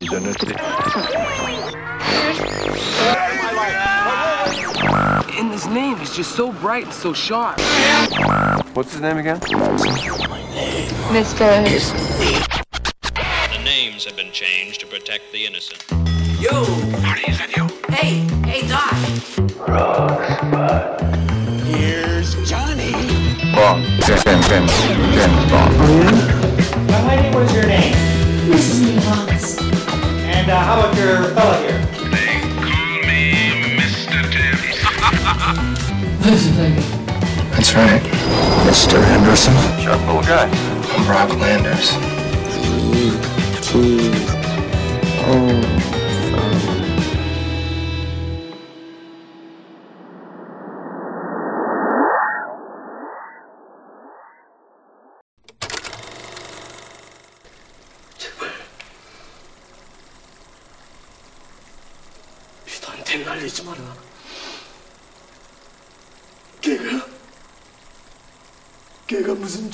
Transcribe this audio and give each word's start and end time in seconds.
And 0.00 0.14
his 5.50 5.66
name 5.66 5.98
is 6.00 6.14
just 6.14 6.36
so 6.36 6.52
bright 6.52 6.84
and 6.84 6.92
so 6.94 7.12
sharp. 7.12 7.58
What's 8.74 8.92
his 8.92 9.00
name 9.00 9.16
again? 9.16 9.40
Mr. 11.10 11.64
The 13.50 13.64
names 13.64 14.04
have 14.04 14.14
been 14.14 14.30
changed 14.30 14.78
to 14.82 14.86
protect 14.86 15.32
the 15.32 15.46
innocent. 15.46 15.84
Yo! 16.40 16.64
Marty, 17.02 17.28
is 17.28 17.38
that 17.38 17.56
you? 17.56 17.66
Hey, 17.92 18.20
hey, 18.46 18.68
Doc. 18.68 18.94
Here's 21.64 22.36
Johnny. 22.48 22.92
Bond. 23.52 23.84
James, 24.04 24.22
James, 24.22 24.46
James, 24.46 24.72
James 25.16 25.50
Bond. 25.50 25.74
Now, 26.86 27.08
lady, 27.08 27.34
what 27.34 27.42
is 27.42 27.52
your 27.52 27.66
name? 27.66 27.94
Mrs. 28.48 28.80
Nivas. 28.94 29.77
And 30.48 30.56
uh, 30.56 30.64
how 30.64 30.78
about 30.80 30.96
your 30.96 31.24
fella 31.34 31.58
here? 31.58 31.78
They 32.08 32.40
call 32.56 33.02
me 33.04 33.76
Mr. 33.76 34.16
Tibbs. 34.32 34.80
Listen, 36.24 36.56
baby. 36.56 36.80
That's 37.52 37.74
right. 37.74 38.00
Mr. 38.64 39.04
Henderson. 39.04 39.52
Sharp 39.78 40.00
little 40.06 40.22
guy. 40.22 40.48
I'm 40.94 41.06
Rob 41.06 41.38
Landers. 41.38 41.90
Three, 42.64 43.10
two, 43.60 44.10
oh. 45.26 45.97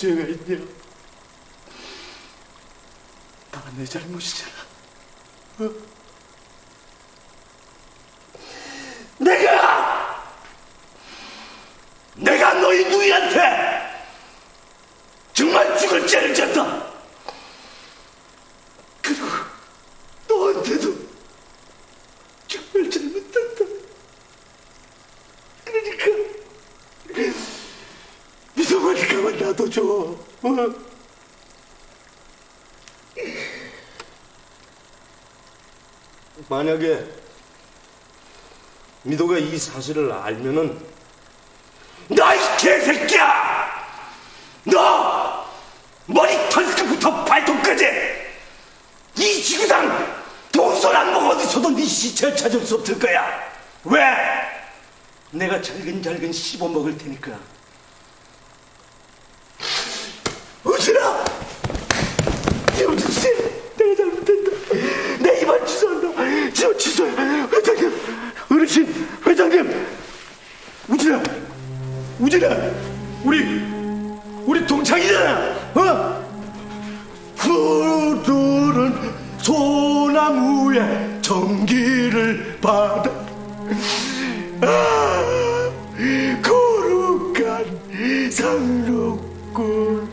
죄가 0.05 0.23
있냐? 0.25 0.67
다 3.51 3.63
내 3.75 3.87
잘못이잖아. 3.87 4.53
어? 5.61 5.71
내가 9.17 10.35
내가 12.17 12.53
너희 12.55 12.85
누이한테 12.85 14.05
정말 15.33 15.79
죽을 15.79 16.07
죄를 16.07 16.35
졌다. 16.35 16.93
그리고 19.01 19.27
너한테도 20.29 20.95
정말 22.47 22.91
잘못했다. 22.91 23.65
그러니까 25.65 26.25
가만 29.17 29.39
놔둬줘. 29.39 29.83
어? 29.83 30.17
만약에 36.49 37.05
미도가 39.03 39.39
이 39.39 39.57
사실을 39.59 40.13
알면은 40.13 40.95
나 42.09 42.35
이 42.35 42.39
개새끼야! 42.59 43.85
너 44.65 45.47
머리 46.07 46.33
털끝부터 46.51 47.25
발톱까지 47.25 47.85
이 49.19 49.43
지구상 49.43 50.23
동서남북 50.53 51.31
어디서도 51.31 51.71
네 51.71 51.85
시체를 51.85 52.37
찾을 52.37 52.65
수 52.67 52.77
없을 52.77 52.99
거야. 52.99 53.25
왜? 53.85 54.01
내가 55.31 55.61
잘근잘근 55.61 56.33
씹어 56.33 56.69
먹을 56.69 56.97
테니까. 56.97 57.39
우진아! 60.65 61.25
우진 62.89 63.11
씨, 63.11 63.29
내가 63.77 63.95
잘못했다. 63.97 64.51
내 65.21 65.41
이만 65.43 65.67
취소한다. 65.67 66.53
지금 66.53 66.79
취소해. 66.79 67.11
회장님, 67.53 67.93
어르신, 68.51 69.07
회장님. 69.27 69.87
우진아, 70.89 71.23
우진아, 72.19 72.49
우리 73.25 73.63
우리 74.47 74.67
동창이잖아. 74.67 75.55
어? 75.75 76.25
푸르른 77.37 78.93
소나무에 79.39 81.21
전기를 81.21 82.59
받아 82.61 83.11
아, 84.63 85.71
거룩한 86.43 88.31
상록골 88.31 90.04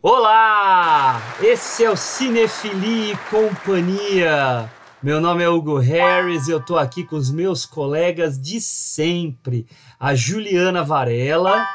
Olá! 0.00 1.20
Esse 1.42 1.82
é 1.84 1.90
o 1.90 1.96
Cinefili 1.96 3.10
e 3.12 3.16
Companhia. 3.28 4.70
Meu 5.02 5.20
nome 5.20 5.42
é 5.42 5.48
Hugo 5.48 5.76
Harris 5.78 6.46
e 6.46 6.52
eu 6.52 6.64
tô 6.64 6.78
aqui 6.78 7.02
com 7.02 7.16
os 7.16 7.32
meus 7.32 7.66
colegas 7.66 8.40
de 8.40 8.60
sempre, 8.60 9.66
a 9.98 10.14
Juliana 10.14 10.84
Varela 10.84 11.66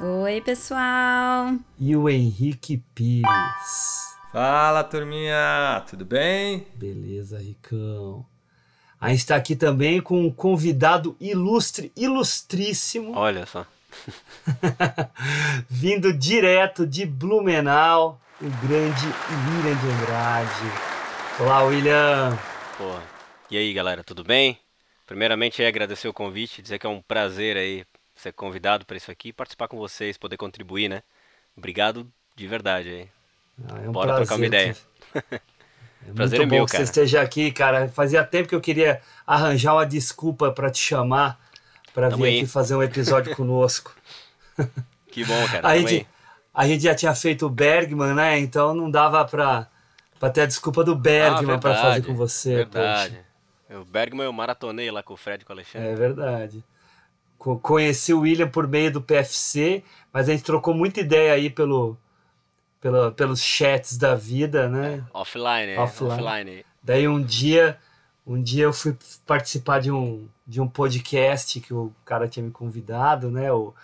Oi, 0.00 0.40
pessoal! 0.40 1.54
e 1.78 1.94
o 1.94 2.08
Henrique 2.08 2.82
Pires. 2.96 3.28
Fala, 4.32 4.82
turminha! 4.82 5.84
Tudo 5.88 6.04
bem? 6.04 6.66
Beleza, 6.74 7.38
Ricão. 7.38 8.26
A 9.00 9.10
gente 9.10 9.20
está 9.20 9.36
aqui 9.36 9.54
também 9.54 10.00
com 10.00 10.20
um 10.20 10.32
convidado 10.32 11.16
ilustre, 11.20 11.92
ilustríssimo, 11.96 13.12
Olha 13.14 13.46
só. 13.46 13.64
vindo 15.68 16.12
direto 16.12 16.86
de 16.86 17.04
Blumenau, 17.06 18.20
o 18.40 18.48
grande 18.66 19.06
William 19.06 19.76
de 19.76 19.86
Andrade. 19.90 20.72
Olá, 21.40 21.62
William. 21.62 22.38
Porra. 22.76 23.02
E 23.50 23.56
aí, 23.56 23.72
galera, 23.72 24.04
tudo 24.04 24.22
bem? 24.22 24.58
Primeiramente, 25.06 25.62
é 25.62 25.66
agradecer 25.66 26.06
o 26.08 26.12
convite, 26.12 26.60
dizer 26.62 26.78
que 26.78 26.86
é 26.86 26.90
um 26.90 27.00
prazer 27.00 27.56
aí 27.56 27.84
ser 28.14 28.32
convidado 28.32 28.84
para 28.84 28.96
isso 28.96 29.10
aqui, 29.10 29.32
participar 29.32 29.68
com 29.68 29.78
vocês, 29.78 30.16
poder 30.18 30.36
contribuir, 30.36 30.88
né? 30.88 31.02
Obrigado 31.56 32.06
de 32.36 32.46
verdade 32.46 32.88
aí. 32.88 33.08
Ah, 33.68 33.78
é 33.84 33.88
um 33.88 33.92
Bora 33.92 34.16
trocar 34.16 34.36
uma 34.36 34.46
ideia. 34.46 34.74
que- 34.74 35.18
É 35.34 35.40
Prazer 36.14 36.38
muito 36.38 36.48
é 36.48 36.50
bom 36.50 36.56
meu, 36.56 36.66
que 36.66 36.72
cara. 36.72 36.84
você 36.84 36.90
esteja 36.90 37.22
aqui, 37.22 37.50
cara. 37.50 37.88
Fazia 37.88 38.24
tempo 38.24 38.48
que 38.48 38.54
eu 38.54 38.60
queria 38.60 39.00
arranjar 39.26 39.74
uma 39.74 39.86
desculpa 39.86 40.50
para 40.52 40.70
te 40.70 40.78
chamar 40.78 41.38
para 41.98 42.16
vir 42.16 42.24
aí. 42.24 42.36
aqui 42.38 42.46
fazer 42.46 42.74
um 42.76 42.82
episódio 42.82 43.34
conosco. 43.34 43.94
Que 45.10 45.24
bom, 45.24 45.46
cara. 45.48 45.66
A 45.66 45.76
gente, 45.78 46.06
a 46.54 46.66
gente 46.66 46.82
já 46.84 46.94
tinha 46.94 47.14
feito 47.14 47.46
o 47.46 47.50
Bergman, 47.50 48.14
né? 48.14 48.38
Então 48.38 48.74
não 48.74 48.88
dava 48.90 49.24
pra, 49.24 49.66
pra 50.20 50.30
ter 50.30 50.42
a 50.42 50.46
desculpa 50.46 50.84
do 50.84 50.94
Bergman 50.94 51.56
Ah, 51.56 51.58
para 51.58 51.74
fazer 51.74 52.02
com 52.04 52.14
você. 52.14 52.56
Verdade. 52.56 53.18
O 53.70 53.84
Bergman 53.84 54.26
eu 54.26 54.32
maratonei 54.32 54.90
lá 54.90 55.02
com 55.02 55.14
o 55.14 55.16
Fred 55.16 55.42
e 55.42 55.46
com 55.46 55.52
o 55.54 55.56
Poxa. 55.56 55.78
Alexandre. 55.78 55.88
É 55.88 55.94
verdade. 56.08 56.64
Co- 57.38 57.58
Conheci 57.58 58.12
o 58.12 58.20
William 58.20 58.48
por 58.48 58.68
meio 58.68 58.92
do 58.92 59.00
PFC, 59.00 59.82
mas 60.12 60.28
a 60.28 60.32
gente 60.32 60.44
trocou 60.44 60.74
muita 60.74 61.00
ideia 61.00 61.32
aí 61.32 61.48
pelo, 61.50 61.96
pelo, 62.80 63.10
pelos 63.12 63.42
chats 63.42 63.96
da 63.96 64.14
vida, 64.14 64.68
né? 64.68 65.02
Offline, 65.12 65.72
é. 65.72 65.80
Offline. 65.80 66.12
Offline. 66.12 66.64
Daí 66.82 67.08
um 67.08 67.20
dia, 67.20 67.78
um 68.28 68.42
dia 68.42 68.64
eu 68.64 68.72
fui 68.72 68.96
participar 69.26 69.80
de 69.80 69.90
um, 69.90 70.28
de 70.46 70.60
um 70.60 70.68
podcast 70.68 71.58
que 71.60 71.72
o 71.72 71.92
cara 72.04 72.28
tinha 72.28 72.44
me 72.44 72.50
convidado, 72.52 73.30
né? 73.30 73.50
O, 73.50 73.74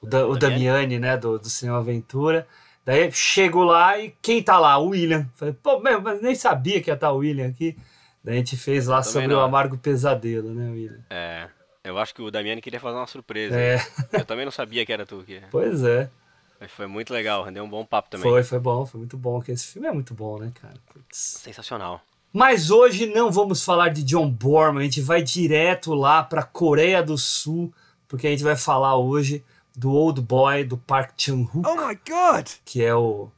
o, 0.00 0.06
Da- 0.06 0.26
o 0.26 0.36
Damiani? 0.36 0.98
Né? 0.98 1.16
Do, 1.16 1.38
do 1.38 1.48
Cinema 1.50 1.78
Aventura. 1.78 2.46
Daí 2.84 3.10
chego 3.12 3.62
lá 3.62 3.98
e 3.98 4.14
quem 4.20 4.42
tá 4.42 4.58
lá? 4.58 4.76
O 4.78 4.88
William. 4.88 5.26
Falei, 5.34 5.54
pô, 5.54 5.78
meu, 5.80 6.00
mas 6.00 6.20
nem 6.20 6.34
sabia 6.34 6.80
que 6.82 6.90
ia 6.90 6.94
estar 6.94 7.12
o 7.12 7.18
William 7.18 7.48
aqui. 7.48 7.76
Daí 8.22 8.34
a 8.34 8.38
gente 8.38 8.56
fez 8.56 8.86
lá 8.86 8.98
Também 9.00 9.12
sobre 9.12 9.28
não. 9.28 9.36
o 9.36 9.40
Amargo 9.40 9.76
Pesadelo, 9.78 10.52
né, 10.54 10.70
William? 10.70 11.04
É. 11.10 11.48
Eu 11.82 11.98
acho 11.98 12.14
que 12.14 12.22
o 12.22 12.30
Damiani 12.30 12.62
queria 12.62 12.80
fazer 12.80 12.96
uma 12.96 13.06
surpresa. 13.06 13.54
É. 13.58 13.76
Eu 14.12 14.24
também 14.24 14.44
não 14.46 14.52
sabia 14.52 14.84
que 14.86 14.92
era 14.92 15.04
tu 15.04 15.22
que. 15.26 15.42
Pois 15.50 15.82
é. 15.82 16.10
Mas 16.58 16.70
foi 16.70 16.86
muito 16.86 17.12
legal, 17.12 17.42
rendeu 17.42 17.62
um 17.64 17.68
bom 17.68 17.84
papo 17.84 18.08
também. 18.08 18.30
Foi, 18.30 18.42
foi 18.42 18.58
bom, 18.58 18.86
foi 18.86 18.98
muito 19.00 19.18
bom. 19.18 19.42
Esse 19.48 19.66
filme 19.74 19.88
é 19.88 19.92
muito 19.92 20.14
bom, 20.14 20.38
né, 20.38 20.50
cara? 20.58 20.74
Putz. 20.92 21.40
Sensacional. 21.42 22.00
Mas 22.34 22.68
hoje 22.68 23.06
não 23.06 23.30
vamos 23.30 23.62
falar 23.62 23.90
de 23.90 24.02
John 24.02 24.28
Borman, 24.28 24.80
a 24.80 24.82
gente 24.82 25.00
vai 25.00 25.22
direto 25.22 25.94
lá 25.94 26.20
para 26.20 26.42
Coreia 26.42 27.00
do 27.00 27.16
Sul, 27.16 27.72
porque 28.08 28.26
a 28.26 28.30
gente 28.30 28.42
vai 28.42 28.56
falar 28.56 28.96
hoje 28.96 29.44
do 29.72 29.92
Old 29.92 30.20
Boy 30.20 30.64
do 30.64 30.76
Park 30.76 31.12
Chan-wook, 31.16 31.64
Oh 31.64 31.76
my 31.76 31.94
god! 31.94 32.48
que 32.64 32.82
é 32.82 32.92
o 32.92 33.30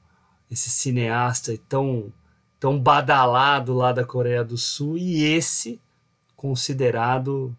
esse 0.51 0.71
cineasta 0.71 1.55
tão 1.69 2.11
tão 2.59 2.81
badalado 2.81 3.75
lá 3.75 3.93
da 3.93 4.03
Coreia 4.03 4.43
do 4.43 4.57
Sul 4.57 4.97
e 4.97 5.25
esse 5.25 5.79
considerado 6.35 7.55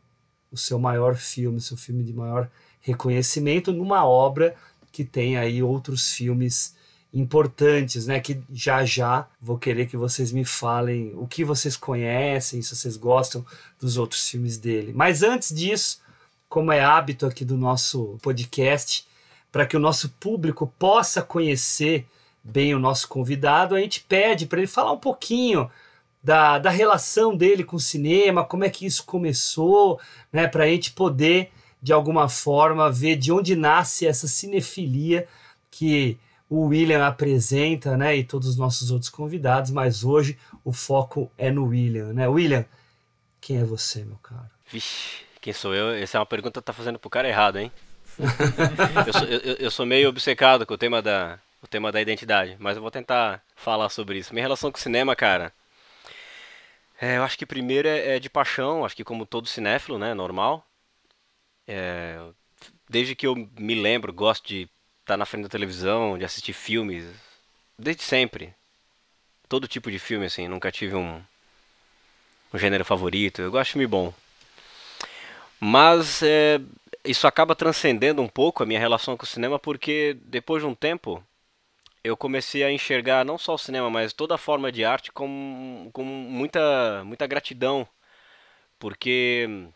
o 0.52 0.58
seu 0.58 0.80
maior 0.80 1.18
filme, 1.18 1.60
o 1.60 1.62
seu 1.62 1.78
filme 1.78 2.04
de 2.04 2.14
maior 2.14 2.50
reconhecimento 2.82 3.72
numa 3.72 4.04
obra 4.08 4.56
que 4.92 5.04
tem 5.06 5.38
aí 5.38 5.62
outros 5.62 6.14
filmes 6.14 6.76
importantes, 7.14 8.08
né? 8.08 8.20
Que 8.20 8.42
já 8.52 8.86
já 8.86 9.28
vou 9.42 9.58
querer 9.58 9.88
que 9.88 9.98
vocês 9.98 10.32
me 10.32 10.46
falem 10.46 11.14
o 11.16 11.28
que 11.28 11.44
vocês 11.44 11.76
conhecem, 11.78 12.62
se 12.62 12.76
vocês 12.76 12.98
gostam 12.98 13.46
dos 13.80 13.98
outros 13.98 14.28
filmes 14.30 14.58
dele. 14.58 14.94
Mas 14.94 15.24
antes 15.24 15.54
disso, 15.54 16.02
como 16.50 16.72
é 16.72 16.82
hábito 16.82 17.26
aqui 17.26 17.44
do 17.44 17.58
nosso 17.58 18.18
podcast, 18.22 19.06
para 19.52 19.66
que 19.66 19.78
o 19.78 19.80
nosso 19.80 20.10
público 20.20 20.72
possa 20.78 21.22
conhecer 21.22 22.06
bem 22.44 22.74
o 22.74 22.80
nosso 22.80 23.08
convidado, 23.08 23.76
a 23.76 23.80
gente 23.80 24.02
pede 24.02 24.46
para 24.46 24.60
ele 24.60 24.68
falar 24.68 24.92
um 24.92 25.00
pouquinho 25.00 25.70
da, 26.24 26.60
da 26.60 26.70
relação 26.70 27.36
dele 27.36 27.64
com 27.64 27.76
o 27.76 27.80
cinema, 27.80 28.44
como 28.44 28.64
é 28.64 28.70
que 28.70 28.86
isso 28.86 29.04
começou, 29.06 30.00
né? 30.32 30.48
Para 30.48 30.66
a 30.66 30.68
gente 30.68 30.92
poder, 30.92 31.52
de 31.82 31.94
alguma 31.94 32.28
forma, 32.28 32.92
ver 32.92 33.16
de 33.16 33.32
onde 33.32 33.56
nasce 33.56 34.06
essa 34.06 34.28
cinefilia 34.28 35.28
que 35.72 36.18
o 36.50 36.68
William 36.68 37.06
apresenta, 37.06 37.98
né, 37.98 38.16
e 38.16 38.24
todos 38.24 38.48
os 38.48 38.58
nossos 38.58 38.92
outros 38.92 39.10
convidados, 39.10 39.72
mas 39.72 40.04
hoje 40.04 40.38
o 40.64 40.72
foco 40.72 41.32
é 41.38 41.52
no 41.52 41.66
William, 41.66 42.14
né? 42.14 42.28
William, 42.28 42.66
quem 43.42 43.58
é 43.58 43.64
você, 43.64 44.04
meu 44.06 44.18
caro? 44.18 44.50
Vixe, 44.66 45.24
quem 45.42 45.54
sou 45.54 45.74
eu? 45.74 45.92
Essa 45.92 46.18
é 46.18 46.20
uma 46.20 46.26
pergunta 46.26 46.62
que 46.62 46.66
tá 46.66 46.74
fazendo 46.74 47.00
pro 47.00 47.10
cara 47.10 47.28
errado, 47.28 47.58
hein? 47.58 47.72
eu, 49.06 49.14
sou, 49.14 49.28
eu, 49.28 49.40
eu, 49.56 49.72
sou, 49.72 49.86
meio 49.86 50.10
obcecado 50.10 50.66
com 50.66 50.74
o 50.74 50.78
tema 50.78 51.02
da 51.02 51.40
o 51.62 51.68
tema 51.68 51.92
da 51.92 52.02
identidade, 52.02 52.56
mas 52.60 52.76
eu 52.76 52.82
vou 52.82 52.92
tentar 52.92 53.44
falar 53.56 53.90
sobre 53.90 54.18
isso. 54.18 54.34
Minha 54.34 54.46
relação 54.46 54.72
com 54.72 54.78
o 54.78 54.82
cinema, 54.82 55.16
cara, 55.16 55.54
é, 57.00 57.18
eu 57.18 57.24
acho 57.24 57.38
que 57.38 57.46
primeiro 57.46 57.88
é, 57.88 58.16
é, 58.16 58.20
de 58.20 58.30
paixão, 58.30 58.84
acho 58.86 58.96
que 58.96 59.04
como 59.04 59.26
todo 59.26 59.48
cinéfilo, 59.48 60.00
né, 60.00 60.14
normal. 60.14 60.66
É, 61.68 62.20
desde 62.90 63.16
que 63.16 63.28
eu 63.28 63.36
me 63.36 63.76
lembro, 63.76 64.12
gosto 64.14 64.48
de 64.48 64.68
estar 65.08 65.14
tá 65.14 65.18
na 65.18 65.26
frente 65.26 65.44
da 65.44 65.50
televisão, 65.50 66.18
de 66.18 66.26
assistir 66.26 66.52
filmes, 66.52 67.06
desde 67.80 68.04
sempre. 68.04 68.54
Todo 69.48 69.68
tipo 69.68 69.90
de 69.90 69.98
filme, 69.98 70.26
assim, 70.26 70.48
nunca 70.50 70.70
tive 70.70 70.96
um, 70.96 71.22
um 72.54 72.58
gênero 72.58 72.84
favorito. 72.84 73.42
Eu 73.42 73.50
gosto 73.50 73.68
de 73.68 73.72
filme 73.74 73.88
bom. 73.88 74.14
Mas 75.60 76.22
é, 76.22 76.60
isso 77.06 77.26
acaba 77.26 77.56
transcendendo 77.56 78.22
um 78.22 78.28
pouco 78.28 78.62
a 78.62 78.66
minha 78.66 78.80
relação 78.80 79.16
com 79.16 79.24
o 79.24 79.28
cinema, 79.28 79.58
porque 79.58 80.18
depois 80.26 80.62
de 80.62 80.68
um 80.68 80.76
tempo 80.76 81.24
eu 82.04 82.18
comecei 82.18 82.64
a 82.64 82.72
enxergar 82.72 83.26
não 83.26 83.38
só 83.38 83.56
o 83.56 83.58
cinema, 83.58 83.90
mas 83.90 84.14
toda 84.14 84.36
a 84.36 84.38
forma 84.38 84.72
de 84.72 84.84
arte 84.84 85.12
com, 85.12 85.90
com 85.94 86.04
muita, 86.04 87.04
muita 87.06 87.26
gratidão. 87.26 87.88
Porque 88.78 89.70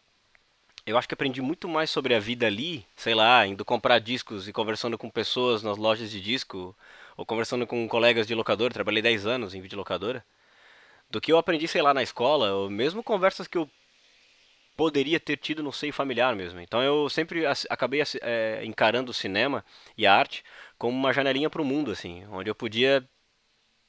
eu 0.91 0.97
acho 0.97 1.07
que 1.07 1.13
aprendi 1.13 1.41
muito 1.41 1.67
mais 1.67 1.89
sobre 1.89 2.13
a 2.13 2.19
vida 2.19 2.45
ali, 2.45 2.85
sei 2.95 3.15
lá, 3.15 3.45
indo 3.47 3.63
comprar 3.63 3.99
discos 3.99 4.47
e 4.47 4.53
conversando 4.53 4.97
com 4.97 5.09
pessoas 5.09 5.63
nas 5.63 5.77
lojas 5.77 6.11
de 6.11 6.19
disco, 6.21 6.75
ou 7.15 7.25
conversando 7.25 7.65
com 7.65 7.87
colegas 7.87 8.27
de 8.27 8.35
locadora, 8.35 8.73
trabalhei 8.73 9.01
10 9.01 9.25
anos 9.25 9.53
em 9.53 9.61
videolocadora, 9.61 10.23
do 11.09 11.21
que 11.21 11.31
eu 11.31 11.37
aprendi, 11.37 11.67
sei 11.67 11.81
lá, 11.81 11.93
na 11.93 12.03
escola, 12.03 12.51
ou 12.53 12.69
mesmo 12.69 13.03
conversas 13.03 13.47
que 13.47 13.57
eu 13.57 13.69
poderia 14.75 15.19
ter 15.19 15.37
tido 15.37 15.63
no 15.63 15.71
seio 15.71 15.93
familiar 15.93 16.35
mesmo. 16.35 16.59
Então 16.59 16.81
eu 16.81 17.09
sempre 17.09 17.43
acabei 17.69 18.01
é, 18.21 18.61
encarando 18.65 19.11
o 19.11 19.13
cinema 19.13 19.63
e 19.97 20.05
a 20.05 20.13
arte 20.13 20.43
como 20.77 20.97
uma 20.97 21.13
janelinha 21.13 21.49
para 21.49 21.61
o 21.61 21.65
mundo, 21.65 21.91
assim, 21.91 22.25
onde 22.31 22.49
eu 22.49 22.55
podia 22.55 23.07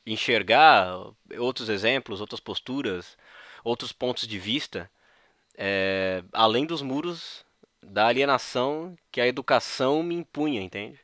enxergar 0.06 0.94
outros 1.38 1.68
exemplos, 1.68 2.20
outras 2.20 2.40
posturas, 2.40 3.16
outros 3.64 3.92
pontos 3.92 4.26
de 4.26 4.38
vista 4.38 4.90
é, 5.56 6.22
além 6.32 6.66
dos 6.66 6.82
muros 6.82 7.44
da 7.82 8.06
alienação 8.06 8.96
que 9.10 9.20
a 9.20 9.26
educação 9.26 10.02
me 10.02 10.14
impunha, 10.14 10.62
entende? 10.62 10.98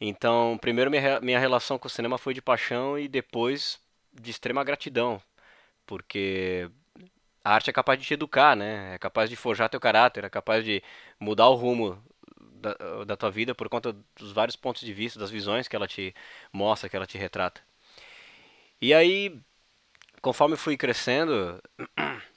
Então, 0.00 0.58
primeiro 0.60 0.90
minha, 0.90 1.20
minha 1.20 1.38
relação 1.38 1.78
com 1.78 1.86
o 1.86 1.90
cinema 1.90 2.18
foi 2.18 2.34
de 2.34 2.42
paixão 2.42 2.98
e 2.98 3.08
depois 3.08 3.80
de 4.12 4.30
extrema 4.30 4.64
gratidão, 4.64 5.20
porque 5.86 6.70
a 7.44 7.54
arte 7.54 7.70
é 7.70 7.72
capaz 7.72 7.98
de 7.98 8.06
te 8.06 8.14
educar, 8.14 8.56
né? 8.56 8.94
É 8.94 8.98
capaz 8.98 9.30
de 9.30 9.36
forjar 9.36 9.68
teu 9.68 9.80
caráter, 9.80 10.24
é 10.24 10.30
capaz 10.30 10.64
de 10.64 10.82
mudar 11.20 11.48
o 11.48 11.54
rumo 11.54 12.02
da, 12.40 13.04
da 13.04 13.16
tua 13.16 13.30
vida 13.30 13.54
por 13.54 13.68
conta 13.68 13.94
dos 14.16 14.32
vários 14.32 14.56
pontos 14.56 14.82
de 14.82 14.92
vista, 14.92 15.18
das 15.18 15.30
visões 15.30 15.68
que 15.68 15.76
ela 15.76 15.86
te 15.86 16.14
mostra, 16.52 16.88
que 16.88 16.96
ela 16.96 17.06
te 17.06 17.18
retrata. 17.18 17.60
E 18.80 18.92
aí, 18.94 19.38
conforme 20.22 20.56
fui 20.56 20.76
crescendo, 20.76 21.62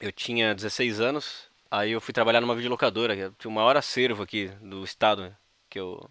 eu 0.00 0.10
tinha 0.10 0.54
16 0.54 1.00
anos, 1.00 1.48
aí 1.70 1.92
eu 1.92 2.00
fui 2.00 2.12
trabalhar 2.12 2.40
numa 2.40 2.54
videolocadora, 2.54 3.14
que 3.14 3.36
tinha 3.38 3.50
o 3.50 3.54
maior 3.54 3.76
acervo 3.76 4.22
aqui 4.22 4.48
do 4.60 4.82
estado 4.82 5.36
que 5.68 5.78
eu, 5.78 6.08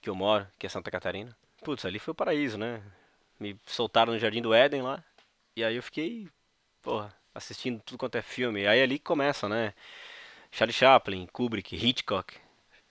que 0.00 0.10
eu 0.10 0.14
moro, 0.14 0.46
que 0.58 0.66
é 0.66 0.68
Santa 0.68 0.90
Catarina. 0.90 1.36
Putz, 1.64 1.84
ali 1.84 1.98
foi 1.98 2.12
o 2.12 2.14
paraíso, 2.14 2.58
né? 2.58 2.82
Me 3.40 3.58
soltaram 3.66 4.12
no 4.12 4.18
Jardim 4.18 4.42
do 4.42 4.54
Éden 4.54 4.82
lá, 4.82 5.02
e 5.56 5.64
aí 5.64 5.76
eu 5.76 5.82
fiquei, 5.82 6.28
porra, 6.82 7.14
assistindo 7.34 7.80
tudo 7.80 7.98
quanto 7.98 8.16
é 8.16 8.22
filme. 8.22 8.66
Aí 8.66 8.82
ali 8.82 8.98
começa, 8.98 9.48
né? 9.48 9.74
Charlie 10.50 10.74
Chaplin, 10.74 11.26
Kubrick, 11.32 11.74
Hitchcock. 11.74 12.36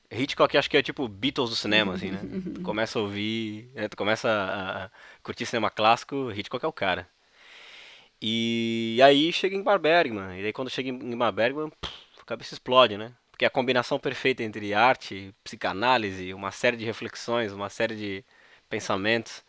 Hitchcock 0.10 0.58
acho 0.58 0.70
que 0.70 0.76
é 0.76 0.84
tipo 0.84 1.08
Beatles 1.08 1.52
do 1.52 1.56
cinema, 1.56 1.94
assim, 1.94 2.12
né? 2.12 2.20
Tu 2.56 2.62
começa 2.62 3.00
a 3.00 3.02
ouvir, 3.02 3.70
né? 3.74 3.88
tu 3.88 3.96
começa 3.96 4.30
a 4.30 4.90
curtir 5.24 5.46
cinema 5.46 5.70
clássico, 5.70 6.32
Hitchcock 6.32 6.66
é 6.66 6.68
o 6.68 6.74
cara. 6.74 7.08
E 8.21 9.00
aí 9.03 9.33
chega 9.33 9.56
em 9.56 9.63
Bergman. 9.63 10.39
E 10.39 10.45
aí 10.45 10.53
quando 10.53 10.69
chega 10.69 10.89
em 10.89 11.31
Bergman, 11.31 11.71
a 12.19 12.25
cabeça 12.25 12.53
explode, 12.53 12.97
né? 12.97 13.13
Porque 13.31 13.45
é 13.45 13.47
a 13.47 13.51
combinação 13.51 14.00
perfeita 14.00 14.44
entre 14.44 14.73
arte, 14.73 15.33
psicanálise, 15.44 16.33
uma 16.33 16.51
série 16.51 16.77
de 16.77 16.85
reflexões, 16.85 17.51
uma 17.51 17.69
série 17.69 17.95
de 17.95 18.25
pensamentos. 18.69 19.44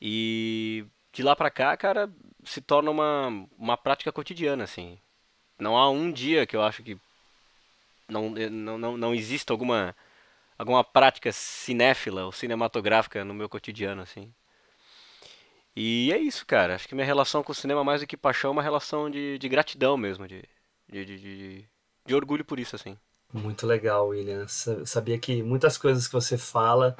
E 0.00 0.84
de 1.12 1.22
lá 1.22 1.36
pra 1.36 1.50
cá, 1.50 1.76
cara, 1.76 2.10
se 2.44 2.60
torna 2.60 2.90
uma, 2.90 3.46
uma 3.58 3.76
prática 3.76 4.12
cotidiana, 4.12 4.64
assim. 4.64 4.98
Não 5.58 5.76
há 5.76 5.90
um 5.90 6.10
dia 6.12 6.46
que 6.46 6.56
eu 6.56 6.62
acho 6.62 6.82
que 6.82 6.98
não, 8.08 8.30
não, 8.30 8.78
não, 8.78 8.96
não 8.96 9.14
exista 9.14 9.52
alguma, 9.52 9.94
alguma 10.58 10.82
prática 10.84 11.30
cinéfila 11.32 12.24
ou 12.24 12.32
cinematográfica 12.32 13.24
no 13.24 13.34
meu 13.34 13.48
cotidiano, 13.48 14.02
assim. 14.02 14.32
E 15.80 16.12
é 16.12 16.18
isso, 16.18 16.44
cara. 16.44 16.74
Acho 16.74 16.88
que 16.88 16.94
minha 16.96 17.06
relação 17.06 17.40
com 17.40 17.52
o 17.52 17.54
cinema, 17.54 17.84
mais 17.84 18.00
do 18.00 18.06
que 18.08 18.16
paixão, 18.16 18.50
é 18.50 18.52
uma 18.52 18.62
relação 18.64 19.08
de, 19.08 19.38
de 19.38 19.48
gratidão 19.48 19.96
mesmo, 19.96 20.26
de, 20.26 20.42
de, 20.90 21.04
de, 21.04 21.64
de, 22.04 22.14
orgulho 22.16 22.44
por 22.44 22.58
isso, 22.58 22.74
assim. 22.74 22.98
Muito 23.32 23.64
legal, 23.64 24.08
William. 24.08 24.44
Sabia 24.48 25.16
que 25.20 25.40
muitas 25.40 25.78
coisas 25.78 26.08
que 26.08 26.12
você 26.12 26.36
fala 26.36 26.96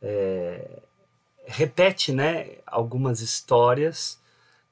é, 0.00 0.78
repete, 1.44 2.12
né, 2.12 2.58
algumas 2.68 3.20
histórias 3.20 4.20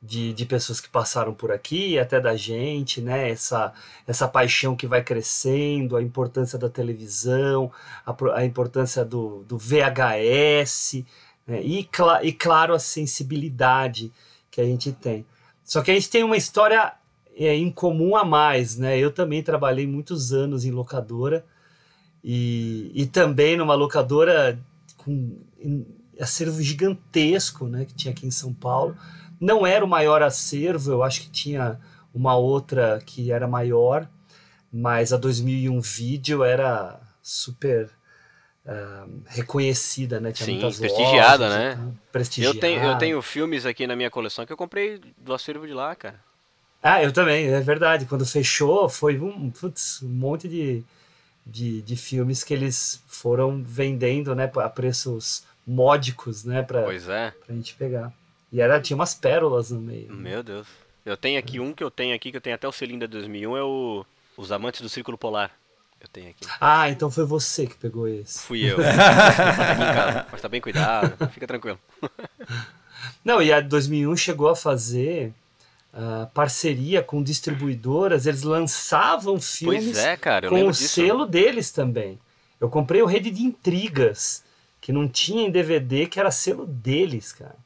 de, 0.01 0.33
de 0.33 0.47
pessoas 0.47 0.81
que 0.81 0.89
passaram 0.89 1.35
por 1.35 1.51
aqui, 1.51 1.99
até 1.99 2.21
da 2.21 2.37
gente, 2.37 3.01
né, 3.01 3.29
essa, 3.29 3.73
essa 4.07 4.29
paixão 4.29 4.77
que 4.77 4.87
vai 4.87 5.03
crescendo, 5.03 5.97
a 5.97 6.03
importância 6.03 6.57
da 6.57 6.69
televisão, 6.69 7.73
a, 8.07 8.15
a 8.37 8.45
importância 8.45 9.05
do, 9.05 9.43
do 9.43 9.59
VHS, 9.59 11.05
né? 11.49 11.63
E, 11.63 11.89
cl 11.91 12.23
e, 12.23 12.33
claro, 12.33 12.75
a 12.75 12.79
sensibilidade 12.79 14.13
que 14.51 14.61
a 14.61 14.65
gente 14.65 14.93
tem. 14.93 15.25
Só 15.65 15.81
que 15.83 15.91
a 15.91 15.95
gente 15.95 16.11
tem 16.11 16.23
uma 16.23 16.37
história 16.37 16.93
é, 17.35 17.55
em 17.55 17.71
comum 17.73 18.15
a 18.15 18.25
mais, 18.25 18.77
né? 18.77 18.99
Eu 18.99 19.11
também 19.11 19.43
trabalhei 19.43 19.87
muitos 19.87 20.33
anos 20.33 20.67
em 20.67 20.71
locadora 20.71 21.45
e, 22.23 22.93
e 22.95 23.07
também 23.07 23.57
numa 23.57 23.75
locadora 23.75 24.61
com 24.99 25.37
acervo 26.21 26.61
gigantesco, 26.61 27.67
né? 27.67 27.87
Que 27.87 27.95
tinha 27.95 28.13
aqui 28.13 28.27
em 28.27 28.31
São 28.31 28.53
Paulo. 28.53 28.95
Não 29.41 29.67
era 29.67 29.85
o 29.85 29.89
maior 29.89 30.23
acervo, 30.23 30.91
eu 30.91 31.03
acho 31.03 31.23
que 31.23 31.31
tinha 31.31 31.81
uma 32.13 32.37
outra 32.37 33.01
que 33.07 33.31
era 33.31 33.47
maior, 33.47 34.09
mas 34.73 35.13
a 35.13 35.17
2001 35.17 35.81
Vídeo 35.81 36.43
era 36.43 37.01
super 37.23 37.91
reconhecida, 39.27 40.21
né? 40.21 40.33
Tinha 40.33 40.47
Sim, 40.47 40.59
prestigiada, 40.59 41.49
lojas, 41.49 41.59
né? 41.59 41.93
Prestigiada. 42.13 42.57
Eu 42.57 42.61
tenho, 42.61 42.83
eu 42.83 42.99
tenho 42.99 43.23
filmes 43.23 43.65
aqui 43.65 43.87
na 43.87 43.97
minha 43.97 44.11
coleção 44.11 44.45
que 44.45 44.53
eu 44.53 44.57
comprei 44.57 45.01
do 45.17 45.33
acervo 45.33 45.67
de 45.67 45.73
lá, 45.73 45.95
cara. 45.95 46.21
Ah, 46.83 47.03
eu 47.03 47.13
também, 47.13 47.49
é 47.49 47.61
verdade. 47.61 48.07
Quando 48.07 48.27
fechou, 48.27 48.89
foi 48.89 49.19
um, 49.19 49.51
putz, 49.51 50.03
um 50.03 50.09
monte 50.09 50.47
de, 50.49 50.85
de, 51.45 51.83
de, 51.83 51.97
filmes 51.97 52.45
que 52.45 52.55
eles 52.55 53.03
foram 53.07 53.63
vendendo, 53.63 54.35
né? 54.35 54.51
A 54.57 54.69
preços 54.69 55.45
módicos, 55.67 56.45
né? 56.45 56.63
Pra, 56.63 56.83
pois 56.83 57.09
é. 57.09 57.33
Pra 57.45 57.55
gente 57.55 57.75
pegar. 57.75 58.13
E 58.53 58.61
era, 58.61 58.81
tinha 58.81 58.97
umas 58.97 59.15
pérolas 59.15 59.71
no 59.71 59.81
meio. 59.81 60.09
Né? 60.09 60.31
Meu 60.31 60.43
Deus. 60.43 60.67
Eu 61.05 61.17
tenho 61.17 61.39
aqui 61.39 61.59
um 61.59 61.73
que 61.73 61.83
eu 61.83 61.91
tenho 61.91 62.15
aqui, 62.15 62.31
que 62.31 62.37
eu 62.37 62.41
tenho 62.41 62.55
até 62.55 62.69
o 62.69 62.73
selinho 62.73 63.01
da 63.01 63.07
2001, 63.07 63.57
é 63.57 63.63
o 63.63 64.05
Os 64.37 64.53
Amantes 64.53 64.81
do 64.81 64.89
Círculo 64.89 65.17
Polar. 65.17 65.51
Eu 66.01 66.09
tenho 66.09 66.31
aqui. 66.31 66.47
Ah, 66.61 66.89
então 66.89 67.11
foi 67.11 67.25
você 67.25 67.67
que 67.67 67.75
pegou 67.77 68.07
esse. 68.07 68.39
Fui 68.41 68.61
eu. 68.65 68.79
mas 70.31 70.41
tá 70.41 70.49
bem 70.49 70.61
cuidado, 70.61 71.29
fica 71.31 71.47
tranquilo. 71.47 71.79
Não, 73.25 73.43
e 73.43 73.53
a 73.53 73.61
2001 73.61 74.17
chegou 74.17 74.49
a 74.49 74.57
fazer 74.57 75.33
ah, 75.93 76.29
parceria 76.33 77.03
com 77.03 77.23
distribuidoras, 77.23 78.27
eles 78.27 78.43
lançavam 78.43 79.41
filmes 79.41 79.99
é, 79.99 80.17
cara, 80.17 80.49
com 80.49 80.65
o 80.67 80.71
disso. 80.71 80.89
selo 80.89 81.27
deles 81.27 81.71
também. 81.73 82.19
Eu 82.61 82.69
comprei 82.69 83.03
o 83.03 83.07
Rede 83.07 83.31
de 83.31 83.43
Intrigas, 83.43 84.45
que 84.81 84.93
não 84.93 85.09
tinha 85.09 85.47
em 85.47 85.51
DVD, 85.51 86.07
que 86.07 86.21
era 86.21 86.31
selo 86.31 86.67
deles, 86.67 87.33
cara. 87.33 87.57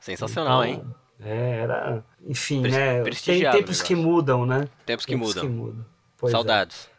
Sensacional, 0.00 0.64
hein? 0.64 0.82
Então, 1.18 1.30
É, 1.30 1.58
era. 1.60 2.04
Enfim, 2.26 2.62
Pres- 2.62 2.74
né? 2.74 3.02
Tem 3.24 3.50
tempos 3.50 3.82
que 3.82 3.94
mudam, 3.94 4.44
né? 4.44 4.68
Tempos 4.84 5.06
que 5.06 5.16
mudam. 5.16 5.84
Pois 6.18 6.32
é. 6.32 6.36
Saudades. 6.36 6.88
É 6.88 6.95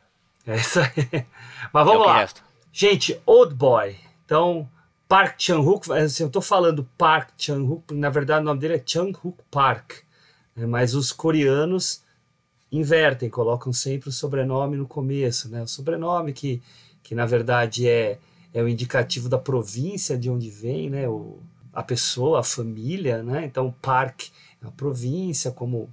isso 0.55 0.79
aí. 0.79 1.25
Mas 1.73 1.81
É 1.81 1.85
vamos 1.85 2.01
que 2.01 2.07
lá. 2.07 2.17
resta. 2.19 2.41
Gente, 2.71 3.19
Old 3.25 3.53
Boy. 3.55 3.95
Então, 4.25 4.69
Park 5.07 5.35
Chan-wook, 5.39 5.91
assim, 5.91 6.23
eu 6.23 6.29
tô 6.29 6.41
falando 6.41 6.87
Park 6.97 7.29
Chan-wook, 7.37 7.93
na 7.93 8.09
verdade 8.09 8.41
o 8.41 8.45
nome 8.45 8.59
dele 8.59 8.75
é 8.75 8.83
Chan-wook 8.85 9.37
Park. 9.49 9.93
né? 10.55 10.65
Mas 10.65 10.93
os 10.93 11.11
coreanos 11.11 12.03
invertem, 12.71 13.29
colocam 13.29 13.71
sempre 13.71 14.09
o 14.09 14.11
sobrenome 14.11 14.75
no 14.75 14.85
começo, 14.87 15.49
né? 15.49 15.63
O 15.63 15.67
sobrenome 15.67 16.33
que, 16.33 16.61
que 17.01 17.15
na 17.15 17.25
verdade 17.25 17.87
é, 17.87 18.19
é 18.53 18.61
o 18.61 18.67
indicativo 18.67 19.29
da 19.29 19.37
província 19.37 20.17
de 20.17 20.29
onde 20.29 20.49
vem, 20.49 20.89
né? 20.89 21.07
O, 21.07 21.39
a 21.73 21.81
pessoa, 21.81 22.39
a 22.41 22.43
família, 22.43 23.23
né? 23.23 23.45
Então, 23.45 23.73
Park 23.81 24.23
é 24.61 24.67
a 24.67 24.71
província, 24.71 25.51
como 25.51 25.89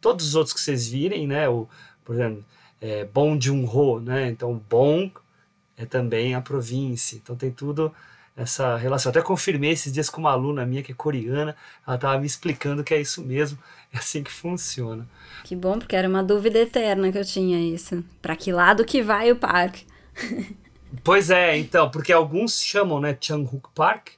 todos 0.00 0.26
os 0.26 0.34
outros 0.34 0.52
que 0.54 0.60
vocês 0.60 0.88
virem, 0.88 1.26
né? 1.28 1.48
O, 1.48 1.68
por 2.04 2.16
exemplo, 2.16 2.44
é, 2.86 3.04
Bong 3.04 3.42
Joon-ho, 3.44 4.00
né? 4.00 4.28
Então, 4.28 4.60
Bong 4.68 5.12
é 5.76 5.84
também 5.84 6.34
a 6.34 6.40
província. 6.40 7.16
Então 7.16 7.36
tem 7.36 7.50
tudo 7.50 7.92
essa 8.36 8.76
relação. 8.76 9.10
Até 9.10 9.22
confirmei 9.22 9.70
esses 9.70 9.92
dias 9.92 10.10
com 10.10 10.20
uma 10.20 10.30
aluna 10.30 10.66
minha 10.66 10.82
que 10.82 10.92
é 10.92 10.94
coreana, 10.94 11.56
ela 11.86 11.96
estava 11.96 12.18
me 12.18 12.26
explicando 12.26 12.84
que 12.84 12.94
é 12.94 13.00
isso 13.00 13.22
mesmo, 13.22 13.58
é 13.92 13.98
assim 13.98 14.22
que 14.22 14.32
funciona. 14.32 15.06
Que 15.44 15.56
bom, 15.56 15.78
porque 15.78 15.96
era 15.96 16.08
uma 16.08 16.22
dúvida 16.22 16.58
eterna 16.58 17.10
que 17.10 17.18
eu 17.18 17.24
tinha 17.24 17.58
isso. 17.58 18.04
Pra 18.20 18.36
que 18.36 18.52
lado 18.52 18.84
que 18.84 19.02
vai 19.02 19.30
o 19.32 19.36
parque? 19.36 19.84
Pois 21.02 21.30
é, 21.30 21.58
então, 21.58 21.90
porque 21.90 22.12
alguns 22.12 22.60
chamam, 22.62 23.00
né, 23.00 23.16
Changhuk 23.20 23.68
Park, 23.74 24.12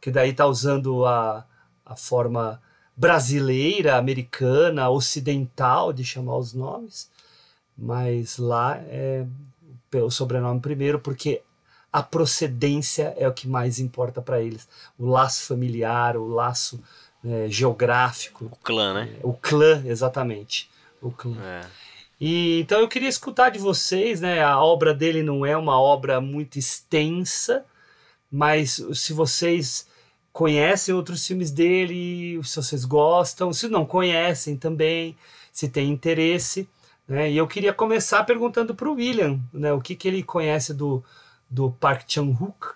que 0.00 0.10
daí 0.10 0.32
tá 0.32 0.46
usando 0.46 1.04
a, 1.04 1.44
a 1.84 1.96
forma 1.96 2.60
brasileira, 2.96 3.96
americana, 3.96 4.88
ocidental 4.90 5.92
de 5.92 6.04
chamar 6.04 6.36
os 6.36 6.52
nomes, 6.52 7.09
mas 7.80 8.36
lá 8.36 8.76
é 8.76 9.26
pelo 9.90 10.10
sobrenome 10.10 10.60
primeiro, 10.60 11.00
porque 11.00 11.42
a 11.92 12.02
procedência 12.02 13.14
é 13.16 13.26
o 13.26 13.32
que 13.32 13.48
mais 13.48 13.80
importa 13.80 14.22
para 14.22 14.40
eles. 14.40 14.68
O 14.98 15.06
laço 15.06 15.46
familiar, 15.46 16.16
o 16.16 16.28
laço 16.28 16.80
é, 17.24 17.48
geográfico. 17.48 18.44
O 18.44 18.56
clã, 18.56 18.94
né? 18.94 19.16
O 19.22 19.32
clã, 19.32 19.82
exatamente. 19.84 20.70
O 21.00 21.10
clã. 21.10 21.36
É. 21.42 21.66
E, 22.20 22.60
então 22.60 22.78
eu 22.80 22.88
queria 22.88 23.08
escutar 23.08 23.50
de 23.50 23.58
vocês, 23.58 24.20
né? 24.20 24.42
A 24.42 24.60
obra 24.62 24.94
dele 24.94 25.22
não 25.22 25.44
é 25.44 25.56
uma 25.56 25.80
obra 25.80 26.20
muito 26.20 26.58
extensa, 26.58 27.64
mas 28.30 28.80
se 28.92 29.12
vocês 29.12 29.88
conhecem 30.32 30.94
outros 30.94 31.26
filmes 31.26 31.50
dele, 31.50 32.40
se 32.44 32.56
vocês 32.56 32.84
gostam, 32.84 33.52
se 33.52 33.68
não 33.68 33.84
conhecem 33.84 34.56
também, 34.56 35.16
se 35.50 35.68
tem 35.68 35.90
interesse, 35.90 36.68
né? 37.10 37.30
E 37.30 37.36
eu 37.36 37.48
queria 37.48 37.74
começar 37.74 38.24
perguntando 38.24 38.74
para 38.74 38.88
o 38.88 38.94
William, 38.94 39.40
né? 39.52 39.72
O 39.72 39.82
que, 39.82 39.96
que 39.96 40.08
ele 40.08 40.22
conhece 40.22 40.74
do, 40.74 41.04
do 41.50 41.72
Park 41.72 42.04
Chan-wook, 42.08 42.74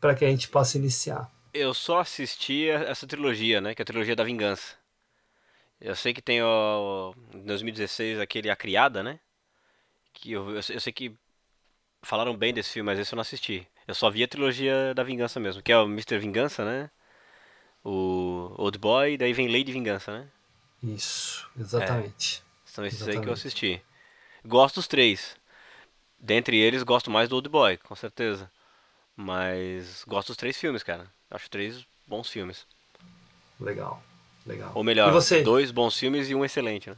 para 0.00 0.14
que 0.14 0.24
a 0.24 0.30
gente 0.30 0.48
possa 0.48 0.78
iniciar. 0.78 1.30
Eu 1.52 1.74
só 1.74 2.00
assisti 2.00 2.70
essa 2.70 3.06
trilogia, 3.06 3.60
né? 3.60 3.74
Que 3.74 3.82
é 3.82 3.84
a 3.84 3.86
trilogia 3.86 4.16
da 4.16 4.24
vingança. 4.24 4.76
Eu 5.80 5.94
sei 5.94 6.12
que 6.12 6.22
tem 6.22 6.42
o. 6.42 7.14
Em 7.34 7.44
2016 7.44 8.18
aquele 8.20 8.50
A 8.50 8.56
Criada, 8.56 9.02
né? 9.02 9.20
Que 10.14 10.32
eu, 10.32 10.50
eu, 10.56 10.62
sei- 10.62 10.76
eu 10.76 10.80
sei 10.80 10.92
que 10.92 11.14
falaram 12.04 12.36
bem 12.36 12.54
desse 12.54 12.72
filme, 12.72 12.86
mas 12.86 12.98
esse 13.00 13.14
eu 13.14 13.16
não 13.16 13.22
assisti. 13.22 13.66
Eu 13.88 13.94
só 13.94 14.10
vi 14.10 14.24
a 14.24 14.28
trilogia 14.28 14.94
da 14.94 15.04
vingança 15.04 15.40
mesmo, 15.40 15.62
que 15.62 15.72
é 15.72 15.78
o 15.78 15.86
Mr. 15.86 16.18
Vingança, 16.18 16.64
né? 16.64 16.90
O 17.84 18.54
Old 18.58 18.78
Boy, 18.78 19.16
daí 19.18 19.32
vem 19.32 19.48
Lady 19.48 19.72
Vingança, 19.72 20.12
né? 20.20 20.28
Isso, 20.82 21.48
exatamente. 21.56 22.42
São 22.78 22.86
esses 22.86 23.02
aí 23.02 23.06
que 23.06 23.10
eu 23.16 23.32
Exatamente. 23.32 23.38
assisti. 23.40 23.82
Gosto 24.46 24.76
dos 24.76 24.86
três. 24.86 25.34
Dentre 26.16 26.56
eles, 26.56 26.84
gosto 26.84 27.10
mais 27.10 27.28
do 27.28 27.34
Old 27.34 27.48
Boy, 27.48 27.76
com 27.76 27.96
certeza. 27.96 28.48
Mas 29.16 30.04
gosto 30.06 30.28
dos 30.28 30.36
três 30.36 30.56
filmes, 30.56 30.84
cara. 30.84 31.08
Acho 31.28 31.50
três 31.50 31.84
bons 32.06 32.30
filmes. 32.30 32.68
Legal, 33.58 34.00
legal. 34.46 34.70
Ou 34.76 34.84
melhor, 34.84 35.10
você? 35.10 35.42
dois 35.42 35.72
bons 35.72 35.98
filmes 35.98 36.30
e 36.30 36.36
um 36.36 36.44
excelente, 36.44 36.88
né? 36.90 36.96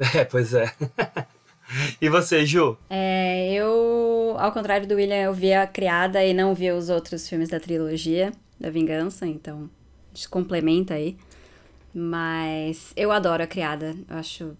É, 0.14 0.26
pois 0.26 0.52
é. 0.52 0.70
e 1.98 2.10
você, 2.10 2.44
Ju? 2.44 2.76
É, 2.90 3.50
eu, 3.54 4.36
ao 4.38 4.52
contrário 4.52 4.86
do 4.86 4.96
William, 4.96 5.22
eu 5.22 5.32
vi 5.32 5.54
a 5.54 5.66
Criada 5.66 6.22
e 6.22 6.34
não 6.34 6.54
vi 6.54 6.70
os 6.70 6.90
outros 6.90 7.26
filmes 7.26 7.48
da 7.48 7.58
trilogia 7.58 8.30
da 8.60 8.68
Vingança, 8.68 9.26
então 9.26 9.70
a 10.12 10.14
gente 10.14 10.28
complementa 10.28 10.92
aí. 10.94 11.16
Mas 11.94 12.92
eu 12.96 13.12
adoro 13.12 13.42
a 13.42 13.46
Criada, 13.46 13.94
eu 14.08 14.16
acho 14.16 14.56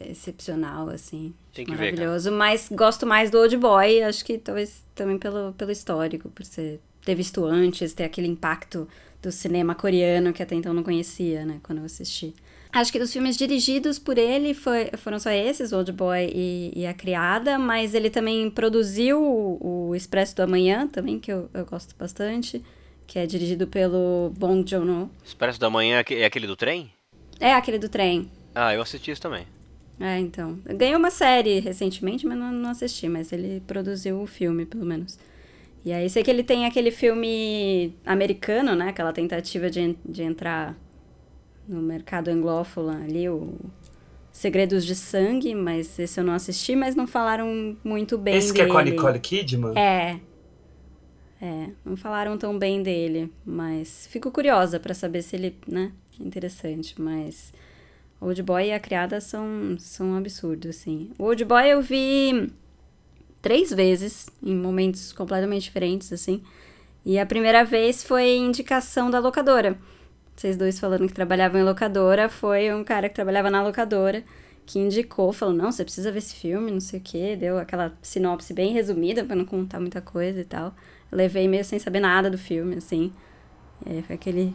excepcional, 0.00 0.88
assim. 0.88 1.32
Tem 1.54 1.64
que 1.64 1.70
ver, 1.74 1.92
maravilhoso. 1.92 2.30
Mas 2.32 2.68
gosto 2.70 3.06
mais 3.06 3.30
do 3.30 3.38
Old 3.38 3.56
Boy, 3.56 4.02
acho 4.02 4.24
que 4.24 4.38
talvez 4.38 4.84
também 4.94 5.18
pelo, 5.18 5.52
pelo 5.54 5.70
histórico, 5.70 6.28
por 6.30 6.44
ser, 6.44 6.80
ter 7.04 7.14
visto 7.14 7.44
antes, 7.44 7.92
ter 7.94 8.04
aquele 8.04 8.26
impacto 8.28 8.88
do 9.22 9.32
cinema 9.32 9.74
coreano 9.74 10.32
que 10.32 10.42
até 10.42 10.54
então 10.54 10.72
não 10.74 10.82
conhecia, 10.82 11.44
né, 11.44 11.58
quando 11.62 11.78
eu 11.78 11.84
assisti. 11.84 12.34
Acho 12.72 12.92
que 12.92 12.98
dos 12.98 13.10
filmes 13.12 13.36
dirigidos 13.36 13.98
por 13.98 14.18
ele 14.18 14.52
foi, 14.52 14.90
foram 14.98 15.18
só 15.18 15.30
esses, 15.30 15.72
Old 15.72 15.90
Boy 15.92 16.30
e, 16.34 16.72
e 16.76 16.86
A 16.86 16.92
Criada, 16.92 17.58
mas 17.58 17.94
ele 17.94 18.10
também 18.10 18.50
produziu 18.50 19.18
o, 19.22 19.88
o 19.88 19.94
Expresso 19.94 20.36
do 20.36 20.42
Amanhã, 20.42 20.86
também, 20.86 21.18
que 21.18 21.32
eu, 21.32 21.48
eu 21.54 21.64
gosto 21.64 21.94
bastante, 21.96 22.62
que 23.06 23.18
é 23.18 23.24
dirigido 23.24 23.66
pelo 23.66 24.30
Bong 24.36 24.68
Joon-ho. 24.68 25.08
Expresso 25.24 25.58
da 25.58 25.70
Manhã 25.70 25.96
é 25.96 26.00
aque- 26.00 26.14
é 26.16 26.24
aquele 26.26 26.46
do 26.46 26.56
trem? 26.56 26.92
É 27.40 27.52
aquele 27.54 27.78
do 27.78 27.88
trem. 27.88 28.30
Ah, 28.54 28.74
eu 28.74 28.82
assisti 28.82 29.10
isso 29.10 29.22
também. 29.22 29.46
É, 29.98 30.18
então. 30.18 30.58
Ganhou 30.64 30.98
uma 30.98 31.10
série 31.10 31.58
recentemente, 31.58 32.26
mas 32.26 32.38
não, 32.38 32.52
não 32.52 32.70
assisti, 32.70 33.08
mas 33.08 33.32
ele 33.32 33.62
produziu 33.66 34.20
o 34.20 34.26
filme, 34.26 34.66
pelo 34.66 34.84
menos. 34.84 35.18
E 35.84 35.92
aí 35.92 36.10
sei 36.10 36.22
que 36.22 36.30
ele 36.30 36.42
tem 36.42 36.66
aquele 36.66 36.90
filme 36.90 37.94
americano, 38.04 38.74
né? 38.74 38.88
Aquela 38.88 39.12
tentativa 39.12 39.70
de, 39.70 39.96
de 40.04 40.22
entrar 40.22 40.76
no 41.68 41.80
mercado 41.80 42.28
anglófono 42.28 42.90
ali, 42.90 43.28
o 43.28 43.54
Segredos 44.32 44.84
de 44.84 44.94
Sangue, 44.94 45.54
mas 45.54 45.98
esse 45.98 46.20
eu 46.20 46.24
não 46.24 46.34
assisti, 46.34 46.76
mas 46.76 46.94
não 46.94 47.06
falaram 47.06 47.76
muito 47.82 48.18
bem 48.18 48.36
Esse 48.36 48.52
que 48.52 48.60
é 48.60 48.64
dele. 48.64 48.72
com 48.72 48.78
a 48.78 48.84
Nicole 48.84 49.18
Kidman? 49.18 49.78
É. 49.78 50.20
É, 51.40 51.68
não 51.84 51.96
falaram 51.96 52.36
tão 52.36 52.58
bem 52.58 52.82
dele, 52.82 53.32
mas 53.44 54.06
fico 54.10 54.30
curiosa 54.30 54.80
pra 54.80 54.94
saber 54.94 55.22
se 55.22 55.36
ele, 55.36 55.56
né, 55.66 55.92
é 56.18 56.24
interessante, 56.24 57.00
mas 57.00 57.52
Old 58.20 58.42
Boy 58.42 58.68
e 58.68 58.72
a 58.72 58.80
Criada 58.80 59.20
são, 59.20 59.76
são 59.78 60.08
um 60.08 60.16
absurdo, 60.16 60.68
assim. 60.68 61.10
O 61.18 61.24
Old 61.24 61.44
Boy 61.44 61.68
eu 61.68 61.82
vi 61.82 62.52
três 63.42 63.70
vezes, 63.70 64.28
em 64.42 64.56
momentos 64.56 65.12
completamente 65.12 65.64
diferentes, 65.64 66.12
assim, 66.12 66.42
e 67.04 67.18
a 67.18 67.26
primeira 67.26 67.64
vez 67.64 68.02
foi 68.02 68.36
indicação 68.36 69.10
da 69.10 69.18
locadora. 69.18 69.76
Vocês 70.34 70.56
dois 70.56 70.78
falando 70.78 71.06
que 71.06 71.14
trabalhavam 71.14 71.60
em 71.60 71.64
locadora, 71.64 72.28
foi 72.28 72.72
um 72.74 72.82
cara 72.82 73.08
que 73.08 73.14
trabalhava 73.14 73.50
na 73.50 73.62
locadora 73.62 74.24
que 74.66 74.80
indicou, 74.80 75.32
falou, 75.32 75.54
não, 75.54 75.70
você 75.70 75.84
precisa 75.84 76.10
ver 76.10 76.18
esse 76.18 76.34
filme, 76.34 76.72
não 76.72 76.80
sei 76.80 76.98
o 76.98 77.02
quê, 77.02 77.36
deu 77.36 77.56
aquela 77.56 77.96
sinopse 78.02 78.52
bem 78.52 78.72
resumida 78.72 79.24
pra 79.24 79.36
não 79.36 79.44
contar 79.44 79.78
muita 79.78 80.00
coisa 80.00 80.40
e 80.40 80.44
tal. 80.44 80.74
Levei 81.10 81.46
meio 81.46 81.64
sem 81.64 81.78
saber 81.78 82.00
nada 82.00 82.28
do 82.28 82.36
filme, 82.36 82.74
assim. 82.74 83.12
E 83.86 83.90
aí 83.92 84.02
foi 84.02 84.16
aquele... 84.16 84.52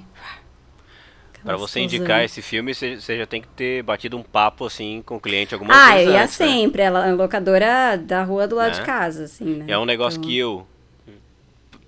Pra 1.43 1.57
você 1.57 1.79
indicar 1.79 2.23
esse 2.23 2.41
filme, 2.41 2.73
você 2.73 2.97
já 2.99 3.25
tem 3.25 3.41
que 3.41 3.47
ter 3.49 3.81
batido 3.83 4.17
um 4.17 4.23
papo 4.23 4.65
assim 4.65 5.01
com 5.05 5.15
o 5.15 5.19
cliente 5.19 5.53
algumas 5.53 5.75
Ah, 5.75 5.91
vezes 5.93 6.07
eu 6.07 6.13
ia 6.13 6.23
antes, 6.23 6.39
né? 6.39 6.45
sempre, 6.47 6.81
ela 6.83 7.07
é 7.07 7.11
locadora 7.13 7.97
da 7.97 8.23
rua 8.23 8.47
do 8.47 8.55
lado 8.55 8.73
Né? 8.73 8.79
de 8.79 8.85
casa, 8.85 9.23
assim, 9.23 9.45
né? 9.55 9.65
É 9.67 9.77
um 9.77 9.85
negócio 9.85 10.19
Então, 10.19 10.29
que 10.29 10.37
eu 10.37 10.67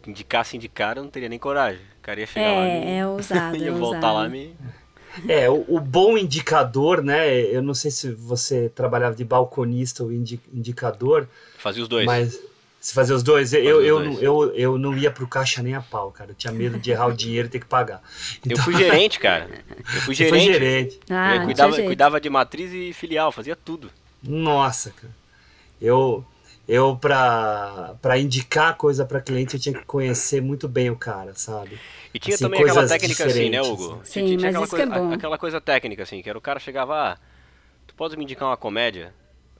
indicasse 0.07 0.57
de 0.57 0.67
cara, 0.67 0.99
eu 0.99 1.03
não 1.03 1.11
teria 1.11 1.29
nem 1.29 1.39
coragem. 1.39 1.81
O 1.99 2.01
cara 2.01 2.19
ia 2.19 2.27
chegar 2.27 2.51
lá 2.51 2.67
É, 2.67 2.95
e 2.95 2.97
é 2.99 3.07
ousado, 3.07 3.57
ia 3.61 3.67
é 3.69 3.71
voltar 3.71 3.97
ousado. 4.11 4.15
lá 4.15 4.25
e 4.25 4.29
me... 4.29 4.55
É, 5.27 5.47
o, 5.49 5.63
o 5.67 5.79
bom 5.79 6.17
indicador, 6.17 7.03
né? 7.03 7.39
Eu 7.39 7.61
não 7.61 7.75
sei 7.75 7.91
se 7.91 8.11
você 8.11 8.67
trabalhava 8.69 9.15
de 9.15 9.23
balconista 9.23 10.03
ou 10.03 10.11
indi- 10.11 10.39
indicador, 10.51 11.27
Fazia 11.57 11.83
os 11.83 11.87
dois. 11.87 12.05
mas 12.05 12.39
se 12.83 12.93
fazer 12.93 13.13
os 13.13 13.23
dois, 13.23 13.53
eu, 13.53 13.77
os 13.79 13.85
eu, 13.85 13.97
dois. 13.99 14.13
não- 14.15 14.21
eu, 14.21 14.53
eu 14.55 14.77
não 14.77 14.97
ia 14.97 15.09
pro 15.09 15.25
caixa 15.25 15.63
nem 15.63 15.73
a 15.73 15.79
pau, 15.81 16.11
cara. 16.11 16.31
Eu 16.31 16.35
tinha 16.35 16.51
medo 16.51 16.77
de 16.77 16.91
errar 16.91 17.07
o 17.07 17.13
dinheiro 17.13 17.47
e 17.47 17.49
ter 17.49 17.59
que 17.59 17.65
pagar. 17.65 18.03
Eu 18.47 18.57
fui 18.57 18.75
gerente, 18.75 19.19
cara. 19.19 19.49
Eu 19.95 20.01
fui 20.01 20.13
Você 20.13 20.27
foi 20.27 20.39
gerente. 20.41 20.59
gerente. 20.59 20.99
Ah, 21.09 21.35
eu 21.37 21.43
cuidava, 21.45 21.73
tinha 21.73 21.85
cuidava 21.87 22.19
de 22.19 22.29
matriz 22.29 22.73
e 22.73 22.91
filial, 22.91 23.31
fazia 23.31 23.55
tudo. 23.55 23.89
Nossa, 24.21 24.91
cara. 24.91 25.13
Eu, 25.81 26.25
Eu, 26.67 26.97
pra, 26.97 27.95
pra 28.01 28.17
indicar 28.17 28.75
coisa 28.75 29.05
pra 29.05 29.21
cliente, 29.21 29.53
eu 29.55 29.59
tinha 29.61 29.73
que 29.77 29.85
conhecer 29.85 30.41
muito 30.41 30.67
bem 30.67 30.89
o 30.89 30.95
cara, 30.97 31.33
sabe? 31.35 31.79
E 32.13 32.19
tinha 32.19 32.35
Assim, 32.35 32.43
também 32.43 32.61
aquela 32.63 32.85
técnica 32.87 33.25
assim, 33.25 33.49
né, 33.49 33.61
Hugo? 33.61 34.01
Sim, 34.03 34.25
Tinha 34.25 34.35
mas 34.39 34.45
aquela 34.45 34.65
isso 34.65 34.75
que 34.75 34.81
é 34.81 34.85
coisa, 34.87 35.01
bom. 35.01 35.13
Aquela 35.13 35.37
coisa 35.37 35.61
técnica, 35.61 36.03
assim, 36.03 36.21
que 36.21 36.29
era 36.29 36.37
o 36.37 36.41
cara 36.41 36.59
chegava, 36.59 36.95
ah, 37.13 37.17
tu 37.87 37.93
pode 37.95 38.15
me 38.17 38.23
indicar 38.23 38.47
uma 38.49 38.57
comédia? 38.57 39.13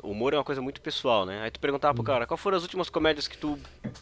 O 0.04 0.12
humor 0.12 0.34
é 0.34 0.38
uma 0.38 0.44
coisa 0.44 0.62
muito 0.62 0.82
pessoal, 0.82 1.26
né? 1.26 1.42
Aí 1.44 1.50
tu 1.50 1.60
perguntava 1.60 1.94
pro 1.94 2.04
cara, 2.04 2.28
qual 2.28 2.38
foram 2.38 2.58
as 2.58 2.64
últimas 2.64 2.90
comédias 2.90 3.28
que 3.28 3.38
tu 3.38 3.58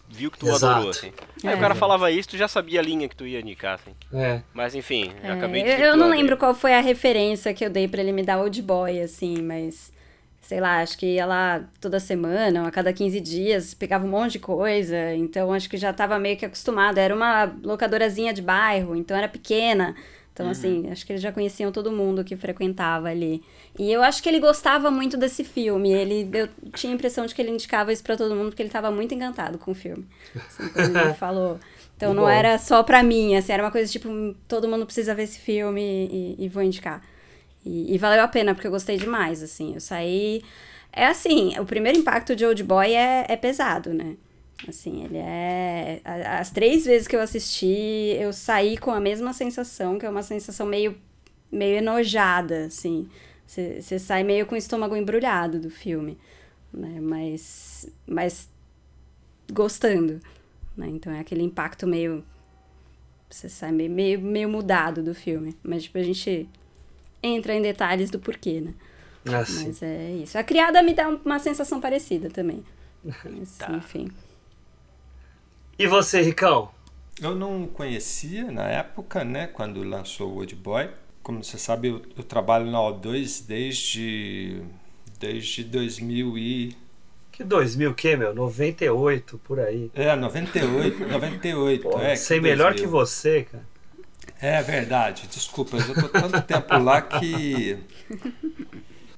viu 0.10 0.32
que 0.32 0.40
tu 0.40 0.48
Exato. 0.48 0.66
adorou, 0.66 0.90
assim? 0.90 1.12
Aí 1.46 1.54
É. 1.54 1.56
o 1.56 1.60
cara 1.60 1.76
falava 1.76 2.10
isso, 2.12 2.30
tu 2.30 2.38
já 2.38 2.48
sabia 2.48 2.80
a 2.80 2.84
linha 2.84 3.08
que 3.08 3.16
tu 3.16 3.26
ia 3.26 3.40
indicar, 3.40 3.76
assim. 3.76 3.92
É. 4.12 4.42
Mas 4.54 4.74
enfim, 4.74 5.12
eu 5.24 5.30
É, 5.30 5.34
acabei 5.34 5.62
eu, 5.62 5.68
eu 5.68 5.98
não 5.98 6.10
lembro 6.10 6.36
qual 6.38 6.54
foi 6.56 6.74
a 6.74 6.82
referência 6.82 7.54
que 7.54 7.64
eu 7.64 7.70
dei 7.70 7.88
pra 7.88 8.02
ele 8.02 8.12
me 8.12 8.24
dar 8.24 8.40
Old 8.40 8.62
Boy, 8.64 9.00
assim, 9.00 9.42
mas 9.44 9.94
sei 10.42 10.60
lá, 10.60 10.82
acho 10.82 10.98
que 10.98 11.06
ia 11.06 11.26
lá 11.26 11.64
toda 11.80 12.00
semana, 12.00 12.62
ou 12.64 12.68
a 12.68 12.72
cada 12.72 12.92
15 12.92 13.20
dias, 13.22 13.76
pegava 13.76 14.04
um 14.06 14.10
monte 14.10 14.34
de 14.34 14.40
coisa, 14.40 15.14
então 15.14 15.54
acho 15.54 15.70
que 15.70 15.78
já 15.78 15.94
tava 15.94 16.18
meio 16.18 16.36
que 16.36 16.46
acostumado. 16.46 16.98
Era 16.98 17.14
uma 17.16 17.46
locadorazinha 17.64 18.34
de 18.34 18.42
bairro, 18.42 18.96
então 18.96 19.16
era 19.16 19.28
pequena. 19.30 19.96
Então, 20.34 20.50
assim, 20.50 20.90
acho 20.90 21.06
que 21.06 21.12
eles 21.12 21.22
já 21.22 21.32
conheciam 21.32 21.72
todo 21.72 21.92
mundo 21.92 22.24
que 22.24 22.38
frequentava 22.38 23.10
ali. 23.10 23.44
E 23.78 23.92
eu 23.92 24.02
acho 24.02 24.24
que 24.24 24.30
ele 24.30 24.40
gostava 24.40 24.90
muito 24.90 25.18
desse 25.18 25.44
filme. 25.44 25.92
Ele, 25.92 26.30
eu 26.34 26.48
tinha 26.74 26.94
a 26.94 26.96
impressão 26.96 27.26
de 27.26 27.36
que 27.36 27.42
ele 27.42 27.52
indicava 27.52 27.92
isso 27.92 28.02
pra 28.02 28.16
todo 28.16 28.34
mundo, 28.34 28.50
porque 28.50 28.64
ele 28.64 28.70
tava 28.70 28.90
muito 28.90 29.14
encantado 29.14 29.58
com 29.58 29.72
o 29.72 29.76
filme. 29.76 30.08
Assim, 30.36 30.98
ele 30.98 31.14
falou. 31.20 31.60
Então 31.98 32.14
não 32.14 32.28
era 32.28 32.58
só 32.58 32.82
pra 32.82 33.04
mim, 33.04 33.36
assim, 33.36 33.52
era 33.52 33.62
uma 33.62 33.70
coisa 33.70 33.92
tipo, 33.92 34.10
todo 34.48 34.68
mundo 34.68 34.86
precisa 34.86 35.14
ver 35.14 35.24
esse 35.24 35.40
filme 35.40 36.08
e, 36.12 36.36
e 36.40 36.50
vou 36.50 36.64
indicar. 36.64 37.04
E, 37.64 37.94
e 37.94 37.98
valeu 37.98 38.24
a 38.24 38.28
pena, 38.28 38.56
porque 38.56 38.66
eu 38.66 38.72
gostei 38.72 38.98
demais, 38.98 39.44
assim. 39.44 39.76
Eu 39.76 39.82
saí. 39.82 40.42
É 40.92 41.06
assim, 41.06 41.54
o 41.60 41.66
primeiro 41.66 42.00
impacto 42.00 42.36
de 42.36 42.46
Old 42.46 42.64
Boy 42.64 42.94
é, 42.94 43.26
é 43.28 43.36
pesado, 43.36 43.94
né? 43.94 44.16
Assim, 44.68 45.04
ele 45.04 45.18
é. 45.18 46.02
As 46.04 46.52
três 46.52 46.86
vezes 46.86 47.08
que 47.08 47.16
eu 47.16 47.22
assisti, 47.22 48.16
eu 48.20 48.32
saí 48.32 48.78
com 48.78 48.92
a 48.92 49.00
mesma 49.00 49.34
sensação, 49.34 49.98
que 49.98 50.06
é 50.06 50.10
uma 50.10 50.24
sensação 50.24 50.66
meio, 50.68 50.96
meio 51.52 51.78
enojada, 51.78 52.66
assim. 52.66 53.10
Você 53.48 54.00
sai 54.00 54.24
meio 54.24 54.46
com 54.46 54.56
o 54.56 54.58
estômago 54.58 54.96
embrulhado 54.96 55.60
do 55.60 55.70
filme, 55.70 56.18
né? 56.74 57.00
Mas. 57.02 57.90
Mas. 58.08 58.50
gostando, 59.52 60.22
né? 60.78 60.88
Então 60.88 61.12
é 61.12 61.20
aquele 61.20 61.44
impacto 61.44 61.88
meio. 61.88 62.24
Você 63.30 63.50
sai 63.50 63.72
meio, 63.72 63.90
meio, 63.90 64.22
meio 64.22 64.50
mudado 64.50 65.02
do 65.02 65.16
filme. 65.16 65.58
Mas, 65.64 65.84
tipo, 65.84 65.98
a 65.98 66.04
gente 66.04 66.50
entra 67.24 67.54
em 67.54 67.62
detalhes 67.62 68.10
do 68.10 68.20
porquê, 68.20 68.62
né? 68.62 68.74
Assim. 69.26 69.68
Mas 69.68 69.84
é 69.84 70.12
isso. 70.12 70.38
A 70.38 70.44
criada 70.44 70.82
me 70.82 70.94
dá 70.94 71.08
uma 71.08 71.40
sensação 71.40 71.80
parecida 71.80 72.30
também. 72.30 72.64
Mas, 73.04 73.58
enfim. 73.78 74.10
E 75.82 75.88
você, 75.88 76.22
Ricão? 76.22 76.70
Eu 77.20 77.34
não 77.34 77.66
conhecia 77.66 78.52
na 78.52 78.68
época, 78.68 79.24
né, 79.24 79.48
quando 79.48 79.82
lançou 79.82 80.30
o 80.30 80.36
Old 80.36 80.54
Boy. 80.54 80.92
Como 81.24 81.44
você 81.44 81.58
sabe, 81.58 81.88
eu, 81.88 82.04
eu 82.16 82.24
trabalho 82.24 82.70
na 82.70 82.78
O2 82.78 83.48
desde, 83.48 84.62
desde 85.20 85.64
2000 85.64 86.38
e... 86.38 86.78
Que 87.32 87.44
2000 87.44 87.90
o 87.90 87.94
quê, 87.96 88.16
meu? 88.16 88.32
98, 88.32 89.40
por 89.40 89.60
aí. 89.60 89.90
É, 89.96 90.16
98, 90.16 91.08
98. 91.08 91.82
Pô, 91.90 92.00
é, 92.00 92.16
sei 92.16 92.38
que 92.38 92.44
melhor 92.44 92.74
2000. 92.74 92.84
que 92.84 92.88
você, 92.88 93.48
cara. 93.52 93.66
É 94.40 94.62
verdade, 94.62 95.28
desculpa, 95.34 95.78
eu 95.78 95.96
tô 95.96 96.10
tanto 96.10 96.42
tempo 96.44 96.78
lá 96.78 97.02
que, 97.02 97.80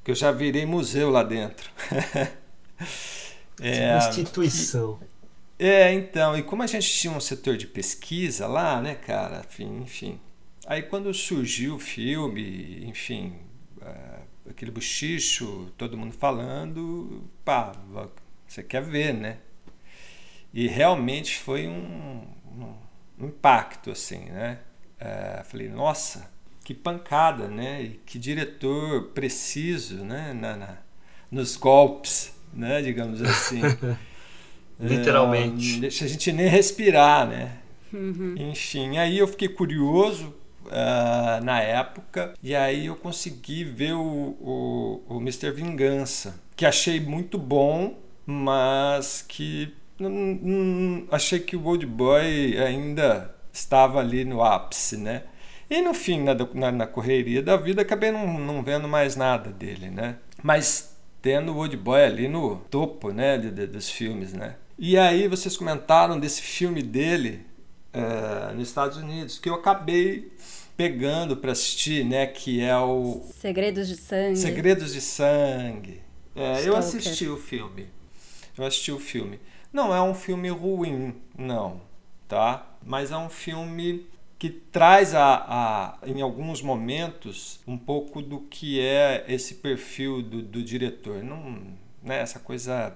que 0.02 0.12
eu 0.12 0.16
já 0.16 0.32
virei 0.32 0.66
museu 0.66 1.10
lá 1.10 1.24
dentro. 1.24 1.70
É, 3.62 3.98
Instituição. 4.10 5.00
É, 5.66 5.94
então, 5.94 6.38
e 6.38 6.44
como 6.44 6.62
a 6.62 6.68
gente 6.68 6.92
tinha 6.92 7.14
um 7.14 7.22
setor 7.22 7.56
de 7.56 7.68
pesquisa 7.68 8.48
lá, 8.48 8.82
né, 8.82 8.96
cara, 8.96 9.46
enfim, 9.48 9.78
enfim. 9.82 10.20
Aí 10.68 10.82
quando 10.82 11.14
surgiu 11.14 11.76
o 11.76 11.80
filme, 11.80 12.84
enfim, 12.86 13.38
é, 13.82 14.20
aquele 14.50 14.72
buchicho, 14.72 15.72
todo 15.78 15.98
mundo 15.98 16.12
falando, 16.14 17.30
pá, 17.46 17.72
você 18.46 18.62
quer 18.62 18.82
ver, 18.82 19.14
né? 19.14 19.38
E 20.54 20.68
realmente 20.68 21.40
foi 21.40 21.68
um, 21.68 22.28
um 23.18 23.28
impacto, 23.28 23.90
assim, 23.92 24.26
né? 24.26 24.60
É, 25.00 25.44
falei, 25.46 25.70
nossa, 25.70 26.30
que 26.64 26.74
pancada, 26.74 27.48
né? 27.48 27.82
E 27.82 27.90
que 28.06 28.20
diretor 28.20 29.12
preciso, 29.14 30.04
né? 30.04 30.34
Na, 30.34 30.56
na- 30.56 30.78
nos 31.32 31.56
golpes, 31.56 32.34
né? 32.54 32.82
Digamos 32.82 33.22
assim. 33.22 33.62
Literalmente. 34.80 35.78
É, 35.78 35.80
deixa 35.82 36.06
a 36.06 36.08
gente 36.08 36.32
nem 36.32 36.48
respirar, 36.48 37.28
né? 37.28 37.58
Enfim, 38.38 38.98
aí 38.98 39.18
eu 39.20 39.28
fiquei 39.28 39.48
curioso 39.48 40.34
ah, 40.72 41.40
na 41.44 41.60
época 41.62 42.34
e 42.42 42.56
aí 42.56 42.88
eu 42.88 42.96
consegui 42.96 43.64
ver 43.64 43.94
o, 43.94 44.02
o, 44.42 45.02
o 45.08 45.18
Mr. 45.20 45.52
Vingança, 45.52 46.40
que 46.56 46.66
achei 46.66 47.00
muito 47.00 47.38
bom, 47.38 47.98
mas 48.26 49.24
que 49.28 49.74
achei 51.12 51.40
que 51.40 51.56
o 51.56 51.66
Old 51.66 51.86
Boy 51.86 52.58
ainda 52.58 53.34
estava 53.52 54.00
ali 54.00 54.26
no 54.26 54.44
ápice, 54.44 54.98
né? 54.98 55.24
E 55.70 55.82
no 55.82 55.94
fim, 55.94 56.22
na, 56.22 56.36
na, 56.54 56.72
na 56.72 56.88
correria 56.88 57.42
da 57.42 57.56
vida, 57.56 57.82
acabei 57.82 58.12
não, 58.12 58.40
não 58.40 58.62
vendo 58.64 58.88
mais 58.88 59.16
nada 59.16 59.50
dele, 59.52 59.90
né? 59.90 60.18
Mas 60.42 60.96
tendo 61.22 61.54
o 61.54 61.58
Old 61.58 61.76
Boy 61.78 62.04
ali 62.04 62.28
no 62.28 62.58
topo, 62.70 63.12
né, 63.12 63.38
de- 63.38 63.52
de- 63.52 63.68
dos 63.68 63.90
filmes, 63.90 64.34
né? 64.34 64.56
E 64.78 64.98
aí 64.98 65.28
vocês 65.28 65.56
comentaram 65.56 66.20
desse 66.20 66.42
filme 66.42 66.82
dele 66.82 67.46
eh, 67.94 68.54
nos 68.56 68.68
Estados 68.68 68.98
Unidos, 68.98 69.38
que 69.38 69.50
eu 69.50 69.54
acabei 69.54 70.32
pegando 70.76 71.38
para 71.38 71.52
assistir, 71.52 72.04
né, 72.04 72.26
que 72.26 72.62
é 72.62 72.76
o 72.78 73.22
Segredos 73.40 73.88
de 73.88 73.96
Sangue. 73.96 74.38
Segredos 74.38 74.94
de 74.94 75.02
Sangue. 75.02 76.02
É, 76.36 76.68
eu 76.68 76.76
assisti 76.76 77.28
o 77.28 77.38
filme. 77.38 77.88
Eu 78.58 78.66
assisti 78.66 78.92
o 78.92 79.00
filme. 79.00 79.40
Não 79.72 79.94
é 79.94 80.02
um 80.02 80.16
filme 80.16 80.50
ruim, 80.50 81.16
não, 81.38 81.82
tá? 82.28 82.76
Mas 82.84 83.12
é 83.12 83.18
um 83.18 83.30
filme 83.30 84.08
que 84.38 84.50
traz 84.50 85.14
a, 85.16 85.46
a, 85.48 85.98
em 86.08 86.22
alguns 86.22 86.62
momentos 86.62 87.60
um 87.66 87.78
pouco 87.78 88.22
do 88.22 88.42
que 88.42 88.80
é 88.80 89.24
esse 89.28 89.56
perfil 89.56 90.22
do, 90.22 90.42
do 90.42 90.64
diretor. 90.64 91.24
Não, 91.24 91.62
né, 92.02 92.20
essa 92.20 92.40
coisa 92.40 92.94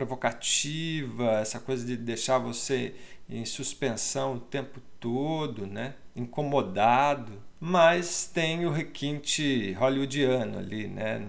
provocativa, 0.00 1.40
essa 1.40 1.60
coisa 1.60 1.84
de 1.84 1.94
deixar 1.94 2.38
você 2.38 2.94
em 3.28 3.44
suspensão 3.44 4.36
o 4.36 4.40
tempo 4.40 4.80
todo, 4.98 5.66
né? 5.66 5.94
incomodado, 6.16 7.32
mas 7.60 8.24
tem 8.32 8.64
o 8.64 8.70
requinte 8.70 9.72
hollywoodiano 9.74 10.58
ali, 10.58 10.88
né? 10.88 11.22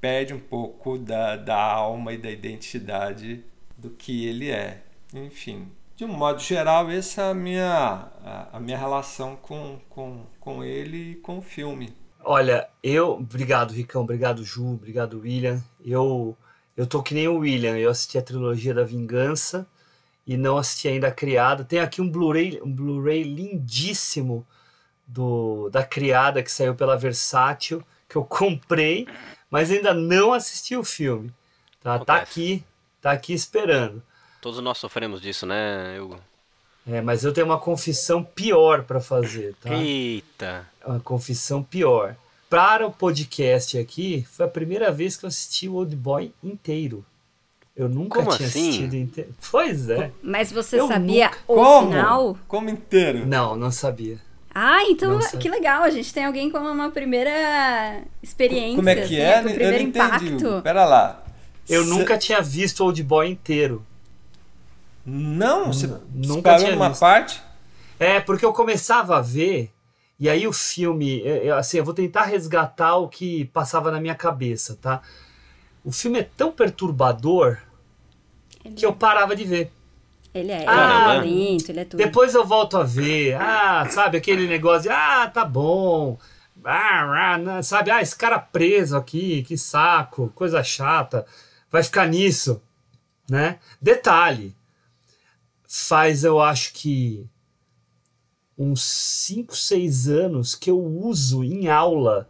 perde 0.00 0.34
um 0.34 0.40
pouco 0.40 0.98
da, 0.98 1.36
da 1.36 1.56
alma 1.56 2.12
e 2.12 2.18
da 2.18 2.28
identidade 2.28 3.44
do 3.78 3.90
que 3.90 4.26
ele 4.26 4.50
é. 4.50 4.82
Enfim, 5.14 5.68
de 5.94 6.04
um 6.04 6.08
modo 6.08 6.40
geral, 6.40 6.90
essa 6.90 7.22
é 7.22 7.30
a 7.30 7.34
minha, 7.34 8.08
a, 8.24 8.56
a 8.56 8.60
minha 8.60 8.76
relação 8.76 9.36
com, 9.36 9.78
com, 9.88 10.26
com 10.40 10.64
ele 10.64 11.12
e 11.12 11.14
com 11.14 11.38
o 11.38 11.42
filme. 11.42 11.94
Olha, 12.24 12.68
eu. 12.82 13.12
Obrigado, 13.12 13.72
Ricão. 13.72 14.02
Obrigado, 14.02 14.42
Ju. 14.42 14.72
Obrigado, 14.72 15.20
William. 15.20 15.62
Eu, 15.84 16.36
eu 16.76 16.86
tô 16.86 17.02
que 17.02 17.14
nem 17.14 17.26
o 17.26 17.38
William. 17.38 17.76
Eu 17.78 17.90
assisti 17.90 18.18
a 18.18 18.22
trilogia 18.22 18.74
da 18.74 18.84
Vingança 18.84 19.66
e 20.26 20.36
não 20.36 20.58
assisti 20.58 20.88
ainda 20.88 21.08
a 21.08 21.12
Criada. 21.12 21.64
Tem 21.64 21.80
aqui 21.80 22.02
um 22.02 22.08
Blu-ray 22.08 22.60
um 22.62 22.70
Blu-ray 22.70 23.22
lindíssimo 23.22 24.46
do, 25.06 25.70
da 25.70 25.84
Criada 25.84 26.42
que 26.42 26.50
saiu 26.50 26.74
pela 26.74 26.98
Versátil, 26.98 27.82
que 28.08 28.16
eu 28.16 28.24
comprei, 28.26 29.06
mas 29.50 29.70
ainda 29.70 29.94
não 29.94 30.32
assisti 30.32 30.76
o 30.76 30.84
filme. 30.84 31.32
Tá, 31.82 31.98
tá 32.00 32.16
aqui, 32.16 32.64
tá 33.00 33.12
aqui 33.12 33.32
esperando. 33.32 34.02
Todos 34.42 34.60
nós 34.60 34.78
sofremos 34.78 35.20
disso, 35.20 35.46
né, 35.46 36.00
Hugo? 36.00 36.20
É, 36.86 37.00
mas 37.00 37.24
eu 37.24 37.32
tenho 37.32 37.46
uma 37.46 37.58
confissão 37.58 38.22
pior 38.22 38.84
para 38.84 39.00
fazer, 39.00 39.54
tá? 39.60 39.74
Eita. 39.74 40.68
uma 40.84 41.00
confissão 41.00 41.62
pior. 41.62 42.16
Para 42.48 42.86
o 42.86 42.92
podcast 42.92 43.76
aqui, 43.78 44.24
foi 44.30 44.46
a 44.46 44.48
primeira 44.48 44.92
vez 44.92 45.16
que 45.16 45.24
eu 45.24 45.28
assisti 45.28 45.68
o 45.68 45.74
Old 45.74 45.94
Boy 45.96 46.32
inteiro. 46.42 47.04
Eu 47.74 47.88
nunca 47.88 48.20
Como 48.22 48.34
tinha 48.36 48.48
assim? 48.48 48.68
assistido 48.68 48.94
inteiro. 48.94 49.34
Pois 49.50 49.90
é. 49.90 50.10
Mas 50.22 50.50
você 50.52 50.78
Eu 50.80 50.86
sabia 50.88 51.26
nunca- 51.26 51.38
o 51.48 51.54
Como? 51.54 51.88
final? 51.88 52.38
Como 52.48 52.70
inteiro? 52.70 53.26
Não, 53.26 53.56
não 53.56 53.70
sabia. 53.70 54.18
Ah, 54.54 54.82
então 54.88 55.20
sabia. 55.20 55.38
que 55.40 55.48
legal. 55.50 55.82
A 55.82 55.90
gente 55.90 56.14
tem 56.14 56.24
alguém 56.24 56.48
com 56.50 56.56
uma 56.58 56.90
primeira 56.90 58.00
experiência. 58.22 58.76
Como 58.76 58.88
é 58.88 58.94
que 58.94 59.00
assim, 59.02 59.16
é? 59.16 59.32
Com 59.42 59.48
o 59.48 59.50
Eu 59.50 59.54
primeiro 59.54 59.82
não 59.82 59.88
entendi. 59.90 60.26
impacto. 60.34 60.62
Pera 60.62 60.84
lá. 60.86 61.22
Eu 61.68 61.82
Cê- 61.84 61.90
nunca 61.90 62.16
tinha 62.16 62.40
visto 62.40 62.80
o 62.80 62.86
Old 62.86 63.02
Boy 63.02 63.28
inteiro. 63.28 63.84
Não? 65.04 65.66
Você 65.72 65.86
Nunca 66.14 66.42
parou 66.42 66.58
tinha 66.60 66.72
numa 66.72 66.88
visto. 66.88 67.00
parte? 67.00 67.42
É, 67.98 68.20
porque 68.20 68.44
eu 68.44 68.52
começava 68.52 69.18
a 69.18 69.20
ver, 69.20 69.70
e 70.18 70.28
aí 70.28 70.46
o 70.46 70.52
filme, 70.52 71.20
eu- 71.20 71.36
eu- 71.36 71.56
assim, 71.56 71.78
eu 71.78 71.84
vou 71.84 71.94
tentar 71.94 72.24
resgatar 72.24 72.96
o 72.96 73.08
que 73.08 73.44
passava 73.46 73.90
na 73.90 74.00
minha 74.00 74.14
cabeça, 74.14 74.78
tá? 74.80 75.02
O 75.84 75.92
filme 75.92 76.18
é 76.20 76.22
tão 76.36 76.50
perturbador 76.52 77.58
Ele 78.64 78.74
que 78.74 78.84
eu 78.84 78.92
parava 78.94 79.36
de 79.36 79.44
ver. 79.44 79.72
Ele 80.34 80.52
é, 80.52 80.56
ele 80.62 80.66
Ah, 80.68 81.14
é 81.14 81.20
violento, 81.20 81.70
ele 81.70 81.80
é 81.80 81.84
tudo. 81.84 81.98
Depois 81.98 82.34
eu 82.34 82.44
volto 82.44 82.76
a 82.76 82.82
ver. 82.82 83.34
Ah, 83.40 83.86
sabe 83.90 84.18
aquele 84.18 84.46
negócio 84.46 84.82
de 84.82 84.88
ah, 84.90 85.30
tá 85.32 85.44
bom. 85.44 86.18
Ah, 86.64 87.32
ah, 87.34 87.38
né, 87.38 87.62
sabe, 87.62 87.90
ah, 87.90 88.02
esse 88.02 88.16
cara 88.16 88.38
preso 88.38 88.96
aqui, 88.96 89.42
que 89.44 89.56
saco, 89.56 90.32
coisa 90.34 90.62
chata. 90.64 91.24
Vai 91.70 91.82
ficar 91.82 92.06
nisso, 92.06 92.60
né? 93.30 93.58
Detalhe. 93.80 94.54
Faz, 95.68 96.24
eu 96.24 96.40
acho 96.40 96.72
que 96.72 97.26
uns 98.58 98.82
5, 98.82 99.54
6 99.56 100.08
anos 100.08 100.54
que 100.54 100.70
eu 100.70 100.78
uso 100.82 101.44
em 101.44 101.68
aula 101.68 102.28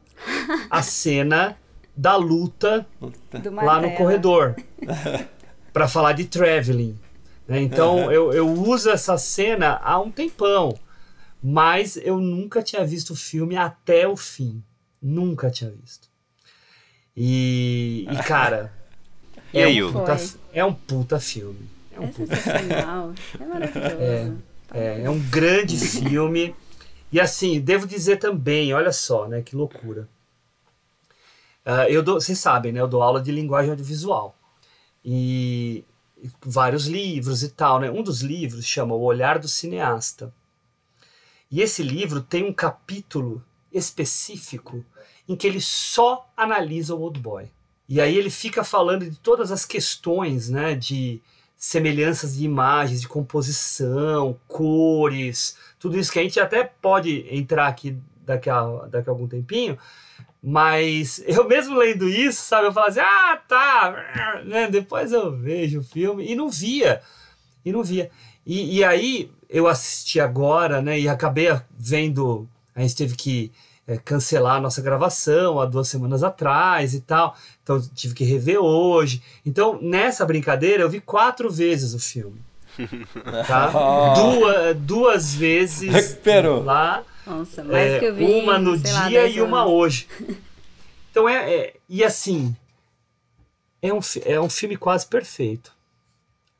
a 0.70 0.82
cena 0.82 1.56
da 1.96 2.16
luta 2.16 2.86
lá 3.64 3.80
no 3.80 3.92
corredor 3.92 4.54
para 5.72 5.88
falar 5.88 6.12
de 6.12 6.24
traveling. 6.24 6.98
né? 7.46 7.60
Então 7.62 8.10
eu, 8.12 8.32
eu 8.32 8.48
uso 8.50 8.90
essa 8.90 9.16
cena 9.16 9.80
há 9.82 9.98
um 10.00 10.10
tempão, 10.10 10.76
mas 11.42 11.96
eu 11.96 12.18
nunca 12.18 12.62
tinha 12.62 12.84
visto 12.84 13.10
o 13.12 13.16
filme 13.16 13.56
até 13.56 14.06
o 14.08 14.16
fim. 14.16 14.62
Nunca 15.00 15.50
tinha 15.50 15.70
visto. 15.70 16.08
E, 17.16 18.06
e, 18.10 18.16
cara, 18.24 18.72
E 19.54 19.60
é, 19.60 19.68
um 19.84 19.92
puta, 19.92 20.16
é 20.52 20.64
um 20.64 20.74
puta 20.74 21.20
filme. 21.20 21.68
É 21.92 22.00
um 22.00 22.04
É 22.04 22.08
puta 22.08 22.36
sensacional. 22.36 23.14
É 23.40 23.44
maravilhoso. 23.44 23.96
é, 24.00 24.32
é 24.72 25.08
um 25.08 25.20
grande 25.30 25.76
filme. 25.78 26.54
E 27.12 27.20
assim, 27.20 27.60
devo 27.60 27.86
dizer 27.86 28.18
também, 28.18 28.72
olha 28.74 28.92
só, 28.92 29.28
né? 29.28 29.42
Que 29.42 29.56
loucura. 29.56 30.08
Ah, 31.64 31.88
eu 31.88 32.02
dou, 32.02 32.20
vocês 32.20 32.38
sabem, 32.38 32.72
né? 32.72 32.80
Eu 32.80 32.88
dou 32.88 33.02
aula 33.02 33.20
de 33.20 33.30
linguagem 33.32 33.70
audiovisual. 33.70 34.36
E 35.04 35.84
e 36.22 36.30
vários 36.44 36.86
livros 36.86 37.42
e 37.42 37.50
tal, 37.50 37.78
né? 37.78 37.90
Um 37.90 38.02
dos 38.02 38.22
livros 38.22 38.66
chama 38.66 38.94
O 38.94 39.02
Olhar 39.02 39.38
do 39.38 39.48
Cineasta. 39.48 40.32
E 41.50 41.60
esse 41.60 41.82
livro 41.82 42.20
tem 42.20 42.44
um 42.44 42.52
capítulo 42.52 43.44
específico 43.72 44.84
em 45.28 45.36
que 45.36 45.46
ele 45.46 45.60
só 45.60 46.28
analisa 46.36 46.94
o 46.94 47.00
Old 47.00 47.20
Boy. 47.20 47.50
E 47.88 48.00
aí 48.00 48.16
ele 48.16 48.30
fica 48.30 48.64
falando 48.64 49.08
de 49.08 49.18
todas 49.18 49.52
as 49.52 49.64
questões, 49.64 50.48
né, 50.48 50.74
de 50.74 51.20
semelhanças 51.66 52.36
de 52.36 52.44
imagens, 52.44 53.00
de 53.00 53.08
composição, 53.08 54.38
cores, 54.46 55.58
tudo 55.80 55.98
isso 55.98 56.12
que 56.12 56.20
a 56.20 56.22
gente 56.22 56.38
até 56.38 56.62
pode 56.62 57.26
entrar 57.28 57.66
aqui 57.66 57.98
daqui 58.24 58.48
a, 58.48 58.62
daqui 58.88 59.08
a 59.08 59.12
algum 59.12 59.26
tempinho, 59.26 59.76
mas 60.40 61.20
eu 61.26 61.44
mesmo 61.48 61.76
lendo 61.76 62.08
isso, 62.08 62.44
sabe, 62.44 62.68
eu 62.68 62.72
falo 62.72 62.86
assim, 62.86 63.00
ah, 63.00 63.42
tá, 63.48 64.42
né, 64.46 64.70
depois 64.70 65.10
eu 65.10 65.36
vejo 65.36 65.80
o 65.80 65.84
filme, 65.84 66.24
e 66.30 66.36
não 66.36 66.48
via, 66.48 67.02
e 67.64 67.72
não 67.72 67.82
via. 67.82 68.12
E, 68.46 68.78
e 68.78 68.84
aí 68.84 69.28
eu 69.50 69.66
assisti 69.66 70.20
agora, 70.20 70.80
né, 70.80 71.00
e 71.00 71.08
acabei 71.08 71.48
vendo, 71.76 72.48
a 72.76 72.82
gente 72.82 72.94
teve 72.94 73.16
que 73.16 73.50
é, 73.86 73.96
cancelar 73.96 74.56
a 74.56 74.60
nossa 74.60 74.82
gravação 74.82 75.60
há 75.60 75.64
duas 75.66 75.88
semanas 75.88 76.22
atrás 76.22 76.94
e 76.94 77.00
tal. 77.00 77.36
Então 77.62 77.80
tive 77.94 78.14
que 78.14 78.24
rever 78.24 78.58
hoje. 78.58 79.22
Então, 79.44 79.78
nessa 79.80 80.24
brincadeira, 80.26 80.82
eu 80.82 80.90
vi 80.90 81.00
quatro 81.00 81.50
vezes 81.50 81.94
o 81.94 81.98
filme. 81.98 82.40
Tá? 83.46 84.14
duas, 84.14 84.76
duas 84.76 85.34
vezes 85.34 85.90
Recuperou. 85.90 86.62
lá. 86.62 87.02
Nossa, 87.26 87.64
mais 87.64 87.92
é, 87.92 87.98
que 87.98 88.04
eu 88.04 88.14
vi. 88.14 88.24
uma 88.24 88.58
no 88.58 88.72
lá, 88.72 88.76
dia 89.08 89.20
10 89.22 89.36
e 89.36 89.40
uma 89.40 89.60
anos. 89.62 89.72
hoje. 89.72 90.08
Então 91.10 91.28
é, 91.28 91.54
é- 91.54 91.74
E 91.88 92.04
assim. 92.04 92.54
É 93.82 93.92
um, 93.92 94.00
é 94.24 94.40
um 94.40 94.50
filme 94.50 94.76
quase 94.76 95.06
perfeito. 95.06 95.72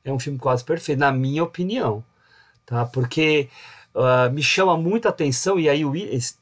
É 0.05 0.13
um 0.13 0.19
filme 0.19 0.39
quase 0.39 0.65
perfeito, 0.65 0.99
na 0.99 1.11
minha 1.13 1.43
opinião. 1.43 2.03
Tá? 2.65 2.85
Porque 2.87 3.49
ah, 3.99 4.29
me 4.29 4.43
chama 4.43 4.77
muita 4.77 5.09
atenção, 5.09 5.59
e 5.59 5.71
aí 5.71 5.83
o 5.83 5.93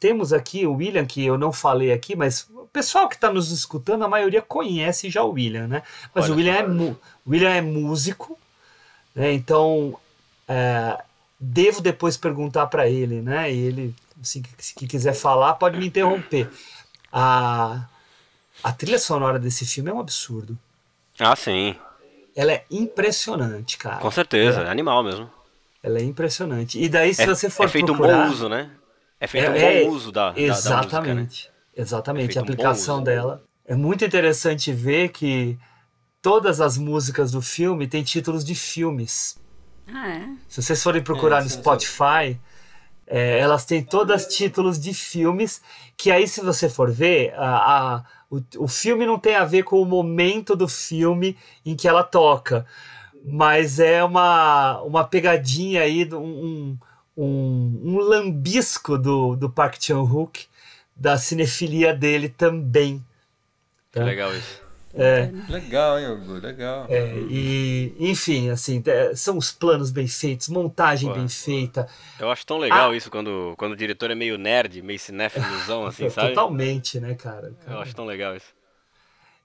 temos 0.00 0.32
aqui 0.32 0.66
o 0.66 0.74
William, 0.74 1.06
que 1.06 1.24
eu 1.24 1.38
não 1.38 1.52
falei 1.52 1.92
aqui, 1.92 2.16
mas 2.16 2.48
o 2.50 2.66
pessoal 2.72 3.08
que 3.08 3.14
está 3.14 3.32
nos 3.32 3.52
escutando, 3.52 4.02
a 4.02 4.08
maioria 4.08 4.42
conhece 4.42 5.08
já 5.08 5.22
o 5.22 5.30
William, 5.30 5.68
né? 5.68 5.82
Mas 6.12 6.24
Olha 6.24 6.34
o 6.34 6.36
William 6.36 6.54
é, 6.54 6.96
William 7.24 7.50
é 7.50 7.60
músico, 7.60 8.36
né? 9.14 9.32
Então 9.32 9.96
é, 10.48 11.00
devo 11.38 11.80
depois 11.80 12.16
perguntar 12.16 12.66
para 12.66 12.88
ele, 12.88 13.22
né? 13.22 13.52
E 13.52 13.56
ele, 13.56 13.94
se, 14.20 14.42
se 14.58 14.74
quiser 14.74 15.14
falar, 15.14 15.54
pode 15.54 15.78
me 15.78 15.86
interromper. 15.86 16.50
A, 17.12 17.84
a 18.64 18.72
trilha 18.72 18.98
sonora 18.98 19.38
desse 19.38 19.64
filme 19.64 19.90
é 19.90 19.94
um 19.94 20.00
absurdo. 20.00 20.58
Ah, 21.20 21.36
sim. 21.36 21.76
Ela 22.34 22.52
é 22.52 22.64
impressionante, 22.68 23.78
cara. 23.78 23.98
Com 23.98 24.10
certeza. 24.10 24.62
É 24.62 24.68
animal 24.68 25.04
mesmo. 25.04 25.30
Ela 25.84 25.98
é 25.98 26.02
impressionante. 26.02 26.80
E 26.82 26.88
daí, 26.88 27.12
se 27.12 27.22
é, 27.22 27.26
você 27.26 27.50
for 27.50 27.66
é 27.66 27.68
feito 27.68 27.84
procurar... 27.94 28.20
um 28.20 28.26
bom 28.26 28.30
uso, 28.32 28.48
né? 28.48 28.70
É 29.20 29.26
feito 29.26 29.50
um 29.50 29.54
É- 29.54 29.84
bom 29.84 29.90
uso 29.90 30.10
da, 30.10 30.30
da- 30.30 30.32
da, 30.32 30.40
música, 30.40 30.56
né? 30.56 30.82
Exatamente. 30.82 31.50
Exatamente. 31.76 32.36
É 32.36 32.40
a 32.40 32.42
um 32.42 32.44
aplicação 32.44 32.94
uso. 32.96 33.04
dela. 33.04 33.44
É 33.66 33.74
muito 33.74 34.02
interessante 34.04 34.72
ver 34.72 35.10
que 35.10 35.58
todas 36.22 36.60
as 36.60 36.78
músicas 36.78 37.30
do 37.32 37.42
filme 37.42 37.86
têm 37.86 38.02
títulos 38.02 38.44
de 38.44 38.54
filmes. 38.54 39.36
Ah, 39.86 40.08
é? 40.08 40.28
Se 40.48 40.62
vocês 40.62 40.82
forem 40.82 41.02
procurar 41.02 41.40
É, 41.40 41.44
no. 41.44 41.50
Spotify, 41.50 42.40
é, 43.06 43.38
elas 43.38 43.66
têm 43.66 43.82
todas 43.84 44.26
títulos 44.26 44.78
de 44.80 44.94
filmes 44.94 45.60
que 45.98 46.10
aí, 46.10 46.26
se 46.26 46.40
você 46.40 46.66
for 46.68 46.90
ver, 46.90 47.34
a, 47.36 47.56
a- 47.96 48.04
o, 48.30 48.40
o 48.64 48.66
filme 48.68 49.04
não 49.04 49.18
tem 49.18 49.34
a 49.36 49.44
ver 49.44 49.62
com 49.64 49.80
o 49.80 49.84
momento 49.84 50.56
do 50.56 50.66
filme 50.66 51.36
em 51.64 51.76
que 51.76 51.86
ela 51.86 52.02
toca, 52.02 52.64
mas 53.24 53.80
é 53.80 54.04
uma, 54.04 54.80
uma 54.82 55.02
pegadinha 55.04 55.80
aí, 55.82 56.06
um, 56.14 56.76
um, 57.16 57.80
um 57.84 57.98
lambisco 57.98 58.98
do, 58.98 59.34
do 59.34 59.48
Park 59.48 59.76
Chan-wook, 59.80 60.46
da 60.94 61.16
cinefilia 61.16 61.94
dele 61.94 62.28
também. 62.28 62.98
Que 63.90 63.98
Tá? 64.00 64.04
legal 64.04 64.34
isso. 64.36 64.62
É, 64.96 65.28
Legal, 65.48 65.98
hein, 65.98 66.06
Hugo? 66.08 66.34
Legal. 66.34 66.86
é, 66.88 67.16
e, 67.28 67.96
enfim, 67.98 68.50
assim, 68.50 68.80
é, 68.86 69.12
são 69.16 69.36
os 69.36 69.50
planos 69.50 69.90
bem 69.90 70.06
feitos, 70.06 70.48
montagem 70.48 71.08
Pô. 71.08 71.16
bem 71.16 71.26
feita, 71.28 71.88
Eu 72.16 72.30
acho 72.30 72.46
tão 72.46 72.58
legal 72.58 72.90
Ah. 72.92 72.96
isso 72.96 73.10
quando, 73.10 73.54
quando 73.58 73.72
o 73.72 73.76
diretor 73.76 74.12
é 74.12 74.14
meio 74.14 74.38
nerd, 74.38 74.80
meio 74.82 74.98
cinéfilozão, 75.00 75.84
assim, 75.86 76.08
sabe? 76.10 76.28
Totalmente, 76.28 77.00
né, 77.00 77.14
cara? 77.14 77.52
Eu 77.66 77.80
acho 77.80 77.92
tão 77.94 78.04
legal 78.04 78.36
isso. 78.36 78.54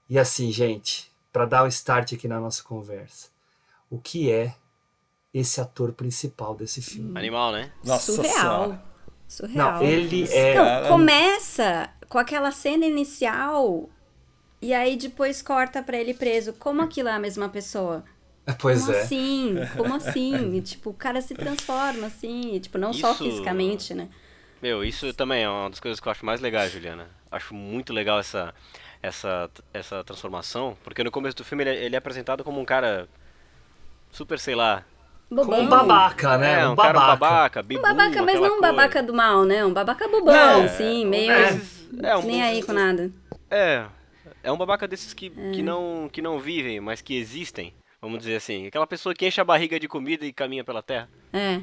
E 0.08 0.18
assim, 0.20 0.52
gente, 0.52 1.10
para 1.32 1.46
dar 1.46 1.64
o 1.64 1.68
start 1.68 2.12
aqui 2.12 2.28
na 2.28 2.38
nossa 2.38 2.62
conversa, 2.62 3.28
o 3.90 3.98
que 3.98 4.30
é 4.32 4.54
esse 5.34 5.60
ator 5.60 5.92
principal 5.92 6.54
desse 6.54 6.80
filme? 6.80 7.18
Animal, 7.18 7.52
né? 7.52 7.70
Nossa 7.84 8.12
Surreal. 8.12 8.34
Senhora. 8.64 8.82
Surreal. 9.28 9.72
Não, 9.74 9.82
ele 9.82 10.24
é. 10.32 10.54
Não, 10.54 10.88
começa 10.88 11.90
com 12.08 12.18
aquela 12.18 12.50
cena 12.50 12.86
inicial 12.86 13.88
e 14.62 14.72
aí 14.74 14.96
depois 14.96 15.42
corta 15.42 15.82
pra 15.82 15.96
ele 15.98 16.14
preso. 16.14 16.52
Como 16.54 16.82
aquilo 16.82 17.08
é 17.08 17.12
a 17.12 17.18
mesma 17.18 17.48
pessoa? 17.48 18.04
Pois 18.58 18.84
Como 18.84 18.96
é. 18.96 19.00
assim? 19.02 19.54
Como 19.76 19.94
assim? 19.96 20.54
E, 20.56 20.60
tipo, 20.62 20.90
o 20.90 20.94
cara 20.94 21.20
se 21.20 21.34
transforma 21.34 22.06
assim, 22.08 22.54
e, 22.54 22.60
tipo, 22.60 22.78
não 22.78 22.92
só 22.92 23.12
Isso- 23.12 23.24
fisicamente, 23.24 23.94
né? 23.94 24.08
Meu, 24.60 24.84
isso 24.84 25.14
também 25.14 25.44
é 25.44 25.48
uma 25.48 25.70
das 25.70 25.80
coisas 25.80 25.98
que 26.00 26.06
eu 26.06 26.12
acho 26.12 26.26
mais 26.26 26.40
legais, 26.40 26.70
Juliana. 26.72 27.08
Acho 27.30 27.54
muito 27.54 27.92
legal 27.94 28.18
essa, 28.18 28.52
essa, 29.00 29.48
essa 29.72 30.02
transformação, 30.04 30.76
porque 30.84 31.02
no 31.04 31.10
começo 31.10 31.36
do 31.36 31.44
filme 31.44 31.62
ele, 31.64 31.70
é- 31.70 31.84
ele 31.84 31.94
é 31.94 31.98
apresentado 31.98 32.42
como 32.44 32.60
um 32.60 32.64
cara 32.64 33.08
super, 34.10 34.38
sei 34.38 34.54
lá. 34.54 34.84
Bobão. 35.30 35.60
Um 35.60 35.68
babaca, 35.68 36.36
né? 36.38 36.60
é, 36.62 36.68
um 36.68 36.72
um 36.72 36.76
cara 36.76 36.90
um 36.90 37.00
babaca. 37.00 37.16
babaca, 37.16 37.60
Um 37.60 37.62
bibu, 37.62 37.82
babaca, 37.82 38.22
mas 38.22 38.34
não 38.40 38.46
um 38.46 38.48
coisa. 38.58 38.60
babaca 38.72 39.02
do 39.02 39.14
mal, 39.14 39.44
né? 39.44 39.64
Um 39.64 39.72
babaca 39.72 40.08
bobão, 40.08 40.34
Não, 40.34 40.64
assim, 40.64 41.06
meio. 41.06 41.30
Mas 41.32 41.88
é 42.02 42.16
um 42.16 42.22
Nem 42.22 42.42
aí 42.42 42.62
com 42.64 42.72
nada. 42.72 43.12
É, 43.48 43.84
é 44.42 44.50
um 44.50 44.56
babaca 44.56 44.88
desses 44.88 45.14
que, 45.14 45.32
É. 45.36 45.50
que, 45.52 45.62
não, 45.62 46.08
que 46.12 46.20
não 46.20 46.40
vivem, 46.40 46.80
mas 46.80 47.00
que 47.00 47.16
existem, 47.16 47.72
vamos 48.02 48.18
dizer 48.18 48.34
assim. 48.36 48.66
Aquela 48.66 48.88
pessoa 48.88 49.14
que 49.14 49.24
enche 49.24 49.40
a 49.40 49.44
barriga 49.44 49.78
de 49.78 49.86
comida 49.86 50.26
e 50.26 50.32
caminha 50.32 50.64
pela 50.64 50.82
terra. 50.82 51.08
É. 51.32 51.60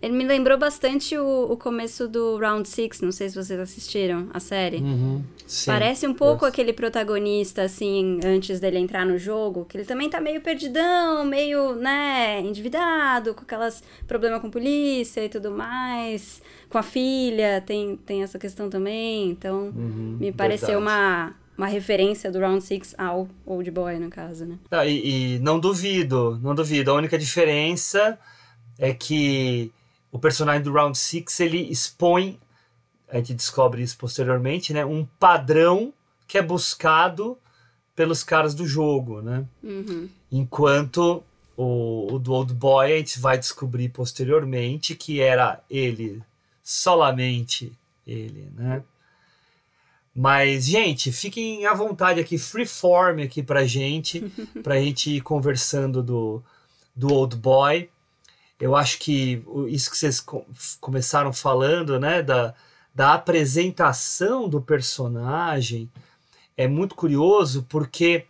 Ele 0.00 0.12
me 0.14 0.24
lembrou 0.24 0.56
bastante 0.58 1.16
o, 1.18 1.52
o 1.52 1.56
começo 1.56 2.06
do 2.08 2.38
Round 2.38 2.66
Six, 2.68 3.00
não 3.02 3.12
sei 3.12 3.28
se 3.28 3.34
vocês 3.34 3.58
assistiram 3.60 4.28
a 4.32 4.40
série. 4.40 4.76
Uhum, 4.78 5.22
sim. 5.46 5.70
Parece 5.70 6.06
um 6.06 6.12
pouco 6.14 6.44
Yes. 6.44 6.52
aquele 6.52 6.72
protagonista, 6.72 7.62
assim, 7.62 8.18
antes 8.24 8.58
dele 8.60 8.78
entrar 8.78 9.04
no 9.06 9.16
jogo, 9.18 9.64
que 9.64 9.76
ele 9.76 9.84
também 9.84 10.10
tá 10.10 10.20
meio 10.20 10.40
perdidão, 10.40 11.24
meio, 11.24 11.74
né, 11.76 12.40
endividado, 12.40 13.34
com 13.34 13.42
aquelas 13.42 13.82
problemas 14.06 14.40
com 14.40 14.50
polícia 14.50 15.24
e 15.24 15.28
tudo 15.28 15.50
mais, 15.50 16.42
com 16.68 16.78
a 16.78 16.82
filha, 16.82 17.62
tem, 17.64 17.96
tem 17.96 18.22
essa 18.22 18.38
questão 18.38 18.68
também, 18.68 19.30
então 19.30 19.72
Uhum, 19.74 20.16
me 20.20 20.32
pareceu 20.32 20.80
verdade. 20.80 20.82
uma, 20.82 21.34
uma 21.56 21.66
referência 21.66 22.30
do 22.30 22.38
Round 22.40 22.62
Six 22.62 22.94
ao 22.98 23.28
Old 23.44 23.70
Boy, 23.70 23.98
no 23.98 24.10
caso, 24.10 24.44
né? 24.44 24.58
Tá, 24.68 24.84
e, 24.84 25.36
e 25.36 25.38
não 25.38 25.58
duvido, 25.60 26.38
não 26.42 26.54
duvido. 26.54 26.90
A 26.90 26.94
única 26.94 27.16
diferença 27.16 28.18
é 28.78 28.92
que 28.92 29.70
o 30.12 30.18
personagem 30.18 30.62
do 30.62 30.72
Round 30.72 30.96
Six 30.98 31.40
ele 31.40 31.58
expõe, 31.70 32.38
a 33.10 33.16
gente 33.16 33.34
descobre 33.34 33.82
isso 33.82 33.96
posteriormente, 33.98 34.72
né? 34.72 34.84
Um 34.84 35.04
padrão 35.18 35.92
que 36.26 36.38
é 36.38 36.42
buscado 36.42 37.38
pelos 37.94 38.22
caras 38.24 38.54
do 38.54 38.66
jogo, 38.66 39.22
né? 39.22 39.44
Uhum. 39.62 40.08
Enquanto 40.30 41.22
O, 41.58 42.12
o 42.14 42.18
do 42.18 42.34
Old 42.34 42.52
Boy 42.52 42.92
a 42.92 42.96
gente 42.98 43.18
vai 43.18 43.38
descobrir 43.38 43.88
posteriormente 43.88 44.94
que 44.94 45.20
era 45.22 45.58
ele, 45.70 46.22
solamente 46.62 47.72
ele, 48.06 48.50
né? 48.54 48.82
Mas, 50.14 50.64
gente, 50.66 51.12
fiquem 51.12 51.66
à 51.66 51.74
vontade 51.74 52.20
aqui, 52.20 52.38
freeform 52.38 53.20
aqui 53.22 53.42
pra 53.42 53.66
gente, 53.66 54.20
pra 54.62 54.80
gente 54.80 55.16
ir 55.16 55.20
conversando 55.20 56.02
do, 56.02 56.42
do 56.94 57.12
Old 57.12 57.36
Boy. 57.36 57.88
Eu 58.58 58.74
acho 58.74 58.98
que 58.98 59.42
isso 59.68 59.90
que 59.90 59.96
vocês 59.98 60.20
co- 60.20 60.46
começaram 60.80 61.32
falando, 61.32 61.98
né, 62.00 62.22
da, 62.22 62.54
da 62.96 63.12
apresentação 63.12 64.48
do 64.48 64.58
personagem, 64.58 65.92
é 66.56 66.66
muito 66.66 66.94
curioso 66.94 67.66
porque 67.68 68.24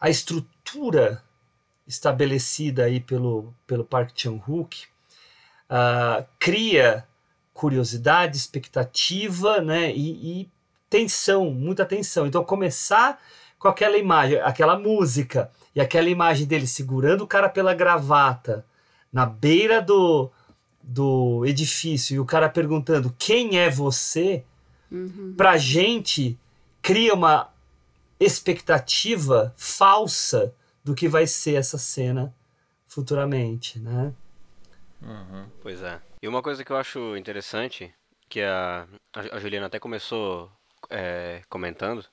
a 0.00 0.08
estrutura 0.08 1.20
estabelecida 1.84 2.84
aí 2.84 3.00
pelo, 3.00 3.52
pelo 3.66 3.84
Park 3.84 4.12
Chan-wook 4.14 4.84
ah, 5.68 6.24
cria 6.38 7.04
curiosidade, 7.52 8.36
expectativa, 8.36 9.60
né, 9.60 9.90
e, 9.90 10.42
e 10.42 10.50
tensão, 10.88 11.50
muita 11.50 11.84
tensão. 11.84 12.24
Então 12.24 12.44
começar 12.44 13.20
com 13.58 13.66
aquela 13.66 13.98
imagem, 13.98 14.38
aquela 14.42 14.78
música 14.78 15.50
e 15.74 15.80
aquela 15.80 16.08
imagem 16.08 16.46
dele 16.46 16.68
segurando 16.68 17.22
o 17.22 17.26
cara 17.26 17.48
pela 17.48 17.74
gravata 17.74 18.64
na 19.12 19.26
beira 19.26 19.82
do, 19.82 20.30
do 20.82 21.44
edifício 21.46 22.16
e 22.16 22.20
o 22.20 22.24
cara 22.24 22.48
perguntando 22.48 23.14
quem 23.18 23.58
é 23.58 23.70
você, 23.70 24.44
pra 25.36 25.56
gente 25.56 26.38
cria 26.80 27.14
uma 27.14 27.50
expectativa 28.18 29.54
falsa 29.56 30.54
do 30.84 30.94
que 30.94 31.08
vai 31.08 31.26
ser 31.26 31.54
essa 31.54 31.78
cena 31.78 32.34
futuramente, 32.86 33.78
né? 33.78 34.12
Pois 35.62 35.82
é. 35.82 36.00
E 36.20 36.28
uma 36.28 36.42
coisa 36.42 36.64
que 36.64 36.70
eu 36.70 36.76
acho 36.76 37.16
interessante, 37.16 37.92
que 38.28 38.40
a, 38.42 38.86
a 39.12 39.38
Juliana 39.38 39.66
até 39.66 39.78
começou 39.78 40.50
é, 40.90 41.42
comentando, 41.48 42.04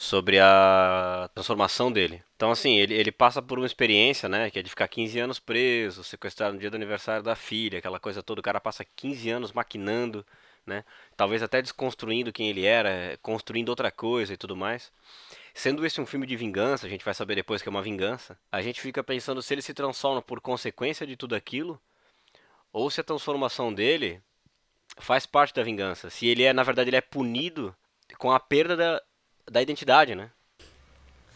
sobre 0.00 0.38
a 0.40 1.28
transformação 1.34 1.92
dele. 1.92 2.24
Então, 2.34 2.50
assim, 2.50 2.78
ele, 2.78 2.94
ele 2.94 3.12
passa 3.12 3.42
por 3.42 3.58
uma 3.58 3.66
experiência, 3.66 4.30
né, 4.30 4.50
que 4.50 4.58
é 4.58 4.62
de 4.62 4.70
ficar 4.70 4.88
15 4.88 5.20
anos 5.20 5.38
preso, 5.38 6.02
sequestrado 6.02 6.54
no 6.54 6.58
dia 6.58 6.70
do 6.70 6.74
aniversário 6.74 7.22
da 7.22 7.36
filha, 7.36 7.78
aquela 7.78 8.00
coisa 8.00 8.22
toda. 8.22 8.40
O 8.40 8.42
cara 8.42 8.58
passa 8.58 8.82
15 8.82 9.28
anos 9.28 9.52
maquinando, 9.52 10.24
né, 10.64 10.86
talvez 11.18 11.42
até 11.42 11.60
desconstruindo 11.60 12.32
quem 12.32 12.48
ele 12.48 12.64
era, 12.64 13.18
construindo 13.20 13.68
outra 13.68 13.90
coisa 13.90 14.32
e 14.32 14.38
tudo 14.38 14.56
mais. 14.56 14.90
Sendo 15.52 15.84
esse 15.84 16.00
um 16.00 16.06
filme 16.06 16.26
de 16.26 16.34
vingança, 16.34 16.86
a 16.86 16.90
gente 16.90 17.04
vai 17.04 17.12
saber 17.12 17.34
depois 17.34 17.60
que 17.60 17.68
é 17.68 17.70
uma 17.70 17.82
vingança, 17.82 18.38
a 18.50 18.62
gente 18.62 18.80
fica 18.80 19.04
pensando 19.04 19.42
se 19.42 19.52
ele 19.52 19.60
se 19.60 19.74
transforma 19.74 20.22
por 20.22 20.40
consequência 20.40 21.06
de 21.06 21.14
tudo 21.14 21.34
aquilo, 21.34 21.78
ou 22.72 22.90
se 22.90 23.02
a 23.02 23.04
transformação 23.04 23.70
dele 23.70 24.22
faz 24.96 25.26
parte 25.26 25.54
da 25.54 25.62
vingança. 25.62 26.08
Se 26.08 26.26
ele 26.26 26.42
é, 26.42 26.54
na 26.54 26.62
verdade, 26.62 26.88
ele 26.88 26.96
é 26.96 27.02
punido 27.02 27.76
com 28.16 28.32
a 28.32 28.40
perda 28.40 28.74
da, 28.74 29.02
da 29.50 29.60
identidade, 29.62 30.14
né? 30.14 30.30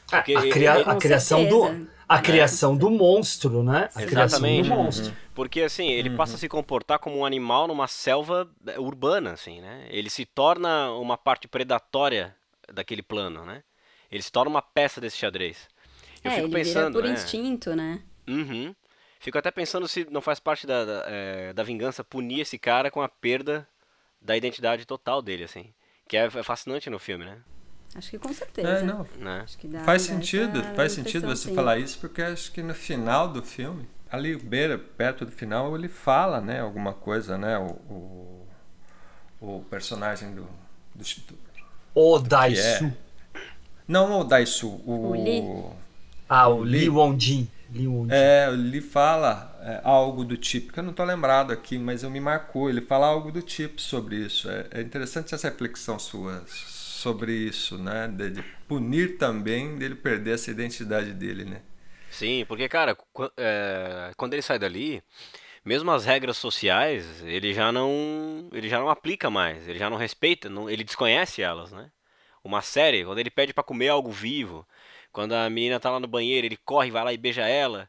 Porque 0.06 0.34
a, 0.34 0.40
cria- 0.48 0.78
ele- 0.80 0.90
a 0.90 0.96
criação 0.96 1.48
do 1.48 1.62
certeza. 1.62 1.88
a 2.08 2.20
criação 2.20 2.76
do 2.76 2.90
monstro, 2.90 3.62
né? 3.62 3.88
A 3.94 4.02
criação 4.02 4.40
do 4.40 4.46
Exatamente. 4.46 4.68
monstro. 4.68 5.16
Porque 5.34 5.62
assim, 5.62 5.90
ele 5.90 6.10
passa 6.10 6.36
a 6.36 6.38
se 6.38 6.48
comportar 6.48 6.98
como 6.98 7.18
um 7.18 7.24
animal 7.24 7.66
numa 7.66 7.88
selva 7.88 8.48
eh, 8.66 8.78
urbana, 8.78 9.32
assim, 9.32 9.60
né? 9.60 9.86
Ele 9.90 10.10
se 10.10 10.24
torna 10.24 10.90
uma 10.92 11.16
parte 11.16 11.48
predatória 11.48 12.36
daquele 12.72 13.02
plano, 13.02 13.44
né? 13.44 13.62
Ele 14.10 14.22
se 14.22 14.30
torna 14.30 14.50
uma 14.50 14.62
peça 14.62 15.00
desse 15.00 15.16
xadrez. 15.16 15.68
Eu 16.22 16.30
é, 16.30 16.34
fico 16.34 16.46
ele 16.46 16.54
pensando, 16.54 16.94
vira 16.94 17.02
por 17.02 17.04
né? 17.04 17.14
instinto, 17.14 17.74
né? 17.74 18.02
Uhum. 18.28 18.74
Fico 19.18 19.38
até 19.38 19.50
pensando 19.50 19.88
se 19.88 20.06
não 20.10 20.20
faz 20.20 20.38
parte 20.38 20.66
da, 20.66 20.84
da, 20.84 21.04
eh, 21.08 21.52
da 21.54 21.62
vingança 21.62 22.04
punir 22.04 22.40
esse 22.40 22.58
cara 22.58 22.90
com 22.90 23.00
a 23.02 23.08
perda 23.08 23.66
da 24.20 24.36
identidade 24.36 24.84
total 24.84 25.20
dele, 25.22 25.44
assim. 25.44 25.72
Que 26.06 26.16
é, 26.16 26.26
é 26.26 26.42
fascinante 26.42 26.88
no 26.90 26.98
filme, 26.98 27.24
né? 27.24 27.38
Acho 27.94 28.10
que 28.10 28.18
com 28.18 28.32
certeza. 28.32 28.68
É, 28.68 28.82
não. 28.82 29.06
Né? 29.18 29.40
Acho 29.44 29.56
que 29.56 29.68
dá, 29.68 29.80
Faz 29.84 30.06
dá 30.06 30.14
sentido, 30.14 30.62
faz 30.74 30.92
sentido 30.92 31.26
você 31.26 31.48
sim. 31.48 31.54
falar 31.54 31.78
isso, 31.78 31.98
porque 32.00 32.20
acho 32.22 32.50
que 32.50 32.62
no 32.62 32.74
final 32.74 33.28
do 33.28 33.42
filme, 33.42 33.88
ali 34.10 34.36
beira, 34.36 34.78
perto 34.78 35.24
do 35.24 35.30
final, 35.30 35.74
ele 35.76 35.88
fala, 35.88 36.40
né, 36.40 36.60
alguma 36.60 36.92
coisa, 36.92 37.38
né, 37.38 37.56
o, 37.58 37.70
o, 37.92 38.46
o 39.40 39.64
personagem 39.70 40.34
do, 40.34 40.42
do, 40.94 41.04
do 41.04 41.38
O 41.94 42.18
Daisu. 42.18 42.86
é. 42.86 42.92
Não 43.86 44.18
o 44.20 44.24
Daisu, 44.24 44.68
o, 44.84 45.10
O 45.10 45.12
Lee? 45.12 45.42
Ah, 46.28 46.48
o 46.48 46.62
Lee. 46.62 46.80
Lee 46.80 46.88
Won-jin. 46.88 47.48
Lee 47.70 47.86
Won-jin. 47.86 48.12
É, 48.12 48.48
ele 48.50 48.80
fala 48.80 49.56
é, 49.62 49.80
algo 49.84 50.24
do 50.24 50.36
tipo, 50.36 50.72
que 50.72 50.78
eu 50.80 50.82
não 50.84 50.92
tô 50.92 51.04
lembrado 51.04 51.52
aqui, 51.52 51.78
mas 51.78 52.02
eu 52.02 52.10
me 52.10 52.18
marcou. 52.20 52.68
Ele 52.70 52.80
fala 52.80 53.06
algo 53.06 53.30
do 53.30 53.42
tipo 53.42 53.80
sobre 53.80 54.16
isso. 54.16 54.48
É, 54.48 54.66
é 54.70 54.80
interessante 54.80 55.34
essa 55.34 55.48
reflexão 55.48 55.98
sua 55.98 56.42
sobre 57.04 57.32
isso, 57.32 57.78
né? 57.78 58.08
De, 58.08 58.30
de 58.30 58.42
punir 58.68 59.18
também 59.18 59.76
dele 59.78 59.94
perder 59.94 60.34
essa 60.34 60.50
identidade 60.50 61.12
dele, 61.12 61.44
né? 61.44 61.62
Sim, 62.10 62.44
porque, 62.46 62.68
cara, 62.68 62.96
é, 63.36 64.12
quando 64.16 64.34
ele 64.34 64.42
sai 64.42 64.58
dali, 64.58 65.02
mesmo 65.64 65.90
as 65.92 66.04
regras 66.04 66.36
sociais, 66.38 67.22
ele 67.24 67.54
já 67.54 67.72
não, 67.72 68.48
ele 68.52 68.68
já 68.68 68.78
não 68.80 68.90
aplica 68.90 69.30
mais, 69.30 69.68
ele 69.68 69.78
já 69.78 69.90
não 69.90 69.96
respeita, 69.98 70.48
não- 70.50 70.70
ele 70.70 70.84
desconhece 70.84 71.42
elas, 71.42 71.72
né? 71.72 71.90
Uma 72.44 72.62
série, 72.62 73.04
quando 73.04 73.18
ele 73.20 73.30
pede 73.30 73.54
pra 73.54 73.64
comer 73.64 73.88
algo 73.90 74.10
vivo, 74.12 74.66
quando 75.12 75.32
a 75.34 75.50
menina 75.50 75.80
tá 75.80 75.90
lá 75.90 76.00
no 76.00 76.08
banheiro, 76.08 76.46
ele 76.46 76.56
corre, 76.58 76.90
vai 76.90 77.04
lá 77.04 77.12
e 77.12 77.18
beija 77.18 77.46
ela, 77.48 77.88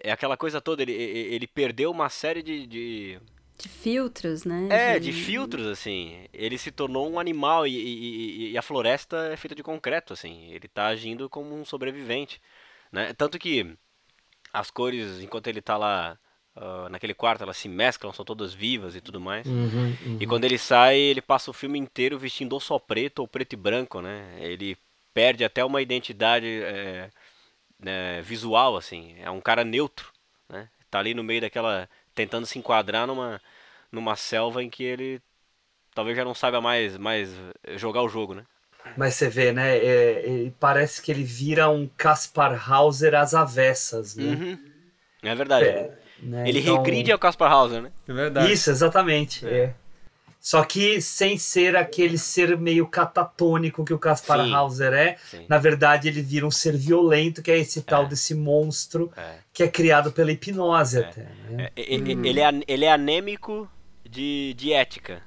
é 0.00 0.12
aquela 0.12 0.36
coisa 0.36 0.60
toda, 0.60 0.82
ele, 0.82 0.92
ele 0.92 1.34
ele 1.36 1.46
perdeu 1.46 1.90
uma 1.90 2.08
série 2.10 2.42
de, 2.42 2.66
de- 2.66 3.20
De 3.58 3.68
filtros, 3.68 4.44
né? 4.44 4.68
é, 4.68 4.98
de 4.98 5.12
filtros, 5.12 5.66
assim. 5.66 6.26
Ele 6.32 6.58
se 6.58 6.70
tornou 6.70 7.10
um 7.10 7.18
animal 7.18 7.66
e, 7.66 7.70
e- 7.74 8.52
e- 8.52 8.58
a 8.58 8.62
floresta 8.62 9.16
é 9.32 9.36
feita 9.36 9.54
de 9.54 9.62
concreto, 9.62 10.12
assim. 10.12 10.50
Ele 10.52 10.68
tá 10.68 10.86
agindo 10.88 11.28
como 11.28 11.54
um 11.54 11.64
sobrevivente, 11.64 12.40
né? 12.92 13.12
Tanto 13.14 13.38
que 13.38 13.76
as 14.52 14.70
cores, 14.70 15.20
enquanto 15.22 15.48
ele 15.48 15.62
tá 15.62 15.76
lá 15.76 16.18
ah, 16.56 16.88
naquele 16.90 17.14
quarto, 17.14 17.42
elas 17.44 17.56
se 17.58 17.68
mesclam, 17.68 18.12
são 18.12 18.24
todas 18.24 18.54
vivas 18.54 18.96
e 18.96 19.00
tudo 19.00 19.20
mais. 19.20 19.46
Uhum, 19.46 19.96
uhum. 20.06 20.18
E 20.20 20.26
quando 20.26 20.44
ele 20.44 20.58
sai, 20.58 20.98
ele 20.98 21.22
passa 21.22 21.50
o 21.50 21.54
filme 21.54 21.78
inteiro 21.78 22.18
vestindo 22.18 22.52
ou 22.54 22.60
só 22.60 22.78
preto 22.78 23.20
ou 23.20 23.28
preto 23.28 23.54
e 23.54 23.56
branco, 23.56 24.00
né? 24.02 24.36
Ele 24.40 24.76
perde 25.14 25.44
até 25.44 25.64
uma 25.64 25.82
identidade 25.82 26.46
é, 26.62 27.10
né, 27.78 28.22
visual, 28.22 28.76
assim. 28.76 29.16
É 29.20 29.30
um 29.30 29.40
cara 29.40 29.64
neutro, 29.64 30.12
né? 30.48 30.68
Tá 30.90 30.98
ali 30.98 31.14
no 31.14 31.22
meio 31.24 31.40
daquela... 31.40 31.88
tentando 32.18 32.46
se 32.46 32.58
enquadrar 32.58 33.06
numa, 33.06 33.40
numa 33.92 34.16
selva 34.16 34.60
em 34.60 34.68
que 34.68 34.82
ele 34.82 35.20
talvez 35.94 36.16
já 36.16 36.24
não 36.24 36.34
saiba 36.34 36.60
mais, 36.60 36.98
mais 36.98 37.30
jogar 37.76 38.02
o 38.02 38.08
jogo, 38.08 38.34
né? 38.34 38.42
Mas 38.96 39.14
você 39.14 39.28
vê, 39.28 39.52
né? 39.52 39.76
é, 39.78 40.26
ele 40.26 40.54
parece 40.58 41.00
que 41.00 41.12
ele 41.12 41.22
vira 41.22 41.68
um 41.68 41.88
Kaspar 41.96 42.70
Hauser 42.72 43.14
às 43.14 43.34
avessas, 43.34 44.16
né? 44.16 44.24
Uhum. 44.24 44.58
É 45.22 45.34
verdade. 45.34 45.66
É, 45.66 45.98
né, 46.20 46.48
Ele 46.48 46.58
então- 46.60 46.78
regride 46.78 47.12
ao 47.12 47.18
Caspar 47.18 47.52
Hauser, 47.52 47.82
né? 47.82 47.92
É 48.08 48.12
verdade. 48.12 48.52
Isso, 48.52 48.68
exatamente. 48.70 49.46
é. 49.46 49.74
Só 50.50 50.64
que 50.64 50.98
sem 51.02 51.36
ser 51.36 51.76
aquele 51.76 52.16
ser 52.16 52.56
meio 52.56 52.86
catatônico 52.86 53.84
que 53.84 53.92
o 53.92 53.98
Kaspar 53.98 54.46
Sim, 54.46 54.54
Hauser 54.54 54.94
é. 54.94 55.16
sim. 55.30 55.44
Na 55.46 55.58
verdade, 55.58 56.08
ele 56.08 56.22
vira 56.22 56.46
um 56.46 56.50
ser 56.50 56.74
violento, 56.74 57.42
que 57.42 57.50
é 57.50 57.58
esse 57.58 57.82
tal 57.82 58.06
desse 58.06 58.34
monstro 58.34 59.12
É. 59.14 59.40
que 59.52 59.62
é 59.62 59.68
criado 59.68 60.10
pela 60.10 60.32
hipnose 60.32 61.00
até. 61.00 61.26
Né? 61.50 61.68
E- 61.76 61.96
e- 61.98 62.26
Ele, 62.26 62.40
é, 62.40 62.50
ele 62.66 62.84
é 62.86 62.90
anêmico 62.90 63.68
de, 64.08 64.54
de 64.56 64.72
ética. 64.72 65.20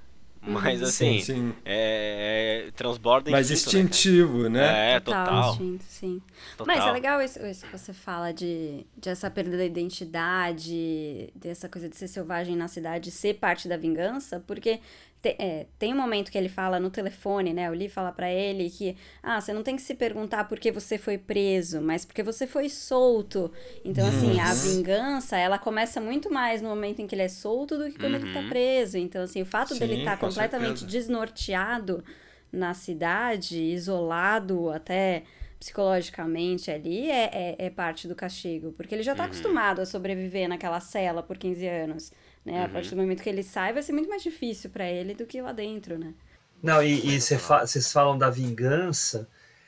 Mas 0.44 0.82
assim, 0.82 1.20
Sim, 1.20 1.36
sim. 1.36 1.54
É, 1.64 2.66
é, 2.68 2.72
transborda 2.72 3.30
Mas 3.30 3.52
instinto, 3.52 3.76
né, 3.76 3.82
instintivo, 3.84 4.50
né? 4.50 4.96
É, 4.96 5.00
total. 5.00 5.52
instinto, 5.52 5.84
sim. 5.88 6.20
Total. 6.58 6.76
Mas 6.76 6.84
é 6.84 6.92
legal 6.92 7.22
isso, 7.22 7.46
isso 7.46 7.64
que 7.68 7.78
você 7.78 7.94
fala 7.94 8.32
de, 8.34 8.84
de 8.98 9.10
essa 9.10 9.30
perda 9.30 9.56
da 9.56 9.64
identidade, 9.64 11.32
dessa 11.36 11.70
coisa 11.70 11.88
de 11.88 11.96
ser 11.96 12.08
selvagem 12.08 12.56
na 12.56 12.68
cidade 12.68 13.12
ser 13.12 13.36
parte 13.36 13.68
da 13.68 13.78
vingança, 13.78 14.44
porque 14.48 14.80
te- 15.22 15.36
é, 15.40 15.68
tem 15.80 15.94
um 15.94 15.98
momento 15.98 16.32
que 16.32 16.38
ele 16.38 16.50
fala 16.50 16.80
no 16.80 16.90
telefone, 16.90 17.54
né? 17.54 17.70
O 17.70 17.74
Lee 17.74 17.90
fala 17.90 18.12
pra 18.12 18.32
ele 18.32 18.70
que, 18.70 18.98
ah, 19.22 19.40
você 19.40 19.54
não 19.54 19.64
tem 19.64 19.76
que 19.76 19.82
se 19.82 19.94
perguntar 19.96 20.46
por 20.46 20.60
que 20.60 20.72
você 20.72 20.98
foi 20.98 21.18
preso, 21.18 21.82
mas 21.82 22.06
porque 22.06 22.24
você 22.24 22.48
foi 22.48 22.70
solto. 22.70 23.52
Então, 23.86 24.08
assim, 24.08 24.40
a 24.40 24.54
vingança, 24.54 25.38
ela 25.38 25.58
começa 25.60 26.02
muito 26.02 26.32
mais 26.32 26.62
no 26.62 26.70
momento 26.70 27.02
em 27.02 27.08
que 27.08 27.16
ele 27.16 27.22
é 27.24 27.28
solto 27.30 27.78
do 27.78 27.86
que 27.92 27.98
quando 28.00 28.16
ele 28.16 28.28
tá 28.28 28.42
preso. 28.44 28.98
Então, 28.98 29.24
assim, 29.24 29.42
o 29.42 29.46
fato 29.46 29.76
dele 29.76 29.96
Sim, 29.96 30.00
estar 30.00 30.18
com 30.18 30.30
completamente 30.30 30.86
certeza. 30.86 30.86
desnorteado 30.86 32.04
na 32.52 32.74
cidade, 32.74 33.58
isolado 33.60 34.70
até 34.72 35.24
psicologicamente 35.60 36.72
ali, 36.72 37.10
é, 37.10 37.56
é, 37.60 37.66
é 37.68 37.70
parte 37.70 38.08
do 38.08 38.16
castigo. 38.16 38.72
Porque 38.74 38.96
ele 38.96 39.04
já 39.04 39.16
tá 39.16 39.26
acostumado 39.26 39.80
a 39.82 39.86
sobreviver 39.86 40.50
naquela 40.50 40.80
cela 40.80 41.22
por 41.24 41.38
15 41.38 41.68
anos. 41.68 42.12
Né? 42.46 42.64
A 42.64 42.70
partir 42.70 42.90
do 42.92 42.98
momento 42.98 43.22
que 43.22 43.30
ele 43.30 43.44
sai, 43.44 43.72
vai 43.74 43.84
ser 43.84 43.92
muito 43.92 44.10
mais 44.10 44.24
difícil 44.24 44.70
pra 44.70 44.90
ele 44.90 45.14
do 45.14 45.26
que 45.26 45.42
lá 45.42 45.52
dentro, 45.52 45.98
né? 45.98 46.14
Não, 46.62 46.82
e, 46.84 47.20
cê 47.22 47.38
fa- 47.38 47.66
vocês 47.66 47.92
falam 47.92 48.18
da 48.18 48.30
vingança. 48.30 49.28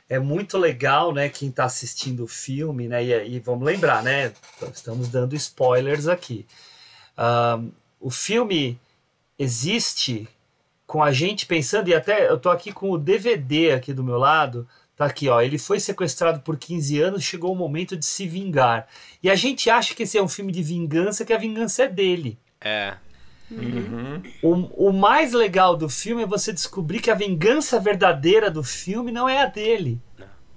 é 0.10 0.20
muito 0.20 0.58
legal, 0.58 1.12
né? 1.14 1.30
Quem 1.30 1.50
tá 1.52 1.66
assistindo 1.66 2.24
o 2.24 2.28
filme, 2.28 2.88
né? 2.88 3.04
E, 3.04 3.36
e 3.36 3.40
vamos 3.40 3.66
lembrar, 3.66 4.04
né? 4.04 4.32
Estamos 4.74 5.08
dando 5.10 5.36
spoilers 5.36 6.08
aqui. 6.08 6.46
Um, 7.18 7.72
o 8.00 8.10
filme 8.12 8.80
existe 9.40 10.28
com 10.86 11.02
a 11.02 11.12
gente 11.12 11.46
pensando, 11.46 11.88
e 11.90 11.96
até 11.96 12.30
eu 12.30 12.38
tô 12.40 12.50
aqui 12.50 12.72
com 12.72 12.92
o 12.92 12.98
DVD 12.98 13.72
aqui 13.72 13.94
do 13.94 14.04
meu 14.04 14.18
lado, 14.18 14.68
tá 14.96 15.06
aqui, 15.06 15.28
ó. 15.30 15.42
Ele 15.42 15.58
foi 15.58 15.80
sequestrado 15.80 16.42
por 16.42 16.58
15 16.58 17.00
anos, 17.02 17.24
chegou 17.24 17.52
o 17.52 17.56
momento 17.56 17.96
de 17.98 18.06
se 18.06 18.28
vingar. 18.28 18.88
E 19.22 19.30
a 19.30 19.36
gente 19.36 19.70
acha 19.70 19.96
que 19.96 20.04
esse 20.04 20.18
é 20.18 20.22
um 20.22 20.28
filme 20.28 20.52
de 20.52 20.62
vingança, 20.62 21.26
que 21.26 21.34
a 21.34 21.38
vingança 21.38 21.84
é 21.84 21.88
dele. 21.88 22.38
É. 22.64 22.96
Uhum. 23.52 24.22
O, 24.42 24.90
o 24.90 24.94
mais 24.94 25.34
legal 25.34 25.76
do 25.76 25.88
filme 25.90 26.24
é 26.24 26.26
você 26.26 26.52
descobrir 26.52 27.00
que 27.00 27.12
a 27.12 27.16
vingança 27.16 27.80
verdadeira 27.80 28.50
do 28.50 28.64
filme 28.64 29.12
não 29.12 29.28
é 29.28 29.42
a 29.42 29.46
dele. 29.46 30.00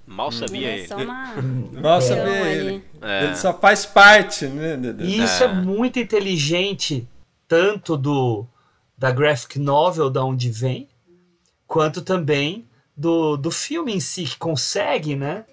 Mal 0.05 0.31
sabia 0.31 0.69
Ele 0.69 0.83
ele. 0.83 0.93
é 0.93 0.95
uma... 0.95 1.35
Mal 1.81 2.01
sabia 2.01 2.47
ele. 2.47 2.83
É. 3.01 3.25
Ele 3.25 3.35
só 3.35 3.53
faz 3.53 3.85
parte, 3.85 4.45
né? 4.47 4.79
E 4.99 5.21
isso 5.21 5.43
é. 5.43 5.53
muito 5.53 5.99
inteligente, 5.99 7.07
tanto 7.47 7.97
do 7.97 8.47
da 8.97 9.11
graphic 9.11 9.59
novel, 9.59 10.09
da 10.09 10.23
onde 10.23 10.49
vem, 10.49 10.87
quanto 11.67 12.01
também 12.01 12.65
do, 12.95 13.37
do 13.37 13.51
filme 13.51 13.93
em 13.93 13.99
si, 13.99 14.23
que 14.23 14.37
consegue, 14.37 15.15
né? 15.15 15.45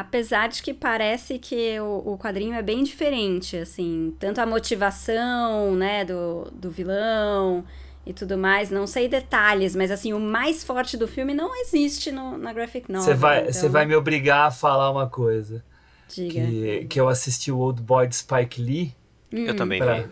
Apesar 0.00 0.48
de 0.48 0.62
que 0.62 0.72
parece 0.72 1.38
que 1.38 1.78
o, 1.80 2.12
o 2.12 2.18
quadrinho 2.18 2.54
é 2.54 2.62
bem 2.62 2.82
diferente, 2.84 3.56
assim, 3.56 4.14
tanto 4.18 4.40
a 4.40 4.46
motivação, 4.46 5.74
né, 5.74 6.04
do, 6.04 6.44
do 6.52 6.70
vilão 6.70 7.64
e 8.06 8.12
tudo 8.12 8.38
mais, 8.38 8.70
não 8.70 8.86
sei 8.86 9.08
detalhes, 9.08 9.74
mas 9.74 9.90
assim, 9.90 10.12
o 10.12 10.20
mais 10.20 10.62
forte 10.64 10.96
do 10.96 11.06
filme 11.08 11.34
não 11.34 11.54
existe 11.60 12.10
no, 12.12 12.38
na 12.38 12.52
graphic 12.52 12.90
novel. 12.90 13.04
Você 13.06 13.14
vai, 13.14 13.40
então, 13.40 13.52
você 13.52 13.68
vai 13.68 13.84
me 13.86 13.94
obrigar 13.96 14.46
a 14.46 14.50
falar 14.50 14.90
uma 14.90 15.08
coisa. 15.08 15.64
Diga. 16.08 16.40
Que, 16.40 16.86
que 16.88 17.00
eu 17.00 17.08
assisti 17.08 17.50
o 17.52 17.58
Old 17.58 17.82
Boy 17.82 18.06
de 18.06 18.16
Spike 18.16 18.62
Lee 18.62 18.94
Eu 19.30 19.54
também 19.56 19.78
pra, 19.78 19.94
vi. 20.00 20.08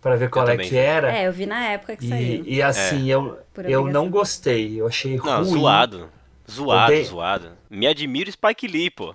pra 0.00 0.16
ver 0.16 0.28
qual 0.28 0.46
é 0.48 0.56
que 0.58 0.68
vi. 0.70 0.76
era. 0.76 1.10
É, 1.16 1.26
eu 1.26 1.32
vi 1.32 1.46
na 1.46 1.64
época 1.68 1.96
que 1.96 2.06
saiu. 2.06 2.44
E, 2.44 2.56
e 2.56 2.62
assim, 2.62 3.08
eu, 3.10 3.38
Por 3.54 3.64
eu 3.64 3.80
obrigação. 3.80 4.04
não 4.04 4.10
gostei. 4.10 4.78
Eu 4.80 4.86
achei 4.86 5.16
Não, 5.16 5.42
ruim. 5.42 5.44
zoado. 5.44 6.10
Zoado, 6.50 6.92
Odeio- 6.92 7.04
zoado. 7.06 7.48
Me 7.70 7.86
admiro 7.86 8.30
Spike 8.32 8.66
Lee, 8.66 8.90
pô. 8.90 9.14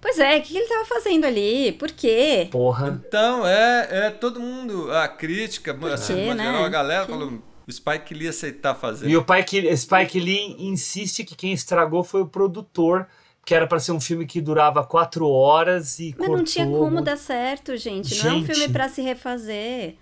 Pois 0.00 0.18
é, 0.18 0.36
o 0.38 0.42
que 0.42 0.56
ele 0.56 0.66
tava 0.68 0.84
fazendo 0.84 1.24
ali? 1.24 1.72
Por 1.72 1.90
quê? 1.90 2.48
Porra. 2.50 3.00
Então, 3.06 3.46
é, 3.46 4.06
é 4.06 4.10
todo 4.10 4.38
mundo, 4.40 4.90
a 4.92 5.08
crítica, 5.08 5.76
assim, 5.92 6.14
quê, 6.14 6.34
né? 6.34 6.44
geral, 6.44 6.64
a 6.64 6.68
galera 6.68 7.04
Que- 7.06 7.10
falou, 7.12 7.42
o 7.66 7.72
Spike 7.72 8.12
Lee 8.14 8.28
aceitar 8.28 8.74
fazer. 8.74 9.08
E 9.08 9.16
o 9.16 9.22
Spike, 9.22 9.76
Spike 9.76 10.20
Lee 10.20 10.56
insiste 10.58 11.24
que 11.24 11.34
quem 11.34 11.52
estragou 11.52 12.04
foi 12.04 12.20
o 12.22 12.26
produtor, 12.26 13.06
que 13.46 13.54
era 13.54 13.66
pra 13.66 13.78
ser 13.78 13.92
um 13.92 14.00
filme 14.00 14.26
que 14.26 14.40
durava 14.40 14.84
quatro 14.84 15.26
horas 15.28 15.98
e 15.98 16.08
Mas 16.10 16.16
cortou 16.18 16.36
não 16.36 16.44
tinha 16.44 16.66
como 16.66 17.00
dar 17.02 17.16
certo, 17.16 17.76
gente. 17.76 18.22
Não 18.22 18.30
é 18.30 18.34
um 18.34 18.38
Gente. 18.40 18.54
filme 18.54 18.72
pra 18.72 18.88
se 18.88 19.00
refazer. 19.02 19.94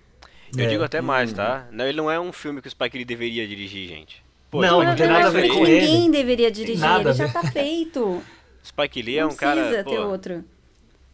Eu 0.57 0.64
É. 0.64 0.68
digo 0.68 0.83
até 0.85 1.01
mais, 1.01 1.33
tá? 1.33 1.66
Não, 1.73 1.87
ele 1.87 1.97
não 1.97 2.11
é 2.11 2.21
um 2.21 2.33
filme 2.33 2.61
que 2.61 2.68
o 2.68 2.71
Spike 2.71 2.97
Lee 2.97 3.05
deveria 3.05 3.47
dirigir, 3.49 3.88
gente. 3.88 4.23
Pô, 4.51 4.61
Não, 4.61 4.83
não 4.85 4.95
tem 4.95 5.07
nada 5.07 5.25
é 5.25 5.27
a 5.29 5.31
ver 5.31 5.42
filme 5.45 5.59
com 5.59 5.64
que 5.64 5.71
ele. 5.71 5.87
ninguém 5.87 6.11
deveria 6.11 6.51
dirigir, 6.51 6.85
ele 7.01 7.12
já 7.14 7.29
tá 7.29 7.42
feito. 7.51 8.23
Spike 8.64 9.03
Lee 9.03 9.18
é 9.18 9.27
um 9.27 9.35
cara. 9.35 9.61
precisa 9.61 9.85
pô, 9.85 9.90
ter 9.90 9.98
outro. 9.98 10.44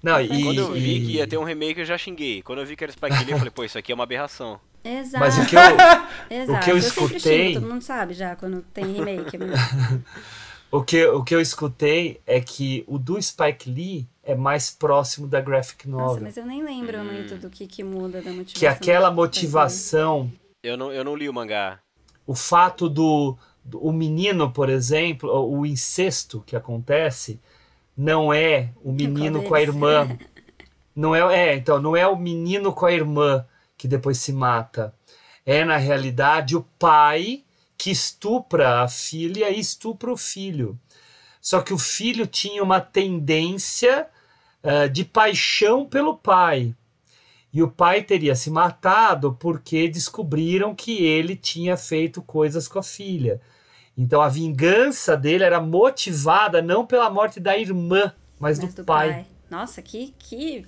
Não, 0.02 0.20
e, 0.20 0.44
Quando 0.44 0.58
eu 0.58 0.72
vi 0.72 0.96
e- 0.98 1.06
que 1.06 1.12
ia 1.16 1.26
ter 1.26 1.36
um 1.38 1.44
remake, 1.44 1.80
eu 1.80 1.84
já 1.86 1.98
xinguei. 1.98 2.40
Quando 2.42 2.60
eu 2.60 2.66
vi 2.66 2.76
que 2.76 2.84
era 2.84 2.92
Spike 2.92 3.24
Lee, 3.24 3.32
eu 3.32 3.38
falei, 3.38 3.50
pô, 3.50 3.64
isso 3.64 3.76
aqui 3.78 3.90
é 3.90 3.94
uma 3.94 4.04
aberração. 4.04 4.60
Exato. 4.84 5.18
Mas 5.18 5.36
o 5.38 5.44
que 5.46 5.56
eu, 5.56 5.60
Exato. 6.38 6.52
o 6.52 6.60
que 6.64 6.70
eu 6.70 6.80
sempre 6.82 7.16
escutei- 7.16 7.48
xingo, 7.48 7.60
todo 7.60 7.70
mundo 7.72 7.82
sabe 7.82 8.14
já 8.14 8.36
quando 8.36 8.62
tem 8.72 8.92
remake. 8.92 9.36
Mas... 9.36 9.58
o, 10.70 10.82
que, 10.84 11.04
o 11.06 11.24
que 11.24 11.34
eu 11.34 11.40
escutei 11.40 12.20
é 12.26 12.40
que 12.40 12.84
o 12.86 12.96
do 12.96 13.20
Spike 13.20 13.68
Lee 13.68 14.06
é 14.22 14.36
mais 14.36 14.70
próximo 14.70 15.26
da 15.26 15.40
graphic 15.40 15.88
Nossa, 15.88 16.04
novel. 16.04 16.22
mas 16.22 16.36
eu 16.36 16.46
nem 16.46 16.62
lembro 16.62 17.02
muito 17.02 17.36
do 17.36 17.50
que, 17.50 17.66
que 17.66 17.82
muda 17.82 18.22
da 18.22 18.30
motivação. 18.30 18.54
que 18.60 18.66
aquela 18.66 19.10
motivação, 19.10 20.30
Eu 20.62 20.76
não, 20.76 20.92
eu 20.92 21.02
não 21.02 21.16
li 21.16 21.28
o 21.28 21.32
mangá. 21.32 21.80
o 22.26 22.34
fato 22.36 22.88
do 22.88 23.36
o 23.74 23.92
menino, 23.92 24.50
por 24.50 24.68
exemplo, 24.68 25.30
o 25.30 25.64
incesto 25.64 26.42
que 26.46 26.56
acontece, 26.56 27.40
não 27.96 28.32
é 28.32 28.70
o 28.82 28.92
menino 28.92 29.42
com 29.42 29.54
a 29.54 29.62
irmã. 29.62 30.18
Não 30.94 31.14
é, 31.14 31.50
é, 31.50 31.54
então, 31.54 31.80
não 31.80 31.96
é 31.96 32.08
o 32.08 32.16
menino 32.16 32.72
com 32.72 32.84
a 32.84 32.92
irmã 32.92 33.46
que 33.76 33.86
depois 33.86 34.18
se 34.18 34.32
mata. 34.32 34.92
É, 35.46 35.64
na 35.64 35.76
realidade, 35.76 36.56
o 36.56 36.66
pai 36.76 37.44
que 37.76 37.92
estupra 37.92 38.82
a 38.82 38.88
filha 38.88 39.48
e 39.48 39.60
estupra 39.60 40.12
o 40.12 40.16
filho. 40.16 40.76
Só 41.40 41.62
que 41.62 41.72
o 41.72 41.78
filho 41.78 42.26
tinha 42.26 42.64
uma 42.64 42.80
tendência 42.80 44.08
ah, 44.62 44.86
de 44.86 45.04
paixão 45.04 45.86
pelo 45.86 46.16
pai. 46.16 46.74
E 47.52 47.62
o 47.62 47.70
pai 47.70 48.02
teria 48.02 48.34
se 48.34 48.50
matado 48.50 49.36
porque 49.40 49.88
descobriram 49.88 50.74
que 50.74 51.02
ele 51.04 51.34
tinha 51.34 51.76
feito 51.76 52.20
coisas 52.20 52.68
com 52.68 52.78
a 52.78 52.82
filha. 52.82 53.40
Então 53.98 54.22
a 54.22 54.28
vingança 54.28 55.16
dele 55.16 55.42
era 55.42 55.60
motivada 55.60 56.62
não 56.62 56.86
pela 56.86 57.10
morte 57.10 57.40
da 57.40 57.58
irmã, 57.58 58.12
mas, 58.38 58.58
Mas 58.60 58.72
do, 58.74 58.84
pai. 58.84 59.26
Nossa, 59.50 59.82
que, 59.82 60.14
que 60.18 60.64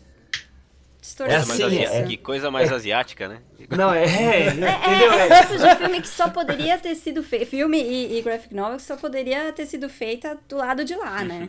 É 1.21 1.25
Coisa 1.27 1.47
mais 1.47 1.51
assim, 1.51 1.63
asi- 1.85 1.97
é- 1.97 2.03
Que 2.03 2.17
coisa 2.17 2.51
mais 2.51 2.73
asiática, 2.73 3.29
né? 3.29 3.39
Não, 3.71 3.93
é, 3.95 4.05
é, 4.05 4.07
É, 4.07 4.47
entendeu? 4.49 4.69
é, 4.69 5.19
É- 5.21 5.29
é 5.29 5.43
tipo 5.43 5.57
de 5.59 5.77
filme 5.77 6.01
que 6.01 6.09
só 6.09 6.29
poderia 6.29 6.77
ter 6.79 6.95
sido 6.97 7.23
feito. 7.23 7.47
Filme 7.47 7.81
e, 7.81 8.19
e 8.19 8.23
graphic 8.23 8.53
novel 8.55 8.77
que 8.79 8.83
só 8.83 8.97
poderia 8.97 9.53
ter 9.53 9.65
sido 9.67 9.89
feita 9.89 10.37
do 10.49 10.57
lado 10.57 10.85
de 10.85 10.95
lá, 10.97 11.23
né? 11.25 11.49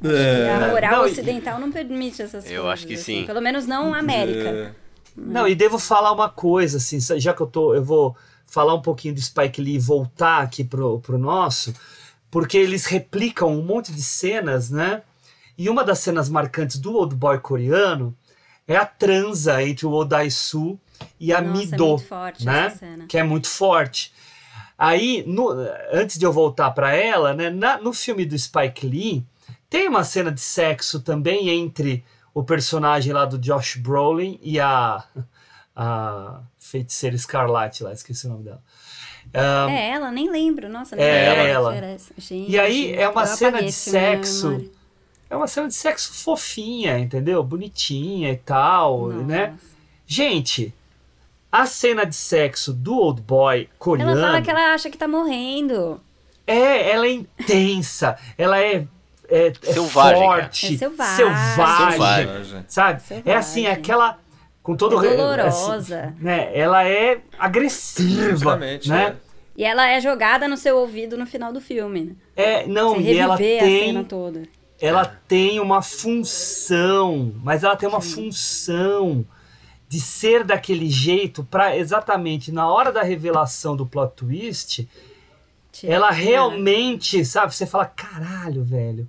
A 0.62 0.68
moral 0.68 0.98
Não, 0.98 1.04
ocidental 1.04 1.58
não 1.58 1.72
permite 1.72 2.20
essas 2.22 2.44
Eu 2.44 2.62
coisas. 2.62 2.66
acho 2.72 2.86
que 2.86 2.94
assim. 2.94 3.20
sim. 3.20 3.26
Pelo 3.26 3.40
menos 3.40 3.66
não 3.66 3.94
América. 3.94 4.48
É. 4.48 4.72
Não, 5.16 5.46
e 5.48 5.54
devo 5.54 5.78
falar 5.78 6.12
uma 6.12 6.28
coisa, 6.28 6.78
assim, 6.78 6.98
já 7.18 7.34
que 7.34 7.40
eu 7.42 7.46
tô, 7.46 7.74
eu 7.74 7.84
vou 7.84 8.16
falar 8.52 8.74
um 8.74 8.82
pouquinho 8.82 9.14
do 9.14 9.20
Spike 9.20 9.62
Lee 9.62 9.76
e 9.76 9.78
voltar 9.78 10.42
aqui 10.42 10.62
pro, 10.62 11.00
pro 11.00 11.16
nosso, 11.16 11.72
porque 12.30 12.58
eles 12.58 12.84
replicam 12.84 13.48
um 13.48 13.62
monte 13.62 13.90
de 13.90 14.02
cenas, 14.02 14.70
né? 14.70 15.00
E 15.56 15.70
uma 15.70 15.82
das 15.82 16.00
cenas 16.00 16.28
marcantes 16.28 16.76
do 16.78 16.94
Old 16.94 17.14
Boy 17.16 17.38
coreano 17.38 18.14
é 18.68 18.76
a 18.76 18.84
transa 18.84 19.62
entre 19.62 19.86
o 19.86 19.92
Odai-su 19.92 20.78
e 21.18 21.32
a 21.32 21.40
Nossa, 21.40 21.62
é 21.62 21.64
Mido, 21.66 21.86
muito 21.86 22.04
forte 22.06 22.44
né? 22.44 22.66
essa 22.66 22.76
cena. 22.76 23.06
Que 23.06 23.16
é 23.16 23.22
muito 23.22 23.48
forte. 23.48 24.12
Aí, 24.76 25.24
no- 25.26 25.48
antes 25.90 26.18
de 26.18 26.26
eu 26.26 26.32
voltar 26.32 26.70
para 26.72 26.94
ela, 26.94 27.32
né, 27.32 27.48
na- 27.48 27.78
no 27.78 27.92
filme 27.94 28.26
do 28.26 28.38
Spike 28.38 28.86
Lee, 28.86 29.24
tem 29.70 29.88
uma 29.88 30.04
cena 30.04 30.30
de 30.30 30.40
sexo 30.42 31.00
também 31.00 31.48
entre 31.48 32.04
o 32.34 32.42
personagem 32.44 33.12
lá 33.14 33.24
do 33.24 33.38
Josh 33.38 33.76
Brolin 33.76 34.38
e 34.42 34.60
a, 34.60 35.02
a 35.74 36.40
feiticeira 36.72 37.14
Escarlate 37.14 37.84
lá, 37.84 37.92
esqueci 37.92 38.26
o 38.26 38.30
nome 38.30 38.44
dela. 38.44 38.62
Ah, 39.34 39.66
É 39.70 39.90
ela, 39.90 40.10
nem 40.10 40.30
lembro. 40.30 40.68
Nossa, 40.68 40.96
nem 40.96 41.04
É 41.04 41.28
lembro 41.34 41.46
ela. 41.46 41.76
essa. 41.76 42.12
Gente, 42.18 42.50
E 42.50 42.58
aí 42.58 42.92
é 42.94 43.08
uma 43.08 43.24
cena 43.26 43.62
de 43.62 43.70
sexo. 43.70 44.70
É 45.30 45.36
uma 45.36 45.46
cena 45.46 45.68
de 45.68 45.74
sexo 45.74 46.12
fofinha, 46.12 46.98
entendeu? 46.98 47.42
Bonitinha 47.42 48.32
e 48.32 48.36
tal, 48.36 49.08
né? 49.08 49.48
Nossa. 49.52 49.72
Gente, 50.06 50.74
a 51.50 51.64
cena 51.66 52.04
de 52.04 52.16
sexo 52.16 52.72
do 52.72 52.94
Old 52.98 53.22
Boy 53.22 53.68
coreano. 53.78 54.10
Ela 54.12 54.20
fala 54.26 54.42
que 54.42 54.50
ela 54.50 54.74
acha 54.74 54.90
que 54.90 54.98
tá 54.98 55.06
morrendo. 55.08 56.00
É, 56.46 56.90
ela 56.90 57.06
é 57.06 57.12
intensa, 57.12 58.18
ela 58.36 58.58
é, 58.58 58.86
é, 59.28 59.46
é 59.46 59.72
Selvagem, 59.72 60.28
cara. 60.28 60.42
forte, 60.42 60.74
É 60.74 60.78
selvagem. 60.78 61.16
selvagem, 61.16 61.90
Selvagem. 61.90 62.64
sabe? 62.68 63.02
Selvagem. 63.02 63.32
É 63.32 63.36
assim, 63.36 63.66
aquela 63.66 64.18
com 64.62 64.76
todo 64.76 65.04
É 65.04 65.16
dolorosa. 65.16 66.04
assim, 66.06 66.14
né? 66.22 66.50
Ela 66.56 66.86
é 66.88 67.20
agressiva, 67.38 68.30
Justamente, 68.30 68.88
né? 68.88 69.16
E 69.56 69.64
ela 69.64 69.88
é 69.88 70.00
jogada 70.00 70.48
no 70.48 70.56
seu 70.56 70.76
ouvido 70.78 71.16
no 71.18 71.26
final 71.26 71.52
do 71.52 71.60
filme. 71.60 72.04
Né? 72.04 72.14
É, 72.36 72.66
não, 72.66 72.94
Você 72.94 73.00
e 73.02 73.18
ela 73.18 73.36
reviver 73.36 73.62
a 73.62 73.66
cena 73.66 73.98
tem 74.00 74.04
toda. 74.04 74.42
ela 74.80 75.04
tem 75.28 75.60
uma 75.60 75.82
função, 75.82 77.32
mas 77.42 77.62
ela 77.64 77.76
tem 77.76 77.88
uma 77.88 78.00
função 78.00 79.24
de 79.88 80.00
ser 80.00 80.42
daquele 80.42 80.88
jeito 80.88 81.44
para 81.44 81.76
exatamente 81.76 82.50
na 82.50 82.66
hora 82.66 82.90
da 82.90 83.02
revelação 83.02 83.76
do 83.76 83.84
plot 83.84 84.12
twist, 84.16 84.88
Tira- 85.70 85.92
ela 85.94 86.10
realmente, 86.10 87.22
sabe, 87.24 87.54
você 87.54 87.66
fala, 87.66 87.84
caralho, 87.86 88.62
velho, 88.64 89.06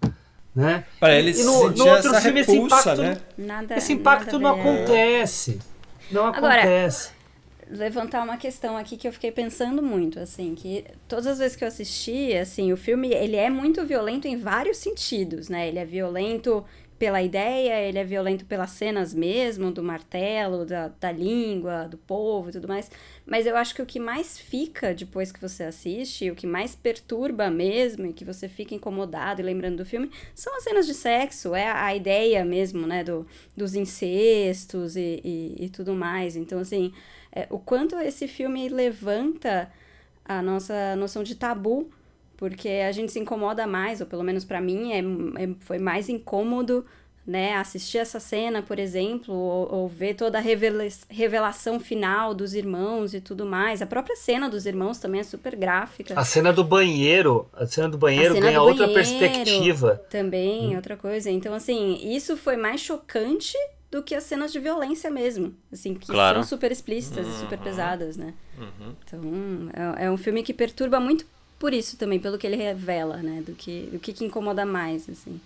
né? 0.55 0.85
Pra 0.99 1.13
ele 1.15 1.31
E 1.31 1.43
no, 1.43 1.69
no 1.71 1.87
outro 1.87 2.11
essa 2.11 2.21
filme 2.21 2.41
esse 2.41 2.51
repulsa, 2.51 2.93
impacto, 2.93 3.01
né? 3.01 3.17
Nada, 3.37 3.75
esse 3.77 3.93
impacto 3.93 4.39
nada 4.39 4.39
não 4.39 4.49
acontece. 4.61 5.59
Não 6.11 6.27
Agora, 6.27 6.55
acontece. 6.61 7.11
levantar 7.69 8.23
uma 8.23 8.37
questão 8.37 8.77
aqui 8.77 8.97
que 8.97 9.07
eu 9.07 9.13
fiquei 9.13 9.31
pensando 9.31 9.81
muito, 9.81 10.19
assim, 10.19 10.53
que 10.55 10.85
todas 11.07 11.25
as 11.27 11.39
vezes 11.39 11.55
que 11.55 11.63
eu 11.63 11.67
assisti, 11.67 12.33
assim, 12.35 12.71
o 12.71 12.77
filme, 12.77 13.09
ele 13.13 13.35
é 13.35 13.49
muito 13.49 13.83
violento 13.85 14.27
em 14.27 14.37
vários 14.37 14.77
sentidos, 14.77 15.49
né? 15.49 15.67
Ele 15.67 15.79
é 15.79 15.85
violento 15.85 16.63
pela 17.03 17.21
ideia, 17.21 17.81
ele 17.81 17.99
é 17.99 18.03
violento 18.05 18.45
pelas 18.45 18.69
cenas 18.69 19.13
mesmo, 19.13 19.69
do 19.73 19.83
martelo, 19.83 20.65
da, 20.65 20.87
da 20.87 21.11
língua, 21.11 21.85
do 21.85 21.97
povo 21.97 22.47
e 22.47 22.53
tudo 22.53 22.65
mais. 22.65 22.89
Mas 23.25 23.45
eu 23.45 23.57
acho 23.57 23.75
que 23.75 23.81
o 23.81 23.85
que 23.85 23.99
mais 23.99 24.39
fica 24.39 24.93
depois 24.93 25.29
que 25.29 25.41
você 25.41 25.63
assiste, 25.63 26.31
o 26.31 26.35
que 26.35 26.47
mais 26.47 26.75
perturba 26.75 27.51
mesmo 27.51 28.05
e 28.05 28.13
que 28.13 28.23
você 28.23 28.47
fica 28.47 28.73
incomodado 28.73 29.41
e 29.41 29.43
lembrando 29.43 29.75
do 29.75 29.85
filme, 29.85 30.09
são 30.33 30.55
as 30.55 30.63
cenas 30.63 30.87
de 30.87 30.93
sexo, 30.93 31.53
é 31.53 31.67
a, 31.67 31.87
a 31.87 31.93
ideia 31.93 32.45
mesmo, 32.45 32.87
né, 32.87 33.03
do, 33.03 33.27
dos 33.53 33.75
incestos 33.75 34.95
e, 34.95 35.19
e, 35.25 35.65
e 35.65 35.69
tudo 35.69 35.93
mais. 35.93 36.37
Então, 36.37 36.59
assim, 36.59 36.93
é, 37.33 37.47
o 37.49 37.59
quanto 37.59 37.97
esse 37.97 38.29
filme 38.29 38.69
levanta 38.69 39.69
a 40.23 40.41
nossa 40.41 40.95
noção 40.95 41.21
de 41.21 41.35
tabu 41.35 41.91
porque 42.43 42.67
a 42.67 42.91
gente 42.91 43.09
se 43.09 43.19
incomoda 43.21 43.65
mais, 43.65 44.01
ou 44.01 44.05
pelo 44.05 44.21
menos 44.21 44.43
para 44.43 44.59
mim 44.59 44.91
é, 44.91 44.99
é, 45.41 45.49
foi 45.61 45.79
mais 45.79 46.09
incômodo, 46.09 46.85
né, 47.25 47.55
assistir 47.55 47.99
essa 47.99 48.19
cena, 48.19 48.61
por 48.61 48.77
exemplo, 48.77 49.33
ou, 49.33 49.73
ou 49.73 49.87
ver 49.87 50.13
toda 50.15 50.39
a 50.39 50.41
revela 50.41 50.85
revelação 51.09 51.79
final 51.79 52.33
dos 52.33 52.53
irmãos 52.53 53.13
e 53.13 53.21
tudo 53.21 53.45
mais. 53.45 53.81
A 53.81 53.85
própria 53.85 54.17
cena 54.17 54.49
dos 54.49 54.65
irmãos 54.65 54.97
também 54.97 55.21
é 55.21 55.23
super 55.23 55.55
gráfica. 55.55 56.19
A 56.19 56.25
cena 56.25 56.51
do 56.51 56.65
banheiro, 56.65 57.47
a 57.53 57.65
cena 57.65 57.87
do 57.87 57.97
banheiro 57.97 58.33
cena 58.33 58.47
ganha 58.47 58.59
do 58.59 58.65
outra 58.65 58.87
banheiro 58.87 58.93
perspectiva. 58.93 60.01
Também, 60.09 60.73
hum. 60.73 60.75
outra 60.75 60.97
coisa. 60.97 61.31
Então, 61.31 61.53
assim, 61.53 61.97
isso 62.03 62.35
foi 62.35 62.57
mais 62.57 62.81
chocante 62.81 63.55
do 63.89 64.03
que 64.03 64.13
as 64.15 64.23
cenas 64.23 64.51
de 64.51 64.59
violência 64.59 65.09
mesmo, 65.09 65.53
assim, 65.71 65.93
que 65.93 66.07
claro. 66.07 66.39
são 66.39 66.43
super 66.43 66.73
explícitas 66.73 67.25
uhum. 67.25 67.31
e 67.31 67.35
super 67.35 67.59
pesadas, 67.59 68.17
né? 68.17 68.33
Uhum. 68.57 68.95
Então, 69.05 69.21
é, 69.97 70.05
é 70.07 70.11
um 70.11 70.17
filme 70.17 70.43
que 70.43 70.53
perturba 70.53 70.99
muito 70.99 71.25
por 71.59 71.73
isso 71.73 71.97
também, 71.97 72.19
pelo 72.19 72.37
que 72.37 72.47
ele 72.47 72.55
revela, 72.55 73.17
né? 73.17 73.41
Do 73.41 73.53
que, 73.53 73.89
do 73.91 73.99
que, 73.99 74.13
que 74.13 74.25
incomoda 74.25 74.65
mais, 74.65 75.09
assim. 75.09 75.39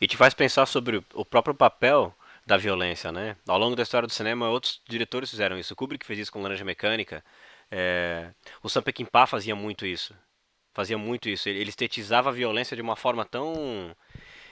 E 0.00 0.06
te 0.06 0.16
faz 0.16 0.34
pensar 0.34 0.66
sobre 0.66 1.02
o 1.14 1.24
próprio 1.24 1.54
papel 1.54 2.14
da 2.46 2.56
violência, 2.56 3.12
né? 3.12 3.36
Ao 3.46 3.58
longo 3.58 3.76
da 3.76 3.82
história 3.82 4.06
do 4.06 4.12
cinema, 4.12 4.48
outros 4.48 4.80
diretores 4.88 5.30
fizeram 5.30 5.58
isso. 5.58 5.74
O 5.74 5.76
Kubrick 5.76 6.06
fez 6.06 6.18
isso 6.18 6.32
com 6.32 6.42
Laranja 6.42 6.64
Mecânica. 6.64 7.22
É... 7.70 8.30
O 8.62 8.68
Sam 8.68 8.82
Peckinpah 8.82 9.26
fazia 9.26 9.54
muito 9.54 9.84
isso. 9.84 10.14
Fazia 10.72 10.96
muito 10.96 11.28
isso. 11.28 11.48
Ele 11.48 11.68
estetizava 11.68 12.30
a 12.30 12.32
violência 12.32 12.74
de 12.74 12.82
uma 12.82 12.96
forma 12.96 13.24
tão... 13.24 13.94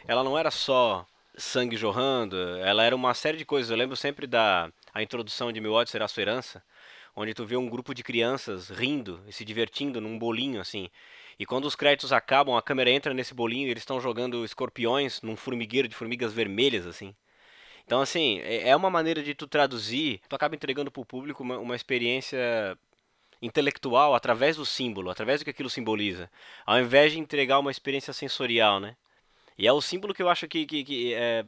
Ela 0.07 0.23
não 0.23 0.37
era 0.37 0.51
só 0.51 1.07
sangue 1.37 1.77
jorrando, 1.77 2.37
ela 2.59 2.83
era 2.83 2.97
uma 2.97 3.15
série 3.15 3.37
de 3.37 3.45
coisas. 3.45 3.71
Eu 3.71 3.77
lembro 3.77 3.97
sempre 3.97 4.27
da 4.27 4.71
a 4.93 5.03
introdução 5.03 5.53
de 5.53 5.61
Meu 5.61 5.75
ódio 5.75 5.93
será 5.93 6.09
sua 6.09 6.23
herança, 6.23 6.63
onde 7.17 7.33
tu 7.33 7.47
vê 7.47 7.57
um 7.57 7.69
grupo 7.69 7.95
de 7.95 8.05
crianças 8.05 8.69
rindo 8.69 9.21
e 9.27 9.33
se 9.33 9.45
divertindo 9.45 10.01
num 10.01 10.19
bolinho 10.19 10.61
assim. 10.61 10.91
E 11.39 11.47
quando 11.47 11.65
os 11.65 11.75
créditos 11.75 12.13
acabam, 12.13 12.57
a 12.57 12.63
câmera 12.63 12.91
entra 12.91 13.15
nesse 13.15 13.35
bolinho 13.35 13.67
e 13.67 13.71
eles 13.71 13.83
estão 13.83 14.01
jogando 14.01 14.45
escorpiões 14.45 15.23
num 15.23 15.35
formigueiro 15.35 15.89
de 15.89 15.97
formigas 15.97 16.33
vermelhas 16.33 16.87
assim. 16.87 17.15
Então 17.87 18.01
assim, 18.01 18.41
é, 18.41 18.69
é 18.69 18.77
uma 18.77 18.91
maneira 18.91 19.23
de 19.23 19.35
tu 19.35 19.47
traduzir, 19.47 20.21
tu 20.29 20.37
acaba 20.37 20.55
entregando 20.55 20.91
para 20.91 21.01
o 21.01 21.07
público 21.07 21.43
uma, 21.43 21.59
uma 21.59 21.75
experiência 21.75 22.39
intelectual 23.41 24.15
através 24.15 24.57
do 24.57 24.67
símbolo, 24.67 25.11
através 25.11 25.41
do 25.41 25.45
que 25.45 25.51
aquilo 25.51 25.71
simboliza, 25.71 26.31
ao 26.65 26.79
invés 26.81 27.13
de 27.13 27.19
entregar 27.19 27.59
uma 27.59 27.71
experiência 27.71 28.13
sensorial, 28.13 28.81
né? 28.81 28.97
E 29.59 29.67
é 29.67 29.73
o 29.73 29.81
símbolo 29.81 30.13
que 30.13 30.23
eu 30.23 30.29
acho 30.29 30.47
que, 30.49 30.67
que, 30.67 30.85
que 30.85 31.15
é, 31.15 31.45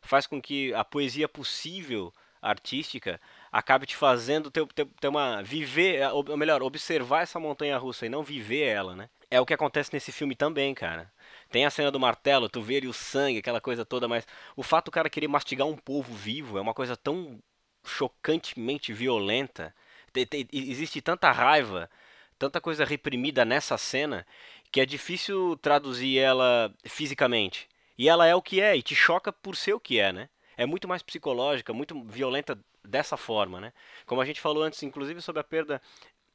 faz 0.00 0.26
com 0.26 0.40
que 0.42 0.74
a 0.74 0.84
poesia 0.84 1.28
possível 1.28 2.12
artística 2.40 3.20
acabe 3.52 3.84
te 3.86 3.94
fazendo 3.94 4.50
ter, 4.50 4.66
ter, 4.68 4.86
ter 4.86 5.08
uma 5.08 5.42
viver, 5.42 5.96
é, 5.96 6.10
ou 6.10 6.36
melhor, 6.36 6.62
observar 6.62 7.22
essa 7.22 7.38
montanha 7.38 7.76
russa 7.76 8.06
e 8.06 8.08
não 8.08 8.22
viver 8.22 8.62
ela, 8.62 8.96
né? 8.96 9.10
É 9.30 9.40
o 9.40 9.46
que 9.46 9.54
acontece 9.54 9.92
nesse 9.92 10.10
filme 10.10 10.34
também, 10.34 10.74
cara. 10.74 11.12
Tem 11.50 11.66
a 11.66 11.70
cena 11.70 11.90
do 11.90 12.00
martelo, 12.00 12.48
tu 12.48 12.62
vê 12.62 12.78
ali 12.78 12.88
o 12.88 12.92
sangue, 12.92 13.38
aquela 13.38 13.60
coisa 13.60 13.84
toda, 13.84 14.08
mas 14.08 14.26
o 14.56 14.62
fato 14.62 14.86
do 14.86 14.90
cara 14.90 15.10
querer 15.10 15.28
mastigar 15.28 15.66
um 15.66 15.76
povo 15.76 16.14
vivo 16.14 16.56
é 16.56 16.60
uma 16.60 16.74
coisa 16.74 16.96
tão 16.96 17.38
chocantemente 17.84 18.92
violenta. 18.92 19.74
Tem, 20.12 20.26
tem, 20.26 20.48
existe 20.52 21.00
tanta 21.02 21.30
raiva, 21.30 21.90
tanta 22.38 22.60
coisa 22.60 22.84
reprimida 22.84 23.44
nessa 23.44 23.76
cena 23.76 24.26
que 24.70 24.80
é 24.80 24.86
difícil 24.86 25.58
traduzir 25.58 26.18
ela 26.18 26.74
fisicamente. 26.84 27.68
E 27.98 28.08
ela 28.08 28.26
é 28.26 28.34
o 28.34 28.42
que 28.42 28.60
é, 28.60 28.76
e 28.76 28.82
te 28.82 28.94
choca 28.94 29.32
por 29.32 29.56
ser 29.56 29.74
o 29.74 29.80
que 29.80 29.98
é, 29.98 30.12
né? 30.12 30.28
É 30.56 30.66
muito 30.66 30.88
mais 30.88 31.02
psicológica, 31.02 31.72
muito 31.72 32.00
violenta 32.04 32.58
dessa 32.84 33.16
forma, 33.16 33.60
né? 33.60 33.72
Como 34.06 34.20
a 34.20 34.24
gente 34.24 34.40
falou 34.40 34.62
antes, 34.62 34.82
inclusive 34.82 35.20
sobre 35.20 35.40
a 35.40 35.44
perda 35.44 35.80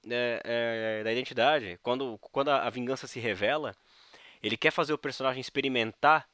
é, 0.10 0.42
é, 0.44 1.04
da 1.04 1.12
identidade, 1.12 1.80
quando, 1.84 2.18
quando 2.20 2.50
a, 2.50 2.64
a 2.66 2.70
vingança 2.70 3.08
se 3.08 3.20
revela, 3.20 3.76
ele 4.42 4.58
quer 4.58 4.72
fazer 4.72 4.94
o 4.94 4.98
personagem 4.98 5.42
experimentar 5.42 6.28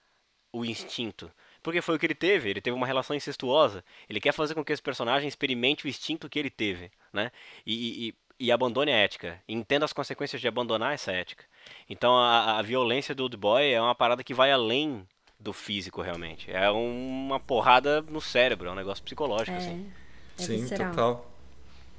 o 0.52 0.64
instinto. 0.64 1.32
Porque 1.62 1.82
foi 1.82 1.96
o 1.96 2.00
que 2.00 2.06
ele 2.06 2.16
teve, 2.16 2.50
ele 2.50 2.62
teve 2.62 2.76
uma 2.76 2.86
relação 2.86 3.16
incestuosa. 3.16 3.84
Ele 4.10 4.20
quer 4.20 4.34
fazer 4.34 4.54
com 4.54 4.64
que 4.64 4.74
esse 4.74 4.82
personagem 4.82 5.28
experimente 5.28 5.86
o 5.86 5.90
instinto 5.90 6.30
que 6.30 6.38
ele 6.38 6.50
teve, 6.50 6.92
né? 7.12 7.32
E, 7.66 8.10
e, 8.10 8.16
e 8.48 8.52
abandone 8.52 8.92
a 8.92 8.98
ética. 8.98 9.42
entenda 9.48 9.86
as 9.86 9.94
consequências 9.94 10.42
de 10.42 10.48
abandonar 10.48 10.94
essa 10.94 11.12
ética. 11.12 11.46
Então 11.90 12.16
a, 12.18 12.60
a 12.60 12.62
violência 12.62 13.16
do 13.16 13.24
Old 13.24 13.38
Boy 13.38 13.72
é 13.72 13.82
uma 13.82 13.96
parada 13.96 14.24
que 14.24 14.34
vai 14.34 14.52
além 14.52 15.08
do 15.44 15.52
físico, 15.54 16.02
realmente. 16.02 16.50
É 16.50 16.70
uma 16.70 17.40
porrada 17.40 18.02
no 18.02 18.22
cérebro, 18.22 18.70
é 18.70 18.72
um 18.72 18.76
negócio 18.76 19.04
psicológico, 19.04 19.52
é. 19.52 19.58
assim. 19.58 19.92
É 20.40 20.42
Sim, 20.42 20.62
visceral. 20.62 20.90
total. 20.92 21.34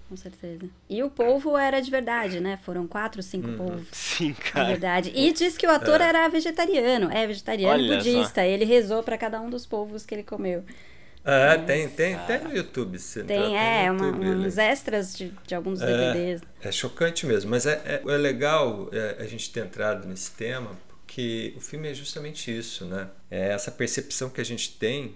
Com 0.08 0.16
certeza. 0.16 0.68
E 0.88 1.02
o 1.02 1.10
polvo 1.10 1.56
era 1.56 1.80
de 1.80 1.90
verdade, 1.90 2.40
né? 2.40 2.58
Foram 2.62 2.86
quatro, 2.86 3.22
cinco 3.22 3.48
uhum. 3.48 3.56
polvos. 3.56 3.88
Sim, 3.92 4.34
cara. 4.34 4.66
De 4.66 4.70
verdade. 4.72 5.12
E 5.14 5.32
diz 5.32 5.56
que 5.56 5.66
o 5.66 5.70
ator 5.70 6.00
é. 6.00 6.04
era 6.04 6.28
vegetariano. 6.28 7.10
É, 7.10 7.26
vegetariano 7.26 7.82
e 7.82 7.88
budista. 7.88 8.42
Só. 8.42 8.46
Ele 8.46 8.64
rezou 8.64 9.02
para 9.02 9.16
cada 9.16 9.40
um 9.40 9.48
dos 9.48 9.64
polvos 9.64 10.04
que 10.04 10.14
ele 10.14 10.22
comeu. 10.22 10.62
É, 11.24 11.56
Mas, 11.56 11.66
tem, 11.66 11.88
tem, 11.88 12.18
tem 12.18 12.38
no 12.40 12.54
YouTube. 12.54 12.98
Tem, 12.98 13.24
tem 13.24 13.58
é, 13.58 13.86
YouTube, 13.86 14.26
uma, 14.26 14.46
uns 14.46 14.58
extras 14.58 15.16
de, 15.16 15.32
de 15.46 15.54
alguns 15.54 15.80
DVDs. 15.80 16.42
É 16.62 16.68
é 16.68 16.70
mesmo. 17.26 17.50
Mas 17.50 17.64
é, 17.64 17.80
é, 17.86 18.02
é 18.06 18.16
legal 18.16 18.90
é, 18.92 19.16
a 19.18 19.26
gente 19.26 19.50
ter 19.50 19.64
entrado 19.64 20.06
nesse 20.06 20.32
tema, 20.32 20.72
porque 21.14 21.54
o 21.56 21.60
filme 21.60 21.88
é 21.88 21.94
justamente 21.94 22.50
isso, 22.50 22.84
né? 22.84 23.08
É 23.30 23.50
essa 23.50 23.70
percepção 23.70 24.28
que 24.28 24.40
a 24.40 24.44
gente 24.44 24.72
tem 24.72 25.14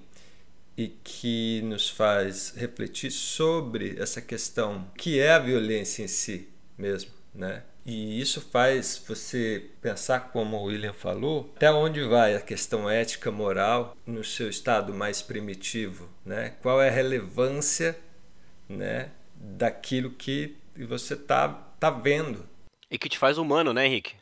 e 0.77 0.87
que 0.87 1.61
nos 1.65 1.91
faz 1.91 2.55
refletir 2.57 3.11
sobre 3.11 3.97
essa 3.99 4.23
questão 4.23 4.89
que 4.97 5.19
é 5.19 5.33
a 5.33 5.41
violência 5.41 6.05
em 6.05 6.07
si 6.07 6.49
mesmo, 6.79 7.11
né? 7.35 7.65
E 7.85 8.21
isso 8.21 8.41
faz 8.41 9.03
você 9.09 9.71
pensar, 9.83 10.31
como 10.31 10.57
o 10.59 10.65
William 10.65 10.93
falou, 10.93 11.53
até 11.57 11.69
onde 11.73 12.05
vai 12.05 12.37
a 12.37 12.41
questão 12.41 12.89
ética, 12.89 13.33
moral 13.33 13.97
no 14.07 14.23
seu 14.23 14.49
estado 14.49 14.95
mais 14.95 15.21
primitivo, 15.21 16.09
né? 16.25 16.55
Qual 16.63 16.81
é 16.81 16.91
a 16.91 16.93
relevância, 16.93 17.99
né, 18.69 19.11
daquilo 19.35 20.11
que 20.11 20.55
você 20.77 21.17
tá 21.17 21.49
tá 21.81 21.91
vendo? 21.91 22.49
E 22.89 22.97
que 22.97 23.09
te 23.09 23.19
faz 23.19 23.37
humano, 23.37 23.73
né, 23.73 23.87
Henrique? 23.87 24.15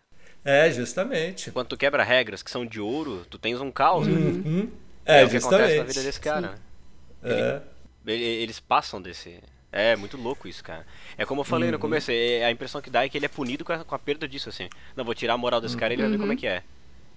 É, 0.46 0.70
justamente. 0.70 1.50
Quando 1.50 1.66
tu 1.66 1.76
quebra 1.76 2.04
regras 2.04 2.40
que 2.40 2.50
são 2.52 2.64
de 2.64 2.80
ouro, 2.80 3.26
tu 3.28 3.36
tens 3.36 3.60
um 3.60 3.72
caos, 3.72 4.06
né? 4.06 4.14
uhum. 4.14 4.62
né? 4.62 4.68
É, 5.04 5.22
é 5.22 5.24
o 5.24 5.28
que 5.28 5.36
acontece 5.38 5.78
na 5.78 5.84
vida 5.84 6.02
desse 6.04 6.20
cara, 6.20 6.40
né? 6.40 6.54
É. 7.24 7.60
Ele, 8.06 8.24
eles 8.24 8.60
passam 8.60 9.02
desse. 9.02 9.40
É 9.72 9.96
muito 9.96 10.16
louco 10.16 10.46
isso, 10.46 10.62
cara. 10.62 10.86
É 11.18 11.24
como 11.24 11.40
eu 11.40 11.44
falei 11.44 11.68
uhum. 11.68 11.72
no 11.72 11.78
começo, 11.80 12.12
é, 12.12 12.44
a 12.44 12.50
impressão 12.52 12.80
que 12.80 12.88
dá 12.88 13.04
é 13.04 13.08
que 13.08 13.18
ele 13.18 13.26
é 13.26 13.28
punido 13.28 13.64
com 13.64 13.72
a, 13.72 13.84
com 13.84 13.94
a 13.96 13.98
perda 13.98 14.28
disso, 14.28 14.48
assim. 14.48 14.68
Não, 14.94 15.04
vou 15.04 15.16
tirar 15.16 15.34
a 15.34 15.38
moral 15.38 15.60
desse 15.60 15.76
cara 15.76 15.92
e 15.92 15.96
ele 15.96 16.02
vai 16.02 16.12
ver 16.12 16.18
como 16.18 16.32
é 16.32 16.36
que 16.36 16.46
é. 16.46 16.62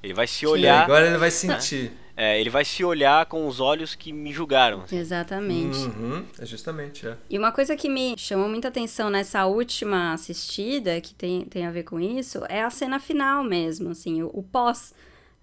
Ele 0.02 0.14
vai 0.14 0.28
se 0.28 0.46
olhar. 0.46 0.80
Sim, 0.80 0.84
agora 0.84 1.08
ele 1.08 1.18
vai 1.18 1.32
sentir. 1.32 1.92
É, 2.22 2.38
ele 2.38 2.50
vai 2.50 2.66
se 2.66 2.84
olhar 2.84 3.26
com 3.28 3.48
os 3.48 3.62
olhos 3.62 3.96
que 3.96 4.12
me 4.12 4.34
julgaram. 4.34 4.82
Assim. 4.82 4.98
Exatamente. 4.98 5.78
Uhum, 5.78 6.26
é 6.38 6.46
justamente, 6.46 7.08
é. 7.08 7.16
E 7.30 7.38
uma 7.38 7.50
coisa 7.50 7.78
que 7.78 7.88
me 7.88 8.14
chamou 8.18 8.50
muita 8.50 8.68
atenção 8.68 9.10
nessa 9.10 9.46
última 9.46 10.12
assistida, 10.12 11.00
que 11.00 11.14
tem, 11.14 11.46
tem 11.46 11.66
a 11.66 11.72
ver 11.72 11.84
com 11.84 11.98
isso, 11.98 12.44
é 12.50 12.62
a 12.62 12.70
cena 12.70 13.00
final 13.00 13.42
mesmo, 13.42 13.92
assim, 13.92 14.22
o, 14.22 14.30
o 14.34 14.44
pós, 14.44 14.94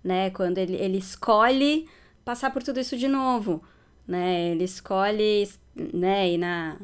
né? 0.04 0.28
Quando 0.28 0.58
ele, 0.58 0.74
ele 0.76 0.98
escolhe 0.98 1.88
passar 2.22 2.50
por 2.50 2.62
tudo 2.62 2.78
isso 2.78 2.94
de 2.98 3.08
novo, 3.08 3.64
né? 4.06 4.50
Ele 4.50 4.64
escolhe, 4.64 5.48
né, 5.74 6.28
ir 6.28 6.36
na 6.36 6.76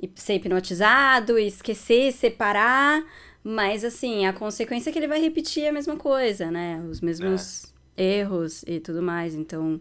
e 0.00 0.10
ser 0.14 0.34
hipnotizado, 0.34 1.38
esquecer, 1.38 2.12
separar, 2.12 3.02
mas 3.48 3.84
assim, 3.84 4.26
a 4.26 4.32
consequência 4.32 4.90
é 4.90 4.92
que 4.92 4.98
ele 4.98 5.06
vai 5.06 5.20
repetir 5.20 5.68
a 5.68 5.72
mesma 5.72 5.96
coisa, 5.96 6.50
né? 6.50 6.84
Os 6.90 7.00
mesmos 7.00 7.72
é. 7.96 8.18
erros 8.18 8.64
e 8.66 8.80
tudo 8.80 9.00
mais. 9.00 9.36
Então, 9.36 9.80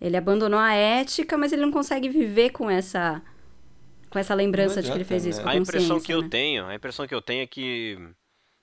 ele 0.00 0.16
abandonou 0.16 0.58
a 0.58 0.72
ética, 0.72 1.36
mas 1.36 1.52
ele 1.52 1.60
não 1.60 1.70
consegue 1.70 2.08
viver 2.08 2.52
com 2.52 2.70
essa 2.70 3.20
com 4.08 4.18
essa 4.18 4.34
lembrança 4.34 4.80
adianta, 4.80 4.86
de 4.86 4.92
que 4.92 4.96
ele 4.96 5.04
fez 5.04 5.26
isso 5.26 5.38
né? 5.40 5.44
com 5.44 5.50
a 5.50 5.56
impressão 5.56 6.00
que 6.00 6.10
né? 6.10 6.18
eu 6.18 6.26
tenho, 6.26 6.64
a 6.64 6.74
impressão 6.74 7.06
que 7.06 7.14
eu 7.14 7.20
tenho 7.20 7.42
é 7.42 7.46
que 7.46 7.98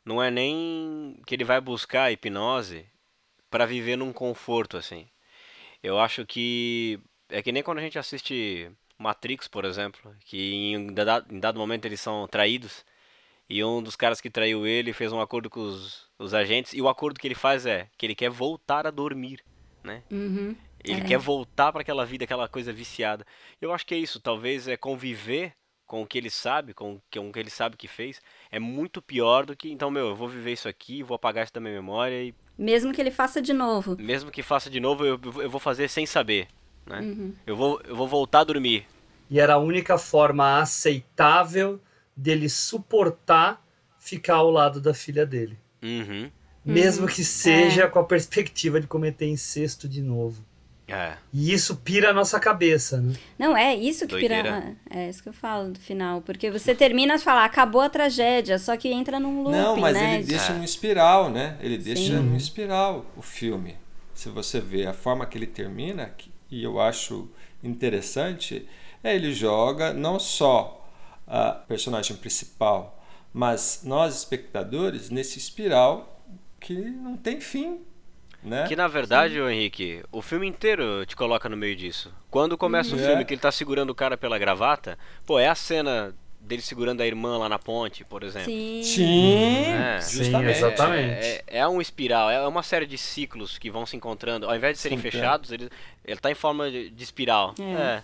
não 0.04 0.22
é 0.22 0.32
nem 0.32 1.22
que 1.28 1.36
ele 1.36 1.44
vai 1.44 1.62
buscar 1.62 2.06
a 2.06 2.12
hipnose 2.12 2.88
para 3.52 3.68
viver 3.68 3.98
num 3.98 4.12
conforto 4.12 4.78
assim. 4.78 5.08
Eu 5.84 6.00
acho 6.00 6.26
que 6.26 7.00
é 7.30 7.44
que 7.44 7.52
nem 7.52 7.62
quando 7.62 7.78
a 7.78 7.82
gente 7.82 8.00
assiste 8.00 8.72
Matrix, 8.98 9.48
por 9.48 9.64
exemplo, 9.64 10.12
que 10.26 10.74
em 10.74 10.88
dado, 10.92 11.32
em 11.32 11.40
dado 11.40 11.60
momento 11.60 11.86
eles 11.86 12.02
são 12.02 12.28
traídos 12.28 12.84
e 13.50 13.64
um 13.64 13.82
dos 13.82 13.96
caras 13.96 14.22
que 14.22 14.30
traiu 14.30 14.66
ele 14.68 14.94
fez 14.94 15.12
um 15.12 15.20
acordo 15.20 15.50
com 15.50 15.60
os, 15.62 16.08
os 16.20 16.34
agentes 16.34 16.74
e 16.74 16.82
o 16.82 16.88
acordo 16.90 17.20
que 17.20 17.28
ele 17.28 17.36
faz 17.36 17.66
é 17.66 17.88
que 17.98 18.06
ele 18.06 18.16
quer 18.16 18.30
voltar 18.30 18.86
a 18.86 18.92
dormir, 18.92 19.40
né? 19.84 20.04
Uhum. 20.12 20.56
Ele 20.84 21.02
É. 21.02 21.04
quer 21.04 21.18
voltar 21.18 21.72
para 21.74 21.82
aquela 21.82 22.06
vida, 22.06 22.24
aquela 22.24 22.48
coisa 22.48 22.72
viciada. 22.72 23.26
Eu 23.62 23.74
acho 23.74 23.86
que 23.86 23.94
é 23.94 23.98
isso, 23.98 24.20
talvez 24.20 24.68
é 24.68 24.78
conviver 24.78 25.54
com 25.86 26.04
o 26.04 26.06
que 26.08 26.18
ele 26.20 26.30
sabe, 26.30 26.74
com, 26.74 26.94
o 26.94 27.02
que- 27.10 27.20
com 27.20 27.30
o 27.30 27.34
que 27.34 27.40
ele 27.40 27.50
sabe 27.50 27.76
que 27.76 27.88
fez, 27.88 28.22
é 28.52 28.60
muito 28.60 29.02
pior 29.02 29.46
do 29.46 29.56
que, 29.58 29.72
então, 29.72 29.90
meu, 29.90 30.10
eu 30.10 30.16
vou 30.16 30.28
viver 30.30 30.54
isso 30.54 30.70
aqui, 30.70 31.02
vou 31.02 31.16
apagar 31.16 31.44
isso 31.44 31.54
da 31.54 31.60
minha 31.60 31.74
memória 31.74 32.22
e 32.24 32.34
Mesmo 32.58 32.94
que 32.94 33.02
ele 33.02 33.10
faça 33.12 33.42
de 33.42 33.54
novo. 33.54 33.96
mesmo 33.98 34.30
que 34.30 34.44
faça 34.44 34.70
de 34.70 34.80
novo, 34.80 35.04
eu, 35.06 35.20
eu 35.42 35.50
vou 35.50 35.60
fazer 35.60 35.88
sem 35.90 36.06
saber, 36.06 36.48
né? 36.86 37.00
Uhum. 37.00 37.34
Eu, 37.48 37.56
vou, 37.56 37.82
eu 37.86 37.96
vou 37.96 38.08
voltar 38.08 38.42
a 38.42 38.44
dormir. 38.44 38.86
E 39.32 39.40
era 39.40 39.56
a 39.56 39.58
única 39.58 39.98
forma 39.98 40.60
aceitável 40.62 41.80
dele 42.20 42.50
suportar 42.50 43.66
ficar 44.00 44.36
ao 44.36 44.50
lado 44.52 44.80
da 44.82 44.94
filha 44.94 45.26
dele. 45.26 45.58
Uhum. 45.82 46.30
Mesmo 46.66 47.06
Uhum. 47.08 47.12
que 47.14 47.24
seja 47.24 47.84
É. 47.84 47.88
com 47.88 48.00
a 48.00 48.04
perspectiva 48.04 48.80
de 48.80 48.88
cometer 48.88 49.28
incesto 49.28 49.88
de 49.88 50.02
novo. 50.02 50.44
É. 50.88 51.14
E 51.32 51.54
isso 51.54 51.76
pira 51.78 52.10
a 52.10 52.14
nossa 52.14 52.40
cabeça, 52.40 53.00
né? 53.00 53.14
Não, 53.38 53.56
é 53.56 53.76
isso 53.76 54.08
que 54.08 54.16
pira. 54.18 54.42
Doideira. 54.42 54.76
É 54.90 55.08
isso 55.08 55.22
que 55.22 55.30
eu 55.30 55.34
falo 55.34 55.72
do 55.72 55.80
final. 55.80 56.20
Porque 56.22 56.50
você 56.50 56.74
termina 56.74 57.16
de 57.16 57.24
falar, 57.24 57.46
acabou 57.46 57.82
a 57.82 57.90
tragédia, 57.90 58.58
só 58.58 58.76
que 58.76 58.88
entra 58.90 59.20
num 59.20 59.44
looping, 59.44 59.58
Não, 59.58 59.78
mas 59.78 59.94
né? 59.94 60.16
ele 60.16 60.24
deixa 60.24 60.52
num 60.54 60.64
espiral, 60.64 61.30
né? 61.30 61.58
Ele 61.62 61.78
deixa 61.78 62.02
Sim. 62.02 62.20
num 62.20 62.36
espiral 62.36 63.06
o 63.16 63.22
filme. 63.22 63.76
Se 64.16 64.30
você 64.30 64.60
vê 64.60 64.88
a 64.88 64.94
forma 64.94 65.26
que 65.28 65.38
ele 65.38 65.46
termina, 65.48 66.08
que- 66.18 66.32
e 66.50 66.64
eu 66.64 66.80
acho 66.82 67.30
interessante, 67.64 68.68
é 69.04 69.16
ele 69.16 69.32
joga 69.34 69.94
não 69.94 70.20
só 70.20 70.79
a 71.30 71.52
personagem 71.52 72.18
principal, 72.18 73.00
mas 73.32 73.82
nós 73.84 74.16
espectadores 74.18 75.10
nesse 75.10 75.38
espiral 75.38 76.20
que 76.60 76.74
não 76.74 77.16
tem 77.16 77.40
fim, 77.40 77.80
né? 78.44 78.68
Que 78.68 78.76
na 78.76 78.88
verdade, 78.88 79.40
Henrique, 79.40 80.02
o 80.12 80.22
filme 80.22 80.48
inteiro 80.48 81.06
te 81.06 81.16
coloca 81.16 81.48
no 81.48 81.56
meio 81.56 81.76
disso. 81.76 82.12
Quando 82.32 82.58
começa 82.58 82.96
o 82.96 82.98
Uhum. 82.98 83.06
filme 83.06 83.22
É. 83.22 83.24
que 83.26 83.34
ele 83.34 83.42
tá 83.42 83.52
segurando 83.52 83.90
o 83.92 83.96
cara 83.96 84.18
pela 84.18 84.38
gravata, 84.40 84.98
pô, 85.26 85.38
é 85.38 85.48
a 85.48 85.56
cena 85.56 86.16
dele 86.42 86.62
segurando 86.62 87.02
a 87.02 87.06
irmã 87.06 87.38
lá 87.38 87.50
na 87.50 87.60
ponte, 87.60 88.04
por 88.06 88.24
exemplo. 88.24 88.46
Sim. 88.52 88.82
Sim, 88.82 89.66
É. 89.66 90.00
Sim, 90.02 90.46
exatamente. 90.46 91.26
É, 91.26 91.44
é 91.48 91.68
um 91.68 91.82
espiral, 91.82 92.30
é 92.32 92.48
uma 92.48 92.64
série 92.64 92.86
de 92.88 92.98
ciclos 92.98 93.58
que 93.58 93.70
vão 93.70 93.86
se 93.86 93.96
encontrando. 93.98 94.48
Ao 94.48 94.56
invés 94.56 94.76
de 94.78 94.82
serem 94.82 94.98
Sim, 94.98 95.02
fechados, 95.02 95.52
ele, 95.52 95.70
ele 96.04 96.20
tá 96.20 96.32
em 96.32 96.36
forma 96.36 96.72
de, 96.72 96.90
de 96.90 97.04
espiral. 97.04 97.54
É. 97.60 98.02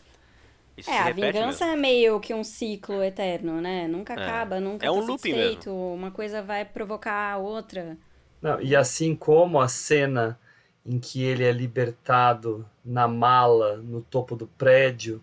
É. 0.78 0.82
Isso 0.82 0.90
É, 0.92 1.00
a 1.00 1.12
vingança 1.12 1.66
mesmo. 1.66 1.66
é 1.66 1.76
meio 1.76 2.20
que 2.20 2.34
um 2.34 2.44
ciclo 2.44 3.02
eterno, 3.04 3.62
né? 3.62 3.88
Nunca 3.88 4.14
É. 4.14 4.24
acaba, 4.24 4.60
nunca 4.60 4.86
É 4.86 4.92
um 4.92 5.00
tá 5.02 5.08
looping 5.08 5.32
satisfeito. 5.32 5.72
Uma 5.74 6.12
coisa 6.12 6.42
vai 6.42 6.66
provocar 6.66 7.34
a 7.34 7.38
outra. 7.38 7.98
Não, 8.42 8.62
e 8.62 8.76
assim 8.76 9.16
como 9.16 9.60
a 9.60 9.68
cena 9.68 10.40
em 10.86 11.00
que 11.00 11.24
ele 11.24 11.44
é 11.44 11.52
libertado 11.52 12.66
na 12.84 13.08
mala 13.08 13.78
no 13.78 14.02
topo 14.02 14.36
do 14.36 14.48
prédio, 14.48 15.22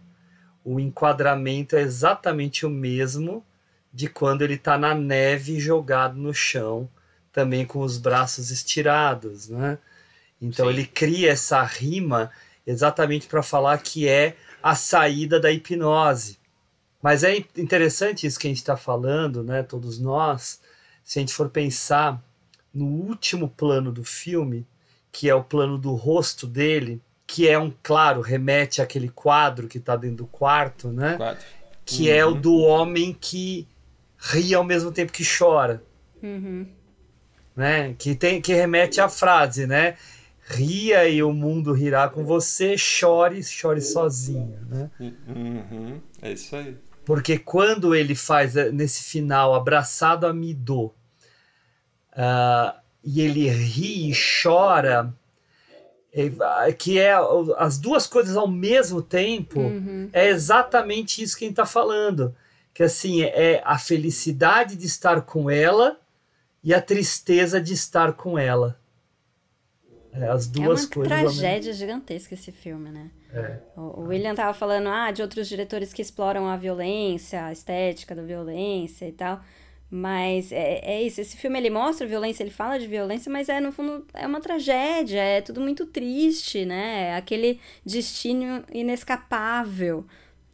o 0.64 0.80
enquadramento 0.80 1.76
é 1.76 1.82
exatamente 1.82 2.66
o 2.66 2.70
mesmo 2.70 3.44
de 3.92 4.08
quando 4.08 4.42
ele 4.42 4.54
está 4.54 4.78
na 4.78 4.94
neve 4.94 5.60
jogado 5.60 6.16
no 6.16 6.32
chão, 6.34 6.88
também 7.32 7.64
com 7.66 7.80
os 7.80 7.98
braços 7.98 8.50
estirados, 8.50 9.48
né? 9.48 9.78
Então 10.40 10.66
Sim. 10.66 10.72
ele 10.72 10.86
cria 10.86 11.30
essa 11.32 11.62
rima 11.62 12.30
exatamente 12.66 13.26
para 13.28 13.42
falar 13.42 13.78
que 13.78 14.08
é 14.08 14.36
a 14.62 14.74
saída 14.74 15.40
da 15.40 15.50
hipnose. 15.50 16.38
Mas 17.02 17.24
é 17.24 17.36
in- 17.38 17.44
interessante 17.56 18.26
isso 18.26 18.38
que 18.38 18.46
a 18.46 18.50
gente 18.50 18.58
está 18.58 18.76
falando, 18.76 19.42
né? 19.42 19.62
Todos 19.62 19.98
nós, 19.98 20.60
se 21.04 21.18
a 21.18 21.20
gente 21.20 21.34
for 21.34 21.48
pensar 21.48 22.22
no 22.72 22.86
último 22.86 23.48
plano 23.48 23.90
do 23.90 24.04
filme, 24.04 24.66
que 25.10 25.28
é 25.28 25.34
o 25.34 25.42
plano 25.44 25.76
do 25.76 25.94
rosto 25.94 26.46
dele, 26.46 27.00
que 27.26 27.48
é 27.48 27.58
um, 27.58 27.72
claro, 27.82 28.20
remete 28.20 28.80
àquele 28.80 29.08
quadro 29.08 29.66
que 29.68 29.78
está 29.78 29.96
dentro 29.96 30.18
do 30.18 30.26
quarto, 30.26 30.88
né? 30.88 31.16
Quatro. 31.16 31.44
Que 31.84 32.10
é 32.10 32.24
o 32.24 32.30
Uhum. 32.34 32.40
do 32.40 32.56
homem 32.58 33.12
que 33.12 33.66
ri 34.18 34.54
ao 34.54 34.62
mesmo 34.62 34.92
tempo 34.92 35.10
que 35.12 35.24
chora, 35.24 35.82
Uhum. 36.22 36.66
né? 37.56 37.94
Que 37.98 38.14
tem 38.14 38.40
que 38.40 38.54
remete 38.54 39.00
à 39.00 39.08
frase, 39.08 39.66
né? 39.66 39.96
Ria 40.44 41.08
e 41.08 41.22
o 41.22 41.32
mundo 41.32 41.72
rirá 41.72 42.08
com 42.08 42.24
você, 42.24 42.76
chore, 42.76 43.42
chore 43.42 43.80
sozinho, 43.80 44.58
né? 44.68 44.90
Uhum, 45.00 46.00
é 46.20 46.32
isso 46.32 46.54
aí. 46.56 46.76
Porque 47.04 47.38
quando 47.38 47.94
ele 47.94 48.14
faz 48.14 48.56
eh, 48.56 48.70
nesse 48.70 49.02
final 49.04 49.54
abraçado 49.54 50.26
a 50.26 50.32
Midô 50.32 50.92
ah, 52.12 52.76
e 53.02 53.20
ele 53.22 53.48
ri 53.48 54.10
e 54.10 54.14
chora, 54.42 55.12
que 56.78 56.98
é 56.98 57.14
as 57.56 57.78
duas 57.78 58.06
coisas 58.06 58.36
ao 58.36 58.46
mesmo 58.46 59.00
tempo, 59.02 59.60
Uhum. 59.60 60.10
é 60.12 60.28
exatamente 60.28 61.22
isso 61.22 61.36
que 61.36 61.44
a 61.44 61.48
gente 61.48 61.54
está 61.54 61.66
falando. 61.66 62.34
Que 62.74 62.82
assim, 62.82 63.22
é 63.22 63.62
a 63.64 63.78
felicidade 63.78 64.76
de 64.76 64.86
estar 64.86 65.22
com 65.22 65.50
ela 65.50 65.98
e 66.62 66.72
a 66.74 66.80
tristeza 66.80 67.60
de 67.60 67.72
estar 67.72 68.12
com 68.12 68.38
ela. 68.38 68.78
É, 70.12 70.28
as 70.28 70.46
É 70.46 70.50
duas 70.50 70.84
uma 70.84 70.90
coisas. 70.90 71.12
ao 71.12 71.24
mesmo- 71.24 71.40
tragédia 71.40 71.72
gigantesca 71.72 72.34
esse 72.34 72.52
filme, 72.52 72.90
né? 72.90 73.10
É. 73.32 73.58
O 73.76 74.02
o 74.02 74.04
William 74.08 74.34
tava 74.34 74.52
falando 74.52 74.88
ah, 74.88 75.10
de 75.10 75.22
outros 75.22 75.48
diretores 75.48 75.92
que 75.92 76.02
exploram 76.02 76.46
a 76.48 76.56
violência, 76.56 77.46
a 77.46 77.52
estética 77.52 78.14
da 78.14 78.22
violência 78.22 79.06
e 79.08 79.12
tal. 79.12 79.40
Mas 79.94 80.52
é, 80.52 80.80
é 80.84 81.02
isso, 81.02 81.20
esse 81.20 81.36
filme 81.36 81.58
ele 81.58 81.68
mostra 81.68 82.06
violência, 82.06 82.42
ele 82.42 82.50
fala 82.50 82.78
de 82.78 82.86
violência, 82.86 83.30
mas 83.30 83.48
é 83.50 83.60
no 83.60 83.70
fundo 83.72 84.06
é 84.14 84.26
uma 84.26 84.40
tragédia, 84.40 85.20
é 85.22 85.40
tudo 85.42 85.60
muito 85.60 85.84
triste, 85.86 86.64
né? 86.64 87.08
É 87.10 87.14
aquele 87.16 87.60
destino 87.84 88.64
inescapável, 88.72 90.06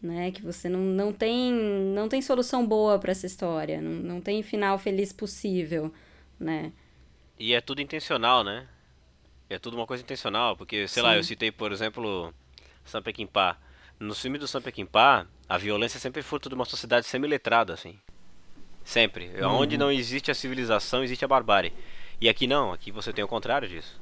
né? 0.03 0.31
Que 0.33 0.43
você 0.43 0.69
não, 0.69 0.81
não 0.81 1.13
tem 1.13 1.53
não 1.53 2.09
tem 2.09 2.21
solução 2.23 2.67
boa 2.67 2.99
para 2.99 3.13
essa 3.13 3.27
história, 3.27 3.81
não, 3.81 3.93
não 3.93 4.21
tem 4.21 4.43
final 4.43 4.79
feliz 4.79 5.13
possível, 5.13 5.93
né? 6.39 6.73
E 7.39 7.55
é 7.55 7.61
tudo 7.61 7.81
intencional, 7.81 8.43
né? 8.43 8.67
É 9.51 9.59
tudo 9.59 9.77
uma 9.77 9.87
coisa 9.87 10.03
intencional, 10.03 10.57
porque, 10.57 10.87
sei 10.89 11.03
lá, 11.03 11.13
Sim. 11.13 11.17
eu 11.17 11.25
citei, 11.25 11.51
por 11.51 11.73
exemplo, 11.73 12.33
Sam 12.85 13.03
Peckinpah. 13.03 13.57
No 13.99 14.15
filme 14.15 14.39
do 14.39 14.47
Sam 14.47 14.61
Peckinpah, 14.61 15.27
a 15.49 15.59
violência 15.59 15.97
é 15.97 16.01
sempre 16.01 16.23
fruto 16.23 16.49
de 16.49 16.55
uma 16.55 16.65
sociedade 16.65 17.07
semi-letrada, 17.07 17.73
assim. 17.73 17.99
Sempre. 18.85 19.31
Onde 19.45 19.77
não 19.77 19.91
existe 19.91 20.31
a 20.31 20.35
civilização, 20.35 21.03
existe 21.03 21.25
a 21.25 21.29
barbárie. 21.29 21.73
E 22.21 22.29
aqui 22.29 22.47
não, 22.47 22.73
aqui 22.73 22.91
você 22.91 23.13
tem 23.13 23.25
o 23.25 23.29
contrário 23.29 23.69
disso. 23.69 23.99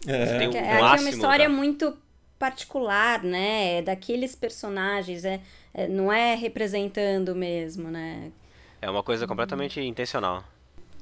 Você 0.00 0.38
tem 0.38 0.48
o 0.48 0.50
Porque 0.50 0.58
aqui 0.58 0.68
é 0.68 0.78
uma 0.78 0.90
máximo 0.90 1.10
história 1.10 1.48
da- 1.48 1.54
muito 1.54 1.96
particular, 2.38 3.22
né? 3.22 3.78
É 3.78 3.82
daqueles 3.82 4.34
personagens, 4.34 5.24
é, 5.24 5.40
é- 5.72 5.86
não 5.86 6.12
é 6.12 6.34
representando 6.34 7.34
mesmo, 7.36 7.88
né? 7.88 8.32
É 8.80 8.90
uma 8.90 9.02
coisa 9.02 9.26
completamente 9.28 9.80
intencional. 9.80 10.42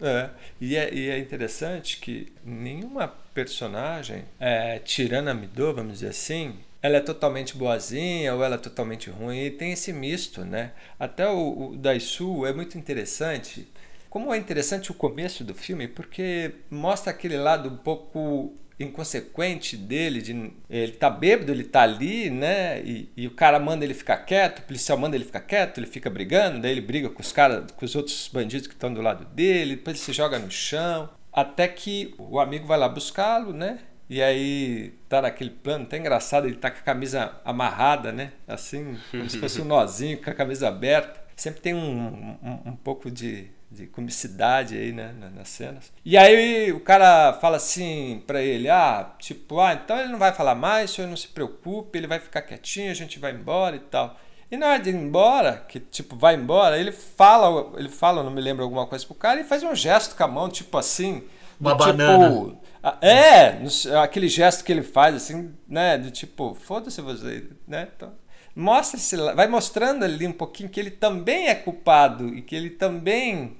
É, 0.03 0.31
e 0.61 0.77
é, 0.77 0.95
e 0.95 1.11
é 1.11 1.19
interessante 1.19 1.99
que 1.99 2.33
nenhuma 2.45 3.09
personagem, 3.35 4.25
é, 4.39 4.79
tirando 4.79 5.29
a 5.29 5.35
Midô, 5.35 5.75
vamos 5.75 5.95
dizer 5.95 6.09
assim, 6.09 6.57
ela 6.83 6.97
é 6.97 7.01
totalmente 7.01 7.57
boazinha 7.57 8.35
ou 8.35 8.43
ela 8.43 8.55
é 8.55 8.59
totalmente 8.59 9.11
ruim, 9.11 9.45
e 9.45 9.51
tem 9.51 9.73
esse 9.73 9.93
misto, 9.93 10.45
né? 10.45 10.73
Até 10.99 11.29
o, 11.29 11.71
o 11.71 11.77
Daisu 11.77 12.47
é 12.47 12.53
muito 12.53 12.79
interessante. 12.79 13.69
Como 14.09 14.33
é 14.35 14.39
interessante 14.39 14.91
o 14.91 14.95
começo 14.95 15.45
do 15.45 15.55
filme, 15.55 15.87
porque 15.87 16.53
mostra 16.71 17.13
aquele 17.13 17.37
lado 17.37 17.69
um 17.69 17.77
pouco 17.77 18.55
inconsequente 18.81 19.77
dele, 19.77 20.23
de 20.23 20.53
ele 20.69 20.93
tá 20.93 21.11
bêbado, 21.11 21.53
ele 21.53 21.65
tá 21.65 21.83
ali, 21.83 22.31
né? 22.31 22.81
E, 22.83 23.11
e 23.15 23.27
o 23.27 23.31
cara 23.31 23.61
manda 23.61 23.85
ele 23.85 23.93
ficar 23.93 24.17
quieto, 24.19 24.61
o 24.61 24.63
policial 24.63 24.97
manda 24.97 25.15
ele 25.15 25.25
ficar 25.25 25.43
quieto, 25.43 25.79
ele 25.79 25.87
fica 25.87 26.09
brigando, 26.09 26.61
daí 26.61 26.73
ele 26.73 26.81
briga 26.81 27.11
com 27.11 27.21
os 27.21 27.31
caras, 27.31 27.71
com 27.73 27.85
os 27.85 27.95
outros 27.95 28.29
bandidos 28.33 28.67
que 28.67 28.75
estão 28.75 28.93
do 28.93 29.03
lado 29.03 29.27
dele, 29.27 29.77
depois 29.77 29.97
ele 29.97 30.05
se 30.05 30.13
joga 30.13 30.39
no 30.39 30.51
chão, 30.51 31.11
até 31.31 31.69
que 31.69 32.15
o 32.19 32.41
amigo 32.41 32.67
vai 32.67 32.79
lá 32.79 32.89
buscá-lo, 32.89 33.53
né? 33.53 33.81
E 34.09 34.21
aí 34.21 34.93
tá 35.09 35.23
naquele 35.23 35.51
plano, 35.51 35.87
tá 35.87 35.97
engraçado, 35.97 36.47
ele 36.47 36.57
tá 36.57 36.69
com 36.71 36.79
a 36.79 36.83
camisa 36.83 37.41
amarrada, 37.45 38.11
né? 38.11 38.33
Assim, 38.49 38.99
como 39.11 39.31
se 39.31 39.39
fosse 39.39 39.61
um 39.61 39.65
nozinho, 39.67 40.21
com 40.21 40.31
a 40.31 40.35
camisa 40.35 40.67
aberta. 40.67 41.21
Sempre 41.37 41.61
tem 41.61 41.75
um, 41.75 42.37
um, 42.43 42.71
um 42.71 42.77
pouco 42.77 43.09
de, 43.09 43.49
de 43.71 43.87
comicidade 43.87 44.77
aí, 44.77 44.93
né, 44.93 45.13
na- 45.19 45.31
nas 45.31 45.49
cenas. 45.49 45.93
E 46.05 46.17
aí 46.17 46.73
o 46.73 46.81
cara 46.81 47.35
fala 47.35 47.57
assim 47.57 48.23
pra 48.27 48.43
ele, 48.43 48.69
ah, 48.69 49.15
tipo, 49.19 49.61
ah, 49.61 49.75
então 49.75 49.99
ele 49.99 50.09
não 50.09 50.19
vai 50.19 50.33
falar 50.33 50.55
mais, 50.55 50.91
o 50.91 50.95
senhor 50.95 51.09
não 51.09 51.17
se 51.17 51.29
preocupe, 51.29 51.97
ele 51.99 52.07
vai 52.07 52.19
ficar 52.19 52.43
quietinho, 52.43 52.91
a 52.91 52.95
gente 52.95 53.19
vai 53.19 53.33
embora 53.33 53.77
e 53.77 53.81
tal. 53.81 54.17
E 54.51 54.57
na 54.57 54.67
hora 54.71 54.79
de 54.81 54.91
ir 54.91 54.97
embora, 54.97 55.65
que 55.69 55.79
tipo, 55.79 56.17
vai 56.17 56.35
embora, 56.35 56.79
ele 56.79 56.91
fala, 56.91 57.73
ele 57.79 57.89
fala, 57.89 58.25
não 58.25 58.31
me 58.33 58.41
lembro 58.41 58.65
alguma 58.65 58.87
coisa 58.87 59.07
pro 59.07 59.15
cara, 59.15 59.41
e 59.41 59.45
faz 59.45 59.63
um 59.63 59.75
gesto 59.75 60.17
com 60.17 60.25
a 60.25 60.29
mão, 60.29 60.49
tipo 60.49 60.77
assim, 60.77 61.23
Uma 61.61 61.77
tipo, 61.77 61.79
banana. 61.79 62.59
É, 63.03 63.59
aquele 64.03 64.29
gesto 64.29 64.65
que 64.65 64.73
ele 64.73 64.83
faz, 64.83 65.15
assim, 65.15 65.55
né? 65.69 65.99
Do 65.99 66.11
tipo, 66.11 66.55
foda-se 66.55 67.01
você, 67.03 67.49
né? 67.69 67.89
Então, 67.95 68.13
mostra 68.57 68.99
vai 69.35 69.47
mostrando 69.49 70.05
ali 70.05 70.27
um 70.27 70.33
pouquinho 70.33 70.69
que 70.71 70.81
ele 70.81 70.91
também 70.91 71.49
é 71.49 71.55
culpado 71.55 72.29
e 72.35 72.43
que 72.43 72.55
ele 72.57 72.71
também 72.71 73.59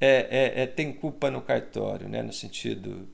é, 0.00 0.60
é, 0.60 0.62
é, 0.62 0.66
tem 0.66 0.92
culpa 0.92 1.30
no 1.30 1.40
cartório, 1.40 2.08
né? 2.08 2.22
no 2.22 2.32
sentido 2.32 3.08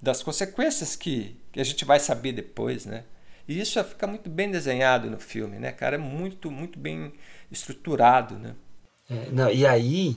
das 0.00 0.22
consequências 0.22 0.96
que, 0.96 1.36
que 1.52 1.60
a 1.60 1.64
gente 1.64 1.84
vai 1.84 1.98
saber 2.00 2.32
depois. 2.32 2.84
Né? 2.84 3.04
E 3.46 3.60
isso 3.60 3.82
fica 3.84 4.06
muito 4.06 4.28
bem 4.28 4.50
desenhado 4.50 5.10
no 5.10 5.18
filme, 5.18 5.58
né, 5.58 5.72
cara? 5.72 5.96
É 5.96 5.98
muito, 5.98 6.50
muito 6.50 6.78
bem 6.78 7.12
estruturado. 7.50 8.36
Né? 8.36 8.54
É, 9.08 9.30
não, 9.30 9.50
e 9.50 9.66
aí, 9.66 10.16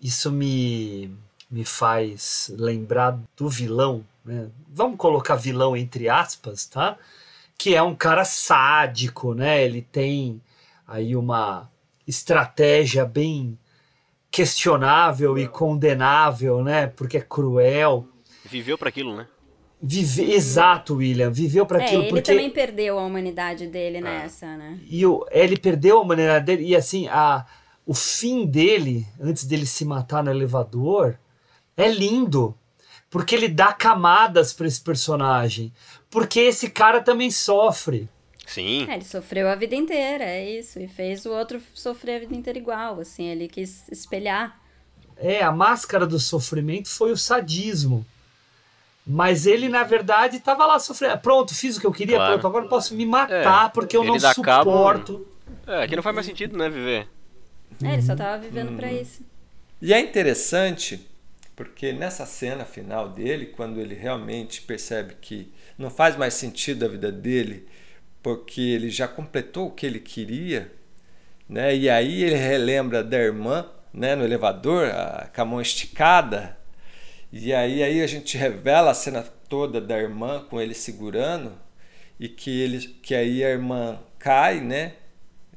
isso 0.00 0.30
me, 0.30 1.10
me 1.50 1.64
faz 1.64 2.52
lembrar 2.56 3.18
do 3.36 3.48
vilão, 3.48 4.04
né? 4.24 4.48
Vamos 4.68 4.98
colocar 4.98 5.36
vilão 5.36 5.76
entre 5.76 6.08
aspas, 6.08 6.66
tá? 6.66 6.98
Que 7.56 7.74
é 7.74 7.82
um 7.82 7.94
cara 7.94 8.24
sádico, 8.24 9.34
né? 9.34 9.64
Ele 9.64 9.82
tem 9.82 10.40
aí 10.86 11.14
uma 11.14 11.70
estratégia 12.06 13.04
bem 13.04 13.58
questionável 14.34 15.38
e 15.38 15.46
condenável, 15.46 16.60
né? 16.60 16.88
Porque 16.88 17.18
é 17.18 17.20
cruel. 17.20 18.08
Viveu 18.44 18.76
para 18.76 18.88
aquilo, 18.88 19.14
né? 19.16 19.28
Vive... 19.80 20.32
Exato, 20.32 20.96
William. 20.96 21.30
Viveu 21.30 21.64
para 21.64 21.80
é, 21.80 21.86
aquilo. 21.86 22.02
Ele 22.02 22.10
porque... 22.10 22.32
também 22.32 22.50
perdeu 22.50 22.98
a 22.98 23.04
humanidade 23.04 23.68
dele 23.68 24.00
nessa, 24.00 24.56
né? 24.56 24.80
E 24.90 25.06
o... 25.06 25.24
ele 25.30 25.56
perdeu 25.56 25.98
a 25.98 26.00
humanidade 26.00 26.46
dele. 26.46 26.64
E 26.64 26.74
assim, 26.74 27.06
a... 27.06 27.46
o 27.86 27.94
fim 27.94 28.44
dele, 28.44 29.06
antes 29.20 29.44
dele 29.44 29.66
se 29.66 29.84
matar 29.84 30.24
no 30.24 30.32
elevador, 30.32 31.16
é 31.76 31.86
lindo. 31.86 32.58
Porque 33.08 33.36
ele 33.36 33.46
dá 33.46 33.72
camadas 33.72 34.52
para 34.52 34.66
esse 34.66 34.80
personagem. 34.80 35.72
Porque 36.10 36.40
esse 36.40 36.70
cara 36.70 37.00
também 37.00 37.30
sofre. 37.30 38.08
Sim. 38.46 38.86
É, 38.90 38.94
ele 38.94 39.04
sofreu 39.04 39.48
a 39.48 39.54
vida 39.54 39.74
inteira, 39.74 40.24
é 40.24 40.58
isso. 40.58 40.78
E 40.78 40.86
fez 40.88 41.24
o 41.26 41.30
outro 41.32 41.60
sofrer 41.72 42.16
a 42.16 42.18
vida 42.20 42.34
inteira 42.34 42.58
igual. 42.58 43.00
Assim, 43.00 43.24
ele 43.26 43.48
quis 43.48 43.88
espelhar. 43.90 44.60
É, 45.16 45.42
a 45.42 45.52
máscara 45.52 46.06
do 46.06 46.18
sofrimento 46.18 46.88
foi 46.88 47.12
o 47.12 47.16
sadismo. 47.16 48.04
Mas 49.06 49.46
ele, 49.46 49.68
na 49.68 49.82
verdade, 49.82 50.38
estava 50.38 50.64
lá 50.66 50.78
sofrendo. 50.78 51.18
Pronto, 51.18 51.54
fiz 51.54 51.76
o 51.76 51.80
que 51.80 51.86
eu 51.86 51.92
queria, 51.92 52.16
Claro. 52.16 52.32
pronto, 52.34 52.46
agora 52.46 52.64
eu 52.64 52.68
posso 52.68 52.94
me 52.94 53.04
matar 53.04 53.66
É, 53.66 53.68
porque 53.68 53.96
eu 53.96 54.02
não 54.04 54.16
dá 54.16 54.34
cabo- 54.34 54.70
suporto. 54.70 55.26
É, 55.66 55.86
que 55.86 55.94
não 55.96 56.02
faz 56.02 56.14
mais 56.14 56.26
sentido, 56.26 56.56
né, 56.56 56.68
viver? 56.70 57.06
É, 57.82 57.92
ele 57.94 58.02
só 58.02 58.14
tava 58.16 58.38
vivendo 58.38 58.76
pra 58.76 58.92
isso. 58.92 59.22
E 59.80 59.92
é 59.92 60.00
interessante 60.00 61.06
porque 61.54 61.92
nessa 61.92 62.24
cena 62.26 62.64
final 62.64 63.08
dele, 63.08 63.46
quando 63.46 63.78
ele 63.80 63.94
realmente 63.94 64.62
percebe 64.62 65.14
que 65.20 65.52
não 65.78 65.90
faz 65.90 66.16
mais 66.16 66.34
sentido 66.34 66.84
a 66.84 66.88
vida 66.88 67.12
dele, 67.12 67.66
porque 68.24 68.62
ele 68.62 68.88
já 68.88 69.06
completou 69.06 69.66
o 69.66 69.70
que 69.70 69.84
ele 69.84 70.00
queria, 70.00 70.72
né? 71.46 71.76
E 71.76 71.90
aí 71.90 72.24
ele 72.24 72.36
relembra 72.36 73.04
da 73.04 73.18
irmã, 73.18 73.66
né, 73.92 74.16
no 74.16 74.24
elevador, 74.24 74.86
a, 74.86 75.28
com 75.32 75.42
a 75.42 75.44
mão 75.44 75.60
esticada. 75.60 76.56
E 77.30 77.52
aí, 77.52 77.82
aí 77.82 78.00
a 78.00 78.06
gente 78.06 78.38
revela 78.38 78.92
a 78.92 78.94
cena 78.94 79.22
toda 79.46 79.78
da 79.78 79.98
irmã 79.98 80.42
com 80.48 80.58
ele 80.58 80.72
segurando 80.72 81.52
e 82.18 82.26
que 82.26 82.62
ele 82.62 82.78
que 83.02 83.14
aí 83.14 83.44
a 83.44 83.50
irmã 83.50 83.98
cai, 84.18 84.58
né? 84.60 84.94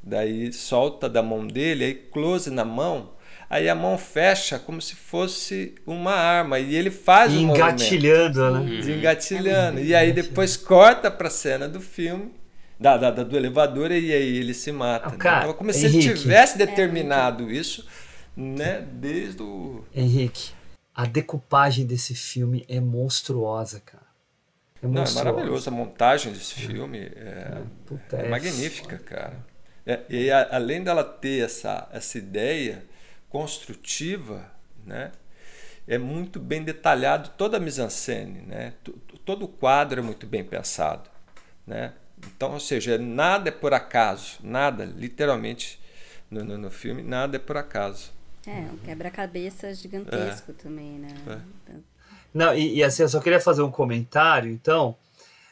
Daí 0.04 0.52
solta 0.52 1.08
da 1.08 1.24
mão 1.24 1.48
dele, 1.48 1.86
aí 1.86 1.94
close 1.94 2.50
na 2.50 2.66
mão. 2.66 3.14
Aí 3.50 3.70
a 3.70 3.76
mão 3.76 3.98
fecha 3.98 4.60
como 4.60 4.82
se 4.82 4.94
fosse 4.94 5.74
uma 5.86 6.14
arma 6.14 6.60
e 6.60 6.76
ele 6.76 6.92
faz 6.92 7.32
E 7.32 7.38
um 7.38 7.40
engatilhando, 7.52 8.52
né? 8.52 8.60
movimento. 8.60 8.90
Engatilhando. 8.90 9.80
E 9.80 9.96
aí 9.96 10.12
depois 10.12 10.58
corta 10.58 11.10
para 11.10 11.28
a 11.30 11.32
cena 11.32 11.70
do 11.70 11.80
filme, 11.80 12.34
da, 12.80 12.98
da- 12.98 13.12
da- 13.12 13.24
do 13.24 13.36
elevador, 13.36 13.92
e 13.92 14.14
aí 14.14 14.38
ele 14.38 14.54
se 14.54 14.72
mata. 14.72 15.10
né? 15.10 15.18
cara, 15.18 15.46
então, 15.46 15.54
como 15.54 15.74
se 15.74 15.86
ele 15.86 15.98
Henrique. 15.98 16.20
tivesse 16.20 16.58
determinado 16.58 17.52
isso, 17.52 17.88
né? 18.36 18.82
Desde 18.92 19.42
o. 19.42 19.84
Henrique, 19.96 20.52
a 20.94 21.06
decupagem 21.06 21.86
desse 21.86 22.14
filme 22.16 22.66
é 22.70 22.80
monstruosa, 22.80 23.80
cara. 23.80 24.06
É 24.82 24.88
Não, 24.88 25.04
é 25.04 25.12
maravilhoso. 25.12 25.70
A 25.70 25.72
montagem 25.72 26.32
desse 26.34 26.54
filme 26.54 27.00
é, 27.16 27.62
Puta, 27.86 28.18
é 28.18 28.26
é 28.26 28.30
magnífica, 28.30 28.98
cara. 29.00 29.38
É, 29.86 30.02
e 30.10 30.30
a- 30.30 30.50
além 30.52 30.84
dela 30.84 31.04
ter 31.04 31.44
essa, 31.44 31.88
essa 31.92 32.18
ideia 32.18 32.84
construtiva, 33.30 34.52
né? 34.86 35.12
É 35.88 35.98
muito 35.98 36.40
bem 36.40 36.62
detalhado 36.64 37.30
toda 37.38 37.58
a 37.58 37.60
mise-en-scène, 37.60 38.42
né? 38.42 38.74
T- 38.84 38.92
t- 38.92 39.18
Todo 39.26 39.44
o 39.46 39.48
quadro 39.48 40.00
é 40.00 40.04
muito 40.04 40.28
bem 40.28 40.44
pensado, 40.44 41.10
né? 41.66 41.94
Então, 42.26 42.54
ou 42.54 42.60
seja, 42.60 42.98
nada 42.98 43.50
é 43.50 43.52
por 43.52 43.74
acaso, 43.74 44.38
nada, 44.44 44.86
literalmente, 44.86 45.80
no, 46.30 46.44
no, 46.44 46.58
no 46.58 46.72
filme, 46.72 47.02
nada 47.04 47.36
é 47.38 47.40
por 47.40 47.58
acaso. 47.58 48.12
É, 48.46 48.52
um 48.72 48.78
quebra-cabeça 48.78 49.74
gigantesco 49.74 50.54
também, 50.54 51.00
né? 51.00 51.14
Não, 52.34 52.54
e, 52.56 52.76
e 52.78 52.84
assim, 52.84 53.04
eu 53.04 53.10
só 53.10 53.20
queria 53.20 53.40
fazer 53.40 53.62
um 53.62 53.72
comentário, 53.72 54.50
então. 54.52 54.96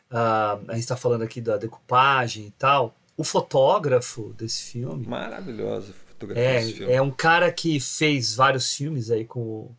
ah, 0.10 0.60
a 0.68 0.74
gente 0.74 0.84
está 0.84 0.96
falando 0.96 1.24
aqui 1.24 1.42
da 1.42 1.58
decupagem 1.58 2.48
e 2.48 2.52
tal. 2.52 2.96
O 3.18 3.24
fotógrafo 3.24 4.34
desse 4.38 4.72
filme 4.72 5.06
Maravilhosa 5.08 5.92
a 5.92 6.10
fotografia 6.10 6.44
desse 6.60 6.74
filme. 6.74 6.92
é, 6.94 6.96
é 6.98 7.02
um 7.02 7.12
cara 7.12 7.52
que 7.52 7.80
fez 7.80 8.36
vários 8.36 8.74
filmes 8.74 9.10
aí 9.10 9.26
com, 9.26 9.40
o- 9.40 9.76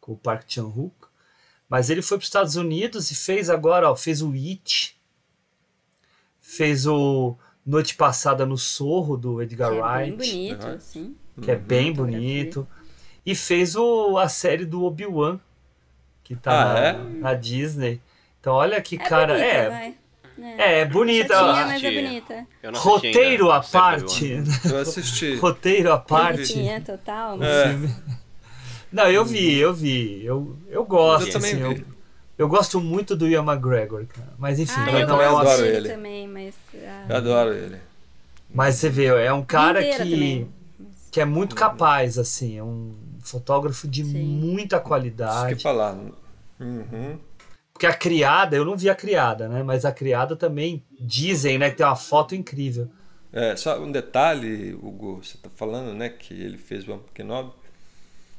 com 0.00 0.12
o 0.12 0.16
Park 0.16 0.44
Chan-wook, 0.48 0.94
mas 1.68 1.90
ele 1.90 2.02
foi 2.02 2.16
para 2.18 2.22
os 2.22 2.28
Estados 2.28 2.56
Unidos 2.56 3.10
e 3.10 3.14
fez 3.14 3.50
agora, 3.50 3.90
ó, 3.90 3.96
fez 3.96 4.22
o 4.22 4.32
It, 4.32 4.97
fez 6.56 6.86
o 6.86 7.36
Noite 7.64 7.94
Passada 7.94 8.46
no 8.46 8.56
Sorro 8.56 9.16
do 9.16 9.42
Edgar 9.42 9.70
Que 9.70 9.76
é 9.76 9.80
bem 9.82 9.90
Wright, 9.92 10.16
bonito, 10.16 10.66
Uhum. 10.66 10.74
assim. 10.74 11.16
que 11.42 11.50
é 11.50 11.56
bem 11.56 11.90
Fotografia. 11.94 12.20
bonito, 12.20 12.68
e 13.26 13.34
fez 13.34 13.76
o, 13.76 14.16
a 14.16 14.28
série 14.28 14.64
do 14.64 14.82
Obi-Wan, 14.84 15.38
que 16.24 16.34
tá 16.34 16.50
Ah, 16.50 16.72
na, 16.74 16.80
é? 16.80 16.92
na 17.20 17.34
Disney. 17.34 18.00
Então 18.40 18.54
olha 18.54 18.80
que 18.80 18.96
É 18.96 18.98
cara, 18.98 19.34
bonita, 19.34 19.44
é, 19.46 19.68
vai. 19.68 19.94
é, 20.58 20.80
é 20.80 20.84
bonita. 20.86 21.34
Chatinha, 21.34 21.66
mas 21.66 21.84
é 21.84 21.90
bonita. 22.02 22.46
Eu 22.62 22.72
não 22.72 22.78
assisti 22.80 23.06
Roteiro 23.08 23.50
à 23.52 23.60
parte. 23.60 24.32
Eu 24.70 24.78
assisti. 24.80 25.36
roteiro 25.36 25.92
à 25.92 25.98
parte. 25.98 26.36
Bonitinha, 26.54 26.80
total. 26.80 27.36
mas- 27.36 27.48
É. 27.48 27.76
Não, 28.90 29.04
eu 29.10 29.22
vi, 29.24 29.54
eu 29.58 29.74
vi. 29.74 30.24
Eu, 30.24 30.56
eu 30.68 30.82
gosto, 30.84 31.26
Eu 31.26 31.32
também 31.34 31.52
assim, 31.52 31.74
vi. 31.74 31.80
Eu, 31.82 31.97
eu 32.38 32.48
gosto 32.48 32.80
muito 32.80 33.14
do 33.16 33.28
Ian 33.28 33.44
McGregor, 33.44 34.06
cara. 34.06 34.32
Mas 34.38 34.58
enfim, 34.58 34.72
Ah, 34.76 35.06
não 35.06 35.20
é 35.20 35.30
um 35.30 35.44
dele 35.44 35.76
ele. 35.76 35.88
também, 35.90 36.28
mas... 36.28 36.54
ah, 36.74 37.06
Eu 37.08 37.16
adoro 37.16 37.52
ele. 37.52 37.76
Mas 38.54 38.76
você 38.76 38.88
vê, 38.88 39.06
é 39.06 39.32
um 39.32 39.44
cara 39.44 39.80
inteira 39.82 40.04
que, 40.04 40.10
também. 40.10 40.48
que 41.10 41.20
é 41.20 41.24
muito 41.24 41.54
capaz, 41.54 42.16
assim, 42.18 42.56
é 42.56 42.62
um 42.62 42.94
fotógrafo 43.20 43.86
de 43.86 44.04
Sim. 44.04 44.24
muita 44.24 44.76
Isso 44.76 44.82
que 44.84 44.88
qualidade. 44.88 45.62
falar. 45.62 45.98
Uhum. 46.58 47.18
Porque 47.72 47.86
a 47.86 47.92
criada, 47.94 48.56
eu 48.56 48.64
não 48.64 48.76
vi 48.76 48.88
a 48.90 48.94
criada, 48.94 49.48
né? 49.48 49.62
Mas 49.62 49.84
a 49.84 49.92
criada 49.92 50.34
também 50.34 50.82
dizem, 50.98 51.58
né, 51.58 51.70
que 51.70 51.76
tem 51.76 51.86
uma 51.86 51.94
foto 51.94 52.34
incrível. 52.34 52.88
É, 53.32 53.54
só 53.54 53.78
um 53.78 53.92
detalhe, 53.92 54.72
Hugo, 54.74 55.22
você 55.22 55.36
está 55.36 55.50
falando 55.54 55.94
né, 55.94 56.08
que 56.08 56.32
ele 56.34 56.56
fez 56.56 56.88
o 56.88 56.92
Ampo 56.94 57.12
Kenobi. 57.12 57.52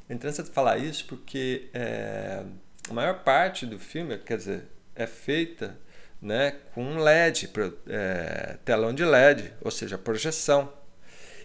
É 0.08 0.14
interessante 0.14 0.50
falar 0.50 0.76
isso 0.78 1.04
porque 1.06 1.68
é, 1.72 2.42
a 2.88 2.92
maior 2.92 3.20
parte 3.22 3.66
do 3.66 3.78
filme, 3.78 4.16
quer 4.18 4.36
dizer, 4.38 4.64
é 4.94 5.06
feita 5.06 5.78
né, 6.20 6.56
com 6.74 6.98
LED, 6.98 7.50
é, 7.88 8.56
telão 8.64 8.92
de 8.92 9.04
LED, 9.04 9.52
ou 9.62 9.70
seja, 9.70 9.96
projeção. 9.96 10.72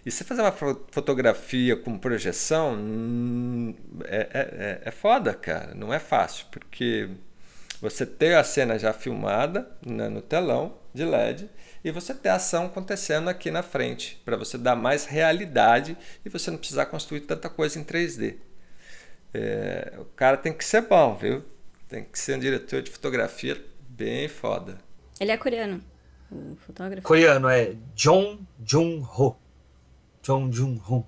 E 0.04 0.10
você 0.10 0.22
fazer 0.24 0.42
uma 0.42 0.52
fo- 0.52 0.86
fotografia 0.92 1.76
com 1.76 1.98
projeção 1.98 2.76
é, 4.04 4.16
é, 4.16 4.28
é- 4.32 4.82
é 4.86 4.90
foda, 4.90 5.34
cara. 5.34 5.74
Não 5.74 5.92
é 5.92 5.98
fácil, 5.98 6.46
porque 6.50 7.08
você 7.80 8.06
tem 8.06 8.34
a 8.34 8.44
cena 8.44 8.78
já 8.78 8.92
filmada 8.92 9.68
né, 9.84 10.08
no 10.08 10.22
telão 10.22 10.78
de 10.94 11.04
LED 11.04 11.48
e 11.84 11.90
você 11.90 12.14
tem 12.14 12.30
a 12.32 12.36
ação 12.36 12.66
acontecendo 12.66 13.28
aqui 13.28 13.50
na 13.50 13.62
frente, 13.62 14.20
para 14.24 14.36
você 14.36 14.56
dar 14.58 14.74
mais 14.76 15.04
realidade 15.04 15.96
e 16.24 16.28
você 16.28 16.50
não 16.50 16.58
precisar 16.58 16.86
construir 16.86 17.20
tanta 17.20 17.48
coisa 17.48 17.78
em 17.78 17.84
3D. 17.84 18.36
É, 19.32 19.94
o 19.98 20.04
cara 20.04 20.36
tem 20.36 20.52
que 20.52 20.64
ser 20.64 20.82
bom, 20.82 21.14
viu? 21.14 21.44
Tem 21.88 22.04
que 22.04 22.18
ser 22.18 22.36
um 22.36 22.40
diretor 22.40 22.82
de 22.82 22.90
fotografia 22.90 23.62
bem 23.88 24.28
foda. 24.28 24.78
Ele 25.20 25.30
é 25.30 25.36
coreano, 25.36 25.82
o 26.30 26.56
fotógrafo. 26.56 27.06
Coreano 27.06 27.48
é 27.48 27.74
Jong 27.94 28.40
Jun-ho. 28.64 29.36
Jong 30.22 30.54
Jun-ho. 30.54 31.06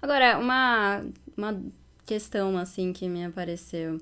Agora, 0.00 0.38
uma, 0.38 1.04
uma 1.36 1.62
questão, 2.04 2.58
assim, 2.58 2.92
que 2.92 3.08
me 3.08 3.24
apareceu. 3.24 4.00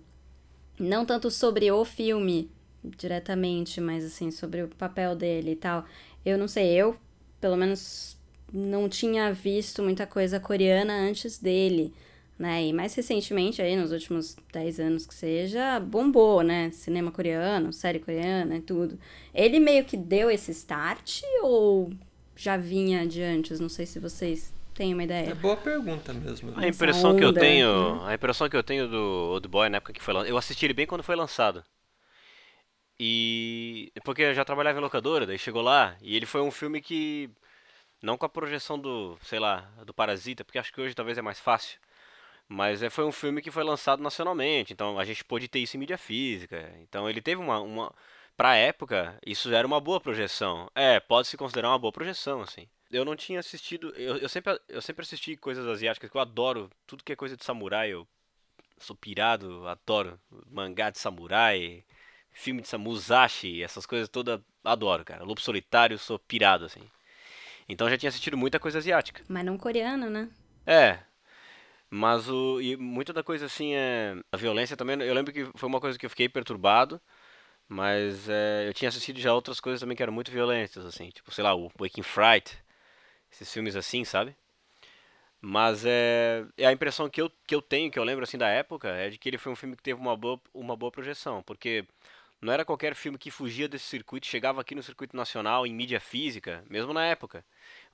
Não 0.79 1.05
tanto 1.05 1.31
sobre 1.31 1.71
o 1.71 1.85
filme, 1.85 2.51
diretamente, 2.83 3.81
mas, 3.81 4.05
assim, 4.05 4.31
sobre 4.31 4.63
o 4.63 4.69
papel 4.69 5.15
dele 5.15 5.53
e 5.53 5.57
tal. 5.57 5.85
Eu 6.25 6.39
não 6.39 6.49
sei, 6.49 6.73
eu, 6.75 6.97
pelo 7.41 7.57
menos, 7.57 8.17
não 8.53 8.89
tinha 8.89 9.33
visto 9.33 9.83
muita 9.83 10.07
coisa 10.07 10.41
coreana 10.41 10.93
antes 10.93 11.39
dele, 11.39 11.93
né? 12.39 12.65
E 12.67 12.73
mais 12.73 12.95
recentemente, 12.95 13.63
aí, 13.63 13.77
nos 13.77 13.93
últimos 13.93 14.37
10 14.53 14.81
anos 14.81 15.07
que 15.07 15.15
seja, 15.15 15.79
bombou, 15.81 16.43
né? 16.43 16.71
Cinema 16.73 17.11
coreano, 17.13 17.73
série 17.73 17.99
coreana 18.01 18.57
e 18.57 18.61
tudo. 18.61 18.99
Ele 19.35 19.61
meio 19.61 19.85
que 19.85 19.97
deu 19.97 20.31
esse 20.31 20.51
start 20.51 21.23
ou 21.43 21.93
já 22.37 22.57
vinha 22.57 23.07
de 23.07 23.23
antes? 23.23 23.61
Não 23.61 23.69
sei 23.69 23.87
se 23.87 23.99
vocês 24.01 24.53
têm 24.75 24.93
uma 24.95 25.03
É 25.03 25.05
ideia. 25.05 25.35
boa 25.35 25.57
pergunta 25.57 26.13
mesmo. 26.13 26.53
A 26.57 26.67
impressão 26.67 27.17
que 27.17 27.25
eu 27.25 27.33
tenho, 27.33 27.97
né? 27.97 28.11
a 28.11 28.15
impressão 28.15 28.49
que 28.49 28.57
eu 28.57 28.63
tenho 28.63 28.89
do 28.89 29.31
Old 29.33 29.47
Boy 29.49 29.69
na 29.69 29.77
época 29.77 29.93
que 29.93 30.03
foi 30.03 30.15
lançado, 30.15 30.31
eu 30.31 30.37
assisti 30.39 30.67
ele 30.67 30.75
bem 30.75 30.87
quando 30.87 31.03
foi 31.03 31.15
lançado. 31.15 31.63
E 32.99 33.93
porque 34.05 34.23
eu 34.23 34.35
já 34.35 34.45
trabalhava 34.45 34.79
em 34.79 34.83
locadora, 34.83 35.27
daí 35.27 35.39
chegou 35.39 35.63
lá 35.63 35.97
e 36.01 36.15
ele 36.17 36.27
foi 36.27 36.41
um 36.41 36.51
filme 36.51 36.81
que 36.81 37.31
não 38.03 38.17
com 38.17 38.27
a 38.27 38.29
projeção 38.29 38.79
do, 38.79 39.19
sei 39.23 39.39
lá, 39.39 39.71
do 39.87 39.95
Parasita, 39.95 40.45
porque 40.45 40.59
acho 40.59 40.73
que 40.73 40.81
hoje 40.81 40.95
talvez 40.95 41.19
é 41.19 41.23
mais 41.23 41.39
fácil. 41.41 41.79
Mas 42.53 42.83
é, 42.83 42.91
foi 42.91 43.07
um 43.07 43.13
filme 43.13 43.41
que 43.41 43.51
foi 43.51 43.65
lançado 43.65 44.03
nacionalmente, 44.03 44.75
então 44.75 44.99
a 44.99 45.05
gente 45.07 45.25
pôde 45.25 45.49
ter 45.49 45.61
isso 45.61 45.75
em 45.77 45.81
mídia 45.81 45.97
física. 45.97 46.71
Então 46.83 47.09
ele 47.09 47.23
teve 47.23 47.41
uma, 47.41 47.59
uma 47.61 47.95
pra 48.37 48.55
época, 48.55 49.19
isso 49.25 49.53
era 49.53 49.67
uma 49.67 49.81
boa 49.81 49.99
projeção. 49.99 50.71
É, 50.75 51.01
pode 51.01 51.29
se 51.29 51.37
considerar 51.37 51.71
uma 51.71 51.79
boa 51.79 51.91
projeção, 51.91 52.43
assim. 52.43 52.69
Eu 52.91 53.07
não 53.07 53.17
tinha 53.17 53.41
assistido, 53.41 53.89
eu, 53.97 54.19
eu 54.19 54.29
sempre 54.29 54.61
eu 54.69 54.83
sempre 54.83 55.03
assisti 55.03 55.35
coisas 55.35 55.67
asiáticas 55.67 56.11
que 56.11 56.17
eu 56.17 56.21
adoro, 56.21 56.71
tudo 56.87 57.03
que 57.03 57.13
é 57.13 57.17
coisa 57.17 57.39
de 57.39 57.45
samurai, 57.45 57.91
eu 57.91 58.07
sou 58.79 58.95
pirado, 58.95 59.67
adoro 59.67 60.21
mangá 60.47 60.91
de 60.91 60.99
samurai, 60.99 61.83
filme 62.33 62.61
de 62.61 62.69
samurai, 62.69 62.93
Musashi, 62.93 63.63
essas 63.63 63.87
coisas 63.87 64.11
todas, 64.11 64.39
adoro, 64.63 65.07
cara. 65.07 65.25
Lobo 65.25 65.41
Solitário, 65.41 65.99
sou 65.99 66.19
pirado 66.19 66.67
assim. 66.67 66.83
Então 67.67 67.89
já 67.89 67.97
tinha 67.97 68.11
assistido 68.11 68.37
muita 68.37 68.61
coisa 68.61 68.77
asiática. 68.77 69.23
Mas 69.27 69.43
não 69.43 69.57
coreano, 69.57 70.11
né? 70.11 70.29
É. 70.67 70.99
Mas 71.95 72.27
o 72.27 72.59
e 72.61 72.75
muita 72.75 73.13
da 73.13 73.23
coisa 73.23 73.45
assim 73.47 73.75
é 73.75 74.17
a 74.33 74.37
violência 74.39 74.77
também, 74.79 74.99
eu 75.03 75.13
lembro 75.15 75.31
que 75.31 75.45
foi 75.55 75.69
uma 75.69 75.79
coisa 75.81 75.99
que 75.99 76.07
eu 76.07 76.11
fiquei 76.11 76.27
perturbado, 76.27 76.99
mas 77.69 78.29
é, 78.29 78.69
eu 78.69 78.75
tinha 78.75 78.89
assistido 78.89 79.21
já 79.21 79.35
outras 79.35 79.61
coisas 79.61 79.81
também 79.81 79.97
que 79.97 80.03
eram 80.03 80.13
muito 80.13 80.31
violentas 80.33 80.87
assim, 80.87 81.11
tipo, 81.11 81.33
sei 81.35 81.45
lá, 81.45 81.55
o 81.55 81.71
Waking 81.81 82.03
Fright, 82.03 82.59
esses 83.33 83.53
filmes 83.53 83.77
assim, 83.77 84.05
sabe? 84.05 84.37
Mas 85.41 85.85
é, 85.85 86.45
é 86.57 86.67
a 86.67 86.73
impressão 86.73 87.11
que 87.11 87.21
eu, 87.21 87.31
que 87.47 87.55
eu 87.55 87.61
tenho, 87.61 87.91
que 87.91 87.99
eu 87.99 88.05
lembro 88.05 88.23
assim 88.25 88.39
da 88.39 88.49
época, 88.49 88.89
é 88.89 89.11
de 89.11 89.19
que 89.19 89.29
ele 89.29 89.39
foi 89.39 89.53
um 89.53 89.57
filme 89.57 89.77
que 89.77 89.83
teve 89.83 90.01
uma 90.01 90.17
boa, 90.17 90.41
uma 90.55 90.77
boa 90.77 90.93
projeção, 90.93 91.43
porque 91.43 91.85
não 92.41 92.53
era 92.53 92.65
qualquer 92.65 92.95
filme 92.95 93.19
que 93.19 93.31
fugia 93.31 93.69
desse 93.69 93.87
circuito, 93.87 94.27
chegava 94.27 94.61
aqui 94.61 94.75
no 94.75 94.83
circuito 94.83 95.17
nacional 95.17 95.67
em 95.67 95.75
mídia 95.75 96.01
física, 96.01 96.65
mesmo 96.71 96.93
na 96.93 97.05
época. 97.07 97.45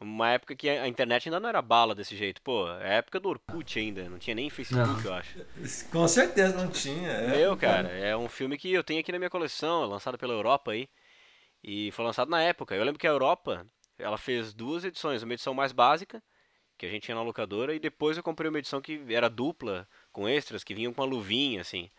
Uma 0.00 0.30
época 0.30 0.54
que 0.54 0.68
a 0.68 0.86
internet 0.86 1.28
ainda 1.28 1.40
não 1.40 1.48
era 1.48 1.60
bala 1.60 1.92
desse 1.92 2.16
jeito. 2.16 2.40
Pô, 2.42 2.68
é 2.68 2.90
a 2.90 2.94
época 2.94 3.18
do 3.18 3.28
Orkut 3.28 3.78
ainda, 3.78 4.08
não 4.08 4.18
tinha 4.18 4.34
nem 4.34 4.48
Facebook, 4.48 5.04
eu 5.04 5.12
acho. 5.12 5.44
Com 5.90 6.06
certeza 6.06 6.56
não 6.56 6.70
tinha. 6.70 7.08
É. 7.08 7.36
Meu, 7.36 7.56
cara, 7.56 7.88
é 7.88 8.16
um 8.16 8.28
filme 8.28 8.56
que 8.56 8.72
eu 8.72 8.84
tenho 8.84 9.00
aqui 9.00 9.10
na 9.10 9.18
minha 9.18 9.30
coleção, 9.30 9.86
lançado 9.86 10.16
pela 10.16 10.32
Europa 10.32 10.70
aí. 10.70 10.88
E 11.64 11.90
foi 11.92 12.04
lançado 12.04 12.30
na 12.30 12.40
época. 12.40 12.76
Eu 12.76 12.84
lembro 12.84 12.98
que 12.98 13.08
a 13.08 13.10
Europa, 13.10 13.66
ela 13.98 14.16
fez 14.16 14.54
duas 14.54 14.84
edições, 14.84 15.24
uma 15.24 15.34
edição 15.34 15.52
mais 15.52 15.72
básica, 15.72 16.22
que 16.76 16.86
a 16.86 16.88
gente 16.88 17.02
tinha 17.02 17.16
na 17.16 17.22
locadora, 17.22 17.74
e 17.74 17.80
depois 17.80 18.16
eu 18.16 18.22
comprei 18.22 18.48
uma 18.48 18.60
edição 18.60 18.80
que 18.80 19.02
era 19.08 19.28
dupla, 19.28 19.88
com 20.12 20.28
extras, 20.28 20.62
que 20.62 20.74
vinham 20.74 20.92
com 20.94 21.02
uma 21.02 21.08
luvinha, 21.08 21.60
assim. 21.60 21.90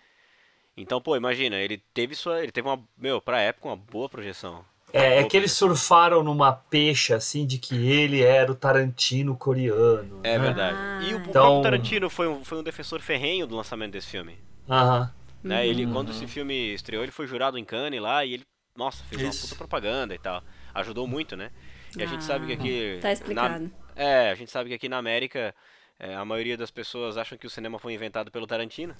Então, 0.77 1.01
pô, 1.01 1.17
imagina, 1.17 1.57
ele 1.57 1.77
teve 1.93 2.15
sua. 2.15 2.41
Ele 2.41 2.51
teve 2.53 2.65
uma. 2.67 2.81
Meu, 2.97 3.21
pra 3.21 3.41
época, 3.41 3.67
uma 3.67 3.75
boa 3.75 4.07
projeção. 4.07 4.65
É, 4.91 5.19
é 5.19 5.23
que 5.23 5.37
eles 5.37 5.51
surfaram 5.51 6.23
numa 6.23 6.51
peixa, 6.53 7.15
assim, 7.15 7.45
de 7.45 7.57
que 7.57 7.75
ele 7.89 8.21
era 8.23 8.51
o 8.51 8.55
Tarantino 8.55 9.35
coreano. 9.37 10.19
É 10.23 10.37
né? 10.37 10.39
verdade. 10.39 11.05
E 11.09 11.13
o 11.13 11.17
Então- 11.19 11.31
próprio 11.31 11.61
Tarantino 11.63 12.09
foi 12.09 12.27
um, 12.27 12.43
foi 12.43 12.57
um 12.57 12.63
defensor 12.63 12.99
ferrenho 13.01 13.45
do 13.45 13.55
lançamento 13.55 13.91
desse 13.91 14.07
filme. 14.07 14.37
Aham. 14.69 15.13
Né? 15.43 15.65
Ele, 15.67 15.85
Uhum. 15.85 15.93
quando 15.93 16.11
esse 16.11 16.27
filme 16.27 16.73
estreou, 16.73 17.03
ele 17.03 17.11
foi 17.11 17.25
jurado 17.27 17.57
em 17.57 17.63
Cannes 17.63 18.01
lá 18.01 18.25
e 18.25 18.33
ele, 18.33 18.45
nossa, 18.75 19.03
fez 19.05 19.21
uma 19.21 19.29
Isso. 19.29 19.43
puta 19.43 19.55
propaganda 19.55 20.13
e 20.13 20.19
tal. 20.19 20.43
Ajudou 20.73 21.07
muito, 21.07 21.37
né? 21.37 21.49
E 21.97 22.03
a 22.03 22.05
gente 22.05 22.19
Ah, 22.19 22.21
sabe 22.21 22.47
que 22.47 22.53
aqui. 22.53 22.99
tá 23.01 23.11
explicado. 23.11 23.63
na- 23.63 23.69
é, 23.95 24.29
a 24.31 24.35
gente 24.35 24.51
sabe 24.51 24.69
que 24.69 24.75
aqui 24.75 24.89
na 24.89 24.97
América 24.97 25.53
é, 25.99 26.15
a 26.15 26.23
maioria 26.23 26.55
das 26.57 26.71
pessoas 26.71 27.17
acham 27.17 27.37
que 27.37 27.45
o 27.45 27.49
cinema 27.49 27.77
foi 27.79 27.93
inventado 27.93 28.31
pelo 28.31 28.47
Tarantino. 28.47 28.95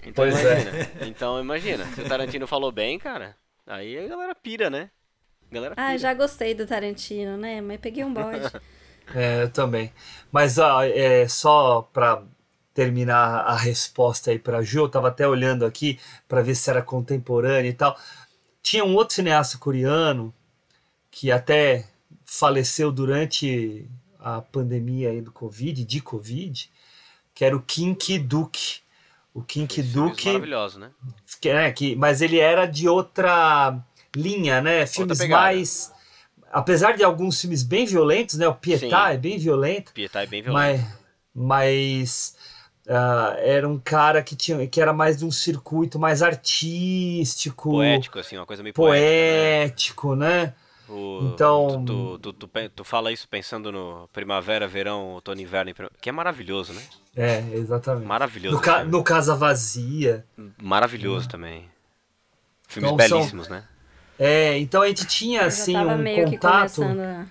Então 0.00 0.12
Pois 0.14 0.36
é. 0.44 0.60
imagina. 0.62 0.90
Então 1.08 1.40
imagina, 1.40 1.84
se 1.86 2.00
o 2.02 2.08
Tarantino 2.08 2.46
falou 2.46 2.70
bem, 2.70 2.98
cara, 2.98 3.34
aí 3.66 3.98
a 3.98 4.06
galera 4.06 4.34
pira, 4.34 4.68
né? 4.70 4.90
Galera 5.50 5.74
pira. 5.74 5.86
Ah, 5.88 5.96
já 5.96 6.14
gostei 6.14 6.54
do 6.54 6.66
Tarantino, 6.66 7.36
né? 7.36 7.60
Mas 7.60 7.80
peguei 7.80 8.04
um 8.04 8.12
bode. 8.12 8.50
É, 9.14 9.44
eu 9.44 9.50
também. 9.52 9.92
Mas 10.32 10.58
ó, 10.58 10.82
é, 10.82 11.28
só 11.28 11.82
para 11.92 12.24
terminar 12.74 13.42
a 13.46 13.54
resposta 13.54 14.32
aí 14.32 14.38
para 14.38 14.62
Ju, 14.62 14.80
eu 14.80 14.88
tava 14.88 15.08
até 15.08 15.28
olhando 15.28 15.64
aqui 15.64 15.98
para 16.26 16.42
ver 16.42 16.56
se 16.56 16.68
era 16.68 16.82
contemporâneo 16.82 17.70
e 17.70 17.72
tal. 17.72 17.96
Tinha 18.60 18.84
um 18.84 18.96
outro 18.96 19.14
cineasta 19.14 19.58
coreano 19.58 20.34
que 21.08 21.30
até 21.30 21.86
faleceu 22.24 22.90
durante 22.90 23.88
a 24.18 24.42
pandemia 24.42 25.10
aí 25.10 25.20
do 25.20 25.30
Covid, 25.30 25.84
de 25.84 26.00
Covid, 26.00 26.68
que 27.32 27.44
era 27.44 27.56
o 27.56 27.62
Kim 27.62 27.94
Ki-duk. 27.94 28.80
O 29.32 29.40
Kim 29.40 29.66
Ki-duk, 29.66 30.26
Maravilhoso, 30.26 30.80
né? 30.80 30.90
que, 31.40 31.52
né, 31.52 31.70
que, 31.70 31.94
mas 31.94 32.20
ele 32.20 32.40
era 32.40 32.66
de 32.66 32.88
outra 32.88 33.78
linha, 34.16 34.60
né? 34.60 34.86
Filmes 34.86 35.26
mais. 35.28 35.92
Apesar 36.52 36.96
de 36.96 37.04
alguns 37.04 37.40
filmes 37.40 37.62
bem 37.62 37.84
violentos, 37.86 38.36
né? 38.38 38.48
O 38.48 38.54
Pietá 38.54 39.08
Sim. 39.08 39.14
é 39.14 39.16
bem 39.18 39.38
violento, 39.38 39.92
Pietá 39.92 40.22
é 40.22 40.26
bem 40.26 40.42
violento. 40.42 40.82
mas, 40.82 40.96
mas 41.34 42.36
ah, 42.88 43.34
era 43.38 43.68
um 43.68 43.78
cara 43.78 44.22
que, 44.22 44.34
tinha, 44.34 44.66
que 44.66 44.80
era 44.80 44.92
mais 44.92 45.16
de 45.18 45.24
um 45.24 45.30
circuito 45.30 45.98
mais 45.98 46.22
artístico, 46.22 47.70
Poético, 47.72 48.18
assim, 48.18 48.36
uma 48.36 48.46
coisa 48.46 48.62
meio 48.62 48.72
poética. 48.74 49.04
né? 49.04 49.58
poético, 49.60 50.14
né? 50.16 50.54
O- 50.88 51.32
Então- 51.34 51.84
Tu, 51.84 52.18
tu, 52.22 52.32
tu, 52.32 52.46
tu, 52.48 52.68
tu 52.76 52.84
fala 52.84 53.10
isso 53.12 53.28
pensando 53.28 53.72
no 53.72 54.08
primavera, 54.12 54.68
verão, 54.68 55.14
outono, 55.14 55.40
inverno, 55.40 55.70
e 55.72 55.74
que 56.00 56.08
é 56.08 56.12
maravilhoso, 56.12 56.72
né? 56.72 56.82
É, 57.16 57.38
exatamente. 57.54 58.06
Maravilhoso. 58.06 58.56
No, 58.56 58.62
ca- 58.62 58.84
no 58.84 59.02
Casa 59.02 59.34
Vazia. 59.34 60.24
Maravilhoso 60.62 61.28
também. 61.28 61.68
Filmes 62.68 62.92
Então, 62.92 63.08
são- 63.08 63.18
belíssimos, 63.18 63.48
né? 63.48 63.64
É, 64.18 64.58
então 64.58 64.82
a 64.82 64.88
gente 64.88 65.06
tinha 65.06 65.42
assim 65.44 65.76
um 65.76 65.98
meio 65.98 66.24
que 66.30 66.36
contato. 66.38 66.82
a... 66.82 67.24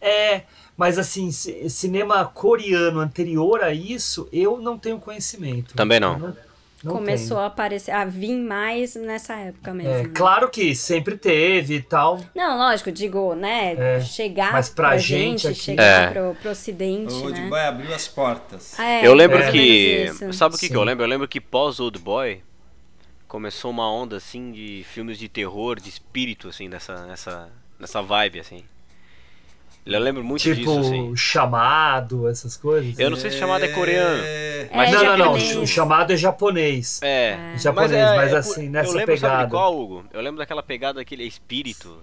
É, 0.00 0.42
mas 0.76 0.98
assim, 0.98 1.30
ci- 1.30 1.68
cinema 1.70 2.24
coreano 2.24 2.98
anterior 3.00 3.62
a 3.62 3.72
isso, 3.72 4.28
eu 4.32 4.58
não 4.58 4.76
tenho 4.78 4.98
conhecimento. 4.98 5.74
Também 5.74 6.00
não. 6.00 6.18
Não, 6.18 6.36
não 6.82 6.92
Começou 6.94 7.36
tenho. 7.36 7.40
a 7.40 7.46
aparecer, 7.46 7.92
a 7.92 8.04
vir 8.04 8.36
mais 8.36 8.96
nessa 8.96 9.34
época 9.36 9.72
mesmo. 9.72 9.92
É, 9.92 10.02
né? 10.02 10.10
claro 10.12 10.50
que 10.50 10.74
sempre 10.74 11.16
teve 11.16 11.76
e 11.76 11.80
tal. 11.82 12.18
Não, 12.34 12.58
lógico, 12.58 12.90
digo, 12.90 13.36
né? 13.36 13.74
É, 13.78 14.00
chegar 14.00 14.50
mas 14.52 14.68
pra 14.68 14.88
pra 14.88 14.98
gente 14.98 15.42
gente, 15.42 15.46
aqui- 15.48 15.60
chegar 15.60 15.84
É. 15.84 16.10
pro, 16.10 16.34
pro 16.42 16.50
ocidente, 16.50 17.12
O 17.14 17.22
Old 17.26 17.40
né? 17.40 17.48
Boy 17.48 17.60
abriu 17.60 17.94
as 17.94 18.08
portas. 18.08 18.76
É, 18.80 19.06
eu 19.06 19.14
lembro 19.14 19.38
ou 19.44 19.52
que. 19.52 19.58
isso. 20.06 20.32
Sabe 20.32 20.56
o 20.56 20.58
que, 20.58 20.68
que 20.68 20.76
eu 20.76 20.82
lembro? 20.82 21.04
Eu 21.04 21.08
lembro 21.08 21.28
que 21.28 21.40
pós 21.40 21.78
Old 21.78 22.00
Boy 22.00 22.42
começou 23.32 23.70
uma 23.70 23.90
onda 23.90 24.18
assim 24.18 24.52
de 24.52 24.84
filmes 24.84 25.16
de 25.18 25.26
terror, 25.26 25.80
de 25.80 25.88
espírito, 25.88 26.48
assim, 26.48 26.68
nessa, 26.68 27.06
nessa, 27.06 27.48
nessa 27.80 28.02
vibe, 28.02 28.40
assim. 28.40 28.62
Eu 29.86 29.98
lembro 30.00 30.22
muito 30.22 30.42
tipo, 30.42 30.56
disso, 30.56 30.78
assim. 30.80 31.16
chamado, 31.16 32.28
essas 32.28 32.58
coisas. 32.58 32.98
Eu 32.98 33.08
não 33.08 33.16
sei 33.16 33.30
se 33.30 33.38
chamado 33.38 33.64
é 33.64 33.68
coreano. 33.68 34.22
É, 34.22 34.68
Mas 34.74 34.92
não, 34.92 35.02
não, 35.02 35.16
não. 35.16 35.24
japonês. 35.24 35.56
O 35.56 35.66
chamado 35.66 36.12
é 36.12 36.16
japonês. 36.16 37.00
É, 37.02 37.54
Japonês, 37.56 37.90
mas 37.90 38.32
é, 38.34 38.36
assim, 38.36 38.66
eu 38.66 38.70
nessa 38.70 38.92
lembro, 38.92 39.16
Sabe 39.16 39.32
pegada. 39.32 39.44
de 39.46 39.50
qual, 39.50 39.80
Hugo? 39.80 40.04
Eu 40.12 40.20
lembro 40.20 40.36
daquela 40.36 40.62
pegada 40.62 41.00
daquele 41.00 41.24
espírito. 41.24 42.02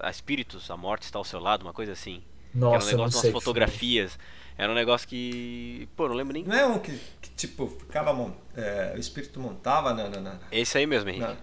A 0.00 0.10
espíritos, 0.10 0.68
a 0.72 0.76
morte 0.76 1.04
está 1.04 1.20
ao 1.20 1.24
seu 1.24 1.38
lado, 1.38 1.62
uma 1.62 1.72
coisa 1.72 1.92
assim. 1.92 2.20
que 2.52 2.58
era 2.58 2.66
um 2.66 2.72
Nossa, 2.72 2.88
eu 2.88 2.98
não 2.98 3.04
negócio, 3.04 3.20
sei. 3.20 3.30
umas 3.30 3.44
fotografias. 3.44 4.18
Era 4.58 4.70
um 4.70 4.74
negócio 4.74 5.06
que. 5.08 5.88
Pô, 5.96 6.08
não 6.08 6.14
lembro 6.14 6.32
nem. 6.32 6.44
Não 6.44 6.54
é 6.56 6.66
um 6.66 6.78
que, 6.78 6.98
tipo, 7.36 7.66
ficava. 7.68 8.10
é, 8.56 8.92
o 8.96 8.98
espírito 8.98 9.40
montava 9.40 9.92
na. 9.94 10.08
na, 10.08 10.20
na 10.20 10.34
Esse 10.52 10.78
aí 10.78 10.86
mesmo, 10.86 11.08
Henrique. 11.10 11.26
na- 11.26 11.36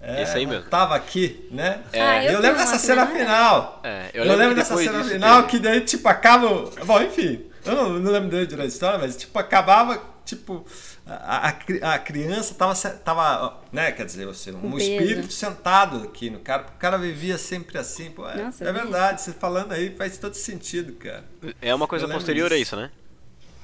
é, 0.00 0.22
Esse 0.22 0.36
aí 0.36 0.46
mesmo. 0.46 0.68
Tava 0.70 0.94
aqui, 0.94 1.48
né? 1.50 1.82
Ah, 1.92 2.24
eu 2.24 2.32
eu 2.32 2.36
vi 2.36 2.42
lembro 2.42 2.58
dessa 2.58 2.78
cena 2.78 3.04
final. 3.06 3.80
É, 3.82 4.10
Eu, 4.14 4.22
eu 4.22 4.22
lembro, 4.30 4.38
lembro 4.38 4.54
que 4.54 4.60
dessa 4.60 4.76
cena 4.76 4.98
disso 4.98 5.10
final 5.10 5.42
teve- 5.42 5.48
que 5.48 5.58
daí, 5.58 5.80
tipo, 5.80 6.08
acaba. 6.08 6.48
Bom, 6.84 7.02
enfim. 7.02 7.44
Eu 7.64 7.74
não, 7.74 7.88
não 7.98 8.12
lembro 8.12 8.30
direito 8.30 8.56
da 8.56 8.64
história, 8.64 8.96
mas, 8.98 9.16
tipo, 9.16 9.36
acabava, 9.38 10.00
tipo. 10.24 10.64
A, 11.04 11.48
a, 11.48 11.94
a 11.94 11.98
criança 11.98 12.54
tava, 12.54 12.74
se- 12.74 12.90
tava, 12.98 13.60
né, 13.72 13.90
quer 13.92 14.04
dizer, 14.04 14.28
assim, 14.28 14.52
um 14.54 14.76
espírito 14.76 15.32
sentado 15.32 16.04
aqui 16.04 16.28
no 16.30 16.38
cara, 16.38 16.66
o 16.68 16.78
cara 16.78 16.98
vivia 16.98 17.38
sempre 17.38 17.78
assim, 17.78 18.10
pô, 18.10 18.28
é, 18.28 18.36
Nossa, 18.42 18.62
é 18.62 18.68
eu 18.68 18.74
vi 18.74 18.80
verdade, 18.80 19.22
você 19.22 19.32
falando 19.32 19.72
aí 19.72 19.96
faz 19.96 20.18
todo 20.18 20.34
sentido, 20.34 20.92
cara. 20.92 21.24
É 21.62 21.74
uma 21.74 21.86
coisa 21.88 22.04
Eu 22.04 22.08
lembro 22.08 22.20
posterior 22.20 22.52
a 22.52 22.56
disso. 22.56 22.74
isso, 22.74 22.76
né? 22.76 22.90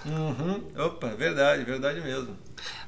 Uhum, 0.07 0.63
opa, 0.87 1.09
verdade, 1.09 1.65
verdade 1.65 2.01
mesmo. 2.01 2.37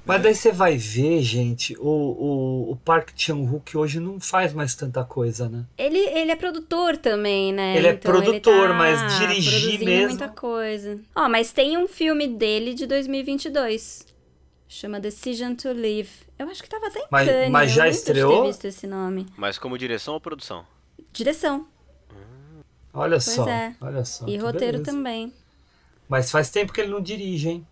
Mas 0.05 0.23
daí 0.23 0.35
você 0.35 0.53
vai 0.53 0.77
ver, 0.77 1.21
gente, 1.23 1.77
o, 1.79 1.89
o, 1.89 2.73
o 2.73 2.77
Park 2.77 3.11
Chan-wook 3.17 3.77
hoje 3.77 3.99
não 3.99 4.21
faz 4.21 4.53
mais 4.53 4.75
tanta 4.75 5.03
coisa, 5.05 5.49
né? 5.49 5.65
Ele, 5.77 5.99
ele 5.99 6.31
é 6.31 6.37
produtor 6.37 6.97
também, 6.97 7.53
né? 7.53 7.77
Ele 7.77 7.89
é 7.89 7.95
produtor, 7.95 8.69
tá 8.69 8.75
mas 8.75 9.19
dirigir 9.19 9.81
mesmo- 9.85 10.09
muita 10.11 10.29
coisa. 10.29 11.01
Ó, 11.15 11.29
mas 11.29 11.53
tem 11.53 11.77
um 11.77 11.89
filme 11.89 12.29
dele 12.29 12.75
de 12.75 12.87
2022. 12.87 14.07
Chama 14.69 15.01
Decision 15.01 15.55
to 15.55 15.69
Live. 15.73 16.11
Eu 16.39 16.49
acho 16.51 16.63
que 16.63 16.69
tava 16.69 16.87
até 16.89 17.01
em 17.01 17.07
Mas- 17.11 17.29
Cannes. 17.29 17.51
mas 17.51 17.71
eu 17.71 17.77
já 17.77 17.89
estreou? 17.89 18.43
ter 18.43 18.49
visto 18.49 18.65
esse 18.67 18.87
nome. 18.87 19.27
Mas 19.37 19.59
como 19.59 19.79
direção 19.79 20.15
ou 20.15 20.21
produção? 20.21 20.65
Direção. 21.13 21.67
Olha 22.93 23.13
Pois 23.19 23.25
só, 23.25 23.49
é. 23.49 23.75
olha 23.81 24.05
só. 24.05 24.27
E 24.27 24.37
roteiro 24.39 24.79
beleza. 24.79 24.85
também. 24.85 25.33
Mas 26.09 26.31
faz 26.31 26.51
tempo 26.51 26.73
que 26.73 26.81
ele 26.81 26.91
não 26.91 27.01
dirige, 27.01 27.49
hein? 27.49 27.67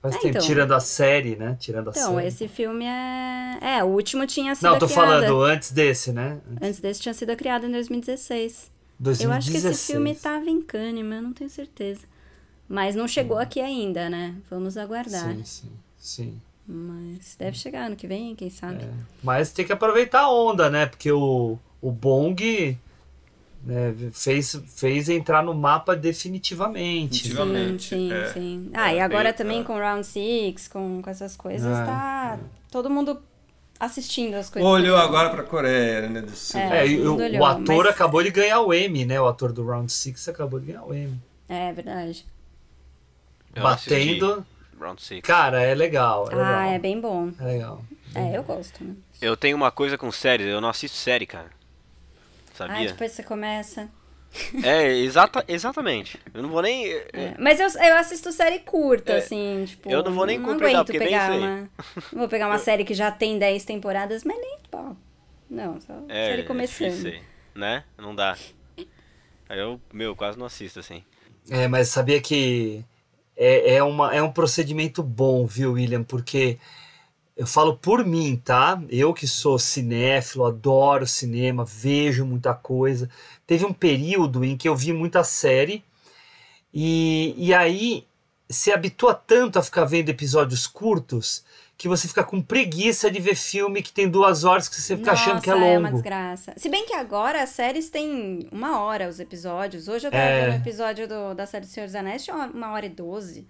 Faz 0.00 0.16
É, 0.16 0.18
tempo, 0.18 0.28
então. 0.28 0.42
tirando 0.42 0.72
a 0.74 0.80
série, 0.80 1.34
né? 1.36 1.56
Tirando 1.58 1.88
a 1.88 1.90
Então, 1.90 2.14
série. 2.16 2.28
esse 2.28 2.46
filme 2.48 2.84
é. 2.84 3.58
É, 3.78 3.84
o 3.84 3.86
último 3.88 4.26
tinha 4.26 4.54
sido 4.54 4.64
Não, 4.68 4.78
tô 4.78 4.86
criada. 4.86 5.06
falando 5.06 5.42
antes 5.42 5.72
desse, 5.72 6.12
né? 6.12 6.40
Antes 6.60 6.78
desse 6.80 7.00
tinha 7.00 7.14
sido 7.14 7.34
criado 7.36 7.66
em 7.66 7.70
2016. 7.70 8.70
2016. 8.98 9.20
Eu 9.20 9.32
acho 9.32 9.50
que 9.50 9.56
esse 9.56 9.92
filme 9.92 10.14
tava 10.14 10.48
em 10.50 10.60
Cannes, 10.60 11.04
mas 11.04 11.16
eu 11.16 11.22
não 11.22 11.32
tenho 11.32 11.50
certeza. 11.50 12.02
Mas 12.68 12.94
não 12.94 13.08
chegou 13.08 13.38
aqui 13.38 13.60
ainda, 13.60 14.08
né? 14.10 14.34
Vamos 14.50 14.76
aguardar. 14.76 15.34
Sim, 15.34 15.44
sim, 15.44 15.72
sim. 15.98 16.40
Mas 16.66 17.36
deve 17.38 17.56
chegar 17.58 17.86
ano 17.86 17.96
que 17.96 18.06
vem, 18.06 18.34
quem 18.34 18.48
sabe. 18.50 18.84
Mas 19.22 19.52
tem 19.52 19.66
que 19.66 19.72
aproveitar 19.72 20.20
a 20.22 20.30
onda, 20.32 20.70
né? 20.70 20.86
Porque 20.86 21.10
o, 21.12 21.58
o 21.80 21.90
Bong 21.90 22.78
né, 23.66 23.94
fez, 24.12 24.60
fez 24.76 25.08
entrar 25.08 25.42
no 25.42 25.54
mapa 25.54 25.96
definitivamente. 25.96 27.28
Sim, 27.28 27.78
sim, 27.78 28.12
é. 28.12 28.26
sim. 28.32 28.70
Ah, 28.74 28.92
e 28.92 29.00
agora 29.00 29.30
eu- 29.30 29.34
também 29.34 29.60
é. 29.60 29.64
com 29.64 29.78
Round 29.78 30.06
Six, 30.06 30.68
com, 30.68 31.00
com 31.02 31.10
essas 31.10 31.36
coisas, 31.36 31.66
É, 31.78 31.84
tá 31.84 32.38
todo 32.70 32.90
mundo 32.90 33.20
assistindo 33.80 34.34
as 34.34 34.48
coisas. 34.50 34.70
Olhou 34.70 34.96
agora 34.96 35.30
pra 35.30 35.42
Coreia, 35.42 36.08
né? 36.08 36.20
Do 36.22 36.30
Sul. 36.30 36.60
É, 36.60 36.86
e 36.86 36.96
todo 37.02 37.20
o, 37.20 37.24
olhou, 37.24 37.44
ator 37.44 37.84
mas- 37.84 37.94
acabou 37.94 38.22
de 38.22 38.30
ganhar 38.30 38.60
o 38.60 38.72
Emmy, 38.72 39.04
né? 39.04 39.20
O 39.20 39.26
ator 39.26 39.52
do 39.52 39.64
Round 39.66 39.90
Six 39.92 40.28
acabou 40.28 40.60
de 40.60 40.66
ganhar 40.66 40.84
o 40.84 40.94
Emmy. 40.94 41.18
É 41.48 41.72
verdade. 41.72 42.24
Eu 43.54 43.62
Batendo. 43.62 44.44
Round 44.80 45.00
Six. 45.02 45.20
Cara, 45.26 45.62
é 45.62 45.74
legal. 45.74 46.26
É 46.30 46.34
legal. 46.34 46.54
Ah, 46.54 46.66
é 46.66 46.78
bem 46.78 47.00
bom. 47.00 47.30
É 47.38 47.44
legal. 47.44 47.84
É, 48.14 48.36
eu 48.36 48.42
gosto, 48.42 48.82
né? 48.84 48.94
Eu 49.20 49.36
tenho 49.36 49.56
uma 49.56 49.70
coisa 49.70 49.96
com 49.96 50.10
séries, 50.12 50.46
eu 50.46 50.60
não 50.60 50.68
assisto 50.68 50.96
série, 50.96 51.26
cara. 51.26 51.50
Ah, 52.54 52.68
Sabia? 52.68 52.86
depois 52.88 53.12
você 53.12 53.22
começa. 53.22 53.88
É, 54.64 54.88
exata, 54.98 55.44
exatamente. 55.46 56.18
Eu 56.32 56.42
não 56.42 56.48
vou 56.50 56.60
nem. 56.60 56.90
É, 57.12 57.34
Mas 57.38 57.60
eu, 57.60 57.68
eu 57.80 57.96
assisto 57.96 58.32
série 58.32 58.58
curta, 58.60 59.12
É, 59.12 59.18
assim, 59.18 59.64
tipo. 59.66 59.88
eu 59.90 60.02
não 60.02 60.12
vou 60.12 60.26
nem 60.26 60.38
não 60.38 60.48
completar, 60.50 60.84
porque 60.84 60.98
nem 60.98 61.08
pegar 61.08 61.30
sei. 61.30 61.38
uma. 61.38 61.56
Não 62.12 62.18
vou 62.18 62.28
pegar 62.28 62.48
uma 62.48 62.58
série 62.58 62.84
que 62.84 62.94
já 62.94 63.12
tem 63.12 63.38
10 63.38 63.64
temporadas, 63.64 64.24
mas 64.24 64.36
nem. 64.36 64.58
Pô, 64.70 64.96
não, 65.48 65.80
só 65.80 65.92
É, 66.08 66.30
série 66.30 66.42
é 66.42 66.44
começando. 66.44 66.90
difícil, 66.90 67.22
né? 67.54 67.84
Não 67.96 68.12
dá. 68.14 68.36
Aí 69.48 69.58
eu, 69.58 69.80
meu, 69.92 70.16
quase 70.16 70.38
não 70.38 70.46
assisto 70.46 70.80
assim. 70.80 71.04
É, 71.50 71.68
mas 71.68 71.88
sabia 71.88 72.20
que 72.20 72.84
é, 73.36 73.74
é, 73.76 73.82
uma, 73.84 74.12
é 74.14 74.22
um 74.22 74.32
procedimento 74.32 75.02
bom, 75.02 75.46
viu, 75.46 75.72
William? 75.74 76.02
Porque 76.02 76.58
eu 77.36 77.46
falo 77.46 77.76
por 77.76 78.04
mim, 78.04 78.40
tá? 78.44 78.80
Eu 78.88 79.12
que 79.12 79.26
sou 79.26 79.58
cinéfilo, 79.58 80.44
adoro 80.46 81.06
cinema, 81.06 81.64
vejo 81.64 82.24
muita 82.24 82.54
coisa. 82.54 83.08
Teve 83.46 83.64
um 83.64 83.72
período 83.72 84.44
em 84.44 84.56
que 84.56 84.68
eu 84.68 84.76
vi 84.76 84.92
muita 84.92 85.24
série 85.24 85.82
e, 86.72 87.34
e 87.36 87.52
aí 87.54 88.06
se 88.48 88.72
habitua 88.72 89.14
tanto 89.14 89.58
a 89.58 89.62
ficar 89.62 89.84
vendo 89.84 90.08
episódios 90.10 90.66
curtos 90.66 91.44
que 91.76 91.88
você 91.88 92.06
fica 92.06 92.22
com 92.22 92.40
preguiça 92.40 93.10
de 93.10 93.18
ver 93.20 93.34
filme 93.34 93.82
que 93.82 93.92
tem 93.92 94.08
duas 94.08 94.44
horas 94.44 94.68
que 94.68 94.76
você 94.80 94.96
fica 94.96 95.10
achando 95.12 95.40
que 95.42 95.50
é 95.50 95.54
Nossa, 95.54 95.66
uma 95.66 95.78
longo. 95.88 95.92
desgraça. 95.94 96.54
Se 96.56 96.68
bem 96.68 96.86
que 96.86 96.94
agora 96.94 97.42
as 97.42 97.48
séries 97.50 97.90
têm 97.90 98.48
uma 98.52 98.80
hora 98.80 99.08
os 99.08 99.18
episódios. 99.18 99.88
Hoje 99.88 100.06
eu 100.06 100.10
tava 100.12 100.22
É. 100.22 100.44
vendo 100.44 100.52
um 100.52 100.56
episódio 100.58 101.08
do, 101.08 101.34
da 101.34 101.46
série 101.46 101.66
do 101.66 101.70
Senhor 101.72 101.86
dos 101.86 101.96
Anéis, 101.96 102.22
tinha 102.22 102.36
uma, 102.36 102.46
uma 102.46 102.72
hora 102.72 102.86
e 102.86 102.90
doze. 102.90 103.44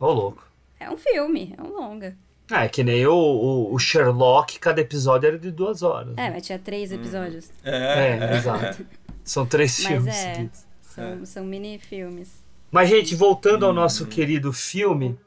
Ô, 0.00 0.10
louco. 0.10 0.44
É 0.80 0.90
um 0.90 0.96
filme, 0.96 1.54
é 1.56 1.62
um 1.62 1.68
longa. 1.72 2.16
É, 2.52 2.68
que 2.68 2.84
nem 2.84 3.06
o, 3.06 3.14
o, 3.14 3.74
o 3.74 3.78
Sherlock, 3.78 4.58
cada 4.58 4.80
episódio 4.80 5.26
era 5.26 5.38
de 5.38 5.50
duas 5.50 5.82
horas. 5.82 6.14
É, 6.16 6.30
mas 6.30 6.44
tinha 6.44 6.58
três 6.58 6.92
episódios. 6.92 7.50
É, 7.64 8.36
exato. 8.36 8.86
São 9.24 9.46
três 9.46 9.78
Mas 9.78 9.86
filmes 9.86 10.14
é, 10.14 10.34
seguidos. 10.34 10.64
são, 10.80 11.26
são 11.26 11.44
mini 11.44 11.78
filmes. 11.78 12.42
Mas, 12.70 12.88
gente, 12.88 13.14
voltando 13.14 13.64
ao 13.64 13.72
nosso 13.72 14.06
querido 14.06 14.52
filme, 14.52 15.18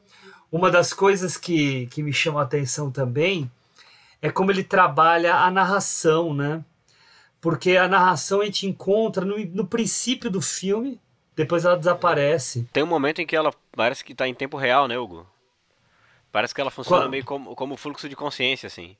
uma 0.50 0.70
das 0.70 0.92
coisas 0.92 1.36
que, 1.36 1.86
que 1.86 2.02
me 2.02 2.12
chama 2.12 2.40
a 2.40 2.44
atenção 2.44 2.90
também 2.90 3.50
é 4.20 4.30
como 4.30 4.50
ele 4.50 4.64
trabalha 4.64 5.34
a 5.34 5.50
narração, 5.50 6.34
né? 6.34 6.64
Porque 7.40 7.76
a 7.76 7.88
narração 7.88 8.40
a 8.40 8.44
gente 8.44 8.66
encontra 8.66 9.24
no, 9.24 9.38
no 9.46 9.66
princípio 9.66 10.30
do 10.30 10.40
filme, 10.40 11.00
depois 11.34 11.64
ela 11.64 11.76
desaparece. 11.76 12.66
Tem 12.72 12.82
um 12.82 12.86
momento 12.86 13.20
em 13.20 13.26
que 13.26 13.36
ela 13.36 13.52
parece 13.72 14.04
que 14.04 14.14
tá 14.14 14.26
em 14.26 14.34
tempo 14.34 14.56
real, 14.56 14.88
né, 14.88 14.98
Hugo? 14.98 15.26
Parece 16.36 16.54
que 16.54 16.60
ela 16.60 16.70
funciona 16.70 17.04
Qual- 17.04 17.10
meio 17.10 17.24
como, 17.24 17.56
como 17.56 17.76
fluxo 17.78 18.10
de 18.10 18.14
consciência, 18.14 18.66
assim. 18.66 18.94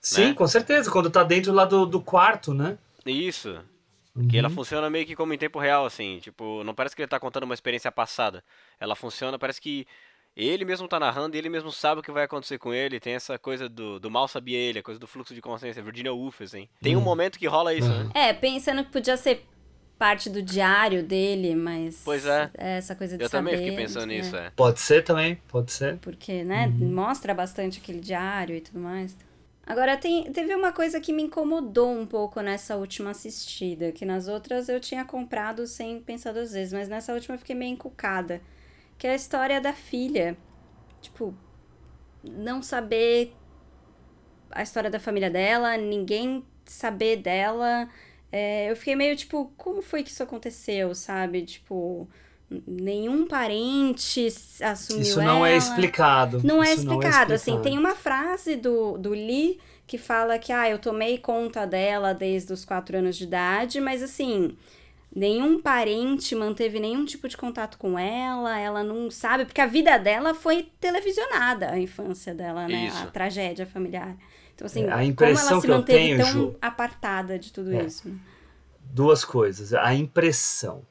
Sim, 0.00 0.26
Né? 0.26 0.34
com 0.34 0.46
certeza, 0.46 0.88
quando 0.88 1.10
tá 1.10 1.24
dentro 1.24 1.52
lá 1.52 1.64
do, 1.64 1.84
do 1.84 2.00
quarto, 2.00 2.54
né? 2.54 2.78
Isso. 3.04 3.58
Uhum. 4.14 4.28
Que 4.28 4.38
ela 4.38 4.48
funciona 4.48 4.88
meio 4.88 5.04
que 5.04 5.16
como 5.16 5.34
em 5.34 5.38
tempo 5.38 5.58
real, 5.58 5.84
assim. 5.84 6.20
Tipo, 6.20 6.62
não 6.62 6.72
parece 6.76 6.94
que 6.94 7.02
ele 7.02 7.08
tá 7.08 7.18
contando 7.18 7.42
uma 7.42 7.54
experiência 7.54 7.90
passada. 7.90 8.44
Ela 8.78 8.94
funciona, 8.94 9.36
parece 9.36 9.60
que 9.60 9.84
ele 10.36 10.64
mesmo 10.64 10.86
tá 10.86 11.00
narrando 11.00 11.34
e 11.34 11.38
ele 11.40 11.48
mesmo 11.48 11.72
sabe 11.72 12.00
o 12.00 12.04
que 12.04 12.12
vai 12.12 12.22
acontecer 12.22 12.56
com 12.56 12.72
ele. 12.72 13.00
Tem 13.00 13.14
essa 13.14 13.36
coisa 13.36 13.68
do, 13.68 13.98
do 13.98 14.08
mal 14.08 14.28
sabia 14.28 14.56
ele, 14.56 14.78
a 14.78 14.82
coisa 14.82 15.00
do 15.00 15.08
fluxo 15.08 15.34
de 15.34 15.42
consciência. 15.42 15.82
Virginia 15.82 16.12
Woolf, 16.14 16.40
assim. 16.42 16.68
Tem 16.80 16.94
Uhum. 16.94 17.02
um 17.02 17.04
momento 17.04 17.36
que 17.36 17.48
rola 17.48 17.74
isso, 17.74 17.88
né? 17.88 18.10
É, 18.14 18.32
pensando 18.32 18.84
que 18.84 18.92
podia 18.92 19.16
ser 19.16 19.44
parte 19.98 20.28
do 20.28 20.42
diário 20.42 21.02
dele, 21.02 21.54
mas. 21.54 22.02
Pois 22.04 22.26
é. 22.26 22.50
Essa 22.54 22.94
coisa 22.94 23.16
de 23.16 23.24
Eu 23.24 23.30
também 23.30 23.54
saber, 23.54 23.64
fiquei 23.64 23.84
pensando 23.84 24.12
é. 24.12 24.16
nisso, 24.16 24.36
é. 24.36 24.50
Pode 24.54 24.80
ser 24.80 25.02
também, 25.02 25.36
pode 25.48 25.72
ser. 25.72 25.96
Porque, 25.98 26.44
né, 26.44 26.66
mostra 26.68 27.34
bastante 27.34 27.80
aquele 27.80 28.00
diário 28.00 28.56
e 28.56 28.60
tudo 28.60 28.80
mais. 28.80 29.16
Agora, 29.66 29.96
tem, 29.96 30.30
teve 30.32 30.54
uma 30.54 30.72
coisa 30.72 31.00
que 31.00 31.12
me 31.12 31.24
incomodou 31.24 31.90
um 31.90 32.06
pouco 32.06 32.40
nessa 32.40 32.76
última 32.76 33.10
assistida, 33.10 33.90
que 33.90 34.04
nas 34.04 34.28
outras 34.28 34.68
eu 34.68 34.78
tinha 34.78 35.04
comprado 35.04 35.66
sem 35.66 36.00
pensar 36.00 36.32
duas 36.32 36.52
vezes, 36.52 36.72
mas 36.72 36.88
nessa 36.88 37.12
última 37.12 37.34
eu 37.34 37.38
fiquei 37.38 37.56
meio 37.56 37.72
encucada. 37.72 38.40
Que 38.96 39.08
é 39.08 39.10
a 39.10 39.16
história 39.16 39.60
da 39.60 39.72
filha. 39.72 40.36
Tipo, 41.02 41.34
não 42.22 42.62
saber 42.62 43.34
a 44.50 44.62
história 44.62 44.88
da 44.88 45.00
família 45.00 45.30
dela, 45.30 45.76
ninguém 45.76 46.44
saber 46.64 47.16
dela. 47.16 47.88
É, 48.30 48.70
eu 48.70 48.76
fiquei 48.76 48.94
meio 48.96 49.16
tipo, 49.16 49.52
como 49.56 49.82
foi 49.82 50.02
que 50.02 50.10
isso 50.10 50.22
aconteceu, 50.22 50.94
sabe? 50.94 51.42
Tipo, 51.42 52.08
nenhum 52.66 53.26
parente 53.26 54.26
assumiu 54.62 55.02
Isso 55.02 55.20
não 55.22 55.44
é 55.44 55.50
ela. 55.50 55.58
explicado. 55.58 56.40
Não 56.44 56.62
é 56.62 56.72
Isso 56.72 56.80
explicado, 56.82 57.32
assim, 57.34 57.60
tem 57.60 57.78
uma 57.78 57.94
frase 57.94 58.56
do, 58.56 58.96
do 58.98 59.10
Lee 59.10 59.58
que 59.86 59.98
fala 59.98 60.38
que, 60.38 60.52
ah, 60.52 60.68
eu 60.68 60.78
tomei 60.78 61.18
conta 61.18 61.64
dela 61.66 62.12
desde 62.12 62.52
os 62.52 62.64
quatro 62.64 62.98
anos 62.98 63.16
de 63.16 63.24
idade, 63.24 63.80
mas 63.80 64.02
assim, 64.02 64.56
nenhum 65.14 65.60
parente 65.62 66.34
manteve 66.34 66.80
nenhum 66.80 67.04
tipo 67.04 67.28
de 67.28 67.36
contato 67.36 67.78
com 67.78 67.96
ela, 67.98 68.58
ela 68.58 68.82
não 68.82 69.10
sabe, 69.10 69.44
porque 69.44 69.60
a 69.60 69.66
vida 69.66 69.96
dela 69.96 70.34
foi 70.34 70.70
televisionada, 70.80 71.70
a 71.70 71.78
infância 71.78 72.34
dela, 72.34 72.66
né, 72.66 72.86
a 72.86 72.88
Isso. 72.88 73.10
tragédia 73.12 73.64
familiar. 73.64 74.16
Então, 74.56 74.66
assim, 74.66 74.82
É, 74.84 74.88
a 74.88 74.92
como 74.96 75.02
impressão 75.02 75.48
ela 75.52 75.60
se 75.60 75.66
que 75.66 75.72
eu 75.72 75.76
manteve 75.76 75.98
tenho, 75.98 76.16
tão 76.18 76.26
Ju- 76.32 76.56
apartada 76.60 77.38
de 77.38 77.52
tudo 77.52 77.72
É. 77.72 77.84
isso? 77.84 78.10
duas 78.80 79.24
coisas. 79.24 79.72
A 79.74 79.94
impressão 79.94 80.82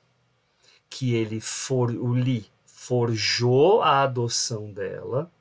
que 0.90 1.16
ele 1.16 1.42
for, 1.42 1.90
o 1.92 2.14
Lee 2.14 2.46
forjou 2.66 3.82
a 3.82 4.04
adoção 4.04 4.72
dela 4.72 5.32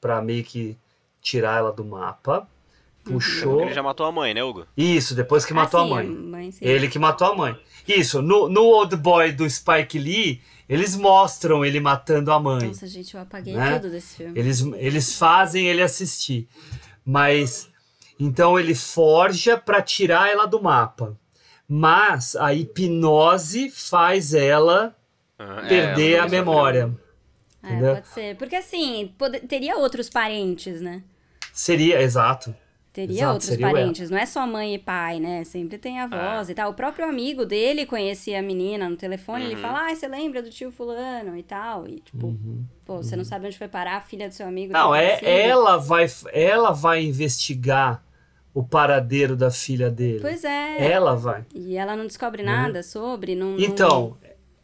para 0.00 0.22
meio 0.22 0.42
que 0.42 0.76
tirar 1.20 1.58
ela 1.58 1.70
do 1.72 1.84
mapa, 1.84 2.48
puxou. 3.04 3.60
Ele 3.60 3.74
já 3.74 3.82
matou 3.82 4.06
a 4.06 4.12
mãe, 4.12 4.32
né, 4.32 4.42
Hugo? 4.42 4.66
Isso, 4.76 5.14
depois 5.14 5.44
que 5.44 5.52
Ah, 5.52 5.56
matou 5.56 5.80
sim, 5.80 5.86
a 5.92 5.94
mãe. 5.94 6.08
mãe, 6.08 6.50
sim. 6.52 6.64
Ele 6.64 6.88
que 6.88 6.98
matou 6.98 7.26
a 7.26 7.36
mãe. 7.36 7.60
Isso, 7.86 8.22
no, 8.22 8.48
no 8.48 8.62
Old 8.62 8.96
Boy 8.96 9.32
do 9.32 9.48
Spike 9.48 9.98
Lee, 9.98 10.40
eles 10.66 10.96
mostram 10.96 11.62
ele 11.64 11.80
matando 11.80 12.32
a 12.32 12.40
mãe. 12.40 12.68
Nossa, 12.68 12.86
gente, 12.86 13.14
eu 13.14 13.20
apaguei 13.20 13.52
né? 13.54 13.78
tudo 13.78 13.90
desse 13.90 14.16
filme. 14.16 14.38
Eles, 14.38 14.60
eles 14.76 15.18
fazem 15.18 15.66
ele 15.66 15.82
assistir. 15.82 16.48
Mas 17.04 17.70
então 18.18 18.58
ele 18.58 18.74
forja 18.74 19.56
para 19.58 19.82
tirar 19.82 20.30
ela 20.30 20.46
do 20.46 20.62
mapa. 20.62 21.16
Mas 21.68 22.36
a 22.36 22.52
hipnose 22.54 23.70
faz 23.70 24.34
ela 24.34 24.94
Ah, 25.38 25.60
é, 25.64 25.68
perder 25.68 26.12
ela 26.14 26.24
a 26.24 26.28
memória. 26.28 26.94
É, 27.62 27.94
pode 27.94 28.08
ser. 28.08 28.36
Porque 28.36 28.56
assim, 28.56 29.14
pode- 29.18 29.40
teria 29.40 29.76
outros 29.76 30.10
parentes, 30.10 30.80
né? 30.80 31.02
Seria, 31.52 32.02
exato. 32.02 32.54
Teria 32.94 33.16
Exato, 33.22 33.32
outros 33.32 33.56
parentes, 33.56 34.08
não 34.08 34.16
é 34.16 34.24
só 34.24 34.46
mãe 34.46 34.76
e 34.76 34.78
pai, 34.78 35.18
né? 35.18 35.42
Sempre 35.42 35.78
tem 35.78 35.98
avós 35.98 36.48
e 36.48 36.54
tal. 36.54 36.70
O 36.70 36.74
próprio 36.74 37.04
amigo 37.08 37.44
dele 37.44 37.84
conhecia 37.84 38.38
a 38.38 38.42
menina 38.42 38.88
no 38.88 38.96
telefone, 38.96 39.46
ele 39.46 39.56
Uhum. 39.56 39.60
fala, 39.62 39.88
ah, 39.90 39.94
você 39.94 40.06
lembra 40.06 40.40
do 40.40 40.48
tio 40.48 40.70
fulano 40.70 41.36
e 41.36 41.42
tal. 41.42 41.88
E 41.88 41.98
tipo, 41.98 42.36
pô, 42.86 42.98
você 42.98 43.16
não 43.16 43.24
sabe 43.24 43.46
onde 43.48 43.58
foi 43.58 43.66
parar 43.66 43.96
a 43.96 44.00
filha 44.00 44.28
do 44.28 44.32
seu 44.34 44.46
amigo. 44.46 44.72
Uhum. 44.72 44.78
Não, 44.78 44.94
é, 44.94 45.18
ela 45.24 45.76
vai 45.76 46.06
ela 46.32 46.70
vai 46.70 47.02
investigar 47.04 48.00
o 48.54 48.62
paradeiro 48.62 49.34
da 49.34 49.50
filha 49.50 49.90
dele. 49.90 50.20
Pois 50.20 50.44
é. 50.44 50.92
Ela 50.92 51.16
vai. 51.16 51.44
E 51.52 51.76
ela 51.76 51.96
não 51.96 52.06
descobre 52.06 52.44
Né? 52.44 52.52
nada 52.52 52.84
sobre, 52.84 53.34
não, 53.34 53.52
não 53.52 53.58
Então, 53.58 54.16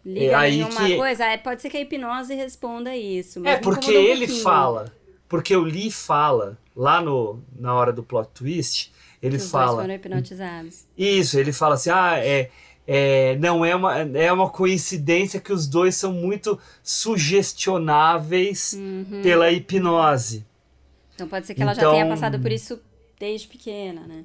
liga 0.05 0.27
é 0.27 0.35
aí 0.37 0.65
que- 0.65 0.97
coisa. 0.97 1.25
É, 1.25 1.37
pode 1.37 1.61
ser 1.63 1.69
que 1.69 1.77
a 1.77 1.81
hipnose 1.81 2.33
responda 2.33 2.97
isso. 2.97 3.41
Mas 3.41 3.55
É 3.55 3.57
porque 3.61 3.91
um 3.91 4.01
ele 4.01 4.29
fala, 4.29 4.93
porque 5.29 5.57
o 5.57 5.63
Lee 5.65 5.91
fala 5.91 6.57
lá 6.81 7.01
no 7.01 7.43
na 7.59 7.75
hora 7.75 7.93
do 7.93 8.03
plot 8.03 8.31
twist, 8.33 8.91
ele 9.23 9.37
Que 9.37 9.45
os 9.45 9.51
dois 9.51 9.65
fala 9.67 9.83
foram 9.83 9.95
hipnotizados. 9.95 10.87
Isso, 10.97 11.39
ele 11.39 11.53
fala 11.53 11.75
assim: 11.75 11.91
ah, 11.91 12.19
é, 12.19 12.51
é, 12.87 13.37
não 13.37 13.63
é 13.65 13.77
uma, 13.77 13.99
é 13.99 14.33
uma 14.33 14.49
coincidência 14.49 15.41
que 15.41 15.53
os 15.53 15.67
dois 15.69 15.95
são 15.95 16.13
muito 16.13 16.59
sugestionáveis 16.83 18.73
Uhum. 18.73 19.21
pela 19.23 19.51
hipnose. 19.51 20.45
Então 21.15 21.29
pode 21.29 21.47
ser 21.47 21.55
que 21.55 21.63
ela 21.63 21.75
já 21.75 21.83
Então- 21.83 21.93
tenha 21.93 22.07
passado 22.09 22.39
por 22.41 22.51
isso 22.51 22.81
desde 23.19 23.47
pequena, 23.47 24.07
né? 24.07 24.25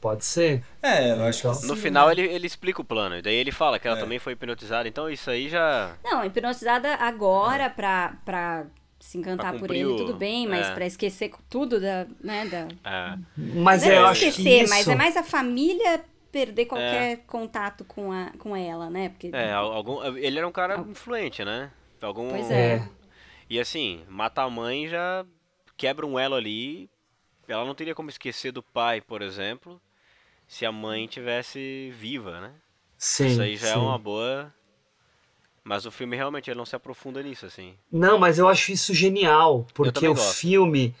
Pode 0.00 0.24
ser. 0.24 0.62
É, 0.82 1.12
eu 1.12 1.22
acho 1.24 1.38
Então- 1.40 1.60
que 1.60 1.66
No 1.66 1.74
sim, 1.76 1.82
final 1.82 2.06
né? 2.08 2.12
ele, 2.14 2.22
ele 2.22 2.46
explica 2.46 2.80
o 2.80 2.84
plano, 2.84 3.16
e 3.16 3.22
daí 3.22 3.34
ele 3.34 3.50
fala 3.52 3.78
que 3.78 3.86
ela 3.88 3.96
É. 3.96 4.00
também 4.00 4.18
foi 4.18 4.32
hipnotizada, 4.34 4.88
então 4.88 5.08
isso 5.08 5.30
aí 5.30 5.48
já. 5.48 5.96
Não, 6.04 6.24
hipnotizada 6.24 6.94
agora 6.96 7.70
pra, 7.70 8.16
pra 8.24 8.66
se 9.06 9.18
encantar 9.18 9.54
por 9.58 9.70
ele, 9.70 9.84
o- 9.84 9.96
tudo 9.96 10.14
bem, 10.14 10.46
mas 10.48 10.66
é. 10.66 10.74
pra 10.74 10.86
esquecer 10.86 11.30
tudo 11.48 11.80
da, 11.80 12.06
né, 12.20 12.46
da... 12.46 12.68
É. 12.84 13.18
Mas 13.36 13.82
não 13.82 13.90
é 13.92 13.98
eu 13.98 14.06
acho 14.06 14.20
que 14.20 14.26
esquecer, 14.28 14.62
isso... 14.64 14.70
mas 14.74 14.88
é 14.88 14.94
mais 14.94 15.16
a 15.16 15.22
família 15.22 16.04
perder 16.32 16.66
qualquer 16.66 17.18
contato 17.26 17.84
com, 17.84 18.12
a, 18.12 18.30
com 18.38 18.54
ela, 18.56 18.90
né? 18.90 19.08
Porque 19.10 19.30
É, 19.32 19.52
al- 19.52 19.72
algum, 19.72 20.02
ele 20.16 20.38
era 20.38 20.46
um 20.46 20.52
cara 20.52 20.76
influente, 20.80 21.44
né? 21.44 21.70
Algum, 22.02 22.28
Pois 22.30 22.50
é. 22.50 22.82
E 23.48 23.60
assim, 23.60 24.04
mata 24.08 24.42
a 24.42 24.50
mãe 24.50 24.88
já 24.88 25.24
quebra 25.76 26.06
um 26.06 26.18
elo 26.18 26.34
ali. 26.34 26.90
Ela 27.48 27.64
não 27.64 27.74
teria 27.74 27.94
como 27.94 28.10
esquecer 28.10 28.52
do 28.52 28.62
pai, 28.62 29.00
por 29.00 29.22
exemplo, 29.22 29.80
se 30.48 30.66
a 30.66 30.72
mãe 30.72 31.06
tivesse 31.06 31.92
viva, 31.96 32.40
né? 32.40 32.54
Sim, 32.98 33.26
Isso 33.26 33.42
aí 33.42 33.56
já 33.56 33.68
é 33.70 33.74
sim. 33.74 33.78
uma 33.78 33.98
boa. 33.98 34.52
Mas 35.66 35.84
o 35.84 35.90
filme 35.90 36.14
realmente 36.14 36.48
ele 36.48 36.56
não 36.58 36.64
se 36.64 36.76
aprofunda 36.76 37.20
nisso, 37.20 37.44
assim. 37.44 37.74
Não, 37.90 38.18
mas 38.18 38.38
eu 38.38 38.46
acho 38.46 38.70
isso 38.70 38.94
genial, 38.94 39.66
porque 39.74 40.06
o 40.06 40.14
filme 40.14 40.94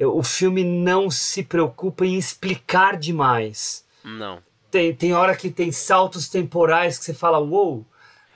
o 0.00 0.22
filme 0.22 0.64
não 0.64 1.08
se 1.10 1.44
preocupa 1.44 2.04
em 2.04 2.16
explicar 2.16 2.96
demais. 2.96 3.86
Não. 4.02 4.42
Tem, 4.68 4.92
tem 4.92 5.12
hora 5.14 5.36
que 5.36 5.48
tem 5.48 5.70
saltos 5.70 6.28
temporais 6.28 6.98
que 6.98 7.04
você 7.04 7.14
fala, 7.14 7.38
uou, 7.38 7.86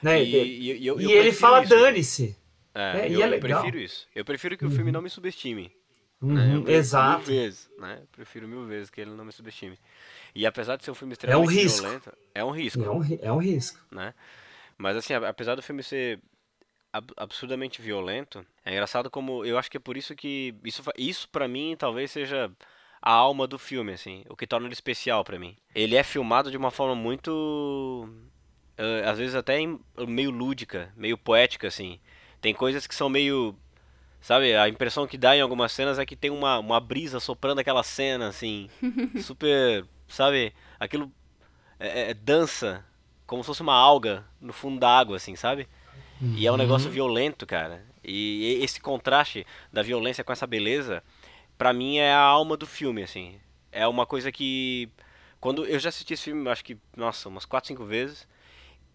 né? 0.00 0.22
E, 0.22 0.36
e- 0.36 0.76
e 0.78 0.86
eu- 0.86 1.00
E 1.00 1.04
eu 1.04 1.10
ele 1.10 1.32
fala, 1.32 1.64
dane-se. 1.64 2.36
É, 2.72 3.00
É, 3.00 3.08
e 3.08 3.14
eu, 3.14 3.22
é 3.22 3.34
eu 3.36 3.40
prefiro 3.40 3.78
isso. 3.78 4.06
Eu 4.14 4.24
prefiro 4.24 4.56
que 4.56 4.64
o 4.66 4.70
filme 4.70 4.92
não 4.92 5.02
me 5.02 5.10
subestime. 5.10 5.72
Uhum, 6.22 6.34
né? 6.34 6.44
Eu 6.54 6.62
prefiro 6.62 6.78
exato. 6.78 7.18
Mil 7.18 7.26
vezes, 7.40 7.68
né? 7.78 7.98
Eu 8.00 8.08
prefiro 8.12 8.46
mil 8.46 8.64
vezes 8.64 8.90
que 8.90 9.00
ele 9.00 9.10
não 9.10 9.24
me 9.24 9.32
subestime. 9.32 9.76
E 10.34 10.46
apesar 10.46 10.76
de 10.76 10.84
ser 10.84 10.90
um 10.92 10.94
filme 10.94 11.12
É 11.12 11.36
um 11.36 11.42
extremamente 11.42 11.52
risco. 11.54 11.80
violento, 11.82 12.12
é 12.32 12.44
um 12.44 12.50
risco. 12.50 12.82
É 12.84 12.90
um, 12.90 13.18
é 13.22 13.32
um 13.32 13.38
risco. 13.38 13.78
né? 13.90 14.14
Mas 14.78 14.96
assim, 14.96 15.14
apesar 15.14 15.54
do 15.54 15.62
filme 15.62 15.82
ser 15.82 16.20
ab- 16.92 17.12
absurdamente 17.16 17.82
violento, 17.82 18.44
é 18.64 18.72
engraçado 18.72 19.10
como 19.10 19.44
eu 19.44 19.58
acho 19.58 19.70
que 19.70 19.76
é 19.76 19.80
por 19.80 19.96
isso 19.96 20.14
que 20.14 20.54
isso 20.64 20.82
isso 20.96 21.28
para 21.28 21.48
mim 21.48 21.76
talvez 21.78 22.10
seja 22.10 22.50
a 23.02 23.12
alma 23.12 23.46
do 23.46 23.58
filme 23.58 23.92
assim, 23.92 24.24
o 24.28 24.36
que 24.36 24.46
torna 24.46 24.66
ele 24.66 24.74
especial 24.74 25.24
pra 25.24 25.38
mim. 25.38 25.56
Ele 25.74 25.96
é 25.96 26.02
filmado 26.02 26.50
de 26.50 26.56
uma 26.56 26.70
forma 26.70 26.94
muito 26.94 28.08
eh, 28.78 29.02
às 29.06 29.18
vezes 29.18 29.34
até 29.34 29.58
meio 30.06 30.30
lúdica, 30.30 30.92
meio 30.96 31.18
poética 31.18 31.68
assim. 31.68 32.00
Tem 32.40 32.54
coisas 32.54 32.86
que 32.86 32.94
são 32.94 33.08
meio 33.08 33.56
Sabe, 34.20 34.56
a 34.56 34.68
impressão 34.70 35.06
que 35.06 35.18
dá 35.18 35.36
em 35.36 35.42
algumas 35.42 35.70
cenas 35.72 35.98
é 35.98 36.06
que 36.06 36.16
tem 36.16 36.30
uma, 36.30 36.58
uma 36.58 36.80
brisa 36.80 37.20
soprando 37.20 37.58
aquela 37.58 37.82
cena, 37.82 38.28
assim, 38.28 38.70
super, 39.20 39.84
sabe, 40.08 40.54
aquilo 40.80 41.12
é, 41.78 42.10
é- 42.10 42.14
dança 42.14 42.84
como 43.34 43.42
se 43.42 43.48
fosse 43.48 43.62
uma 43.62 43.74
alga 43.74 44.24
no 44.40 44.52
fundo 44.52 44.78
da 44.78 44.88
água, 44.88 45.16
assim, 45.16 45.34
sabe? 45.34 45.66
E 46.36 46.46
é 46.46 46.52
um 46.52 46.56
negócio 46.56 46.88
violento, 46.88 47.44
cara. 47.44 47.84
E 48.04 48.60
esse 48.62 48.80
contraste 48.80 49.44
da 49.72 49.82
violência 49.82 50.22
com 50.22 50.32
essa 50.32 50.46
beleza, 50.46 51.02
pra 51.58 51.72
mim 51.72 51.96
é 51.96 52.12
a 52.12 52.20
alma 52.20 52.56
do 52.56 52.64
filme, 52.64 53.02
assim. 53.02 53.40
É 53.72 53.88
uma 53.88 54.06
coisa 54.06 54.30
que 54.30 54.88
quando 55.40 55.66
eu 55.66 55.80
já 55.80 55.88
assisti 55.88 56.14
esse 56.14 56.22
filme, 56.22 56.48
acho 56.48 56.64
que, 56.64 56.78
nossa, 56.96 57.28
umas 57.28 57.44
4, 57.44 57.66
5 57.68 57.84
vezes, 57.84 58.26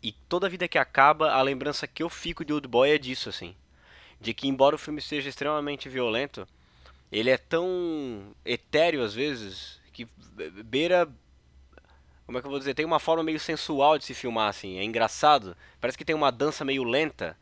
e 0.02 0.14
toda 0.14 0.48
vida 0.48 0.70
que 0.70 0.78
acaba, 0.78 1.34
a 1.34 1.42
lembrança 1.42 1.86
que 1.86 2.02
eu 2.02 2.10
fico 2.10 2.46
de 2.46 2.54
Old 2.54 2.68
Boy 2.68 2.92
é 2.92 2.98
disso, 2.98 3.28
assim. 3.28 3.54
De 4.22 4.34
que 4.34 4.48
embora 4.48 4.76
o 4.76 4.80
filme 4.80 5.02
seja 5.02 5.28
extremamente 5.28 5.90
violento, 5.90 6.48
ele 7.12 7.30
é 7.30 7.38
tão 7.38 8.34
etéreo 8.46 9.04
às 9.04 9.14
vezes 9.14 9.82
que 9.92 10.08
beira 10.64 11.10
como 12.30 12.38
é 12.38 12.42
que 12.42 12.46
eu 12.46 12.52
vou 12.52 12.60
dizer? 12.60 12.76
Tem 12.76 12.86
uma 12.86 13.00
forma 13.00 13.24
meio 13.24 13.40
sensual 13.40 13.98
de 13.98 14.06
se 14.06 14.14
filmar, 14.14 14.50
assim. 14.50 14.78
É 14.78 14.84
engraçado. 14.84 15.58
Parece 15.82 15.98
que 15.98 16.06
tem 16.06 16.16
uma 16.16 16.32
dança 16.32 16.64
meio 16.64 16.84
lenta. 16.84 17.36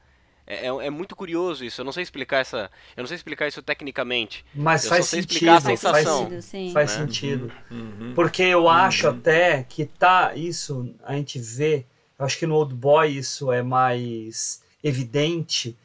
É, 0.47 0.65
é, 0.65 0.67
é 0.67 0.89
muito 0.89 1.13
curioso 1.13 1.65
isso. 1.65 1.81
Eu 1.81 1.85
não 1.85 1.91
sei 1.91 2.03
explicar 2.03 2.37
essa. 2.37 2.71
Eu 2.95 3.01
não 3.01 3.07
sei 3.07 3.15
explicar 3.17 3.49
isso 3.49 3.61
tecnicamente. 3.61 4.45
Mas 4.55 4.85
eu 4.85 4.89
faz 4.91 5.03
só 5.03 5.09
sei 5.09 5.21
sentido. 5.23 5.33
explicar 5.33 5.57
a 5.57 5.61
faz, 5.61 5.79
sensação. 5.81 6.41
Sim. 6.41 6.71
faz 6.71 6.91
né? 6.91 7.05
sentido. 7.05 7.51
Uhum. 7.69 8.13
Porque 8.15 8.43
eu 8.43 8.69
acho 8.69 9.09
até 9.09 9.61
que 9.63 9.83
tá 9.83 10.33
isso, 10.37 10.95
a 11.03 11.15
gente 11.15 11.37
vê, 11.37 11.85
eu 12.17 12.25
acho 12.25 12.39
que 12.39 12.47
no 12.47 12.55
Old 12.55 12.73
Boy 12.73 13.17
isso 13.17 13.51
é 13.51 13.61
mais 13.61 14.63
evidente 14.81 15.77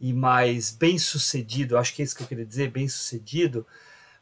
e 0.00 0.12
mais 0.12 0.72
bem 0.72 0.98
sucedido, 0.98 1.76
eu 1.76 1.78
acho 1.78 1.94
que 1.94 2.02
é 2.02 2.04
isso 2.04 2.16
que 2.16 2.24
eu 2.24 2.26
queria 2.26 2.44
dizer, 2.44 2.68
bem 2.68 2.88
sucedido, 2.88 3.64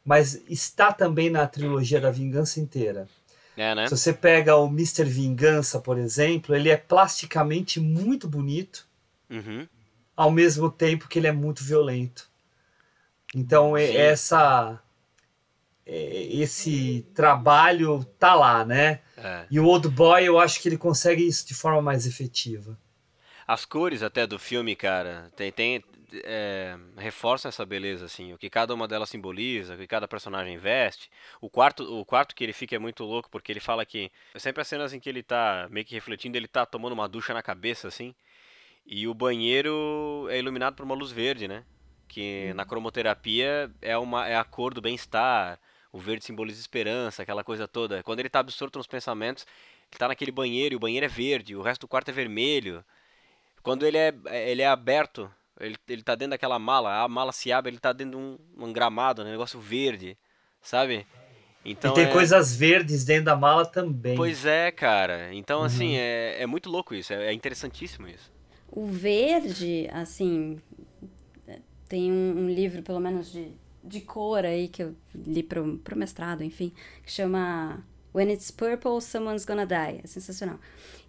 mas 0.04 0.42
está 0.50 0.92
também 0.92 1.30
na 1.30 1.46
trilogia 1.46 1.98
da 1.98 2.10
Vingança 2.10 2.60
inteira. 2.60 3.08
É, 3.58 3.74
né? 3.74 3.88
Se 3.88 3.96
você 3.96 4.12
pega 4.12 4.56
o 4.56 4.66
Mr. 4.68 5.04
Vingança, 5.04 5.80
por 5.80 5.98
exemplo, 5.98 6.54
ele 6.54 6.68
é 6.70 6.76
plasticamente 6.76 7.80
muito 7.80 8.28
bonito, 8.28 8.86
Uhum. 9.28 9.66
ao 10.16 10.30
mesmo 10.30 10.70
tempo 10.70 11.08
que 11.08 11.18
ele 11.18 11.26
é 11.26 11.32
muito 11.32 11.62
violento. 11.64 12.28
Então 13.34 13.76
é- 13.76 13.86
Sim. 13.88 13.96
essa 13.96 14.82
é, 15.84 16.22
esse 16.36 17.06
trabalho 17.14 18.04
tá 18.18 18.34
lá, 18.34 18.64
né? 18.64 19.00
É. 19.16 19.46
E 19.50 19.58
o 19.58 19.64
Old 19.66 19.88
Boy 19.88 20.24
eu 20.24 20.38
acho 20.38 20.60
que 20.60 20.68
ele 20.68 20.76
consegue 20.78 21.26
isso 21.26 21.46
de 21.46 21.54
forma 21.54 21.80
mais 21.82 22.06
efetiva. 22.06 22.78
As 23.46 23.64
cores 23.64 24.02
até 24.02 24.26
do 24.26 24.38
filme, 24.38 24.76
cara, 24.76 25.30
tem, 25.34 25.50
tem 25.50 25.82
é, 26.24 26.76
reforçam 26.96 27.48
essa 27.48 27.64
beleza, 27.64 28.06
assim, 28.06 28.32
o 28.32 28.38
que 28.38 28.50
cada 28.50 28.74
uma 28.74 28.88
delas 28.88 29.10
simboliza, 29.10 29.74
o 29.74 29.78
que 29.78 29.86
cada 29.86 30.08
personagem 30.08 30.56
veste. 30.58 31.10
O 31.40 31.50
quarto, 31.50 31.82
o 31.82 32.04
quarto 32.04 32.34
que 32.34 32.44
ele 32.44 32.52
fica 32.52 32.76
é 32.76 32.78
muito 32.78 33.04
louco, 33.04 33.30
porque 33.30 33.52
ele 33.52 33.60
fala 33.60 33.84
que 33.84 34.10
sempre 34.36 34.62
as 34.62 34.68
cenas 34.68 34.92
em 34.92 35.00
que 35.00 35.08
ele 35.08 35.22
tá 35.22 35.68
meio 35.70 35.86
que 35.86 35.94
refletindo, 35.94 36.36
ele 36.36 36.48
tá 36.48 36.64
tomando 36.66 36.92
uma 36.92 37.08
ducha 37.08 37.34
na 37.34 37.42
cabeça, 37.42 37.88
assim, 37.88 38.14
e 38.86 39.06
o 39.06 39.14
banheiro 39.14 40.26
é 40.30 40.38
iluminado 40.38 40.74
por 40.74 40.84
uma 40.84 40.94
luz 40.94 41.12
verde, 41.12 41.46
né? 41.46 41.64
Que 42.08 42.52
na 42.54 42.64
cromoterapia 42.64 43.70
é, 43.82 43.96
uma, 43.98 44.26
é 44.26 44.36
a 44.36 44.44
cor 44.44 44.72
do 44.72 44.80
bem-estar, 44.80 45.60
o 45.92 45.98
verde 45.98 46.24
simboliza 46.24 46.60
esperança, 46.60 47.22
aquela 47.22 47.44
coisa 47.44 47.68
toda. 47.68 48.02
Quando 48.02 48.20
ele 48.20 48.30
tá 48.30 48.40
absorto 48.40 48.78
nos 48.78 48.86
pensamentos, 48.86 49.46
ele 49.90 49.98
tá 49.98 50.08
naquele 50.08 50.32
banheiro 50.32 50.74
e 50.74 50.76
o 50.76 50.80
banheiro 50.80 51.04
é 51.04 51.08
verde, 51.08 51.54
o 51.54 51.62
resto 51.62 51.82
do 51.82 51.88
quarto 51.88 52.10
é 52.10 52.12
vermelho. 52.12 52.84
Quando 53.62 53.84
ele 53.84 53.98
é, 53.98 54.14
ele 54.50 54.62
é 54.62 54.66
aberto, 54.66 55.30
ele, 55.60 55.76
ele 55.88 56.02
tá 56.02 56.14
dentro 56.14 56.30
daquela 56.30 56.58
mala, 56.58 57.02
a 57.02 57.08
mala 57.08 57.32
se 57.32 57.50
abre, 57.52 57.70
ele 57.70 57.78
tá 57.78 57.92
dentro 57.92 58.18
de 58.18 58.24
um, 58.24 58.38
um 58.66 58.72
gramado, 58.72 59.22
um 59.22 59.24
negócio 59.24 59.58
verde, 59.60 60.16
sabe? 60.62 61.06
Então 61.64 61.90
e 61.92 61.94
tem 61.94 62.04
é- 62.04 62.12
coisas 62.12 62.54
verdes 62.56 63.04
dentro 63.04 63.24
da 63.26 63.36
mala 63.36 63.66
também. 63.66 64.16
Pois 64.16 64.44
é, 64.46 64.70
cara. 64.70 65.32
Então, 65.34 65.62
assim, 65.62 65.90
Uhum. 65.90 65.96
é, 65.98 66.42
é 66.42 66.46
muito 66.46 66.70
louco 66.70 66.94
isso, 66.94 67.12
é, 67.12 67.26
é 67.26 67.32
interessantíssimo 67.32 68.06
isso. 68.08 68.30
O 68.70 68.86
verde, 68.86 69.88
assim, 69.92 70.58
tem 71.88 72.12
um, 72.12 72.44
um 72.44 72.48
livro, 72.50 72.82
pelo 72.82 73.00
menos 73.00 73.30
de, 73.32 73.52
de 73.82 74.00
cor 74.00 74.44
aí, 74.44 74.68
que 74.68 74.82
eu 74.82 74.94
li 75.14 75.42
pro, 75.42 75.78
pro 75.78 75.96
mestrado, 75.96 76.42
enfim, 76.44 76.72
que 77.02 77.10
chama 77.10 77.82
When 78.18 78.32
It's 78.32 78.50
Purple, 78.50 79.00
Someone's 79.00 79.44
Gonna 79.44 79.66
Die. 79.66 80.00
É 80.02 80.06
sensacional. 80.06 80.58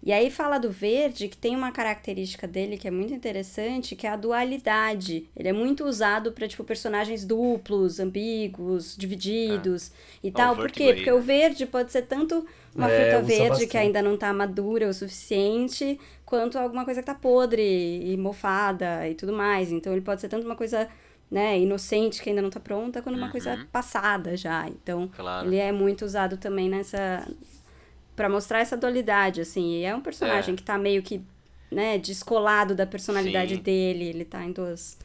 E 0.02 0.12
aí 0.12 0.30
fala 0.30 0.58
do 0.58 0.70
verde, 0.70 1.28
que 1.28 1.36
tem 1.36 1.54
uma 1.54 1.70
característica 1.72 2.46
dele 2.48 2.78
que 2.78 2.88
é 2.88 2.90
muito 2.90 3.12
interessante, 3.12 3.94
que 3.96 4.06
é 4.06 4.10
a 4.10 4.16
dualidade. 4.16 5.28
Ele 5.36 5.48
é 5.48 5.52
muito 5.52 5.84
usado 5.84 6.32
para 6.32 6.48
tipo, 6.48 6.64
personagens 6.64 7.24
duplos, 7.24 8.00
ambíguos, 8.00 8.96
divididos 8.96 9.92
e 10.22 10.32
Ó, 10.32 10.32
tal. 10.34 10.56
Por 10.56 10.70
quê? 10.70 10.84
aí, 10.84 10.94
Porque 10.94 11.10
né? 11.10 11.16
o 11.16 11.20
verde 11.20 11.66
pode 11.66 11.92
ser 11.92 12.02
tanto 12.02 12.46
uma 12.74 12.88
É, 12.88 13.10
fruta 13.10 13.22
verde 13.22 13.48
bastante. 13.48 13.66
que 13.66 13.76
ainda 13.76 14.00
não 14.02 14.16
tá 14.16 14.32
madura 14.32 14.88
o 14.88 14.94
suficiente, 14.94 15.98
quanto 16.24 16.58
alguma 16.58 16.84
coisa 16.84 17.00
que 17.00 17.06
tá 17.06 17.14
podre 17.14 17.62
e 18.12 18.16
mofada 18.16 19.08
e 19.08 19.14
tudo 19.14 19.32
mais. 19.32 19.70
Então 19.72 19.92
ele 19.92 20.02
pode 20.02 20.20
ser 20.20 20.28
tanto 20.28 20.46
uma 20.46 20.56
coisa, 20.56 20.88
né, 21.30 21.58
inocente 21.58 22.20
que 22.22 22.28
ainda 22.30 22.42
não 22.42 22.50
tá 22.50 22.58
pronta, 22.60 23.00
quanto 23.00 23.16
uma 23.16 23.30
coisa 23.30 23.66
passada 23.70 24.36
já. 24.36 24.66
Então 24.68 25.08
Claro. 25.14 25.46
ele 25.48 25.56
é 25.56 25.70
muito 25.72 26.04
usado 26.04 26.36
também 26.36 26.68
nessa 26.68 27.26
Pra 28.16 28.28
mostrar 28.28 28.58
essa 28.60 28.76
dualidade 28.76 29.40
assim. 29.40 29.76
E 29.76 29.84
é 29.84 29.94
um 29.94 30.00
personagem 30.00 30.52
É. 30.52 30.56
que 30.56 30.62
tá 30.62 30.76
meio 30.76 31.02
que, 31.02 31.22
né, 31.70 31.96
descolado 31.96 32.74
da 32.74 32.86
personalidade 32.86 33.54
Sim. 33.54 33.62
dele, 33.62 34.04
ele 34.04 34.24
tá 34.26 34.44
em 34.44 34.52
duas 34.52 34.98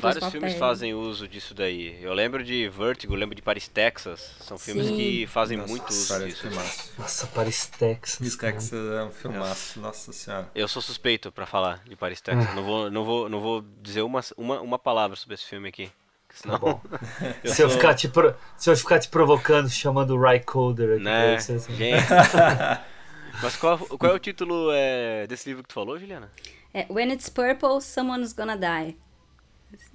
Vários 0.00 0.20
dois 0.20 0.32
filmes 0.32 0.52
papéis. 0.54 0.58
fazem 0.60 0.94
uso 0.94 1.26
disso 1.28 1.54
daí. 1.54 1.98
Eu 2.02 2.12
lembro 2.14 2.42
de 2.44 2.68
Vertigo, 2.68 3.14
lembro 3.14 3.34
de 3.34 3.42
Paris, 3.42 3.66
Texas. 3.68 4.36
São 4.40 4.58
filmes 4.58 4.86
Sim. 4.86 4.96
que 4.96 5.26
fazem 5.26 5.56
Nossa, 5.56 5.70
muito 5.70 5.88
uso 5.90 6.24
disso. 6.26 6.40
filmaço. 6.48 6.92
Nossa, 6.98 7.26
Paris 7.28 7.66
Texas. 7.66 8.36
Cara. 8.36 8.52
Texas 8.54 8.92
é 8.92 9.02
um 9.04 9.10
filmaço, 9.10 9.80
nossa 9.80 10.12
senhora. 10.12 10.50
Eu 10.54 10.68
sou 10.68 10.80
suspeito 10.82 11.30
pra 11.32 11.46
falar 11.46 11.82
de 11.84 11.96
Paris, 11.96 12.20
Texas. 12.20 12.48
Ah. 12.50 12.54
Não, 12.54 12.62
vou, 12.62 12.90
não, 12.90 13.04
vou, 13.04 13.28
não 13.28 13.40
vou 13.40 13.64
dizer 13.82 14.02
uma, 14.02 14.20
uma, 14.36 14.60
uma 14.60 14.78
palavra 14.78 15.16
sobre 15.16 15.34
esse 15.34 15.44
filme 15.44 15.68
aqui. 15.68 15.90
Senão, 16.34 16.58
Tá 16.58 16.66
bom. 16.66 16.80
eu 17.42 17.52
Se 17.54 17.62
eu, 17.62 17.68
sou- 17.70 17.78
ficar 17.78 17.94
te 17.94 18.08
pro- 18.08 18.34
se 18.58 18.68
eu 18.68 18.76
ficar 18.76 18.98
te 18.98 19.08
provocando, 19.08 19.70
chamando 19.70 20.14
o 20.14 20.20
Rycoder 20.22 20.94
aqui 20.96 21.02
né? 21.04 21.38
você, 21.38 21.52
assim. 21.52 21.74
Gente, 21.74 22.04
Mas 23.42 23.56
qual, 23.56 23.78
qual 23.78 24.12
é 24.12 24.14
o 24.14 24.18
título 24.18 24.70
é, 24.72 25.26
desse 25.26 25.48
livro 25.48 25.62
que 25.62 25.68
tu 25.68 25.74
falou, 25.74 25.98
Juliana? 25.98 26.30
É 26.72 26.86
When 26.90 27.12
It's 27.12 27.28
Purple, 27.28 27.80
Someone's 27.82 28.32
Gonna 28.32 28.56
Die. 28.56 28.96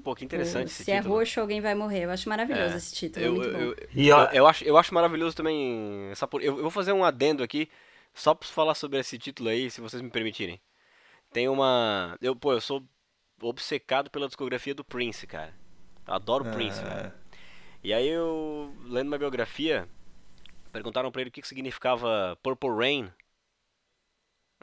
Pô, 0.03 0.15
que 0.15 0.25
interessante 0.25 0.67
Ou, 0.67 0.69
esse 0.69 0.83
Se 0.83 0.91
é 0.91 0.99
título. 0.99 1.15
roxo, 1.15 1.39
alguém 1.39 1.61
vai 1.61 1.75
morrer. 1.75 2.03
Eu 2.05 2.11
acho 2.11 2.27
maravilhoso 2.29 2.75
É, 2.75 2.77
esse 2.77 2.93
título. 2.93 3.25
Eu, 3.25 3.27
é 3.27 3.29
muito 3.29 3.49
bom. 3.49 3.71
eu, 3.71 3.75
E, 3.93 4.09
eu, 4.09 4.17
ó- 4.17 4.29
eu 4.31 4.47
acho, 4.47 4.63
eu 4.63 4.77
acho 4.77 4.93
maravilhoso 4.93 5.35
também 5.35 6.09
essa 6.11 6.27
por... 6.27 6.41
eu, 6.41 6.55
eu 6.57 6.61
vou 6.61 6.71
fazer 6.71 6.93
um 6.93 7.03
adendo 7.03 7.43
aqui, 7.43 7.69
só 8.13 8.33
pra 8.35 8.47
falar 8.47 8.75
sobre 8.75 8.99
esse 8.99 9.17
título 9.17 9.49
aí, 9.49 9.69
se 9.71 9.81
vocês 9.81 10.01
me 10.01 10.09
permitirem. 10.09 10.59
Tem 11.33 11.49
uma... 11.49 12.17
Eu, 12.21 12.35
pô, 12.35 12.53
eu 12.53 12.61
sou 12.61 12.83
obcecado 13.41 14.09
pela 14.11 14.27
discografia 14.27 14.75
do 14.75 14.83
Prince, 14.85 15.27
cara. 15.27 15.53
Adoro 16.07 16.45
Ah. 16.45 16.51
Prince, 16.51 16.81
velho. 16.83 17.13
E 17.83 17.93
aí 17.93 18.07
eu, 18.07 18.73
lendo 18.85 19.07
uma 19.09 19.17
biografia, 19.19 19.87
perguntaram 20.71 21.11
pra 21.11 21.21
ele 21.21 21.29
o 21.29 21.33
que, 21.33 21.41
que 21.41 21.47
significava 21.47 22.37
Purple 22.43 22.69
Rain. 22.71 23.11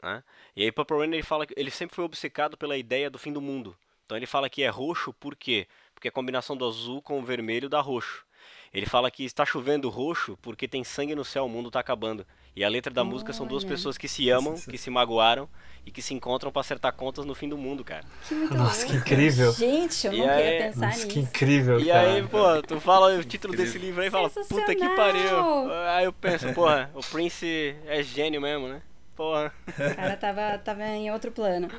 Né? 0.01 0.23
E 0.55 0.63
aí 0.63 0.71
Purple 0.71 0.97
Rain 0.97 1.13
ele 1.13 1.23
fala 1.23 1.45
que 1.45 1.53
ele 1.57 1.71
sempre 1.71 1.95
foi 1.95 2.05
obcecado 2.05 2.57
pela 2.57 2.77
ideia 2.77 3.09
do 3.09 3.19
fim 3.19 3.33
do 3.33 3.41
mundo. 3.41 3.77
Então 4.09 4.17
ele 4.17 4.25
fala 4.25 4.49
que 4.49 4.63
é 4.63 4.69
roxo 4.69 5.13
por 5.13 5.35
quê? 5.35 5.67
Porque 5.93 6.07
a 6.07 6.11
combinação 6.11 6.57
do 6.57 6.65
azul 6.67 6.99
com 6.99 7.19
o 7.19 7.23
vermelho 7.23 7.69
dá 7.69 7.79
roxo. 7.79 8.25
Ele 8.73 8.87
fala 8.87 9.11
que 9.11 9.23
está 9.23 9.45
chovendo 9.45 9.87
roxo 9.87 10.35
porque 10.41 10.67
tem 10.67 10.83
sangue 10.83 11.13
no 11.13 11.23
céu, 11.23 11.45
o 11.45 11.49
mundo 11.49 11.67
está 11.67 11.79
acabando. 11.79 12.25
E 12.55 12.63
a 12.63 12.69
letra 12.69 12.91
da 12.91 13.03
música 13.03 13.31
são 13.33 13.45
duas 13.45 13.63
pessoas 13.63 13.99
que 13.99 14.07
se 14.07 14.27
amam, 14.31 14.55
que 14.55 14.79
se 14.79 14.89
magoaram 14.89 15.47
e 15.85 15.91
que 15.91 16.01
se 16.01 16.15
encontram 16.15 16.51
pra 16.51 16.61
acertar 16.61 16.91
contas 16.93 17.23
no 17.23 17.35
fim 17.35 17.47
do 17.47 17.55
mundo, 17.55 17.83
cara. 17.85 18.03
Que 18.27 18.33
muito 18.33 18.55
Nossa, 18.55 18.87
que 18.87 18.93
incrível. 18.95 19.51
Gente, 19.53 20.07
eu 20.07 20.13
E 20.13 20.17
não 20.17 20.27
aí- 20.27 20.41
queria 20.43 20.59
pensar 20.71 20.85
Nossa, 20.87 20.99
que 21.07 21.19
nisso. 21.19 21.29
incrível, 21.29 21.79
E 21.79 21.85
cara. 21.85 22.13
aí, 22.13 22.27
pô, 22.27 22.61
tu 22.63 22.79
fala 22.81 23.15
o 23.15 23.23
título 23.23 23.55
desse 23.55 23.77
livro 23.77 24.01
aí 24.01 24.07
e 24.07 24.11
fala, 24.11 24.27
puta 24.31 24.73
que 24.73 24.89
pariu. 24.95 25.71
Aí 25.95 26.05
eu 26.05 26.13
penso, 26.13 26.51
porra, 26.55 26.89
o 26.95 27.01
Prince 27.01 27.75
é 27.85 28.01
gênio 28.01 28.41
mesmo, 28.41 28.67
né? 28.69 28.81
Porra. 29.15 29.53
O 29.67 29.95
cara 29.95 30.17
tava, 30.17 30.57
tava 30.57 30.83
em 30.87 31.11
outro 31.11 31.31
plano. 31.31 31.69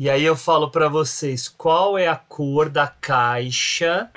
E 0.00 0.08
aí 0.08 0.24
eu 0.24 0.34
falo 0.34 0.70
pra 0.70 0.88
vocês, 0.88 1.46
qual 1.46 1.98
é 1.98 2.08
a 2.08 2.16
cor 2.16 2.70
da 2.70 2.86
caixa? 2.86 4.10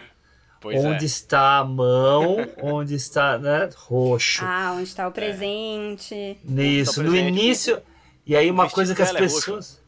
Pois 0.62 0.82
onde 0.82 1.04
é. 1.04 1.06
está 1.06 1.58
a 1.58 1.66
mão? 1.66 2.38
onde 2.64 2.96
está, 2.96 3.38
né? 3.38 3.70
Roxo. 3.76 4.46
Ah, 4.46 4.76
onde 4.78 4.96
tá 4.96 5.06
o 5.10 5.12
presente. 5.12 6.38
Nisso, 6.42 7.04
no 7.04 7.12
presente. 7.12 7.28
início. 7.28 7.82
E 8.26 8.34
aí 8.34 8.50
uma 8.50 8.70
coisa 8.70 8.96
que 8.96 9.02
as 9.02 9.14
é 9.14 9.18
pessoas. 9.18 9.82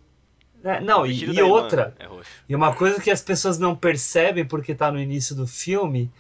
É, 0.66 0.82
não, 0.82 1.04
O 1.04 1.08
e, 1.08 1.34
e 1.34 1.42
outra. 1.42 1.96
É 1.98 2.08
roxo. 2.08 2.30
E 2.50 2.54
uma 2.54 2.76
coisa 2.76 3.00
que 3.00 3.10
as 3.10 3.22
pessoas 3.22 3.58
não 3.58 3.74
percebem 3.74 4.44
porque 4.44 4.76
tá 4.76 4.92
no 4.92 5.00
início 5.00 5.34
do 5.34 5.48
filme, 5.48 6.12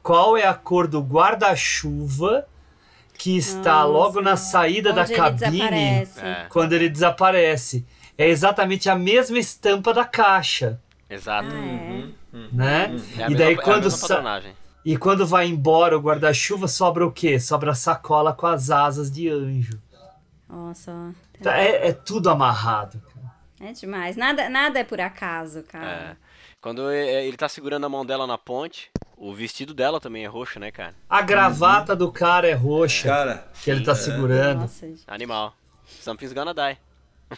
qual 0.00 0.36
é 0.36 0.46
a 0.46 0.54
cor 0.54 0.86
do 0.86 1.00
guarda-chuva 1.00 2.46
que 3.18 3.36
está 3.36 3.80
Nossa. 3.80 3.84
logo 3.84 4.20
na 4.20 4.36
saída 4.36 4.92
da 4.92 5.04
cabine 5.08 5.58
desaparece. 5.58 6.20
É, 6.20 6.46
quando 6.50 6.72
ele 6.72 6.88
desaparece. 6.88 7.84
É 8.16 8.28
exatamente 8.28 8.88
a 8.88 8.94
mesma 8.94 9.38
estampa 9.38 9.92
da 9.92 10.04
caixa, 10.04 10.80
exato. 11.10 11.48
Ah, 11.50 11.66
é. 11.66 12.08
né? 12.52 12.82
É 12.84 12.84
a 12.84 13.26
e 13.26 13.30
mesma- 13.30 13.36
daí 13.38 13.54
é 13.54 13.58
a 13.58 13.62
quando 13.62 13.90
patronagem. 13.90 14.52
e 14.84 14.96
quando 14.96 15.26
vai 15.26 15.46
embora 15.48 15.96
o 15.96 16.00
guarda-chuva 16.00 16.68
sobra 16.68 17.04
o 17.06 17.10
quê? 17.12 17.40
Sobra 17.40 17.72
a 17.72 17.74
sacola 17.74 18.32
com 18.32 18.46
as 18.46 18.70
asas 18.70 19.10
de 19.10 19.28
anjo. 19.28 19.80
Nossa, 20.48 20.92
ó. 20.92 21.42
Tá, 21.42 21.56
É, 21.58 21.88
é 21.88 21.92
tudo 21.92 22.30
amarrado. 22.30 23.00
cara. 23.12 23.34
É 23.70 23.72
demais. 23.72 24.16
Nada, 24.16 24.48
nada 24.48 24.78
é 24.78 24.84
por 24.84 25.00
acaso, 25.00 25.60
É. 25.60 25.62
cara. 25.62 26.16
Quando 26.60 26.90
e- 26.92 27.26
ele 27.26 27.36
tá 27.36 27.48
segurando 27.48 27.84
a 27.84 27.88
mão 27.88 28.06
dela 28.06 28.26
na 28.26 28.38
ponte, 28.38 28.90
o 29.16 29.34
vestido 29.34 29.74
dela 29.74 30.00
também 30.00 30.24
é 30.24 30.28
roxo, 30.28 30.58
né, 30.60 30.70
cara? 30.70 30.94
A 31.10 31.20
gravata 31.20 31.94
do 31.96 32.10
cara 32.12 32.48
é 32.48 32.52
roxa 32.54 33.08
Cara, 33.08 33.48
que 33.62 33.70
ele 33.70 33.84
tá 33.84 33.94
segurando. 33.94 34.60
Nossa, 34.60 34.86
gente. 34.86 35.02
Animal. 35.06 35.54
Something's 36.00 36.32
gonna 36.32 36.54
die. 36.54 36.78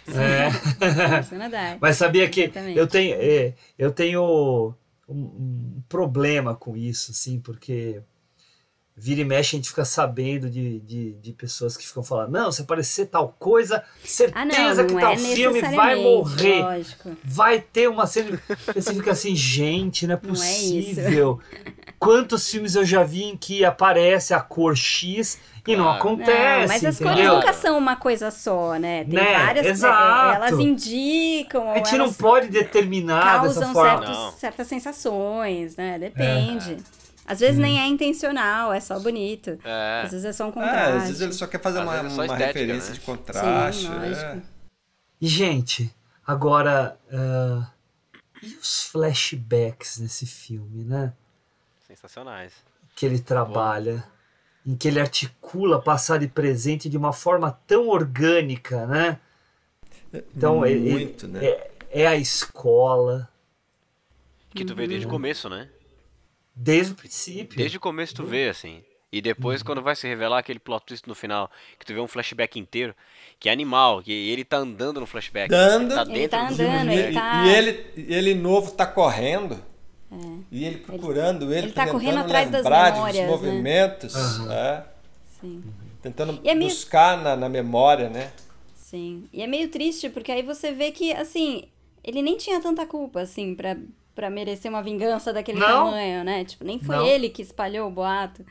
É. 0.09 1.77
Mas 1.81 1.97
sabia 1.97 2.29
que 2.29 2.43
Exatamente. 2.43 2.79
eu 2.79 2.87
tenho, 2.87 3.17
é, 3.19 3.55
eu 3.79 3.91
tenho 3.93 4.75
um, 5.09 5.15
um 5.15 5.83
problema 5.89 6.55
com 6.55 6.77
isso, 6.77 7.13
assim, 7.13 7.41
porque 7.41 8.03
vira 8.99 9.21
e 9.21 9.25
mexe 9.25 9.55
a 9.55 9.59
gente 9.59 9.69
fica 9.69 9.85
sabendo 9.85 10.49
de, 10.49 10.81
de, 10.81 11.13
de 11.15 11.33
pessoas 11.35 11.77
que 11.77 11.87
ficam 11.87 12.03
falando, 12.03 12.31
não, 12.33 12.51
se 12.51 12.63
aparecer 12.63 13.07
tal 13.07 13.37
coisa, 13.39 13.85
certeza 14.03 14.41
Ah, 14.41 14.45
não, 14.47 14.87
que 14.87 14.95
não 14.95 15.01
tal 15.01 15.13
é 15.13 15.17
filme 15.19 15.61
vai 15.61 15.97
morrer. 15.97 16.63
lógico. 16.63 17.17
Vai 17.23 17.61
ter 17.61 17.89
uma 17.91 18.07
cena. 18.07 18.41
Você 18.75 18.95
fica 18.95 19.11
assim, 19.13 19.37
gente, 19.37 20.07
não 20.07 20.15
é 20.15 20.19
Não 20.23 20.31
é 20.31 20.33
possível. 20.33 21.39
Quantos 21.99 22.51
filmes 22.51 22.75
eu 22.75 22.85
já 22.85 23.03
vi 23.03 23.25
em 23.25 23.37
que 23.37 23.65
aparece 23.65 24.33
a 24.35 24.41
cor 24.41 24.77
X 24.77 25.39
e 25.67 25.75
não 25.77 25.91
acontece? 25.91 26.61
Não, 26.61 26.69
mas 26.69 26.85
as 26.85 26.99
cores 26.99 27.13
entendeu? 27.15 27.35
nunca 27.37 27.53
são 27.53 27.77
uma 27.79 27.97
coisa 27.97 28.31
só, 28.31 28.75
né? 28.79 29.05
Tem 29.05 29.15
Né? 29.15 29.39
várias. 29.45 29.67
é, 29.67 29.71
Exato. 29.71 30.35
elas 30.37 30.61
indicam. 30.61 31.71
A 31.71 31.77
gente 31.79 31.97
não 31.99 32.13
pode 32.13 32.49
determinar 32.49 33.43
dessa 33.43 33.61
causam 33.61 33.73
forma. 33.73 33.91
certos- 34.07 34.17
Não. 34.17 34.33
certas 34.33 34.67
sensações, 34.69 35.77
né? 35.77 35.99
Depende. 35.99 36.77
Às 37.27 37.41
vezes 37.41 37.59
nem 37.59 37.81
é 37.81 37.87
intencional, 37.87 38.73
é 38.73 38.81
só 38.81 38.99
bonito. 39.01 39.59
É. 39.65 40.03
Às 40.05 40.11
vezes 40.13 40.25
é 40.27 40.33
só 40.33 40.45
um 40.47 40.51
é, 40.51 40.53
contraste. 40.53 40.97
às 40.97 41.03
vezes 41.09 41.21
ele 41.21 41.33
só 41.33 41.47
quer 41.47 41.61
fazer 41.61 41.81
Às 41.81 41.85
uma, 41.85 41.95
é 41.97 42.09
só 42.09 42.15
uma 42.15 42.25
estética, 42.27 42.47
referência 42.47 42.89
né? 42.91 42.95
de 42.95 43.01
contraste. 43.01 43.87
Sim, 43.87 44.15
é. 44.15 44.43
E, 45.21 45.27
gente, 45.27 45.95
agora. 46.27 46.99
ah, 47.13 47.71
e 48.43 48.55
os 48.57 48.85
flashbacks 48.85 49.99
nesse 49.99 50.27
filme, 50.27 50.85
né? 50.85 51.13
Sensacionais. 51.87 52.53
Que 52.95 53.07
ele 53.07 53.19
trabalha, 53.19 54.05
em 54.65 54.77
que 54.77 54.89
ele 54.89 55.01
articula 55.01 55.81
passado 55.81 56.23
e 56.23 56.29
presente 56.29 56.89
de 56.89 56.97
uma 56.97 57.13
forma 57.13 57.51
tão 57.67 57.89
orgânica, 57.89 58.87
né? 58.87 59.19
Então, 60.37 60.65
ele- 60.65 60.91
Muito, 60.93 61.27
né? 61.27 61.45
É, 61.45 61.71
é 61.91 62.07
a 62.07 62.15
escola, 62.17 63.29
Que 64.55 64.65
tu 64.65 64.75
vê 64.75 64.87
desde 64.87 65.07
o 65.07 65.11
começo, 65.11 65.49
né? 65.49 65.69
Desde 66.57 66.93
o 66.93 66.97
princípio. 66.97 67.57
Desde 67.59 67.77
o 67.77 67.81
começo 67.81 68.15
tu 68.15 68.25
vê, 68.25 68.49
assim. 68.49 68.83
E 69.13 69.21
depois, 69.21 69.63
quando 69.63 69.81
vai 69.83 69.95
se 69.95 70.07
revelar 70.09 70.39
aquele 70.39 70.59
plot 70.59 70.85
twist 70.87 71.07
no 71.09 71.15
final, 71.15 71.51
que 71.79 71.87
tu 71.87 71.95
vê 71.95 72.01
um 72.01 72.09
flashback 72.09 72.59
inteiro, 72.59 72.95
que 73.39 73.49
é 73.49 73.53
animal, 73.53 74.03
que 74.03 74.11
ele 74.13 74.45
tá 74.45 74.57
andando 74.57 74.99
no 75.01 75.07
flashback. 75.07 75.49
Dando. 75.49 75.95
Tá 75.95 76.03
Ele 76.03 76.13
dentro 76.13 76.31
tá 76.39 76.45
do 76.49 76.55
andando, 76.55 76.91
E, 76.91 76.95
ele 76.99 77.13
tá- 77.15 77.45
e 77.47 77.49
ele, 77.55 77.87
e 77.97 78.15
ele 78.15 78.35
novo 78.35 78.73
tá 78.73 78.87
correndo. 78.87 79.63
E 80.51 80.65
ele 80.65 80.79
procurando, 80.79 81.53
ele, 81.53 81.67
ele 81.67 81.73
tá 81.73 81.87
correndo 81.89 82.19
atrás 82.19 82.49
das 82.51 82.63
memórias, 82.65 83.05
dos 83.07 83.15
né? 83.17 83.27
movimentos, 83.27 84.39
né? 84.47 84.85
Sim. 85.41 85.63
tentando 86.03 86.41
é 86.45 86.55
meio- 86.55 86.71
buscar 86.71 87.19
na, 87.21 87.37
na 87.37 87.49
memória, 87.49 88.09
né? 88.09 88.31
Sim. 88.75 89.29
E 89.33 89.43
é 89.43 89.47
meio 89.47 89.69
triste, 89.69 90.09
porque 90.09 90.31
aí 90.33 90.43
você 90.43 90.73
vê 90.73 90.91
que, 90.93 91.13
assim, 91.13 91.65
ele 92.05 92.23
nem 92.23 92.37
tinha 92.37 92.61
tanta 92.61 92.87
culpa, 92.87 93.21
assim, 93.21 93.55
pra, 93.55 93.77
pra 94.17 94.29
merecer 94.29 94.69
uma 94.69 94.83
vingança 94.83 95.33
daquele 95.33 95.61
Não. 95.61 95.85
tamanho, 95.87 96.25
né? 96.25 96.45
Tipo, 96.45 96.65
nem 96.65 96.81
foi 96.81 96.97
Não. 96.97 97.07
ele 97.07 97.29
que 97.29 97.43
espalhou 97.43 97.87
o 97.87 97.91
boato. 97.93 98.45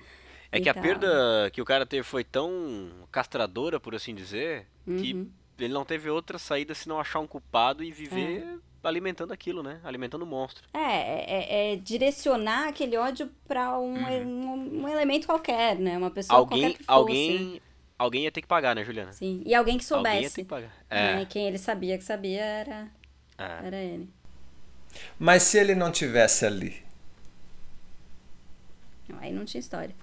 É 0.51 0.61
que 0.61 0.70
a 0.70 0.74
tal. 0.74 0.82
perda 0.84 1.49
que 1.51 1.61
o 1.61 1.66
cara 1.66 1.86
teve 1.86 2.03
foi 2.03 2.24
tão 2.24 2.89
castradora, 3.11 3.78
por 3.80 3.93
assim 3.93 4.16
dizer, 4.16 4.66
que 4.86 5.13
Uhum. 5.13 5.30
ele 5.59 5.74
não 5.74 5.84
teve 5.84 6.09
outra 6.09 6.38
saída 6.38 6.74
senão 6.74 6.99
achar 6.99 7.20
um 7.20 7.28
culpado 7.28 7.84
e 7.84 7.91
viver 7.91 8.43
É. 8.43 8.88
alimentando 8.88 9.34
aquilo, 9.34 9.61
né? 9.63 9.82
Alimentando 9.84 10.22
o 10.22 10.26
monstro. 10.26 10.70
É, 10.74 10.80
é, 10.80 11.26
é- 11.28 11.74
é 11.74 11.76
direcionar 11.76 12.68
aquele 12.70 12.95
ódio 12.95 13.30
pra 13.47 13.78
um, 13.80 13.95
um, 13.97 14.84
um 14.84 14.88
elemento 14.88 15.26
qualquer, 15.26 15.76
né? 15.78 15.97
Uma 15.97 16.11
pessoa 16.11 16.38
Alguém, 16.39 16.61
qualquer 16.61 16.78
que 16.78 16.84
fosse. 16.86 16.97
alguém, 16.97 17.61
alguém 17.97 18.24
ia 18.26 18.32
ter 18.32 18.41
que 18.41 18.47
pagar, 18.47 18.76
né, 18.76 18.84
Juliana? 18.86 19.11
Sim. 19.11 19.41
E 19.45 19.53
alguém 19.55 19.78
que 19.80 19.93
Alguém 19.93 20.13
ia 20.13 20.20
ter 20.22 20.30
soubesse. 20.30 20.36
que 20.43 20.45
pagar. 20.47 20.72
né? 20.89 21.20
É. 21.20 21.22
E 21.22 21.26
quem 21.26 21.47
ele 21.47 21.57
sabia 21.57 21.97
que 21.97 22.03
sabia 22.03 22.41
era, 22.43 22.87
é. 23.37 23.67
era 23.67 23.78
ele. 23.78 24.09
Mas 25.20 25.43
se 25.43 25.58
ele 25.58 25.76
não 25.76 25.92
tivesse 25.92 26.46
ali, 26.46 26.84
aí 29.20 29.32
não 29.32 29.46
tinha 29.46 29.59
história. 29.59 29.96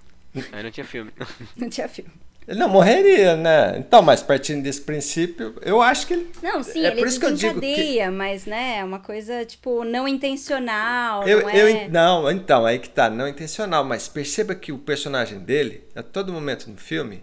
Aí 0.52 0.62
não 0.62 0.70
tinha 0.70 0.86
filme. 0.86 1.12
Não 1.56 1.69
tinha 1.69 1.86
filme. 1.89 2.10
ele 2.48 2.59
não 2.59 2.69
morreria, 2.69 3.36
né? 3.36 3.77
Então, 3.78 4.01
mas 4.01 4.23
partindo 4.23 4.62
desse 4.62 4.81
princípio, 4.81 5.55
eu 5.60 5.82
acho 5.82 6.06
que 6.06 6.14
ele. 6.14 6.32
Não, 6.43 6.62
sim, 6.62 6.82
É 6.85 6.86
ele 6.89 6.97
por 6.97 7.06
isso 7.06 7.20
que 7.20 7.27
eu 7.27 7.35
digo 7.35 7.60
que- 7.60 8.09
mas, 8.10 8.47
né, 8.47 8.78
é 8.78 8.85
uma 8.85 8.98
coisa, 8.98 9.44
tipo, 9.44 9.85
não 9.85 10.09
intencional, 10.09 11.28
Eu, 11.28 11.43
não 11.43 11.51
eu, 11.51 11.66
é... 11.66 11.85
en- 11.86 11.89
não, 11.90 12.31
então, 12.31 12.64
aí 12.64 12.78
que 12.78 12.89
tá, 12.89 13.10
não 13.10 13.28
intencional, 13.28 13.85
mas 13.85 14.09
perceba 14.09 14.55
que 14.55 14.73
o 14.73 14.78
personagem 14.78 15.39
dele, 15.40 15.85
a 15.94 16.02
todo 16.02 16.32
momento 16.32 16.70
no 16.70 16.78
filme, 16.78 17.23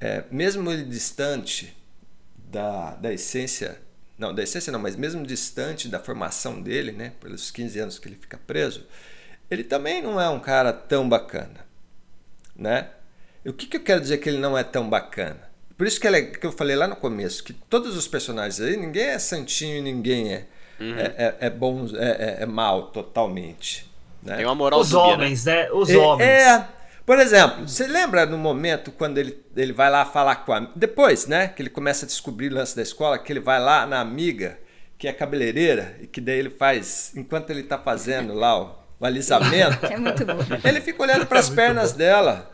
é, 0.00 0.24
mesmo 0.30 0.70
ele 0.70 0.84
distante 0.84 1.76
da, 2.36 2.92
da 2.96 3.12
essência, 3.12 3.80
não, 4.18 4.34
da 4.34 4.42
essência 4.42 4.72
não, 4.72 4.80
mas 4.80 4.96
mesmo 4.96 5.26
distante 5.26 5.88
da 5.88 5.98
formação 6.00 6.60
dele, 6.62 6.92
né, 6.92 7.12
pelos 7.20 7.50
15 7.50 7.78
anos 7.78 7.98
que 7.98 8.08
ele 8.08 8.16
fica 8.16 8.38
preso, 8.46 8.86
ele 9.50 9.64
também 9.64 10.02
não 10.02 10.20
é 10.20 10.28
um 10.28 10.40
cara 10.40 10.72
tão 10.72 11.08
bacana, 11.08 11.66
né? 12.54 12.88
E 13.44 13.48
o 13.50 13.52
que, 13.52 13.66
que 13.66 13.76
eu 13.76 13.82
quero 13.82 14.00
dizer 14.00 14.18
que 14.18 14.28
ele 14.28 14.38
não 14.38 14.56
é 14.58 14.64
tão 14.64 14.88
bacana? 14.88 15.40
Por 15.76 15.86
isso 15.86 16.00
que, 16.00 16.06
é- 16.08 16.22
que 16.22 16.46
eu 16.46 16.52
falei 16.52 16.74
lá 16.74 16.86
no 16.88 16.96
começo, 16.96 17.44
que 17.44 17.52
todos 17.52 17.96
os 17.96 18.08
personagens 18.08 18.60
aí, 18.60 18.76
ninguém 18.76 19.04
é 19.04 19.18
santinho 19.18 19.76
e 19.78 19.82
ninguém 19.82 20.32
é, 20.34 20.46
é, 20.80 21.14
é, 21.16 21.36
é 21.46 21.50
bom, 21.50 21.86
é, 21.94 22.38
é, 22.40 22.42
é 22.42 22.46
mal 22.46 22.88
totalmente. 22.90 23.90
Né? 24.22 24.36
Tem 24.36 24.46
uma 24.46 24.54
moral 24.54 24.80
Os 24.80 24.90
dúbia, 24.90 25.12
homens, 25.14 25.44
né? 25.44 25.70
Os 25.70 25.90
É, 25.90 25.96
homens. 25.98 26.28
É, 26.28 26.68
Por 27.06 27.18
exemplo, 27.20 27.68
você 27.68 27.86
lembra 27.86 28.26
no 28.26 28.36
momento 28.36 28.90
quando 28.90 29.16
ele, 29.18 29.40
ele 29.56 29.72
vai 29.72 29.88
lá 29.88 30.04
falar 30.04 30.36
com 30.44 30.52
a. 30.52 30.60
Depois, 30.74 31.26
né? 31.28 31.46
Que 31.48 31.62
ele 31.62 31.70
começa 31.70 32.04
a 32.04 32.08
descobrir 32.08 32.50
o 32.50 32.54
lance 32.56 32.74
da 32.74 32.82
escola, 32.82 33.16
que 33.16 33.32
ele 33.32 33.38
vai 33.40 33.60
lá 33.60 33.86
na 33.86 34.00
amiga, 34.00 34.58
que 34.98 35.06
é 35.06 35.12
cabeleireira, 35.12 35.96
e 36.02 36.06
que 36.08 36.20
daí 36.20 36.38
ele 36.40 36.50
faz, 36.50 37.12
enquanto 37.14 37.50
ele 37.50 37.62
tá 37.62 37.78
fazendo 37.78 38.34
lá 38.34 38.60
o, 38.60 38.74
o 38.98 39.06
alisamento, 39.06 39.86
É 39.86 39.96
muito 39.96 40.26
bom. 40.26 40.38
ele 40.64 40.80
fica 40.80 41.00
olhando 41.00 41.26
para 41.26 41.38
as 41.38 41.48
pernas 41.48 41.92
dela. 41.92 42.50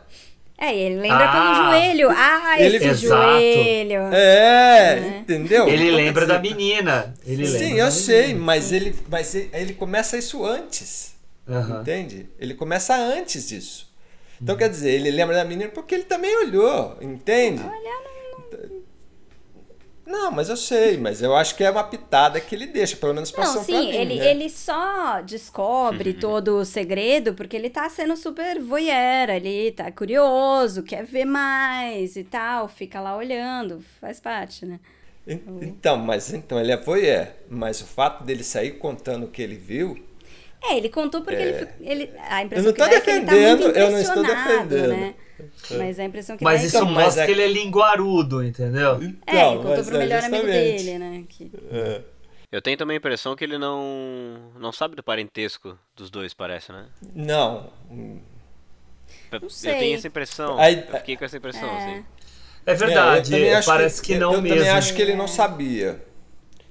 É, 0.55 0.71
ele 0.73 0.99
lembra 1.01 1.25
Ah. 1.25 1.31
pelo 1.31 1.55
joelho. 1.71 2.09
Ah, 2.11 2.55
Ele- 2.61 2.77
esse 2.77 2.87
Exato. 3.05 3.07
joelho. 3.31 4.01
É, 4.13 5.17
entendeu? 5.19 5.67
Ele 5.67 5.89
lembra 5.89 6.27
da 6.27 6.37
menina. 6.37 7.11
Ele 7.25 7.45
Sim, 7.47 7.57
lembra 7.57 7.77
eu 7.79 7.91
sei, 7.91 8.27
menina. 8.27 8.45
mas 8.45 8.71
ele, 8.71 8.95
mas 9.09 9.33
ele, 9.33 9.49
ele 9.51 9.73
começa 9.73 10.15
isso 10.15 10.45
antes. 10.45 11.15
Entende? 11.81 12.29
Ele 12.39 12.53
começa 12.53 12.95
antes 12.95 13.49
disso. 13.49 13.91
Então, 14.43 14.57
quer 14.57 14.69
dizer, 14.69 14.91
ele 14.91 15.09
lembra 15.11 15.35
da 15.35 15.45
menina 15.45 15.71
porque 15.71 15.95
ele 15.95 16.03
também 16.03 16.35
olhou, 16.37 16.97
entende? 17.01 17.63
Não, 20.05 20.31
mas 20.31 20.49
eu 20.49 20.57
sei, 20.57 20.97
mas 20.97 21.21
eu 21.21 21.35
acho 21.35 21.55
que 21.55 21.63
é 21.63 21.71
uma 21.71 21.83
pitada 21.83 22.39
que 22.41 22.53
ele 22.55 22.67
deixa, 22.67 22.97
pelo 22.97 23.13
menos 23.13 23.31
passou 23.31 23.61
Não, 23.61 23.63
pra 23.63 23.65
sim, 23.65 23.83
mim, 23.83 23.95
ele, 24.01 24.13
né? 24.13 24.35
ele 24.35 24.47
só 24.49 25.19
descobre 25.21 26.13
todo 26.13 26.57
o 26.59 26.65
segredo 26.65 27.33
porque 27.33 27.55
ele 27.55 27.67
tá 27.69 27.89
sendo 27.89 28.15
super 28.15 28.61
voyeur 28.61 29.29
ali, 29.31 29.71
tá 29.71 29.91
curioso, 29.91 30.83
quer 30.83 31.03
ver 31.03 31.25
mais 31.25 32.15
e 32.15 32.23
tal, 32.23 32.67
fica 32.67 33.01
lá 33.01 33.17
olhando, 33.17 33.81
faz 33.99 34.19
parte, 34.19 34.65
né? 34.67 34.79
En- 35.25 35.41
Então, 35.61 35.97
mas 35.97 36.33
então 36.33 36.59
ele 36.59 36.71
é 36.71 36.77
voyeur, 36.77 37.27
mas 37.49 37.81
o 37.81 37.85
fato 37.85 38.23
dele 38.23 38.43
sair 38.43 38.71
contando 38.77 39.25
o 39.25 39.29
que 39.31 39.41
ele 39.41 39.55
viu, 39.55 39.97
É, 40.65 40.77
ele 40.77 40.89
contou 40.89 41.21
porque 41.21 41.41
ele, 41.41 41.53
fi- 41.53 41.67
ele. 41.81 42.11
A 42.29 42.41
Eu 42.41 42.45
impressão 42.45 42.65
não 42.67 42.73
que 42.73 42.81
é 42.81 43.01
que 43.01 43.09
ele 43.09 43.19
tá 43.25 43.31
defendendo, 43.31 43.61
muito 43.63 43.77
eu 43.77 43.91
não 43.91 43.99
estou 43.99 44.23
impressionado, 44.23 44.69
defendendo. 44.69 44.89
né? 44.99 45.13
Mas 45.71 45.99
a 45.99 46.03
impressão 46.05 46.37
que 46.37 46.43
Mas 46.43 46.61
dá 46.61 46.67
isso 46.67 46.77
é 46.77 46.79
que. 46.79 46.83
Então, 46.85 46.95
mas 46.95 47.05
mostra 47.05 47.23
é- 47.23 47.25
que 47.25 47.31
ele 47.33 47.41
é 47.41 47.47
linguarudo, 47.47 48.43
entendeu? 48.43 48.91
É, 48.95 48.97
ele 49.03 49.17
Então, 49.27 49.55
contou 49.57 49.69
mas 49.77 49.87
pro 49.87 49.95
é 49.95 49.99
melhor 49.99 50.19
amigo 50.23 50.35
justamente. 50.47 50.83
dele, 50.83 50.99
né? 50.99 51.23
Que... 51.27 51.51
é, 51.71 52.01
Eu 52.51 52.61
tenho 52.61 52.77
também 52.77 52.95
a 52.95 52.97
impressão 52.97 53.35
que 53.35 53.43
ele 53.43 53.57
não 53.57 54.51
não 54.59 54.71
sabe 54.71 54.95
do 54.95 55.03
parentesco 55.03 55.77
dos 55.95 56.09
dois, 56.09 56.33
parece, 56.33 56.71
né? 56.71 56.85
não. 57.13 57.69
Eu, 59.31 59.39
eu 59.41 59.49
sei. 59.49 59.73
tenho 59.75 59.95
essa 59.95 60.07
impressão. 60.07 60.57
Aí- 60.59 60.85
eu 60.87 60.97
fiquei 60.99 61.17
com 61.17 61.25
essa 61.25 61.37
impressão, 61.37 61.67
É. 61.69 61.77
assim. 61.77 62.05
É 62.65 62.73
verdade, 62.75 63.35
É, 63.35 63.59
eu 63.59 63.63
parece 63.65 64.01
que, 64.01 64.15
não 64.15 64.35
eu 64.35 64.41
mesmo. 64.41 64.57
também 64.57 64.71
acho 64.71 64.93
que 64.93 65.01
ele 65.01 65.15
não 65.15 65.27
sabia, 65.27 66.01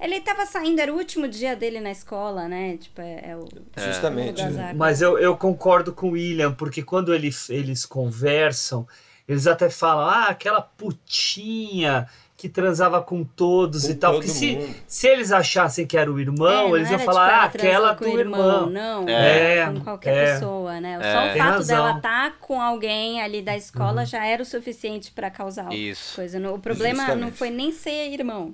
Ele 0.03 0.19
tava 0.19 0.45
saindo, 0.45 0.79
era 0.81 0.91
o 0.93 0.97
último 0.97 1.27
dia 1.27 1.55
dele 1.55 1.79
na 1.79 1.91
escola, 1.91 2.47
né? 2.47 2.75
Tipo, 2.77 3.01
é, 3.01 3.29
é 3.31 3.35
o. 3.37 3.47
justamente. 3.77 4.41
o 4.41 4.45
Gazar. 4.45 4.75
Mas 4.75 5.01
eu, 5.01 5.17
eu 5.17 5.37
concordo 5.37 5.93
com 5.93 6.07
o 6.09 6.11
William, 6.11 6.51
porque 6.53 6.83
quando 6.83 7.13
ele, 7.13 7.29
eles 7.49 7.85
conversam, 7.85 8.85
eles 9.27 9.47
até 9.47 9.69
falam, 9.69 10.05
ah, 10.09 10.25
aquela 10.27 10.61
putinha 10.61 12.07
que 12.35 12.49
transava 12.49 13.01
com 13.01 13.23
todos 13.23 13.85
Com 13.85 13.91
e 13.91 13.95
tal. 13.95 14.11
todo 14.13 14.21
Porque 14.23 14.33
se, 14.37 14.55
mundo. 14.57 14.75
se 14.85 15.07
eles 15.07 15.31
achassem 15.31 15.85
que 15.87 15.95
era 15.97 16.11
o 16.11 16.17
É, 16.17 16.21
irmão, 16.21 16.69
não 16.69 16.75
eles 16.75 16.89
iam 16.89 16.99
era, 16.99 17.05
falar, 17.05 17.49
tipo, 17.51 17.63
ah, 17.63 17.67
ela 17.69 17.91
aquela 17.91 18.11
do 18.11 18.17
o 18.17 18.19
irmão. 18.19 18.69
Não, 18.69 19.07
É, 19.07 19.65
com 19.67 19.79
qualquer 19.81 20.17
é. 20.17 20.33
pessoa, 20.33 20.81
né? 20.81 20.99
É. 21.01 21.13
Só 21.13 21.19
o 21.19 21.29
Tem 21.31 21.37
fato 21.41 21.51
razão. 21.53 21.75
dela 21.77 21.95
estar 21.97 22.37
com 22.39 22.61
alguém 22.61 23.21
ali 23.21 23.41
da 23.41 23.55
escola 23.55 24.05
já 24.05 24.25
era 24.25 24.43
o 24.43 24.45
suficiente 24.45 25.11
pra 25.11 25.31
causar 25.31 25.71
Isso. 25.73 26.15
coisa. 26.15 26.37
No- 26.37 26.55
O 26.55 26.59
problema 26.59 27.03
não 27.03 27.07
Justamente. 27.29 27.37
foi 27.37 27.49
nem 27.49 27.71
ser 27.71 28.09
irmão. 28.11 28.53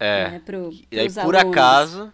É. 0.00 0.30
Né, 0.30 0.42
pro, 0.44 0.70
E 0.90 0.98
aí, 0.98 1.12
por 1.12 1.36
alunos. 1.36 1.56
acaso, 1.56 2.12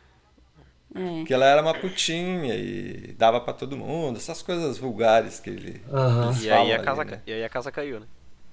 É. 0.94 1.24
Que 1.24 1.34
ela 1.34 1.44
era 1.44 1.60
uma 1.60 1.74
putinha 1.74 2.54
e 2.54 3.14
dava 3.18 3.38
pra 3.40 3.52
todo 3.52 3.76
mundo, 3.76 4.16
essas 4.16 4.42
coisas 4.42 4.78
vulgares 4.78 5.38
que 5.38 5.50
ele 5.50 5.82
eles 6.24 6.42
e 6.42 6.50
aí, 6.50 6.72
a 6.72 6.76
ali, 6.76 6.84
casa, 6.84 7.04
né? 7.04 7.20
e 7.26 7.32
aí 7.32 7.44
a 7.44 7.48
casa 7.50 7.70
caiu, 7.70 8.00
né? 8.00 8.06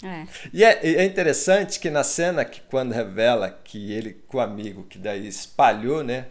É. 0.03 0.27
E 0.51 0.64
é, 0.64 0.80
é 0.84 1.05
interessante 1.05 1.80
que 1.80 1.89
na 1.89 2.03
cena 2.03 2.43
que 2.43 2.60
quando 2.69 2.91
revela 2.91 3.49
que 3.49 3.93
ele 3.93 4.14
com 4.27 4.38
o 4.38 4.41
amigo 4.41 4.84
que 4.84 4.97
daí 4.97 5.26
espalhou, 5.26 6.03
né? 6.03 6.26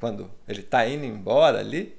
Quando 0.00 0.30
ele 0.48 0.62
tá 0.62 0.86
indo 0.86 1.04
embora 1.04 1.58
ali, 1.58 1.94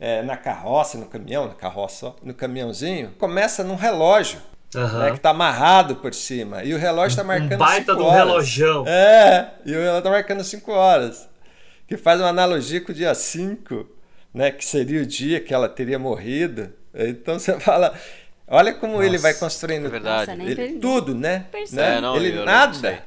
é, 0.00 0.22
na 0.22 0.36
carroça, 0.36 0.96
no 0.96 1.06
caminhão, 1.06 1.46
na 1.48 1.54
carroça, 1.54 2.06
ó, 2.06 2.14
no 2.22 2.32
caminhãozinho, 2.32 3.10
começa 3.18 3.62
num 3.62 3.74
relógio, 3.74 4.40
Aham. 4.74 4.98
né? 5.06 5.10
Que 5.12 5.20
tá 5.20 5.30
amarrado 5.30 5.96
por 5.96 6.12
cima. 6.14 6.62
E 6.64 6.74
o 6.74 6.78
relógio 6.78 7.16
tá 7.16 7.24
marcando 7.24 7.54
Um 7.54 7.58
baita 7.58 7.92
cinco 7.92 8.02
um 8.02 8.06
horas. 8.06 8.18
relojão. 8.26 8.84
É, 8.86 9.50
e 9.64 9.72
o 9.74 9.78
relógio 9.80 10.02
tá 10.02 10.10
marcando 10.10 10.44
5 10.44 10.72
horas. 10.72 11.28
Que 11.86 11.96
faz 11.96 12.20
uma 12.20 12.28
analogia 12.28 12.80
com 12.82 12.92
o 12.92 12.94
dia 12.94 13.14
5, 13.14 13.88
né? 14.34 14.50
Que 14.50 14.64
seria 14.64 15.00
o 15.02 15.06
dia 15.06 15.40
que 15.40 15.54
ela 15.54 15.68
teria 15.68 15.98
morrido. 15.98 16.72
Então 16.94 17.38
você 17.38 17.58
fala. 17.60 17.94
Olha 18.46 18.72
como 18.74 19.02
ele 19.02 19.18
vai 19.18 19.34
construindo 19.34 19.86
É 19.86 19.90
verdade. 19.90 20.34
Nossa, 20.36 20.50
ele- 20.50 20.78
tudo, 20.78 21.14
né? 21.14 21.46
Né? 21.72 21.96
É, 21.96 22.00
não, 22.00 22.16
ele 22.16 22.44
nada, 22.44 23.02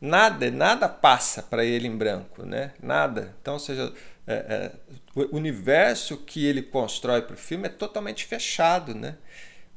nada, 0.00 0.50
nada 0.50 0.88
passa 0.88 1.42
para 1.42 1.64
ele 1.64 1.86
em 1.86 1.96
branco, 1.96 2.44
né? 2.44 2.72
Nada. 2.82 3.34
Então, 3.40 3.54
ou 3.54 3.60
seja, 3.60 3.92
é, 4.26 4.32
é, 4.34 4.70
o 5.14 5.36
universo 5.36 6.16
que 6.18 6.46
ele 6.46 6.62
constrói 6.62 7.22
para 7.22 7.34
o 7.34 7.38
filme 7.38 7.66
é 7.66 7.70
totalmente 7.70 8.24
fechado, 8.24 8.94
né? 8.94 9.16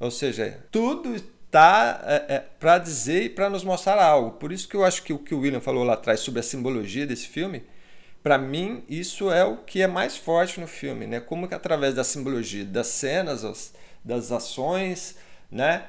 Ou 0.03 0.11
seja, 0.11 0.59
tudo 0.69 1.15
está 1.15 2.01
é, 2.27 2.39
para 2.59 2.77
dizer 2.77 3.23
e 3.23 3.29
para 3.29 3.49
nos 3.49 3.63
mostrar 3.63 4.03
algo. 4.03 4.31
Por 4.31 4.51
isso 4.51 4.67
que 4.67 4.75
eu 4.75 4.83
acho 4.83 5.01
que 5.03 5.13
o 5.13 5.19
que 5.19 5.33
o 5.33 5.39
William 5.39 5.61
falou 5.61 5.83
lá 5.83 5.93
atrás 5.93 6.19
sobre 6.19 6.39
a 6.41 6.43
simbologia 6.43 7.05
desse 7.07 7.27
filme, 7.27 7.63
para 8.21 8.37
mim 8.37 8.83
isso 8.89 9.31
é 9.31 9.45
o 9.45 9.57
que 9.57 9.81
é 9.81 9.87
mais 9.87 10.17
forte 10.17 10.59
no 10.59 10.67
filme, 10.67 11.07
né? 11.07 11.19
Como 11.21 11.47
que 11.47 11.53
através 11.55 11.95
da 11.95 12.03
simbologia 12.03 12.65
das 12.65 12.87
cenas, 12.87 13.45
as- 13.45 13.73
das 14.03 14.31
ações, 14.31 15.15
né? 15.51 15.85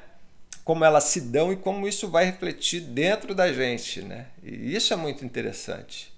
Como 0.63 0.83
elas 0.85 1.05
se 1.05 1.21
dão 1.21 1.51
e 1.51 1.55
como 1.57 1.87
isso 1.87 2.07
vai 2.09 2.25
refletir 2.25 2.81
dentro 2.81 3.35
da 3.35 3.51
gente, 3.51 4.01
né? 4.01 4.27
E 4.43 4.75
isso 4.75 4.93
é 4.93 4.95
muito 4.95 5.25
interessante, 5.25 6.13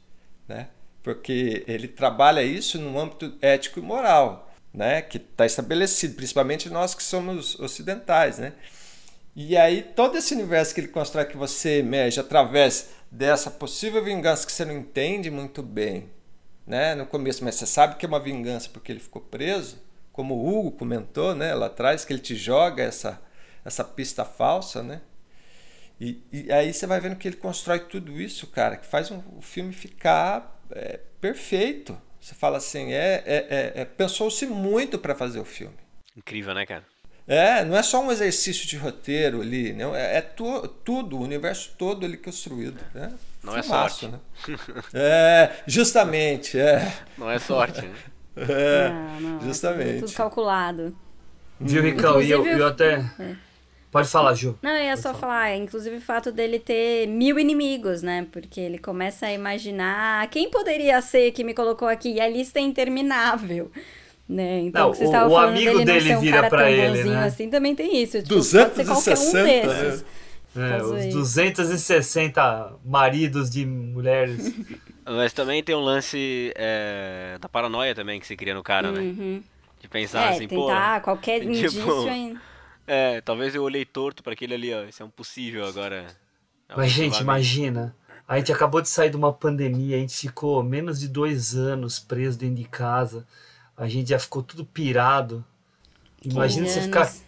né? 0.48 0.68
Porque 1.02 1.64
ele 1.68 1.88
trabalha 1.88 2.44
isso 2.44 2.78
no 2.80 3.00
âmbito 3.00 3.34
ético 3.42 3.80
e 3.80 3.82
moral, 3.82 4.47
né? 4.78 5.02
Que 5.04 5.18
está 5.18 5.46
estabelecido, 5.48 6.16
principalmente 6.16 6.70
nós 6.70 6.96
que 6.96 7.04
somos 7.04 7.60
ocidentais, 7.60 8.40
né? 8.40 8.54
E 9.36 9.56
aí 9.58 9.82
todo 9.84 10.18
esse 10.18 10.34
universo 10.34 10.74
que 10.74 10.82
ele 10.82 10.88
constrói 10.90 11.26
que 11.26 11.38
você 11.38 11.80
emerge 11.80 12.20
através 12.20 12.90
dessa 13.12 13.52
possível 13.52 14.04
vingança 14.04 14.46
que 14.46 14.52
você 14.52 14.66
não 14.66 14.74
entende 14.78 15.30
muito 15.32 15.62
bem, 15.64 16.10
né? 16.66 16.96
No 16.96 17.06
começo, 17.06 17.44
mas 17.44 17.56
você 17.56 17.66
sabe 17.68 17.96
que 17.98 18.06
é 18.06 18.10
uma 18.10 18.20
vingança 18.20 18.70
porque 18.74 18.92
ele 18.92 19.00
ficou 19.00 19.22
preso, 19.22 19.78
como 20.14 20.36
o 20.36 20.48
Hugo 20.60 20.72
comentou, 20.72 21.36
né? 21.36 21.54
Lá 21.56 21.68
atrás 21.68 22.06
que 22.06 22.14
ele 22.14 22.22
te 22.22 22.36
joga 22.36 22.84
essa 22.84 23.22
essa 23.66 23.84
pista 23.84 24.26
falsa, 24.26 24.82
né? 24.84 25.02
E, 26.00 26.22
e 26.32 26.52
aí 26.52 26.74
você 26.74 26.86
vai 26.86 27.00
vendo 27.00 27.16
que 27.16 27.28
ele 27.28 27.38
constrói 27.38 27.80
tudo 27.80 28.22
isso, 28.22 28.48
cara, 28.48 28.78
que 28.78 28.86
faz 28.86 29.10
um- 29.12 29.22
o 29.38 29.42
filme 29.42 29.74
ficar 29.74 30.60
é, 30.72 31.00
perfeito. 31.20 32.00
Você 32.28 32.36
fala 32.36 32.58
assim, 32.58 32.92
é, 32.92 33.24
é, 33.26 33.36
é- 33.50 33.82
é- 33.82 33.86
pensou-se 33.86 34.46
muito 34.46 35.00
para 35.00 35.16
fazer 35.16 35.40
o 35.40 35.46
filme. 35.46 35.78
Incrível, 36.14 36.54
né, 36.54 36.66
cara? 36.66 36.84
É, 37.26 37.64
não 37.64 37.78
é 37.78 37.82
só 37.82 38.02
um 38.04 38.12
exercício 38.12 38.68
de 38.68 38.76
roteiro 38.76 39.42
ali, 39.42 39.72
né? 39.72 39.86
é, 39.96 40.18
é 40.18 40.22
tu- 40.22 40.68
tudo, 40.84 41.18
o 41.18 41.22
universo 41.22 41.72
todo 41.78 42.06
ali 42.06 42.18
construído. 42.18 42.82
Né? 42.94 43.14
Não 43.42 43.56
é 43.58 43.64
Filmaço, 43.64 44.00
sorte. 44.00 44.08
Né? 44.10 44.58
É, 44.94 45.52
justamente, 45.66 46.60
é. 46.60 46.94
Não 47.18 47.32
é 47.32 47.40
sorte, 47.40 47.86
né? 47.86 47.96
É, 48.36 48.90
Não, 48.90 49.22
não, 49.22 49.40
é 49.40 49.44
justamente. 49.46 50.00
Tudo 50.02 50.12
calculado. 50.12 50.98
Viu, 51.62 51.82
Ricão? 51.82 52.22
E 52.22 52.30
eu, 52.30 52.46
eu 52.46 52.68
até. 52.68 53.06
É. 53.20 53.36
Pode 53.98 54.10
falar, 54.10 54.34
Ju. 54.36 54.58
Não, 54.62 54.72
eu 54.72 54.84
ia 54.86 54.98
só 54.98 55.14
falar, 55.14 55.56
inclusive 55.56 55.98
o 55.98 56.02
fato 56.02 56.32
dele 56.32 56.60
ter 56.60 57.08
mil 57.08 57.38
inimigos, 57.40 58.02
né? 58.02 58.28
Porque 58.32 58.60
ele 58.60 58.78
começa 58.78 59.26
a 59.28 59.34
imaginar 59.34 60.28
quem 60.30 60.50
poderia 60.52 61.02
ser 61.02 61.32
que 61.32 61.44
me 61.44 61.54
colocou 61.54 61.88
aqui, 61.88 62.14
e 62.14 62.22
a 62.22 62.28
lista 62.30 62.60
é 62.60 62.62
interminável. 62.62 63.72
Né? 64.30 64.60
Então, 64.60 64.82
Não, 64.84 64.90
o 64.90 64.92
que 64.92 64.98
vocês 64.98 65.10
o- 65.10 65.14
o 65.14 65.30
falando 65.30 65.50
amigo 65.50 65.66
dele 65.66 65.78
não 65.78 65.86
dele 65.86 66.02
ser 66.10 66.18
um 66.18 66.20
vira 66.22 66.36
cara 66.36 66.50
pra 66.50 66.60
tão 66.60 66.68
ele, 66.70 66.88
bonzinho 66.88 67.14
né? 67.16 67.24
assim, 67.26 67.50
também 67.50 67.74
tem 67.76 68.04
isso. 68.04 68.18
Tipo, 68.22 68.34
pode 68.36 68.46
ser 68.46 68.66
qualquer 68.66 68.84
um 68.84 68.94
260, 68.94 69.68
desses. 69.68 70.06
É, 70.56 70.70
Caso 70.70 70.94
os 70.96 71.02
aí. 71.02 71.10
260 71.12 72.74
maridos 72.86 73.50
de 73.50 73.66
mulheres. 73.66 74.54
Mas 75.06 75.32
também 75.32 75.64
tem 75.64 75.74
um 75.76 75.80
lance 75.80 76.52
é, 76.56 77.38
da 77.40 77.48
paranoia 77.48 77.96
também 77.96 78.20
que 78.20 78.28
se 78.28 78.36
cria 78.36 78.54
no 78.54 78.62
cara, 78.64 78.92
né? 78.92 79.00
Uhum. 79.00 79.42
De 79.80 79.88
pensar 79.88 80.32
É, 80.32 80.36
assim, 80.36 80.48
pô. 80.48 80.68
tentar 80.68 81.02
qualquer 81.02 81.40
tipo, 81.48 81.50
indício. 81.50 82.40
É, 82.88 83.20
talvez 83.20 83.54
eu 83.54 83.62
olhei 83.64 83.84
torto 83.84 84.24
pra 84.24 84.32
aquele 84.32 84.54
ali, 84.54 84.74
ó. 84.74 84.86
Isso 84.86 85.04
é 85.04 85.06
um 85.06 85.10
possível 85.10 85.68
agora. 85.68 86.08
É 86.70 86.76
Mas, 86.76 86.92
gente, 86.92 87.20
imagina. 87.20 87.94
A 88.26 88.38
gente 88.38 88.52
acabou 88.52 88.82
de 88.82 88.90
sair 88.90 89.10
de 89.10 89.16
uma 89.18 89.32
pandemia, 89.32 89.96
a 89.96 90.00
gente 90.00 90.18
ficou 90.18 90.62
menos 90.64 91.00
de 91.00 91.08
dois 91.08 91.56
anos 91.56 92.00
preso 92.00 92.38
dentro 92.38 92.56
de 92.56 92.66
casa. 92.66 93.26
A 93.76 93.88
gente 93.88 94.10
já 94.10 94.20
ficou 94.20 94.42
tudo 94.42 94.66
pirado. 94.66 95.46
Imagina 96.24 96.66
15 96.66 96.74
você 96.74 96.82
ficar 96.82 97.02
anos 97.02 97.24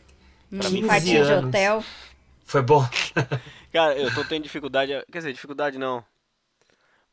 num 0.51 0.59
15 0.61 0.81
quartinho 0.87 1.25
de 1.25 1.31
anos. 1.31 1.49
hotel. 1.49 1.83
Foi 2.43 2.61
bom. 2.61 2.83
Cara, 3.71 3.95
eu 3.95 4.13
tô 4.13 4.25
tendo 4.25 4.43
dificuldade. 4.43 4.91
Quer 5.11 5.19
dizer, 5.19 5.33
dificuldade 5.33 5.77
não. 5.77 6.03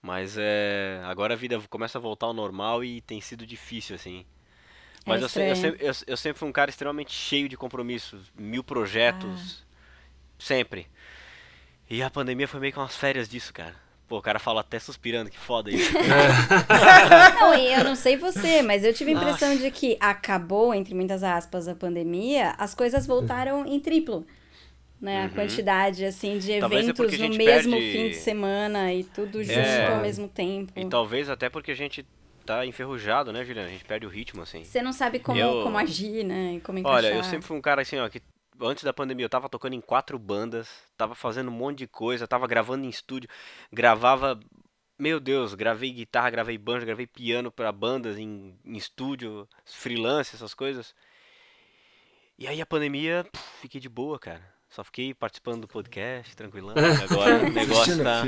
Mas 0.00 0.36
é. 0.38 1.00
Agora 1.04 1.34
a 1.34 1.36
vida 1.36 1.60
começa 1.68 1.98
a 1.98 2.00
voltar 2.00 2.26
ao 2.26 2.32
normal 2.32 2.82
e 2.82 3.00
tem 3.02 3.20
sido 3.20 3.46
difícil, 3.46 3.94
assim. 3.94 4.24
Mas 5.06 5.20
É 5.22 5.24
eu, 5.24 5.28
se- 5.28 5.38
eu 5.40 5.52
estranho. 5.52 5.56
sempre, 5.72 5.86
eu, 5.86 5.94
eu 6.08 6.16
sempre 6.16 6.38
fui 6.38 6.48
um 6.48 6.52
cara 6.52 6.68
extremamente 6.68 7.12
cheio 7.12 7.48
de 7.48 7.56
compromissos, 7.56 8.30
mil 8.36 8.62
projetos, 8.64 9.64
sempre. 10.38 10.86
E 11.88 12.02
a 12.02 12.10
pandemia 12.10 12.48
foi 12.48 12.58
meio 12.60 12.72
que 12.72 12.78
umas 12.78 12.96
férias 12.96 13.28
disso, 13.28 13.52
cara. 13.54 13.74
Pô, 14.08 14.18
o 14.18 14.22
cara 14.22 14.38
fala 14.38 14.60
até 14.60 14.78
suspirando, 14.78 15.30
que 15.30 15.38
foda 15.38 15.70
isso. 15.70 15.92
Não, 17.40 17.54
e 17.54 17.72
eu 17.72 17.84
não 17.84 17.94
sei 17.96 18.16
você, 18.16 18.62
mas 18.62 18.84
eu 18.84 18.92
tive 18.94 19.10
a 19.12 19.14
impressão 19.14 19.56
de 19.56 19.70
que 19.70 19.96
acabou, 20.00 20.72
entre 20.74 20.94
muitas 20.94 21.22
aspas, 21.22 21.66
a 21.68 21.74
pandemia, 21.74 22.54
as 22.58 22.74
coisas 22.74 23.06
voltaram 23.06 23.64
em 23.66 23.78
triplo. 23.80 24.26
Né? 25.00 25.24
A 25.24 25.28
quantidade, 25.28 26.04
assim, 26.04 26.38
de 26.38 26.52
Uhum. 26.52 26.60
Talvez 26.60 26.86
é 26.86 26.90
eventos 26.90 27.14
a 27.14 27.18
no 27.28 27.36
mesmo 27.36 27.72
perde- 27.72 27.92
fim 27.92 28.08
de 28.08 28.14
semana 28.16 28.94
e 28.94 29.04
tudo 29.04 29.42
junto 29.44 29.58
É. 29.58 29.92
ao 29.94 30.00
mesmo 30.00 30.26
tempo. 30.26 30.72
e 30.74 30.86
talvez 30.86 31.28
até 31.28 31.50
porque 31.50 31.70
a 31.72 31.74
gente 31.76 32.04
tá 32.46 32.64
enferrujado, 32.64 33.32
né, 33.32 33.44
Juliana? 33.44 33.68
A 33.68 33.72
gente 33.72 33.84
perde 33.84 34.06
o 34.06 34.08
ritmo, 34.08 34.42
assim. 34.42 34.64
Você 34.64 34.80
não 34.80 34.92
sabe 34.92 35.18
como, 35.18 35.38
Eu- 35.38 35.62
como 35.62 35.76
agir, 35.76 36.24
né? 36.24 36.54
E 36.54 36.60
como 36.60 36.78
encaixar. 36.78 36.98
Olha, 36.98 37.14
eu 37.14 37.22
sempre 37.24 37.46
fui 37.46 37.56
um 37.56 37.60
cara 37.60 37.82
assim, 37.82 37.98
ó, 37.98 38.08
que 38.08 38.22
antes 38.60 38.84
da 38.84 38.92
pandemia 38.92 39.24
eu 39.26 39.30
tava 39.30 39.48
tocando 39.48 39.74
em 39.74 39.80
quatro 39.80 40.18
bandas, 40.18 40.68
tava 40.96 41.14
fazendo 41.14 41.48
um 41.48 41.54
monte 41.54 41.78
de 41.78 41.86
coisa, 41.86 42.26
tava 42.26 42.46
gravando 42.46 42.86
em 42.86 42.88
estúdio, 42.88 43.28
gravava, 43.72 44.38
meu 44.98 45.20
Deus, 45.20 45.52
gravei 45.54 45.90
guitarra, 45.92 46.30
gravei 46.30 46.56
banjo, 46.56 46.86
gravei 46.86 47.06
piano 47.06 47.50
pra 47.50 47.70
bandas 47.70 48.16
em, 48.18 48.54
em 48.64 48.76
estúdio, 48.76 49.46
freelance, 49.64 50.34
essas 50.34 50.54
coisas. 50.54 50.94
E 52.38 52.46
aí 52.46 52.60
a 52.60 52.66
pandemia, 52.66 53.26
pff, 53.30 53.44
fiquei 53.62 53.80
de 53.80 53.88
boa, 53.88 54.18
cara. 54.18 54.42
Só 54.68 54.82
fiquei 54.84 55.14
participando 55.14 55.62
do 55.62 55.68
podcast, 55.68 56.34
tranquilão. 56.36 56.74
Agora 57.08 57.44
o 57.46 57.50
negócio 57.50 58.02
tá. 58.02 58.22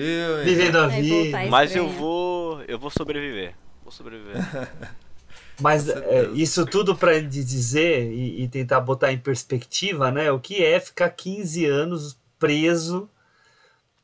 Vivendo 0.44 0.76
a 0.78 0.86
vida. 0.86 1.46
Mas 1.50 1.74
eu 1.76 1.88
vou, 1.88 2.62
eu 2.62 2.78
vou 2.78 2.90
sobreviver. 2.90 3.54
Vou 3.88 3.92
sobreviver. 3.92 4.36
Mas 5.58 5.88
é, 5.88 6.28
isso 6.34 6.66
tudo 6.66 6.94
para 6.94 7.22
dizer 7.22 8.12
e, 8.12 8.42
e 8.42 8.48
tentar 8.48 8.80
botar 8.80 9.10
em 9.10 9.18
perspectiva, 9.18 10.10
né? 10.10 10.30
O 10.30 10.38
que 10.38 10.62
é 10.62 10.78
ficar 10.78 11.08
15 11.08 11.64
anos 11.64 12.18
preso 12.38 13.08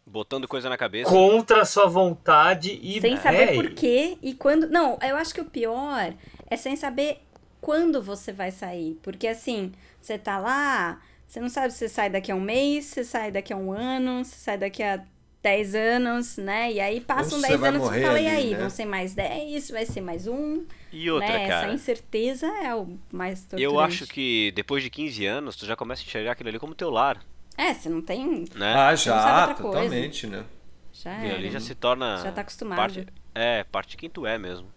Botando 0.06 0.48
coisa 0.48 0.70
na 0.70 0.78
cabeça. 0.78 1.10
contra 1.10 1.60
a 1.60 1.64
sua 1.66 1.86
vontade 1.86 2.80
e 2.82 2.98
Sem 2.98 3.18
saber 3.18 3.50
é, 3.50 3.54
por 3.54 3.70
quê 3.72 4.16
e 4.22 4.32
quando. 4.32 4.70
Não, 4.70 4.98
eu 5.02 5.16
acho 5.16 5.34
que 5.34 5.42
o 5.42 5.44
pior 5.44 6.14
é 6.48 6.56
sem 6.56 6.76
saber 6.76 7.18
quando 7.60 8.00
você 8.00 8.32
vai 8.32 8.50
sair. 8.50 8.98
Porque 9.02 9.28
assim, 9.28 9.70
você 10.00 10.16
tá 10.16 10.38
lá, 10.38 10.98
você 11.26 11.40
não 11.40 11.50
sabe 11.50 11.74
se 11.74 11.80
você 11.80 11.88
sai 11.90 12.08
daqui 12.08 12.32
a 12.32 12.34
um 12.34 12.40
mês, 12.40 12.86
se 12.86 13.04
sai 13.04 13.30
daqui 13.30 13.52
a 13.52 13.56
um 13.56 13.70
ano, 13.70 14.24
se 14.24 14.36
sai 14.36 14.56
daqui 14.56 14.82
a 14.82 15.04
10 15.44 15.74
anos, 15.74 16.36
né? 16.38 16.72
E 16.72 16.80
aí 16.80 17.00
passam 17.02 17.34
Ou 17.34 17.40
você 17.40 17.48
10 17.48 17.60
vai 17.60 17.68
anos 17.68 17.82
e 17.82 18.02
fala, 18.02 18.20
e 18.20 18.26
ali, 18.26 18.36
aí, 18.36 18.50
né? 18.52 18.58
vão 18.58 18.70
ser 18.70 18.86
mais 18.86 19.14
10, 19.14 19.70
vai 19.70 19.84
ser 19.84 20.00
mais 20.00 20.26
um. 20.26 20.64
E 20.90 21.10
outra, 21.10 21.28
né? 21.28 21.46
cara. 21.46 21.66
Essa 21.66 21.74
incerteza 21.74 22.46
é 22.46 22.74
o 22.74 22.98
mais 23.12 23.40
torturante. 23.42 23.62
Eu 23.62 23.78
acho 23.78 24.06
que 24.06 24.50
depois 24.56 24.82
de 24.82 24.88
15 24.88 25.26
anos, 25.26 25.54
tu 25.54 25.66
já 25.66 25.76
começa 25.76 26.00
a 26.02 26.04
enxergar 26.04 26.32
aquilo 26.32 26.48
ali 26.48 26.58
como 26.58 26.74
teu 26.74 26.88
lar, 26.90 27.22
É, 27.58 27.74
você 27.74 27.88
não 27.90 28.00
tem. 28.00 28.46
né? 28.54 28.74
Ah, 28.74 28.94
já, 28.96 29.54
totalmente, 29.54 30.26
né? 30.26 30.44
Já 30.92 31.12
Aquilo 31.12 31.28
era. 31.28 31.38
ali 31.38 31.50
já 31.50 31.60
se 31.60 31.74
torna. 31.74 32.16
Já 32.22 32.32
tá 32.32 32.40
acostumado. 32.40 32.78
Parte, 32.78 33.06
é, 33.34 33.64
parte 33.64 33.90
de 33.90 33.96
quem 33.98 34.08
tu 34.08 34.26
é 34.26 34.38
mesmo. 34.38 34.68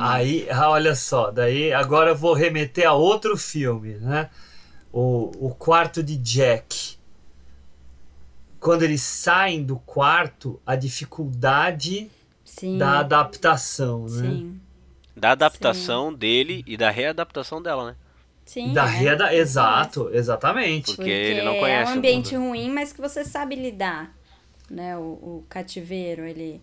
Aí, 0.00 0.46
ah, 0.50 0.70
olha 0.70 0.94
só, 0.94 1.30
daí 1.30 1.72
agora 1.72 2.10
eu 2.10 2.16
vou 2.16 2.34
remeter 2.34 2.86
a 2.88 2.92
outro 2.92 3.36
filme, 3.36 3.94
né? 3.94 4.30
O, 4.92 5.30
o 5.48 5.54
quarto 5.54 6.02
de 6.02 6.16
Jack. 6.16 6.93
Quando 8.64 8.82
eles 8.82 9.02
saem 9.02 9.62
do 9.62 9.76
quarto, 9.76 10.58
a 10.64 10.74
dificuldade 10.74 12.10
Sim. 12.42 12.78
da 12.78 13.00
adaptação, 13.00 14.06
né? 14.06 14.22
Sim. 14.22 14.60
Da 15.14 15.32
adaptação 15.32 16.10
dele 16.14 16.64
e 16.66 16.74
da 16.74 16.88
readaptação 16.88 17.60
dela, 17.60 17.90
né? 17.90 17.96
Sim. 18.46 18.72
Da 18.72 18.86
é. 18.86 18.88
reada, 18.88 19.34
exato, 19.34 20.08
exatamente. 20.14 20.96
Porque 20.96 21.10
ele 21.10 21.42
não 21.42 21.52
é 21.52 21.60
conhece 21.60 21.92
um 21.92 21.96
o 21.96 21.98
ambiente 21.98 22.36
ruim, 22.36 22.70
mas 22.70 22.90
que 22.90 23.02
você 23.02 23.22
sabe 23.22 23.54
lidar, 23.54 24.16
né? 24.70 24.96
O, 24.96 25.00
o 25.00 25.44
cativeiro, 25.46 26.24
ele 26.24 26.58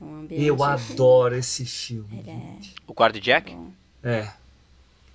é 0.00 0.04
um 0.04 0.20
ambiente... 0.20 0.44
Eu 0.44 0.62
adoro 0.62 1.34
esse 1.34 1.66
filme. 1.66 2.20
Ele 2.20 2.30
é 2.30 2.56
O 2.86 2.94
quarto 2.94 3.14
de 3.14 3.20
Jack? 3.20 3.52
bom. 3.52 3.72
É. 4.04 4.30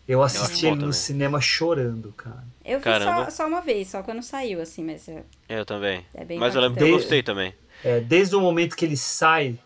Eu 0.05 0.21
assisti 0.21 0.65
ele 0.65 0.75
no 0.75 0.81
também. 0.81 0.93
cinema 0.93 1.39
chorando, 1.39 2.11
cara. 2.17 2.43
Eu 2.67 2.79
vi 2.79 2.83
Caramba. 2.83 3.31
só, 3.31 3.43
só 3.43 3.47
uma 3.47 3.61
vez, 3.61 3.87
só 3.87 4.03
quando 4.03 4.21
saiu, 4.21 4.61
assim, 4.61 4.83
mas 4.83 5.07
é, 5.07 5.23
Eu 5.47 5.65
também. 5.65 6.05
é 6.13 6.25
bem 6.25 6.37
Mas 6.37 6.53
eu 6.53 6.61
lembro 6.61 6.77
que 6.77 6.83
eu 6.83 6.91
gostei 6.91 7.23
também. 7.23 7.53
É, 7.83 8.01
desde 8.01 8.35
o 8.35 8.41
momento 8.41 8.75
que 8.75 8.83
ele 8.83 8.97
sai 8.97 9.57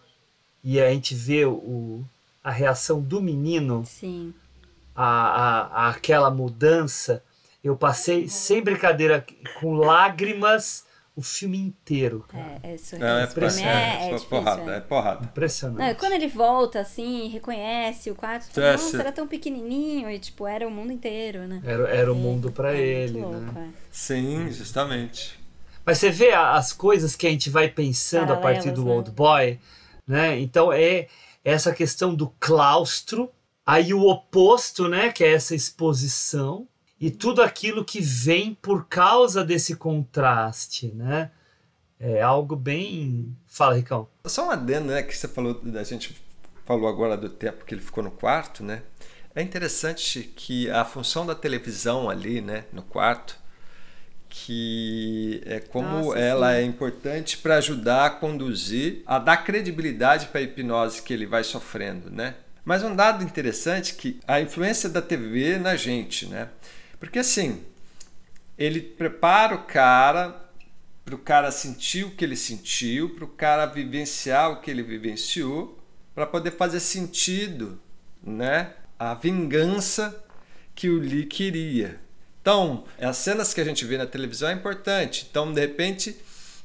e 0.64 0.80
a 0.80 0.90
gente 0.92 1.16
vê 1.16 1.44
o, 1.46 2.04
a 2.44 2.52
reação 2.52 3.02
do 3.02 3.20
menino, 3.20 3.84
Sim. 3.86 4.32
a, 4.96 5.06
a, 5.06 5.62
a 5.62 5.90
aquela 5.90 6.30
mudança, 6.30 7.24
eu 7.64 7.76
passei, 7.76 8.28
sem 8.28 8.62
brincadeira, 8.62 9.26
com 9.60 9.74
lágrimas 9.74 10.86
o 11.22 11.24
filme 11.24 11.58
inteiro, 11.58 12.26
cara. 12.28 12.60
É, 12.64 12.72
é 12.72 12.76
isso. 12.76 12.98
Não, 12.98 13.20
é, 13.20 13.28
filme 13.28 13.62
é, 13.62 13.66
é, 13.66 13.94
é 13.94 14.06
difícil, 14.08 14.30
porrada, 14.30 14.74
é. 14.74 14.78
é 14.78 14.80
porrada. 14.82 15.24
Impressionante. 15.26 15.88
Não, 15.88 15.96
quando 15.96 16.14
ele 16.14 16.28
volta, 16.28 16.80
assim, 16.80 17.28
reconhece 17.30 18.10
o 18.10 18.16
quarto, 18.16 18.48
É, 18.50 18.54
fala, 18.54 18.72
nossa, 18.72 19.00
era 19.00 19.12
tão 19.12 19.28
pequenininho, 19.28 20.10
e, 20.10 20.20
tipo, 20.20 20.48
era 20.48 20.68
o 20.68 20.72
mundo 20.72 20.92
inteiro, 20.92 21.48
né? 21.48 21.62
Era, 21.64 21.88
era 21.90 22.12
o 22.12 22.16
mundo 22.16 22.52
pra 22.52 22.74
É 22.74 22.82
ele, 22.82 23.20
muito 23.20 23.38
né? 23.38 23.46
louco, 23.46 23.60
é. 23.60 23.68
Sim, 23.92 24.52
justamente. 24.52 25.40
Mas 25.86 26.00
você 26.00 26.10
vê 26.10 26.32
as 26.34 26.74
coisas 26.74 27.16
que 27.16 27.28
a 27.28 27.30
gente 27.30 27.50
vai 27.50 27.70
pensando 27.70 28.34
a 28.34 28.38
partir 28.38 28.72
do 28.72 28.84
né? 28.84 28.92
Old 28.92 29.12
Boy, 29.12 29.60
né? 30.08 30.40
Então 30.40 30.74
é 30.74 31.08
essa 31.44 31.72
questão 31.74 32.14
do 32.16 32.34
claustro, 32.40 33.32
aí 33.66 33.94
o 33.94 34.02
oposto, 34.08 34.88
né? 34.88 35.12
Que 35.12 35.24
é 35.24 35.34
essa 35.34 35.56
exposição 35.56 36.68
e 37.02 37.10
tudo 37.10 37.42
aquilo 37.42 37.84
que 37.84 38.00
vem 38.00 38.54
por 38.54 38.86
causa 38.86 39.44
desse 39.44 39.76
contraste, 39.76 40.94
né? 40.94 41.32
É 42.00 42.22
algo 42.22 42.56
bem. 42.56 43.36
Fala, 43.48 43.76
Ricão. 43.76 44.08
Só 44.28 44.48
um 44.48 44.52
adendo, 44.52 44.90
né, 44.90 45.02
que 45.02 45.18
você 45.18 45.28
falou, 45.28 45.60
a 45.80 45.84
gente 45.84 46.16
falou 46.64 46.88
agora 46.88 47.18
do 47.18 47.28
tempo 47.28 47.66
que 47.66 47.74
ele 47.74 47.82
ficou 47.82 48.04
no 48.04 48.12
quarto, 48.12 48.64
né? 48.64 48.84
É 49.34 49.42
interessante 49.42 50.32
que 50.36 50.70
a 50.70 50.86
função 50.86 51.26
da 51.26 51.34
televisão 51.34 52.08
ali, 52.08 52.40
né, 52.40 52.66
no 52.72 52.84
quarto, 52.84 53.36
que 54.30 55.42
é 55.46 55.60
como 55.60 56.06
Nossa, 56.06 56.20
ela 56.20 56.52
sim. 56.52 56.60
é 56.60 56.64
importante 56.64 57.38
para 57.38 57.58
ajudar 57.58 58.06
a 58.06 58.10
conduzir, 58.12 59.02
a 59.08 59.18
dar 59.18 59.38
credibilidade 59.38 60.28
para 60.28 60.40
a 60.40 60.44
hipnose 60.44 61.02
que 61.02 61.14
ele 61.14 61.26
vai 61.26 61.44
sofrendo, 61.44 62.12
né? 62.12 62.36
Mas 62.64 62.84
um 62.84 62.96
dado 62.96 63.24
interessante 63.24 63.96
que 63.96 64.20
a 64.28 64.40
influência 64.40 64.88
da 64.88 65.02
TV 65.02 65.58
na 65.58 65.76
gente, 65.76 66.28
né? 66.28 66.48
Porque 67.02 67.18
assim, 67.18 67.66
ele 68.56 68.80
prepara 68.80 69.56
o 69.56 69.64
cara 69.64 70.40
para 71.04 71.16
o 71.16 71.18
cara 71.18 71.52
sentir 71.52 72.06
o 72.06 72.12
que 72.12 72.24
ele 72.24 72.36
sentiu, 72.36 73.16
para 73.16 73.26
o 73.26 73.28
cara 73.28 73.66
vivenciar 73.66 74.52
o 74.52 74.62
que 74.62 74.70
ele 74.70 74.84
vivenciou, 74.84 75.80
para 76.14 76.28
poder 76.28 76.52
fazer 76.52 76.80
sentido, 76.80 77.82
né? 78.24 78.76
A 79.00 79.16
vingança 79.16 80.24
que 80.76 80.90
o 80.90 81.00
Lee 81.00 81.26
queria. 81.26 82.00
Então, 82.40 82.86
as 83.00 83.18
cenas 83.18 83.52
que 83.52 83.60
a 83.60 83.66
gente 83.66 83.84
vê 83.84 83.98
na 83.98 84.06
televisão 84.06 84.50
é 84.50 84.54
importante. 84.54 85.28
Então, 85.30 85.52
de 85.52 85.60
repente, 85.60 86.16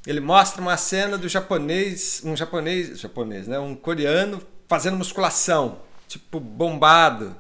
ele 0.07 0.21
mostra 0.21 0.61
uma 0.61 0.77
cena 0.77 1.17
do 1.17 1.31
japonês, 1.31 2.21
um 2.23 2.37
japonês, 2.37 3.01
japonês, 3.01 3.49
né? 3.49 3.59
Um 3.59 3.75
coreano 3.75 4.43
fazendo 4.69 4.99
musculação, 4.99 5.81
tipo 6.07 6.39
bombado, 6.39 7.35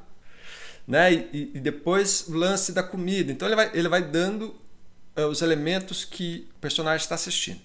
né? 0.87 1.13
E, 1.13 1.51
e 1.55 1.61
depois 1.61 2.27
o 2.29 2.35
lance 2.35 2.73
da 2.73 2.83
comida. 2.83 3.33
Então 3.33 3.47
ele 3.49 3.57
vai, 3.57 3.71
ele 3.75 3.89
vai 3.89 4.03
dando 4.03 4.55
eh, 5.15 5.25
os 5.25 5.43
elementos 5.43 6.05
que 6.05 6.49
o 6.57 6.61
personagem 6.61 7.03
está 7.03 7.15
assistindo. 7.15 7.61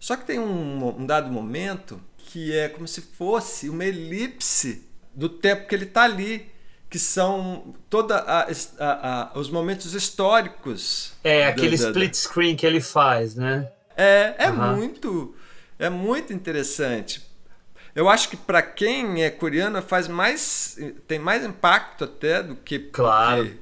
Só 0.00 0.16
que 0.16 0.24
tem 0.26 0.38
um, 0.38 1.00
um 1.00 1.06
dado 1.06 1.30
momento 1.30 2.00
que 2.18 2.52
é 2.54 2.68
como 2.68 2.86
se 2.88 3.00
fosse 3.00 3.68
uma 3.68 3.84
elipse 3.84 4.82
do 5.14 5.28
tempo 5.28 5.66
que 5.66 5.74
ele 5.74 5.84
está 5.84 6.02
ali, 6.02 6.50
que 6.90 6.98
são 6.98 7.74
toda 7.88 8.16
a- 8.18 8.46
a- 8.78 9.30
a- 9.34 9.38
os 9.38 9.48
momentos 9.48 9.94
históricos. 9.94 11.12
É 11.24 11.46
aquele 11.46 11.76
da- 11.76 11.84
da- 11.84 11.88
split 11.90 12.14
screen 12.14 12.56
que 12.56 12.66
ele 12.66 12.80
faz, 12.80 13.34
né? 13.34 13.70
é, 13.96 14.34
é 14.38 14.46
Aham. 14.48 14.76
muito, 14.76 15.34
é 15.78 15.88
muito 15.88 16.32
interessante. 16.32 17.25
Eu 17.96 18.08
acho 18.10 18.28
que 18.28 18.36
para 18.36 18.60
quem 18.62 19.24
é 19.24 19.30
coreano 19.30 19.80
faz 19.80 20.06
mais, 20.06 20.78
tem 21.08 21.18
mais 21.18 21.44
impacto 21.44 22.04
até 22.04 22.42
do 22.42 22.54
que 22.54 22.78
Claro. 22.78 23.46
que 23.46 23.56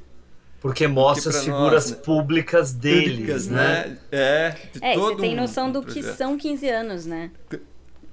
Porque 0.61 0.89
mostra 0.89 1.31
as 1.31 1.45
figuras 1.45 1.89
nós, 1.89 1.91
né? 1.93 1.97
públicas 2.05 2.73
deles, 2.73 3.13
públicas, 3.17 3.47
né? 3.49 3.97
É, 4.11 4.51
de 4.73 4.85
É, 4.85 4.95
e 4.95 4.99
você 4.99 5.17
tem 5.17 5.37
noção 5.37 5.71
do 5.71 5.79
um 5.79 5.83
que 5.85 6.01
projeto. 6.01 6.17
são 6.17 6.37
15 6.37 6.69
anos, 6.69 7.07
né? 7.07 7.31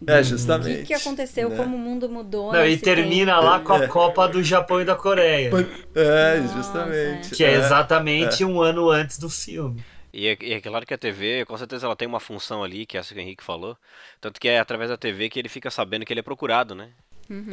É, 0.06 0.20
O 0.20 0.24
justamente. 0.24 0.80
que, 0.80 0.86
que 0.88 0.94
aconteceu, 0.94 1.50
né? 1.50 1.56
como 1.58 1.76
o 1.76 1.80
mundo 1.80 2.08
mudou. 2.10 2.52
Não, 2.54 2.66
e 2.66 2.76
termina 2.78 3.34
tempo. 3.36 3.46
lá 3.46 3.60
com 3.60 3.74
a 3.74 3.84
É. 3.84 3.88
Copa 3.88 4.28
do 4.28 4.44
Japão 4.44 4.82
e 4.82 4.86
da 4.86 4.96
Coreia, 4.96 5.52
É, 5.96 6.38
Nossa, 6.40 6.54
justamente. 6.56 7.30
que 7.32 7.44
é 7.44 7.54
É. 7.54 7.58
exatamente 7.58 8.44
um 8.46 8.62
ano 8.62 8.90
antes 8.90 9.18
do 9.20 9.30
filme. 9.30 9.84
E 10.14 10.28
é, 10.28 10.38
e 10.42 10.54
é 10.54 10.62
claro 10.62 10.86
que 10.86 10.94
a 10.94 10.98
TV, 10.98 11.46
com 11.46 11.58
certeza, 11.58 11.86
ela 11.88 11.96
tem 11.96 12.08
uma 12.08 12.20
função 12.20 12.64
ali, 12.64 12.86
que 12.86 12.98
é 12.98 13.00
essa 13.00 13.14
que 13.14 13.20
o 13.20 13.24
Henrique 13.24 13.44
falou. 13.44 13.78
Tanto 14.20 14.40
que 14.40 14.48
é 14.50 14.60
através 14.60 14.90
da 14.90 14.98
TV 14.98 15.30
que 15.30 15.40
ele 15.40 15.50
fica 15.50 15.72
sabendo 15.72 16.06
que 16.06 16.12
ele 16.14 16.20
é 16.20 16.24
procurado, 16.24 16.76
né? 16.76 16.92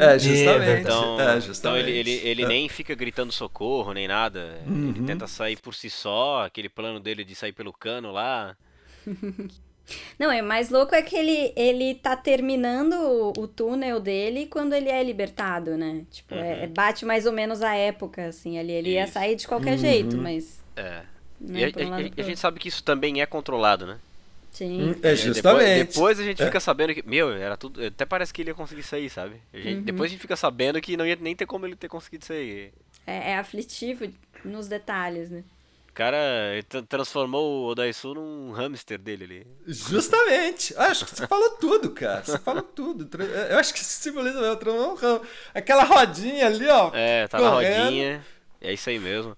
É, 0.00 0.18
justamente. 0.18 0.80
Então, 0.80 1.20
é, 1.20 1.22
então 1.24 1.40
justamente. 1.40 1.88
ele, 1.88 2.10
ele, 2.10 2.10
ele 2.28 2.42
É. 2.42 2.48
nem 2.48 2.68
fica 2.68 2.96
gritando 2.96 3.30
socorro, 3.30 3.92
nem 3.92 4.08
nada. 4.08 4.60
Ele 4.66 4.98
Uhum. 5.00 5.06
tenta 5.06 5.28
sair 5.28 5.56
por 5.56 5.72
si 5.72 5.88
só, 5.88 6.44
aquele 6.44 6.68
plano 6.68 6.98
dele 6.98 7.24
de 7.24 7.34
sair 7.36 7.52
pelo 7.52 7.72
cano 7.72 8.10
lá. 8.10 8.56
Não, 10.18 10.30
é 10.30 10.42
mais 10.42 10.68
louco 10.68 10.94
é 10.94 11.00
que 11.00 11.16
ele, 11.16 11.52
ele 11.56 11.94
tá 11.94 12.14
terminando 12.16 12.92
o, 12.94 13.32
o 13.42 13.48
túnel 13.48 14.00
dele 14.00 14.46
quando 14.46 14.74
ele 14.74 14.90
é 14.90 15.02
libertado, 15.02 15.78
né? 15.78 16.04
Tipo, 16.10 16.34
é- 16.34 16.64
é- 16.64 16.66
bate 16.66 17.06
mais 17.06 17.24
ou 17.24 17.32
menos 17.32 17.62
a 17.62 17.74
época, 17.74 18.26
assim, 18.26 18.58
ali. 18.58 18.72
Ele 18.72 18.90
ia 18.90 19.04
Isso. 19.04 19.12
sair 19.14 19.34
de 19.36 19.48
qualquer 19.48 19.72
Uhum. 19.72 19.78
jeito, 19.78 20.16
mas. 20.16 20.62
É. 20.76 21.02
Né, 21.40 21.60
E 21.60 21.64
a, 21.64 21.86
um 21.86 21.94
a- 21.94 22.00
e 22.02 22.22
gente 22.22 22.38
sabe 22.40 22.58
que 22.58 22.68
isso 22.68 22.82
também 22.82 23.20
é 23.20 23.26
controlado, 23.26 23.86
né? 23.86 23.98
Sim. 24.50 24.96
É, 25.02 25.12
É, 25.12 25.16
justamente. 25.16 25.64
Depois, 25.64 25.88
depois 25.94 26.20
a 26.20 26.24
gente 26.24 26.42
É. 26.42 26.46
fica 26.46 26.58
sabendo 26.58 26.94
que. 26.94 27.02
Meu, 27.06 27.30
era 27.32 27.56
tudo. 27.56 27.84
Até 27.84 28.04
parece 28.04 28.32
que 28.32 28.42
ele 28.42 28.50
ia 28.50 28.54
conseguir 28.54 28.82
sair, 28.82 29.08
sabe? 29.10 29.36
A 29.52 29.58
gente- 29.58 29.76
Uhum. 29.76 29.82
Depois 29.82 30.10
a 30.10 30.12
gente 30.12 30.20
fica 30.20 30.34
sabendo 30.36 30.80
que 30.80 30.96
não 30.96 31.06
ia 31.06 31.16
nem 31.20 31.36
ter 31.36 31.46
como 31.46 31.66
ele 31.66 31.76
ter 31.76 31.88
conseguido 31.88 32.24
sair. 32.24 32.72
É, 33.06 33.32
é 33.32 33.38
aflitivo 33.38 34.08
nos 34.44 34.66
detalhes, 34.66 35.30
né? 35.30 35.44
O 35.90 35.92
cara 35.98 36.18
transformou 36.88 37.64
o 37.64 37.66
Odaisu 37.70 38.14
num 38.14 38.52
hamster 38.52 38.98
dele 38.98 39.24
ali. 39.24 39.46
Justamente. 39.66 40.72
Ah, 40.76 40.86
acho 40.86 41.04
que 41.04 41.10
você 41.16 41.26
falou 41.26 41.50
tudo, 41.50 41.90
cara. 41.90 42.22
Você 42.24 42.38
falou 42.38 42.62
tudo. 42.62 43.04
Tra- 43.06 43.24
Eu 43.24 43.58
acho 43.58 43.72
que 43.74 43.80
isso 43.80 44.00
simboliza 44.02 44.40
mesmo. 44.40 44.94
um. 44.94 45.20
Aquela 45.54 45.82
rodinha 45.84 46.46
ali, 46.46 46.66
ó. 46.68 46.90
É, 46.94 47.26
tá 47.26 47.40
na 47.40 47.50
correndo. 47.50 47.82
rodinha. 47.84 48.24
É 48.60 48.72
isso 48.72 48.88
aí 48.88 48.98
mesmo. 48.98 49.36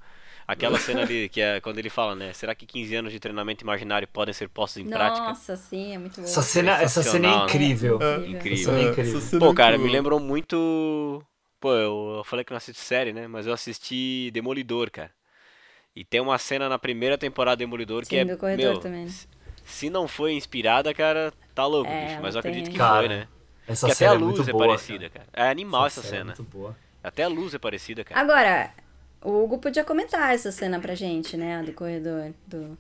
Aquela 0.53 0.79
cena 0.81 1.03
ali 1.03 1.29
que 1.29 1.41
é 1.41 1.61
quando 1.61 1.79
ele 1.79 1.89
fala, 1.91 2.15
né? 2.17 2.33
Será 2.33 2.55
que 2.55 2.67
15 2.67 2.95
anos 2.97 3.13
de 3.13 3.21
treinamento 3.21 3.63
imaginário 3.63 4.09
podem 4.09 4.35
ser 4.35 4.49
postos 4.49 4.83
em 4.83 4.89
prática? 4.89 5.29
Nossa, 5.29 5.57
sim, 5.57 5.95
é 5.95 5.99
muito 5.99 6.17
bom. 6.21 6.27
Essa 6.27 6.43
cena, 6.43 6.73
essa 6.83 7.03
cena 7.03 7.29
é 7.29 7.31
Sensacional, 7.31 7.39
né? 7.41 7.45
incrível. 7.45 7.99
É, 8.03 8.15
Essa 8.17 8.27
Incrível. 8.27 8.65
cena 8.65 8.79
é 8.79 8.83
incrível. 8.91 9.19
Essa 9.19 9.29
cena 9.29 9.41
Pô, 9.47 9.53
é 9.53 9.55
cara, 9.55 9.79
me 9.79 9.89
lembrou 9.89 10.19
muito. 10.21 11.23
Pô, 11.61 11.73
eu, 11.75 12.15
eu 12.19 12.25
falei 12.25 12.45
que 12.45 12.51
não 12.53 12.57
assisto 12.57 12.81
série, 12.83 13.13
né? 13.13 13.27
Mas 13.29 13.47
eu 13.47 13.53
assisti 13.53 14.31
Demolidor, 14.33 14.91
cara. 14.91 15.11
E 15.95 16.05
tem 16.05 16.21
uma 16.21 16.39
cena 16.39 16.69
na 16.69 16.79
primeira 16.79 17.19
temporada 17.19 17.57
de 17.57 17.65
Demolidor 17.65 18.03
que 18.03 18.09
Sim, 18.11 18.17
é. 18.19 18.25
do 18.25 18.37
corredor 18.39 18.73
meu, 18.73 18.81
também. 18.81 19.09
se- 19.65 19.91
não 19.91 20.07
foi 20.09 20.33
inspirada, 20.33 20.93
cara, 20.95 21.33
tá 21.55 21.67
louco, 21.67 21.91
É, 21.91 22.07
bicho. 22.07 22.23
Mas 22.23 22.35
eu 22.35 22.41
acredito 22.41 22.65
tem- 22.65 22.73
que 22.73 22.79
Cara, 22.79 22.99
foi, 22.99 23.09
né? 23.09 23.29
Essa 23.67 23.87
Porque 23.87 23.93
até 23.93 23.95
cena 23.95 24.11
a 24.11 24.15
é 24.15 24.19
luz 24.19 24.37
muito 24.39 24.49
é 24.49 24.53
boa, 24.53 24.67
parecida, 24.67 25.11
cara. 25.11 25.27
É 25.33 25.49
animal 25.49 25.87
essa, 25.87 26.01
é 26.01 26.03
cena. 26.05 26.25
muito 26.27 26.43
boa. 26.45 26.77
Até 27.03 27.23
a 27.25 27.29
luz 27.29 27.55
é 27.55 27.59
parecida, 27.59 28.05
cara. 28.05 28.21
Agora, 28.21 28.73
o 29.23 29.45
Hugo 29.45 29.59
podia 29.59 29.85
comentar 29.85 30.35
essa 30.35 30.51
cena 30.51 30.81
pra 30.81 30.95
gente, 30.95 31.37
né? 31.37 31.59
a 31.59 31.63
Do 31.63 31.73
corredor 31.73 32.33
do, 32.47 32.77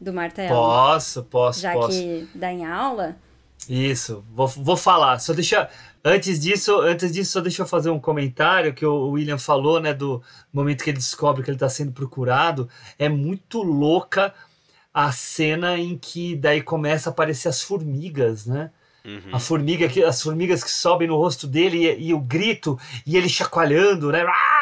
do 0.00 0.12
martelo. 0.12 0.54
Posso, 0.54 1.24
posso, 1.24 1.60
Já 1.60 1.72
posso. 1.72 1.98
que 1.98 2.28
dá 2.34 2.52
em 2.52 2.64
aula. 2.64 3.16
Isso, 3.68 4.24
vou, 4.32 4.46
vou 4.46 4.76
falar. 4.76 5.18
Só 5.18 5.32
deixa. 5.32 5.68
Antes 6.04 6.38
disso, 6.38 6.78
antes 6.80 7.10
disso, 7.12 7.32
só 7.32 7.40
deixa 7.40 7.62
eu 7.62 7.66
fazer 7.66 7.88
um 7.88 7.98
comentário 7.98 8.74
que 8.74 8.84
o 8.84 9.10
William 9.10 9.38
falou, 9.38 9.80
né? 9.80 9.94
Do 9.94 10.22
momento 10.52 10.84
que 10.84 10.90
ele 10.90 10.98
descobre 10.98 11.42
que 11.42 11.50
ele 11.50 11.56
está 11.56 11.68
sendo 11.68 11.92
procurado. 11.92 12.68
É 12.98 13.08
muito 13.08 13.62
louca 13.62 14.34
a 14.92 15.10
cena 15.10 15.78
em 15.78 15.96
que 15.96 16.36
daí 16.36 16.62
começa 16.62 17.08
a 17.08 17.12
aparecer 17.12 17.48
as 17.48 17.62
formigas, 17.62 18.46
né? 18.46 18.70
Uhum. 19.04 19.30
A 19.32 19.38
formiga 19.38 19.88
que, 19.88 20.02
as 20.02 20.22
formigas 20.22 20.62
que 20.62 20.70
sobem 20.70 21.08
no 21.08 21.16
rosto 21.16 21.46
dele 21.46 21.78
e, 21.78 22.08
e 22.08 22.14
o 22.14 22.20
grito 22.20 22.78
e 23.06 23.16
ele 23.16 23.28
chacoalhando, 23.28 24.12
né? 24.12 24.24
Ah! 24.26 24.53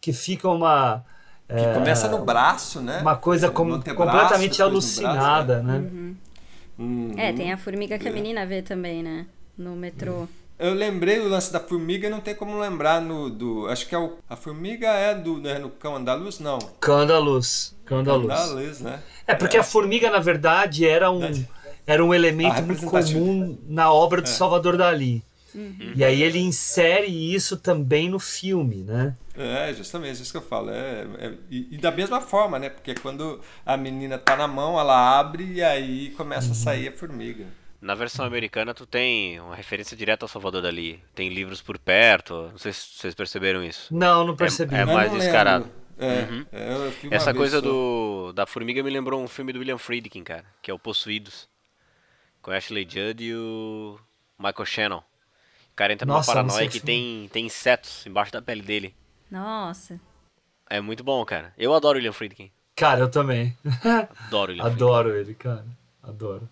Que 0.00 0.12
fica 0.12 0.48
uma 0.48 1.04
Que 1.48 1.74
começa 1.74 2.08
no 2.08 2.24
braço, 2.24 2.80
né? 2.80 3.00
uma 3.00 3.16
coisa 3.16 3.50
com- 3.50 3.80
completamente 3.80 3.86
depois 3.86 4.04
no 4.06 4.06
braço, 4.06 4.62
alucinada, 4.62 5.62
né? 5.62 5.78
Uhum. 6.78 7.14
É, 7.16 7.32
tem 7.32 7.52
a 7.52 7.58
formiga 7.58 7.98
que 7.98 8.08
a 8.08 8.12
menina 8.12 8.46
vê 8.46 8.62
também, 8.62 9.02
né? 9.02 9.26
No 9.58 9.76
metrô. 9.76 10.26
Eu 10.58 10.74
lembrei 10.74 11.18
o 11.20 11.28
lance 11.28 11.50
da 11.52 11.58
formiga, 11.58 12.08
não 12.10 12.20
tem 12.20 12.34
como 12.34 12.58
lembrar 12.58 13.00
no 13.00 13.30
do. 13.30 13.66
Acho 13.68 13.86
que 13.86 13.94
é 13.94 13.98
o. 13.98 14.18
A 14.28 14.36
formiga 14.36 14.88
é 14.88 15.14
do 15.14 15.38
né, 15.38 15.58
no 15.58 15.70
cão 15.70 15.96
andaluz, 15.96 16.38
não. 16.38 16.58
Cão 16.78 16.98
andaluz. 16.98 17.74
Cão 17.84 17.98
andaluz. 17.98 18.30
Andaluz, 18.30 18.80
né? 18.80 19.00
É 19.26 19.34
porque 19.34 19.56
a 19.56 19.62
formiga, 19.62 20.10
na 20.10 20.18
verdade, 20.18 20.86
era 20.86 21.10
um, 21.10 21.20
era 21.86 22.04
um 22.04 22.12
elemento 22.12 22.56
Ah, 22.58 22.62
muito 22.62 22.84
comum 22.86 23.58
na 23.68 23.90
obra 23.92 24.20
do 24.20 24.28
É. 24.28 24.30
Salvador 24.30 24.76
Dali. 24.76 25.22
E 25.94 26.04
aí 26.04 26.22
ele 26.22 26.38
insere 26.38 27.06
isso 27.34 27.56
também 27.56 28.08
no 28.08 28.18
filme, 28.18 28.84
né? 28.84 29.16
É, 29.36 29.72
justamente, 29.74 30.22
isso 30.22 30.30
que 30.32 30.38
eu 30.38 30.42
falo. 30.42 30.70
É, 30.70 31.06
é- 31.18 31.34
e, 31.50 31.68
e 31.74 31.78
da 31.78 31.90
mesma 31.90 32.20
forma, 32.20 32.58
né? 32.58 32.68
Porque 32.68 32.94
quando 32.94 33.40
a 33.64 33.76
menina 33.76 34.18
tá 34.18 34.36
na 34.36 34.46
mão, 34.48 34.78
ela 34.78 35.18
abre 35.18 35.44
e 35.54 35.62
aí 35.62 36.10
começa 36.16 36.52
a 36.52 36.54
sair 36.54 36.88
a 36.88 36.92
formiga. 36.92 37.46
Na 37.80 37.94
versão 37.94 38.26
americana, 38.26 38.74
tu 38.74 38.84
tem 38.84 39.40
uma 39.40 39.54
referência 39.56 39.96
direta 39.96 40.24
ao 40.24 40.28
Salvador 40.28 40.60
Dali. 40.60 41.02
Tem 41.14 41.30
livros 41.30 41.62
por 41.62 41.78
perto. 41.78 42.48
Não 42.50 42.58
sei 42.58 42.72
se 42.74 42.80
vocês 42.98 43.14
perceberam 43.14 43.64
isso. 43.64 43.94
Não, 43.94 44.26
não 44.26 44.36
percebi. 44.36 44.74
É, 44.74 44.82
Eu 44.82 44.86
mais 44.88 45.10
descarado. 45.10 45.64
lembro. 45.64 45.80
É, 46.02 46.22
Uhum. 46.32 46.46
é, 46.52 47.14
Essa 47.16 47.32
coisa 47.34 47.56
só. 47.56 47.62
do 47.62 48.32
da 48.34 48.46
formiga 48.46 48.82
me 48.82 48.88
lembrou 48.90 49.22
um 49.22 49.28
filme 49.28 49.52
do 49.52 49.58
William 49.58 49.76
Friedkin, 49.76 50.22
cara, 50.24 50.44
que 50.62 50.70
é 50.70 50.74
o 50.74 50.78
Possuídos. 50.78 51.46
Com 52.40 52.50
Ashley 52.50 52.86
Judd 52.88 53.22
e 53.22 53.34
o 53.34 53.98
Michael 54.38 54.64
Shannon. 54.64 55.02
O 55.80 55.82
cara 55.82 55.94
entra 55.94 56.06
Nossa, 56.06 56.34
numa 56.34 56.44
paranoia 56.44 56.68
que 56.68 56.78
tem, 56.78 57.26
tem 57.32 57.46
insetos 57.46 58.04
embaixo 58.06 58.30
da 58.30 58.42
pele 58.42 58.60
dele. 58.60 58.94
Nossa. 59.30 59.98
É 60.68 60.78
muito 60.78 61.02
bom, 61.02 61.24
cara. 61.24 61.54
Eu 61.56 61.72
adoro 61.72 61.96
o 61.96 61.98
William 61.98 62.12
Friedkin. 62.12 62.50
Cara, 62.76 63.00
eu 63.00 63.08
também. 63.08 63.56
Adoro 64.26 64.52
Friedkin. 64.52 64.60
Adoro 64.60 65.16
ele, 65.16 65.34
cara. 65.34 65.64
Adoro. 66.02 66.46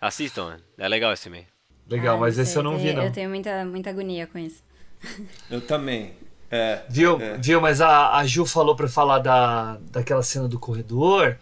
Assistam, 0.00 0.44
mano. 0.44 0.62
É 0.78 0.86
legal 0.86 1.12
esse 1.12 1.28
meio. 1.28 1.46
Legal, 1.88 2.16
Ah, 2.16 2.20
mas 2.20 2.36
sei, 2.36 2.44
esse 2.44 2.56
eu 2.56 2.62
não 2.62 2.78
vi, 2.78 2.92
não. 2.92 3.02
Eu 3.02 3.12
tenho 3.12 3.28
muita, 3.28 3.64
muita 3.64 3.90
agonia 3.90 4.28
com 4.28 4.38
isso. 4.38 4.62
Eu 5.50 5.60
também. 5.60 6.12
É. 6.48 6.84
Viu, 6.88 7.20
é. 7.20 7.38
viu? 7.38 7.60
Mas 7.60 7.80
a, 7.80 8.18
a 8.18 8.24
Ju 8.24 8.46
falou 8.46 8.76
pra 8.76 8.86
falar 8.86 9.18
da, 9.18 9.78
daquela 9.90 10.22
cena 10.22 10.46
do 10.46 10.60
corredor. 10.60 11.36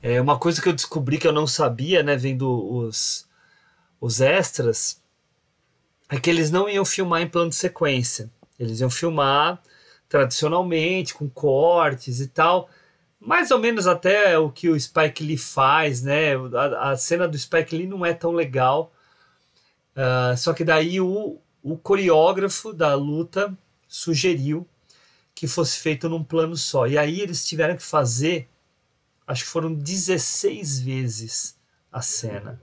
É 0.00 0.20
uma 0.20 0.38
coisa 0.38 0.62
que 0.62 0.68
eu 0.68 0.72
descobri 0.72 1.18
que 1.18 1.26
eu 1.26 1.32
não 1.32 1.46
sabia, 1.46 2.04
né, 2.04 2.16
vendo 2.16 2.48
os, 2.72 3.26
os 4.00 4.20
extras, 4.20 5.02
é 6.08 6.20
que 6.20 6.30
eles 6.30 6.50
não 6.50 6.68
iam 6.68 6.84
filmar 6.84 7.22
em 7.22 7.28
plano 7.28 7.50
de 7.50 7.56
sequência. 7.56 8.30
Eles 8.58 8.80
iam 8.80 8.90
filmar 8.90 9.60
tradicionalmente, 10.08 11.14
com 11.14 11.28
cortes 11.28 12.20
e 12.20 12.28
tal. 12.28 12.70
Mais 13.18 13.50
ou 13.50 13.58
menos 13.58 13.86
até 13.86 14.38
o 14.38 14.50
que 14.50 14.68
o 14.68 14.78
Spike 14.78 15.24
Lee 15.24 15.36
faz, 15.36 16.02
né? 16.02 16.34
A, 16.54 16.90
a 16.90 16.96
cena 16.96 17.26
do 17.26 17.36
Spike 17.36 17.76
Lee 17.76 17.86
não 17.86 18.06
é 18.06 18.14
tão 18.14 18.32
legal. 18.32 18.92
Ah, 19.96 20.34
só 20.36 20.52
que 20.52 20.62
daí 20.62 21.00
o, 21.00 21.38
o 21.62 21.76
coreógrafo 21.78 22.72
da 22.72 22.94
luta 22.94 23.56
sugeriu 23.88 24.68
que 25.34 25.46
fosse 25.48 25.78
feito 25.78 26.08
num 26.08 26.22
plano 26.22 26.56
só. 26.56 26.86
E 26.86 26.98
aí 26.98 27.20
eles 27.20 27.46
tiveram 27.46 27.76
que 27.76 27.82
fazer, 27.82 28.48
acho 29.26 29.44
que 29.44 29.50
foram 29.50 29.72
16 29.72 30.80
vezes 30.80 31.58
a 31.90 32.02
cena. 32.02 32.60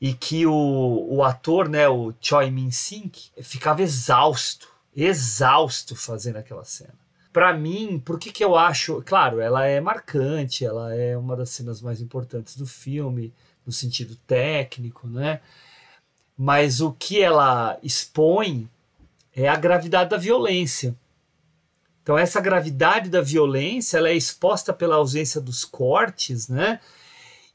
E 0.00 0.14
que 0.14 0.46
o, 0.46 1.06
o 1.10 1.22
ator, 1.22 1.68
né, 1.68 1.88
o 1.88 2.14
Choi 2.20 2.50
Min-sik, 2.50 3.30
ficava 3.42 3.82
exausto, 3.82 4.68
exausto 4.96 5.94
fazendo 5.94 6.36
aquela 6.36 6.64
cena. 6.64 6.94
Pra 7.32 7.52
mim, 7.52 7.98
por 7.98 8.18
que 8.18 8.32
que 8.32 8.42
eu 8.42 8.56
acho... 8.56 9.02
Claro, 9.02 9.40
ela 9.40 9.66
é 9.66 9.80
marcante, 9.80 10.64
ela 10.64 10.94
é 10.94 11.16
uma 11.16 11.36
das 11.36 11.50
cenas 11.50 11.80
mais 11.82 12.00
importantes 12.00 12.56
do 12.56 12.66
filme, 12.66 13.32
no 13.64 13.72
sentido 13.72 14.16
técnico, 14.26 15.06
né? 15.06 15.40
Mas 16.36 16.80
o 16.80 16.92
que 16.92 17.20
ela 17.20 17.78
expõe 17.82 18.68
é 19.34 19.48
a 19.48 19.56
gravidade 19.56 20.10
da 20.10 20.16
violência. 20.16 20.96
Então 22.02 22.18
essa 22.18 22.40
gravidade 22.40 23.08
da 23.08 23.20
violência 23.20 23.98
ela 23.98 24.08
é 24.08 24.16
exposta 24.16 24.72
pela 24.72 24.96
ausência 24.96 25.40
dos 25.40 25.64
cortes, 25.64 26.48
né? 26.48 26.80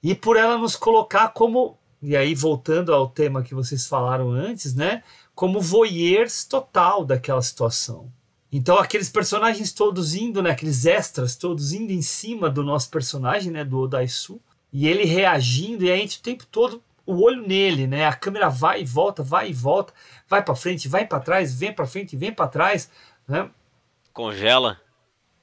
E 0.01 0.13
por 0.13 0.37
ela 0.37 0.57
nos 0.57 0.75
colocar 0.75 1.29
como 1.29 1.77
e 2.05 2.15
aí 2.15 2.35
voltando 2.35 2.93
ao 2.93 3.09
tema 3.09 3.41
que 3.41 3.55
vocês 3.55 3.87
falaram 3.87 4.31
antes, 4.31 4.75
né? 4.75 5.03
Como 5.33 5.59
voyeurs 5.59 6.45
total 6.45 7.03
daquela 7.03 7.41
situação. 7.41 8.11
Então 8.51 8.77
aqueles 8.77 9.09
personagens 9.09 9.73
todos 9.73 10.15
indo, 10.15 10.41
né? 10.41 10.51
Aqueles 10.51 10.85
extras 10.85 11.35
todos 11.35 11.73
indo 11.73 11.91
em 11.91 12.01
cima 12.01 12.49
do 12.49 12.63
nosso 12.63 12.89
personagem, 12.89 13.51
né? 13.51 13.65
Do 13.65 13.79
Odaisu 13.79 14.39
e 14.71 14.87
ele 14.87 15.05
reagindo 15.05 15.83
e 15.83 15.91
a 15.91 15.95
gente 15.97 16.19
o 16.19 16.21
tempo 16.21 16.45
todo 16.45 16.81
o 17.05 17.23
olho 17.23 17.45
nele, 17.45 17.87
né? 17.87 18.05
A 18.05 18.13
câmera 18.13 18.49
vai 18.49 18.81
e 18.81 18.85
volta, 18.85 19.23
vai 19.23 19.49
e 19.49 19.53
volta, 19.53 19.93
vai 20.27 20.43
para 20.43 20.55
frente, 20.55 20.87
vai 20.87 21.05
para 21.05 21.19
trás, 21.19 21.53
vem 21.53 21.71
para 21.71 21.85
frente, 21.85 22.15
vem 22.15 22.33
para 22.33 22.47
trás, 22.47 22.89
né? 23.27 23.49
Congela. 24.11 24.79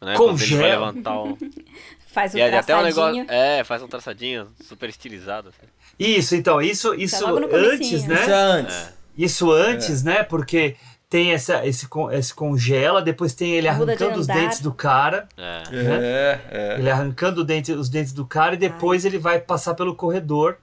Né? 0.00 0.14
Quando 0.16 0.42
ele 0.42 0.56
vai 0.56 0.70
Congela. 0.70 0.86
levantar 0.86 1.22
o. 1.22 1.38
Faz 2.12 2.34
o 2.34 2.38
E 2.38 2.42
aí 2.42 2.54
até 2.54 2.76
um 2.76 2.82
negócio. 2.82 3.14
traçadinho. 3.24 3.26
É, 3.28 3.64
faz 3.64 3.82
um 3.82 3.88
traçadinho 3.88 4.48
super 4.62 4.88
estilizado. 4.88 5.48
assim. 5.48 5.66
Isso, 5.98 6.36
então, 6.36 6.60
isso, 6.60 6.94
isso 6.94 7.26
no 7.26 7.48
antes, 7.54 8.04
né? 8.06 8.14
Isso 8.22 8.30
é 8.30 8.34
antes. 8.34 8.74
É. 8.74 8.92
Isso 9.16 9.50
antes, 9.50 10.02
né? 10.02 10.22
Porque 10.22 10.76
tem 11.08 11.32
essa, 11.32 11.66
esse, 11.66 11.86
esse 12.12 12.34
congela, 12.34 13.02
depois 13.02 13.34
tem 13.34 13.52
ele 13.52 13.70
Muda 13.70 13.94
de 13.96 14.02
arrancando 14.02 14.20
os 14.20 14.26
dentes 14.26 14.60
do 14.60 14.72
cara, 14.72 15.28
É. 15.36 15.62
É, 15.70 16.40
é. 16.50 16.76
ele 16.78 16.90
arrancando 16.90 17.44
dente- 17.44 17.72
os 17.72 17.88
dentes 17.90 18.12
do 18.12 18.24
cara 18.26 18.54
e 18.54 18.58
depois 18.58 19.04
ele 19.04 19.18
vai 19.18 19.38
passar 19.38 19.74
pelo 19.74 19.94
corredor. 19.94 20.56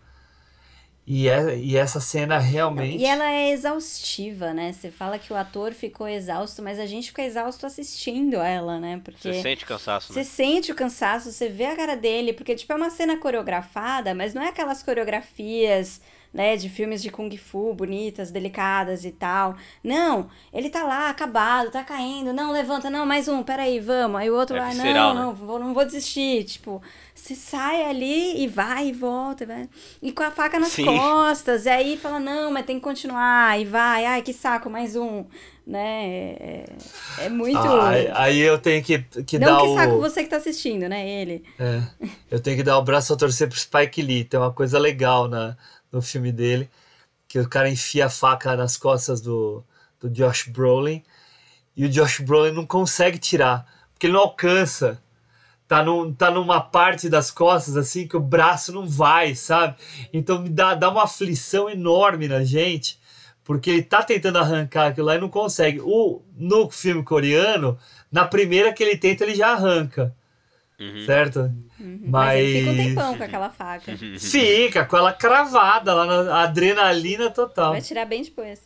E, 1.12 1.28
é, 1.28 1.58
e 1.58 1.76
essa 1.76 2.00
cena 2.00 2.38
realmente. 2.38 3.02
E 3.02 3.04
ela 3.04 3.28
é 3.32 3.50
exaustiva, 3.50 4.54
né? 4.54 4.72
Você 4.72 4.92
fala 4.92 5.18
que 5.18 5.34
o 5.34 5.36
ator 5.36 5.74
ficou 5.74 6.08
exausto, 6.08 6.62
mas 6.62 6.78
a 6.78 6.86
gente 6.86 7.08
fica 7.08 7.24
exausto 7.24 7.66
assistindo 7.66 8.36
ela, 8.36 8.80
né? 8.80 9.02
Porque 9.04 9.34
Você 9.34 9.42
sente 9.42 9.66
cansaço, 9.66 10.14
você 10.14 10.20
né? 10.20 10.24
sente 10.24 10.72
o 10.72 10.76
cansaço, 10.76 11.32
você 11.32 11.50
vê 11.50 11.66
a 11.66 11.76
cara 11.76 11.96
dele, 11.96 12.32
porque 12.32 12.54
tipo 12.54 12.72
é 12.72 12.76
uma 12.76 12.92
cena 12.92 13.18
coreografada, 13.18 14.14
mas 14.14 14.36
não 14.36 14.44
é 14.44 14.50
aquelas 14.50 14.84
coreografias, 14.84 16.00
né, 16.34 16.56
de 16.56 16.70
filmes 16.70 17.02
de 17.02 17.10
kung 17.10 17.30
fu 17.38 17.74
bonitas, 17.74 18.32
delicadas 18.32 19.04
e 19.04 19.12
tal. 19.12 19.56
Não, 19.84 20.30
ele 20.54 20.70
tá 20.70 20.84
lá 20.84 21.10
acabado, 21.10 21.72
tá 21.72 21.84
caindo, 21.84 22.32
não 22.32 22.52
levanta, 22.52 22.90
não, 22.90 23.06
mais 23.06 23.28
um, 23.28 23.42
peraí, 23.44 23.80
vamos. 23.80 24.22
Aí 24.22 24.30
o 24.30 24.36
outro 24.36 24.56
É 24.56 24.60
lá, 24.60 24.70
visceral, 24.70 25.14
não, 25.14 25.16
né? 25.16 25.22
não, 25.22 25.34
vou, 25.34 25.60
não 25.60 25.74
vou 25.74 25.86
desistir, 25.86 26.44
tipo, 26.44 26.82
você 27.16 27.36
sai 27.36 27.84
ali 27.84 28.44
e 28.44 28.48
vai 28.48 28.88
e 28.88 28.94
volta, 28.94 29.44
e 29.44 29.48
vai. 29.48 29.70
E 30.02 30.12
com 30.12 30.24
a 30.24 30.32
faca 30.32 30.60
nas 30.60 30.70
Sim. 30.70 30.86
costas, 30.86 31.66
e 31.66 31.70
aí 31.70 31.98
fala, 31.98 32.20
não, 32.20 32.52
mas 32.52 32.66
tem 32.66 32.78
que 32.78 32.84
continuar, 32.84 33.60
e 33.60 33.66
vai, 33.66 34.06
ai, 34.06 34.22
que 34.22 34.34
saco, 34.34 34.70
mais 34.70 34.96
um, 34.96 35.26
né? 35.66 36.34
É, 36.40 36.66
é 37.26 37.30
muito. 37.30 37.58
Ah, 37.58 37.92
aí, 38.16 38.40
eu 38.40 38.58
tenho 38.58 38.84
que, 38.84 39.00
que 39.24 39.38
não 39.38 39.58
dar 39.58 39.62
que 39.62 39.74
saco 39.76 39.96
o. 39.96 40.00
você 40.00 40.24
que 40.24 40.30
tá 40.30 40.38
assistindo, 40.38 40.88
né? 40.90 41.08
Ele. 41.08 41.44
É, 41.60 41.82
eu 42.32 42.40
tenho 42.40 42.58
que 42.58 42.64
dar 42.64 42.78
o 42.78 42.84
braço 42.84 43.14
a 43.14 43.18
torcer 43.18 43.48
pro 43.48 43.60
Spike 43.60 44.02
Lee. 44.02 44.24
Tem 44.24 44.40
uma 44.40 44.52
coisa 44.52 44.80
legal 44.80 45.28
na, 45.28 45.56
no 45.92 46.02
filme 46.02 46.32
dele, 46.32 46.70
que 47.28 47.40
o 47.40 47.48
cara 47.48 47.70
enfia 47.70 48.08
a 48.08 48.10
faca 48.10 48.56
nas 48.56 48.78
costas 48.78 49.22
do, 49.22 49.64
do 50.00 50.10
Josh 50.10 50.48
Brolin 50.48 51.04
e 51.76 51.86
o 51.86 51.90
Josh 51.90 52.20
Brolin 52.20 52.52
não 52.52 52.66
consegue 52.66 53.18
tirar, 53.18 53.66
porque 53.94 54.08
ele 54.08 54.14
não 54.14 54.22
alcança. 54.22 55.02
Tá, 55.68 55.84
num, 55.84 56.12
tá 56.12 56.32
numa 56.32 56.60
parte 56.60 57.08
das 57.08 57.30
costas 57.30 57.78
assim 57.78 58.08
que 58.08 58.18
o 58.18 58.20
braço 58.20 58.74
não 58.74 58.88
vai, 58.88 59.36
sabe? 59.36 59.76
Então 60.12 60.42
me 60.42 60.50
dá, 60.50 60.74
dá 60.74 60.90
uma 60.90 61.04
aflição 61.04 61.70
enorme 61.70 62.28
na 62.28 62.44
gente, 62.44 63.00
porque 63.44 63.70
ele 63.70 63.84
tá 63.84 64.02
tentando 64.02 64.40
arrancar 64.40 64.88
aquilo 64.88 65.06
lá 65.08 65.16
e 65.16 65.22
não 65.22 65.30
consegue. 65.30 65.80
O, 65.80 66.24
no 66.36 66.70
filme 66.72 67.04
coreano, 67.04 67.78
na 68.12 68.26
primeira 68.26 68.74
que 68.74 68.84
ele 68.84 68.98
tenta, 68.98 69.24
ele 69.24 69.36
já 69.36 69.54
arranca. 69.54 70.16
Certo? 71.06 71.54
Mas, 71.78 72.00
Mas, 72.10 72.40
ele 72.40 72.60
fica 72.60 72.72
um 72.72 72.76
tempão 72.78 73.18
com 73.18 73.24
aquela 73.24 73.50
faca. 73.50 73.98
fica 74.18 74.86
com 74.86 74.96
ela 74.96 75.12
cravada 75.12 75.94
lá 75.94 76.24
na 76.24 76.44
adrenalina 76.44 77.30
total. 77.30 77.74
Vai 77.74 77.82
tirar 77.82 78.06
bem 78.06 78.24
depois. 78.24 78.62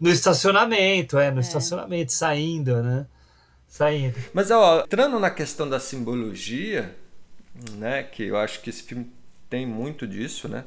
No 0.00 0.10
estacionamento, 0.10 1.18
é, 1.18 1.30
no 1.30 1.40
estacionamento, 1.40 2.12
saindo, 2.12 2.82
né? 2.82 3.06
Saindo. 3.68 4.16
Mas, 4.34 4.50
ó, 4.50 4.80
entrando 4.80 5.18
na 5.20 5.30
questão 5.30 5.68
da 5.68 5.78
simbologia, 5.78 6.94
né, 7.74 8.02
que 8.02 8.24
eu 8.24 8.36
acho 8.36 8.60
que 8.60 8.68
esse 8.68 8.82
filme 8.82 9.10
tem 9.48 9.64
muito 9.64 10.06
disso, 10.06 10.48
né? 10.48 10.64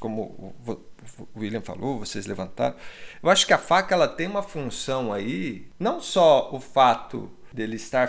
Como 0.00 0.54
o 0.58 1.28
William 1.36 1.62
falou, 1.62 1.98
vocês 1.98 2.26
levantaram. 2.26 2.74
Eu 3.22 3.30
acho 3.30 3.46
que 3.46 3.52
a 3.52 3.58
faca 3.58 3.94
ela 3.94 4.08
tem 4.08 4.26
uma 4.26 4.42
função 4.42 5.12
aí, 5.12 5.68
não 5.78 6.00
só 6.00 6.50
o 6.52 6.60
fato 6.60 7.30
dele 7.52 7.76
estar 7.76 8.08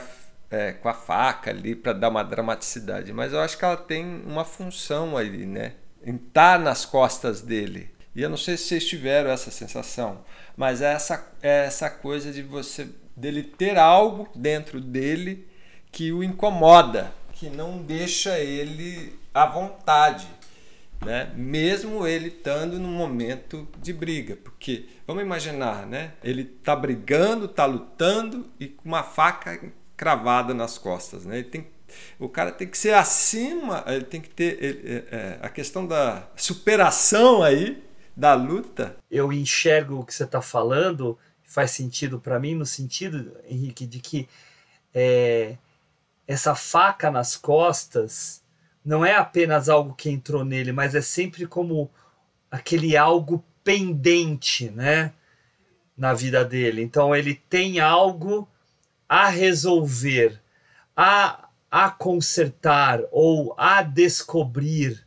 é, 0.51 0.71
com 0.73 0.89
a 0.89 0.93
faca 0.93 1.51
ali 1.51 1.75
para 1.75 1.93
dar 1.93 2.09
uma 2.09 2.23
dramaticidade, 2.23 3.13
mas 3.13 3.33
eu 3.33 3.39
acho 3.39 3.57
que 3.57 3.65
ela 3.65 3.77
tem 3.77 4.23
uma 4.25 4.43
função 4.43 5.17
ali, 5.17 5.45
né? 5.45 5.73
Em 6.03 6.15
estar 6.15 6.59
nas 6.59 6.85
costas 6.85 7.41
dele. 7.41 7.89
E 8.15 8.21
eu 8.21 8.29
não 8.29 8.37
sei 8.37 8.57
se 8.57 8.63
vocês 8.63 8.87
tiveram 8.87 9.29
essa 9.29 9.51
sensação, 9.51 10.23
mas 10.57 10.81
é 10.81 10.93
essa, 10.93 11.31
é 11.41 11.65
essa 11.65 11.89
coisa 11.89 12.31
de 12.31 12.41
você 12.41 12.87
dele 13.15 13.43
ter 13.43 13.77
algo 13.77 14.27
dentro 14.33 14.79
dele 14.79 15.47
que 15.91 16.11
o 16.11 16.23
incomoda, 16.23 17.11
que 17.33 17.49
não 17.49 17.81
deixa 17.81 18.39
ele 18.39 19.19
à 19.33 19.45
vontade, 19.45 20.27
né? 21.05 21.31
Mesmo 21.35 22.05
ele 22.05 22.27
estando 22.27 22.79
num 22.79 22.91
momento 22.91 23.67
de 23.81 23.93
briga, 23.93 24.35
porque 24.35 24.87
vamos 25.07 25.23
imaginar, 25.23 25.85
né? 25.85 26.13
Ele 26.23 26.43
tá 26.43 26.75
brigando, 26.75 27.47
tá 27.47 27.65
lutando 27.65 28.49
e 28.59 28.67
com 28.67 28.87
uma 28.87 29.03
faca 29.03 29.59
cravada 29.99 30.53
nas 30.53 30.77
costas, 30.77 31.25
né? 31.25 31.39
Ele 31.39 31.49
tem 31.49 31.67
o 32.17 32.29
cara 32.29 32.53
tem 32.53 32.67
que 32.67 32.77
ser 32.77 32.93
acima, 32.93 33.83
ele 33.85 34.05
tem 34.05 34.21
que 34.21 34.29
ter 34.29 34.63
ele- 34.63 35.05
é, 35.11 35.15
é, 35.15 35.39
a 35.41 35.49
questão 35.49 35.85
da 35.85 36.25
superação 36.37 37.43
aí 37.43 37.83
da 38.15 38.33
luta. 38.33 38.95
Eu 39.11 39.33
enxergo 39.33 39.99
o 39.99 40.05
que 40.05 40.13
você 40.13 40.23
está 40.23 40.41
falando, 40.41 41.17
faz 41.43 41.71
sentido 41.71 42.17
para 42.17 42.39
mim, 42.39 42.55
no 42.55 42.65
sentido, 42.65 43.35
Henrique, 43.49 43.85
de 43.85 43.99
que 43.99 44.29
é, 44.93 45.57
essa 46.25 46.55
faca 46.55 47.11
nas 47.11 47.35
costas 47.35 48.41
não 48.85 49.03
é 49.03 49.15
apenas 49.15 49.67
algo 49.67 49.93
que 49.93 50.09
entrou 50.09 50.45
nele, 50.45 50.71
mas 50.71 50.95
é 50.95 51.01
sempre 51.01 51.45
como 51.45 51.91
aquele 52.49 52.95
algo 52.95 53.43
pendente, 53.65 54.69
né? 54.69 55.11
Na 55.97 56.13
vida 56.13 56.45
dele. 56.45 56.81
Então 56.81 57.13
ele 57.13 57.35
tem 57.49 57.81
algo 57.81 58.47
a 59.09 59.27
resolver, 59.27 60.39
a, 60.95 61.49
a 61.71 61.89
consertar 61.89 63.01
ou 63.11 63.53
a 63.57 63.81
descobrir. 63.81 65.03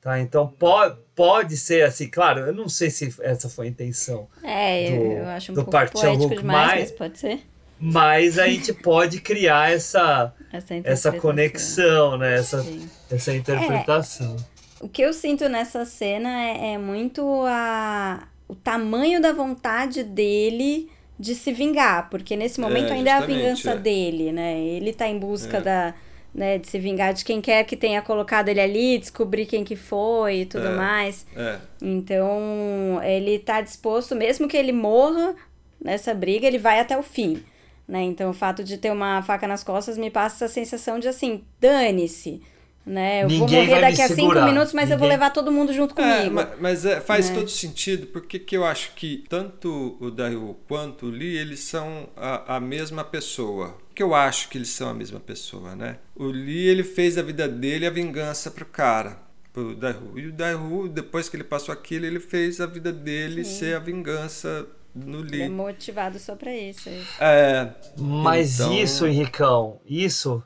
Tá? 0.00 0.20
Então 0.20 0.46
pode, 0.48 0.98
pode 1.14 1.56
ser 1.56 1.84
assim, 1.84 2.08
claro, 2.08 2.40
eu 2.40 2.54
não 2.54 2.68
sei 2.68 2.90
se 2.90 3.14
essa 3.20 3.48
foi 3.48 3.66
a 3.66 3.70
intenção. 3.70 4.28
É, 4.42 4.90
do- 4.90 4.96
eu 5.04 5.26
acho 5.28 5.52
um 5.52 5.54
do 5.56 5.64
pouco 5.64 5.92
poético 5.92 6.28
demais, 6.36 6.44
mas- 6.44 6.80
mas 6.80 6.90
pode 6.92 7.18
ser. 7.18 7.40
Mas 7.84 8.38
a 8.38 8.46
gente 8.46 8.72
pode 8.72 9.20
criar 9.20 9.72
essa, 9.72 10.32
Essa, 10.52 10.74
essa 10.84 11.12
conexão, 11.12 12.16
né? 12.16 12.36
essa, 12.38 12.62
Sim. 12.62 12.88
essa 13.10 13.34
interpretação. 13.34 14.36
O 14.80 14.88
que 14.88 15.02
eu 15.02 15.12
sinto 15.12 15.48
nessa 15.48 15.84
cena 15.84 16.28
é, 16.44 16.74
é 16.74 16.78
muito 16.78 17.24
a, 17.46 18.26
o 18.46 18.54
tamanho 18.54 19.20
da 19.20 19.32
vontade 19.32 20.02
dele 20.04 20.90
de 21.22 21.36
se 21.36 21.52
vingar, 21.52 22.10
porque 22.10 22.34
nesse 22.36 22.60
momento 22.60 22.90
É, 22.90 22.94
ainda 22.94 23.10
é 23.10 23.12
a 23.12 23.20
vingança 23.20 23.70
é. 23.70 23.76
dele, 23.76 24.32
né? 24.32 24.58
Ele 24.58 24.92
tá 24.92 25.06
em 25.06 25.16
busca 25.18 25.58
É. 25.58 25.60
da, 25.60 25.94
né, 26.34 26.58
de 26.58 26.66
se 26.66 26.78
vingar 26.80 27.14
de 27.14 27.24
quem 27.24 27.40
quer 27.40 27.62
que 27.64 27.76
tenha 27.76 28.02
colocado 28.02 28.48
ele 28.48 28.60
ali, 28.60 28.98
descobrir 28.98 29.46
quem 29.46 29.62
que 29.62 29.76
foi 29.76 30.38
e 30.40 30.46
tudo 30.46 30.66
É. 30.66 30.74
mais. 30.74 31.24
É. 31.36 31.58
Então, 31.80 33.00
ele 33.04 33.38
tá 33.38 33.60
disposto, 33.60 34.16
mesmo 34.16 34.48
que 34.48 34.56
ele 34.56 34.72
morra 34.72 35.34
nessa 35.80 36.12
briga, 36.12 36.44
ele 36.46 36.58
vai 36.58 36.80
até 36.80 36.98
o 36.98 37.02
fim. 37.04 37.42
Né? 37.86 38.02
Então, 38.02 38.30
o 38.30 38.34
fato 38.34 38.64
de 38.64 38.76
ter 38.78 38.90
uma 38.90 39.22
faca 39.22 39.46
nas 39.46 39.62
costas 39.62 39.96
me 39.96 40.10
passa 40.10 40.44
essa 40.44 40.52
sensação 40.54 40.98
de 40.98 41.06
assim, 41.06 41.42
dane-se. 41.60 42.42
Né? 42.84 43.22
Eu 43.22 43.28
vou 43.28 43.38
Ninguém 43.40 43.58
morrer 43.66 43.80
vai 43.80 43.90
me 43.92 43.96
daqui 43.96 44.02
a 44.02 44.08
cinco 44.08 44.20
segurar. 44.22 44.44
minutos, 44.46 44.72
mas 44.72 44.90
eu 44.90 44.98
vou 44.98 45.06
Ninguém- 45.06 45.18
levar 45.20 45.30
todo 45.30 45.52
mundo 45.52 45.72
junto 45.72 46.00
É, 46.00 46.16
comigo. 46.16 46.34
ma- 46.34 46.50
mas 46.60 46.84
é, 46.84 47.00
faz 47.00 47.30
né? 47.30 47.36
todo 47.36 47.48
sentido, 47.48 48.08
porque 48.08 48.40
que 48.40 48.56
eu 48.56 48.64
acho 48.64 48.92
que 48.96 49.24
tanto 49.28 49.96
o 50.00 50.10
Dario 50.10 50.56
quanto 50.66 51.06
o 51.06 51.10
Lee, 51.10 51.36
eles 51.38 51.60
são 51.60 52.08
a, 52.16 52.56
a 52.56 52.60
mesma 52.60 53.04
pessoa. 53.04 53.78
Que 53.94 54.02
eu 54.02 54.14
acho 54.14 54.48
que 54.48 54.58
eles 54.58 54.70
são 54.70 54.88
a 54.88 54.94
mesma 54.94 55.20
pessoa, 55.20 55.76
né? 55.76 55.98
O 56.16 56.24
Lee, 56.26 56.66
ele 56.66 56.82
fez 56.82 57.14
da 57.14 57.22
vida 57.22 57.46
dele 57.46 57.86
a 57.86 57.90
vingança 57.90 58.50
pro 58.50 58.64
cara, 58.66 59.16
pro 59.52 59.76
Daru. 59.76 60.18
E 60.18 60.26
o 60.26 60.32
Daru, 60.32 60.88
depois 60.88 61.28
que 61.28 61.36
ele 61.36 61.44
passou 61.44 61.72
aquilo, 61.72 62.04
ele 62.04 62.18
fez 62.18 62.60
a 62.60 62.66
vida 62.66 62.90
dele 62.92 63.44
Sim. 63.44 63.58
ser 63.60 63.76
a 63.76 63.78
vingança 63.78 64.66
no 64.94 65.20
Ele 65.20 65.36
é 65.36 65.46
Lee. 65.46 65.48
motivado 65.50 66.18
só 66.18 66.34
pra 66.34 66.52
isso. 66.54 66.88
é. 66.88 67.00
É, 67.20 67.68
Mas 67.96 68.58
então- 68.58 68.74
isso, 68.74 69.06
Henricão, 69.06 69.80
isso 69.86 70.42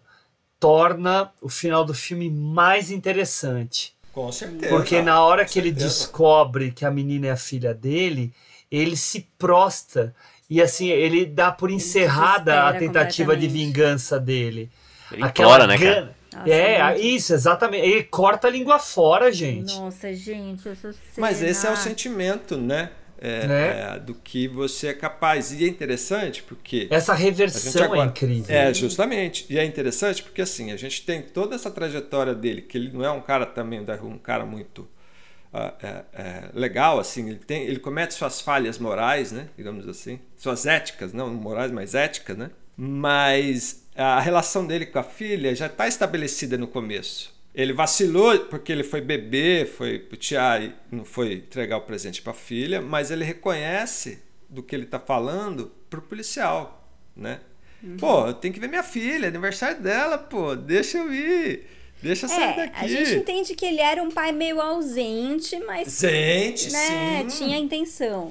torna 0.58 1.32
o 1.40 1.48
final 1.48 1.84
do 1.84 1.94
filme 1.94 2.30
mais 2.30 2.90
interessante. 2.90 3.94
Com 4.12 4.32
certeza. 4.32 4.74
Porque 4.74 5.02
na 5.02 5.22
hora 5.22 5.44
que 5.44 5.58
ele 5.58 5.68
certeza. 5.68 5.86
descobre 5.86 6.70
que 6.70 6.84
a 6.84 6.90
menina 6.90 7.26
é 7.26 7.30
a 7.30 7.36
filha 7.36 7.74
dele, 7.74 8.32
ele 8.70 8.96
se 8.96 9.28
prosta 9.38 10.14
e 10.48 10.62
assim, 10.62 10.88
ele 10.88 11.26
dá 11.26 11.50
por 11.50 11.70
encerrada 11.70 12.68
a 12.68 12.72
tentativa 12.72 13.36
de 13.36 13.48
vingança 13.48 14.18
dele. 14.18 14.70
Ele 15.10 15.24
implora, 15.24 15.66
né, 15.66 15.76
cara? 15.76 16.16
Nossa, 16.34 16.50
é, 16.50 16.84
muito. 16.84 17.00
isso, 17.02 17.34
exatamente. 17.34 17.86
Ele 17.86 18.02
corta 18.04 18.48
a 18.48 18.50
língua 18.50 18.78
fora, 18.78 19.32
gente. 19.32 19.74
Nossa, 19.76 20.12
gente, 20.12 20.68
essa 20.68 20.92
cena... 20.92 20.98
Mas 21.18 21.42
esse 21.42 21.66
é 21.66 21.70
o 21.70 21.76
sentimento, 21.76 22.56
né? 22.56 22.90
É, 23.18 23.47
Né? 23.47 23.94
é, 23.97 23.98
do 23.98 24.14
que 24.14 24.47
você 24.47 24.88
é 24.88 24.94
capaz. 24.94 25.52
E 25.52 25.64
é 25.64 25.68
interessante 25.68 26.43
porque. 26.43 26.86
Essa 26.90 27.14
reversão 27.14 27.84
agora- 27.84 28.02
é 28.02 28.05
incrível. 28.05 28.55
É, 28.55 28.74
justamente. 28.74 29.47
E 29.48 29.59
é 29.59 29.64
interessante 29.64 30.22
porque 30.22 30.43
assim, 30.43 30.70
a 30.72 30.76
gente 30.76 31.02
tem 31.02 31.22
toda 31.22 31.55
essa 31.55 31.70
trajetória 31.70 32.34
dele, 32.34 32.62
que 32.62 32.76
ele 32.76 32.90
não 32.93 33.05
é 33.05 33.10
um 33.10 33.20
cara 33.20 33.47
também, 33.47 33.80
um 34.02 34.18
cara 34.18 34.44
muito 34.44 34.86
é, 36.12 36.51
legal, 36.52 36.98
assim, 36.98 37.28
ele, 37.30 37.38
tem, 37.38 37.62
ele 37.62 37.78
comete 37.78 38.14
suas 38.14 38.40
falhas 38.40 38.78
morais, 38.78 39.32
né? 39.32 39.48
Digamos 39.56 39.88
assim. 39.88 40.18
Suas 40.36 40.66
éticas, 40.66 41.12
não 41.12 41.32
morais, 41.32 41.70
mas 41.70 41.94
éticas, 41.94 42.36
né? 42.36 42.51
Mas 42.76 43.86
a 43.94 44.20
relação 44.20 44.66
dele 44.66 44.84
com 44.86 44.98
a 44.98 45.02
filha 45.02 45.55
já 45.55 45.66
está 45.66 45.88
estabelecida 45.88 46.59
no 46.59 46.66
começo. 46.66 47.34
Ele 47.56 47.72
vacilou 47.72 48.38
porque 48.40 48.70
ele 48.70 48.84
foi 48.84 49.00
beber, 49.00 49.66
foi 49.66 49.98
putear 49.98 50.62
e 50.62 50.74
não 50.92 51.04
foi 51.06 51.32
entregar 51.36 51.78
o 51.78 51.80
presente 51.80 52.20
para 52.20 52.32
a 52.32 52.34
filha, 52.36 52.82
mas 52.82 53.10
ele 53.10 53.24
reconhece 53.24 54.22
do 54.48 54.62
que 54.62 54.76
ele 54.76 54.84
está 54.84 55.00
falando 55.00 55.72
pro 55.88 56.02
policial, 56.02 56.86
né? 57.16 57.40
Pô, 57.98 58.26
eu 58.26 58.34
tenho 58.34 58.52
que 58.52 58.60
ver 58.60 58.68
minha 58.68 58.82
filha, 58.82 59.28
aniversário 59.28 59.80
dela, 59.80 60.18
pô, 60.18 60.54
deixa 60.54 60.98
eu 60.98 61.12
ir. 61.14 61.66
Deixa 62.02 62.26
eu 62.26 62.30
sair 62.30 62.42
É, 62.42 62.56
daqui. 62.56 62.84
a 62.84 62.88
gente 62.88 63.14
entende 63.14 63.54
que 63.54 63.64
ele 63.64 63.80
era 63.80 64.02
um 64.02 64.10
pai 64.10 64.32
meio 64.32 64.60
ausente, 64.60 65.58
mas 65.60 65.98
Gente, 65.98 66.70
né, 66.70 67.24
sim. 67.28 67.38
tinha 67.38 67.56
a 67.56 67.60
intenção. 67.60 68.30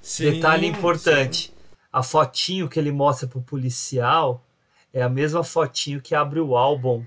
Sim, 0.00 0.32
Detalhe 0.32 0.66
importante: 0.66 1.52
a 1.92 2.02
fotinho 2.04 2.68
que 2.68 2.78
ele 2.78 2.92
mostra 2.92 3.26
pro 3.26 3.40
policial 3.40 4.44
é 4.94 5.02
a 5.02 5.08
mesma 5.08 5.42
fotinho 5.42 6.00
que 6.00 6.14
abre 6.14 6.38
o 6.38 6.56
álbum. 6.56 7.04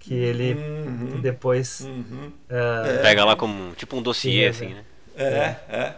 Que 0.00 0.14
ele 0.14 0.54
Uhum. 0.54 1.20
depois. 1.20 1.86
é, 2.48 2.98
Pega 3.02 3.24
lá 3.24 3.36
como 3.36 3.72
tipo 3.74 3.96
um 3.96 4.02
dossiê, 4.02 4.52
Sim, 4.52 4.64
assim, 4.66 4.74
né? 4.74 4.84
É, 5.14 5.56
é. 5.68 5.96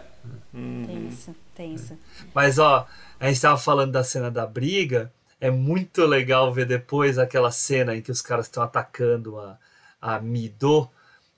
Tensa, 0.53 1.35
tensa. 1.55 1.97
Mas 2.33 2.59
ó, 2.59 2.85
a 3.19 3.27
gente 3.27 3.41
tava 3.41 3.57
falando 3.57 3.91
da 3.91 4.03
cena 4.03 4.29
da 4.29 4.45
briga. 4.45 5.11
É 5.39 5.49
muito 5.49 6.05
legal 6.05 6.53
ver 6.53 6.65
depois 6.65 7.17
aquela 7.17 7.49
cena 7.51 7.95
em 7.95 8.01
que 8.01 8.11
os 8.11 8.21
caras 8.21 8.45
estão 8.45 8.61
atacando 8.63 9.39
a, 9.39 9.57
a 10.01 10.19
Mido, 10.19 10.89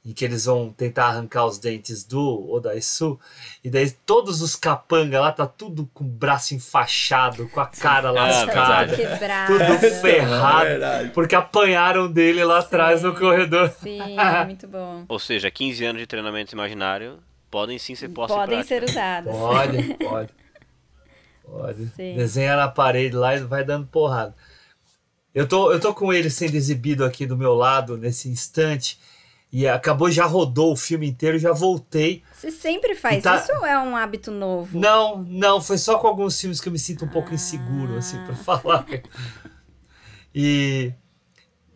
em 0.06 0.14
que 0.14 0.23
eles 0.23 0.45
vão 0.45 0.72
tentar 0.72 1.07
arrancar 1.07 1.45
os 1.45 1.57
dentes 1.57 2.03
do 2.03 2.52
Odaisu. 2.52 3.19
E 3.64 3.69
daí 3.72 3.90
todos 3.90 4.41
os 4.41 4.56
capanga 4.56 5.19
lá 5.19 5.32
tá 5.32 5.48
tudo 5.48 5.90
com 5.94 6.03
o 6.03 6.07
braço 6.07 6.53
enfaixado, 6.53 7.49
com 7.49 7.60
a 7.60 7.65
cara 7.65 8.11
lascada. 8.11 8.95
Tudo 8.95 8.98
quebrado. 8.98 9.53
Tudo 9.57 9.80
ferrado. 10.02 10.65
verdade. 10.65 11.10
porque 11.10 11.34
apanharam 11.34 12.11
dele 12.11 12.44
lá 12.44 12.60
atrás 12.60 13.02
no 13.02 13.15
corredor. 13.15 13.72
Sim, 13.82 13.99
muito 14.45 14.68
bom. 14.68 15.06
Ou 15.07 15.18
seja, 15.18 15.49
15 15.49 15.84
anos 15.84 16.02
de 16.02 16.06
treinamento 16.06 16.53
imaginário 16.53 17.18
podem 17.49 17.80
sim 17.80 17.95
ser 17.95 18.10
postos 18.10 18.38
em 18.38 18.40
Podem 18.40 18.64
ser 18.64 18.84
usados. 18.84 19.32
Pode, 19.32 19.94
pode. 19.98 20.30
Pode. 21.44 21.86
Sim. 21.95 22.15
Desenha 22.15 22.56
na 22.56 22.68
parede 22.68 23.15
lá 23.15 23.36
e 23.36 23.40
vai 23.40 23.64
dando 23.64 23.88
porrada. 23.88 24.36
Eu 25.34 25.48
tô, 25.48 25.72
eu 25.72 25.80
tô 25.80 25.94
com 25.94 26.14
ele 26.14 26.30
sendo 26.30 26.56
exibido 26.56 27.03
aqui 27.03 27.26
do 27.26 27.36
meu 27.36 27.53
lado 27.56 27.98
nesse 27.98 28.30
instante. 28.30 28.99
E 29.57 29.69
acabou, 29.69 30.11
já 30.11 30.26
rodou 30.26 30.73
o 30.73 30.76
filme 30.76 31.07
inteiro, 31.07 31.40
já 31.40 31.53
voltei. 31.53 32.22
Você 32.34 32.52
sempre 32.52 32.94
faz 32.94 33.23
tá- 33.23 33.38
isso 33.38 33.53
ou 33.53 33.65
é 33.65 33.80
um 33.80 33.95
hábito 33.95 34.30
novo? 34.30 34.77
Não, 34.77 35.23
não, 35.23 35.61
foi 35.61 35.77
só 35.77 35.98
com 35.98 36.07
alguns 36.07 36.38
filmes 36.38 36.60
que 36.60 36.68
eu 36.68 36.73
me 36.73 36.77
sinto 36.77 37.06
um 37.06 37.07
pouco 37.07 37.34
inseguro, 37.34 37.95
assim, 37.95 38.18
pra 38.26 38.36
falar. 38.36 38.86
E, 40.38 40.91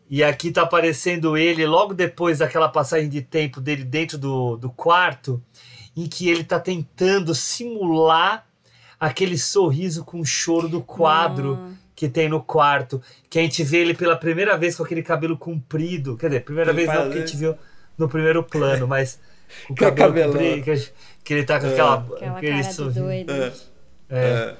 e 0.10 0.22
aqui 0.22 0.52
tá 0.52 0.64
aparecendo 0.64 1.38
ele 1.38 1.66
logo 1.66 1.94
depois 1.94 2.40
daquela 2.40 2.68
passagem 2.68 3.08
de 3.08 3.22
tempo 3.22 3.62
dele 3.62 3.86
dentro 3.86 4.18
do, 4.18 4.58
do 4.58 4.70
quarto, 4.70 5.42
em 5.96 6.06
que 6.06 6.28
ele 6.28 6.44
tá 6.44 6.60
tentando 6.60 7.34
simular 7.34 8.46
aquele 9.00 9.38
sorriso 9.38 10.04
com 10.04 10.26
choro 10.26 10.68
do 10.68 10.82
quadro 10.82 11.74
que 12.00 12.08
tem 12.08 12.30
no 12.30 12.42
quarto, 12.42 13.02
que 13.30 13.38
a 13.38 13.42
gente 13.42 13.62
vê 13.62 13.80
ele 13.80 13.94
pela 13.94 14.16
primeira 14.16 14.58
vez 14.58 14.74
com 14.74 14.84
aquele 14.84 15.04
cabelo 15.04 15.38
comprido, 15.38 16.16
quer 16.16 16.28
dizer, 16.28 16.46
primeira 16.46 16.72
Ele 16.72 16.86
vez 16.86 16.88
não 16.88 17.10
que 17.10 17.18
a 17.18 17.20
gente 17.20 17.36
viu 17.36 17.58
no 18.00 18.10
primeiro 18.10 18.44
plano, 18.44 18.88
mas 18.88 19.20
com 19.68 19.74
o 19.74 19.76
cabelo 19.76 20.08
cabelona. 20.14 20.32
comprido, 20.34 20.64
que, 20.64 20.76
gente- 20.76 20.94
que 21.24 21.34
ele 21.34 21.44
tá 21.44 21.60
com 21.60 21.68
aquela, 21.68 21.96
Aquela 21.96 22.38
aquele 22.38 22.52
cara 22.54 22.64
de 22.68 22.74
sorriso. 22.74 23.00
doido. 23.02 23.32
É. 23.32 23.52
É. 24.10 24.56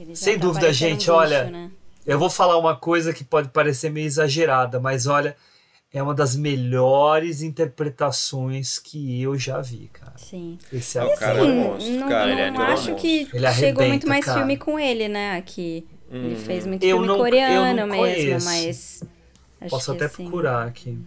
Ele 0.00 0.14
já 0.14 0.16
Sem 0.16 0.34
tá 0.38 0.40
dúvida, 0.46 0.60
parecendo 0.66 0.86
um 0.86 0.90
gente, 0.90 0.98
bicho, 1.00 1.12
olha, 1.12 1.44
né? 1.50 1.70
Eu 2.06 2.18
vou 2.18 2.30
falar 2.30 2.56
uma 2.56 2.74
coisa 2.76 3.12
que 3.12 3.22
pode 3.24 3.48
parecer 3.48 3.90
meio 3.90 4.06
exagerada, 4.06 4.80
mas 4.80 5.06
olha, 5.06 5.36
é 5.92 6.02
uma 6.02 6.14
das 6.14 6.36
melhores 6.36 7.42
interpretações 7.42 8.78
que 8.78 9.20
eu 9.22 9.36
já 9.36 9.60
vi, 9.60 9.90
cara. 9.92 10.12
Sim. 10.16 10.58
Esse 10.72 10.98
Ah, 10.98 11.02
ator. 11.02 11.14
o 11.14 11.18
cara 11.18 11.38
é 11.38 11.42
um 11.42 11.54
monstro, 11.56 11.94
não, 11.96 12.08
cara. 12.08 12.26
não 12.26 12.32
ele 12.62 12.70
é 12.70 12.74
acho 12.74 12.94
que 12.94 13.28
Ele 13.32 13.52
chegou 13.52 13.86
muito 13.86 14.08
mais 14.08 14.24
cara. 14.24 14.38
filme 14.38 14.56
com 14.56 14.78
ele, 14.78 15.08
né? 15.08 15.36
Aqui. 15.36 15.86
Ele 16.10 16.36
fez 16.36 16.64
muito 16.64 16.82
Eu 16.84 16.96
filme 16.96 17.06
não- 17.06 17.16
eu 17.16 17.20
coreano 17.22 17.80
não 17.80 17.86
mesmo, 17.88 17.98
conheço. 18.14 18.46
mas. 18.46 19.02
acho 19.60 19.70
Posso 19.70 19.90
que 19.90 19.96
até 19.96 20.04
assim- 20.06 20.22
procurar 20.24 20.66
aqui. 20.66 20.98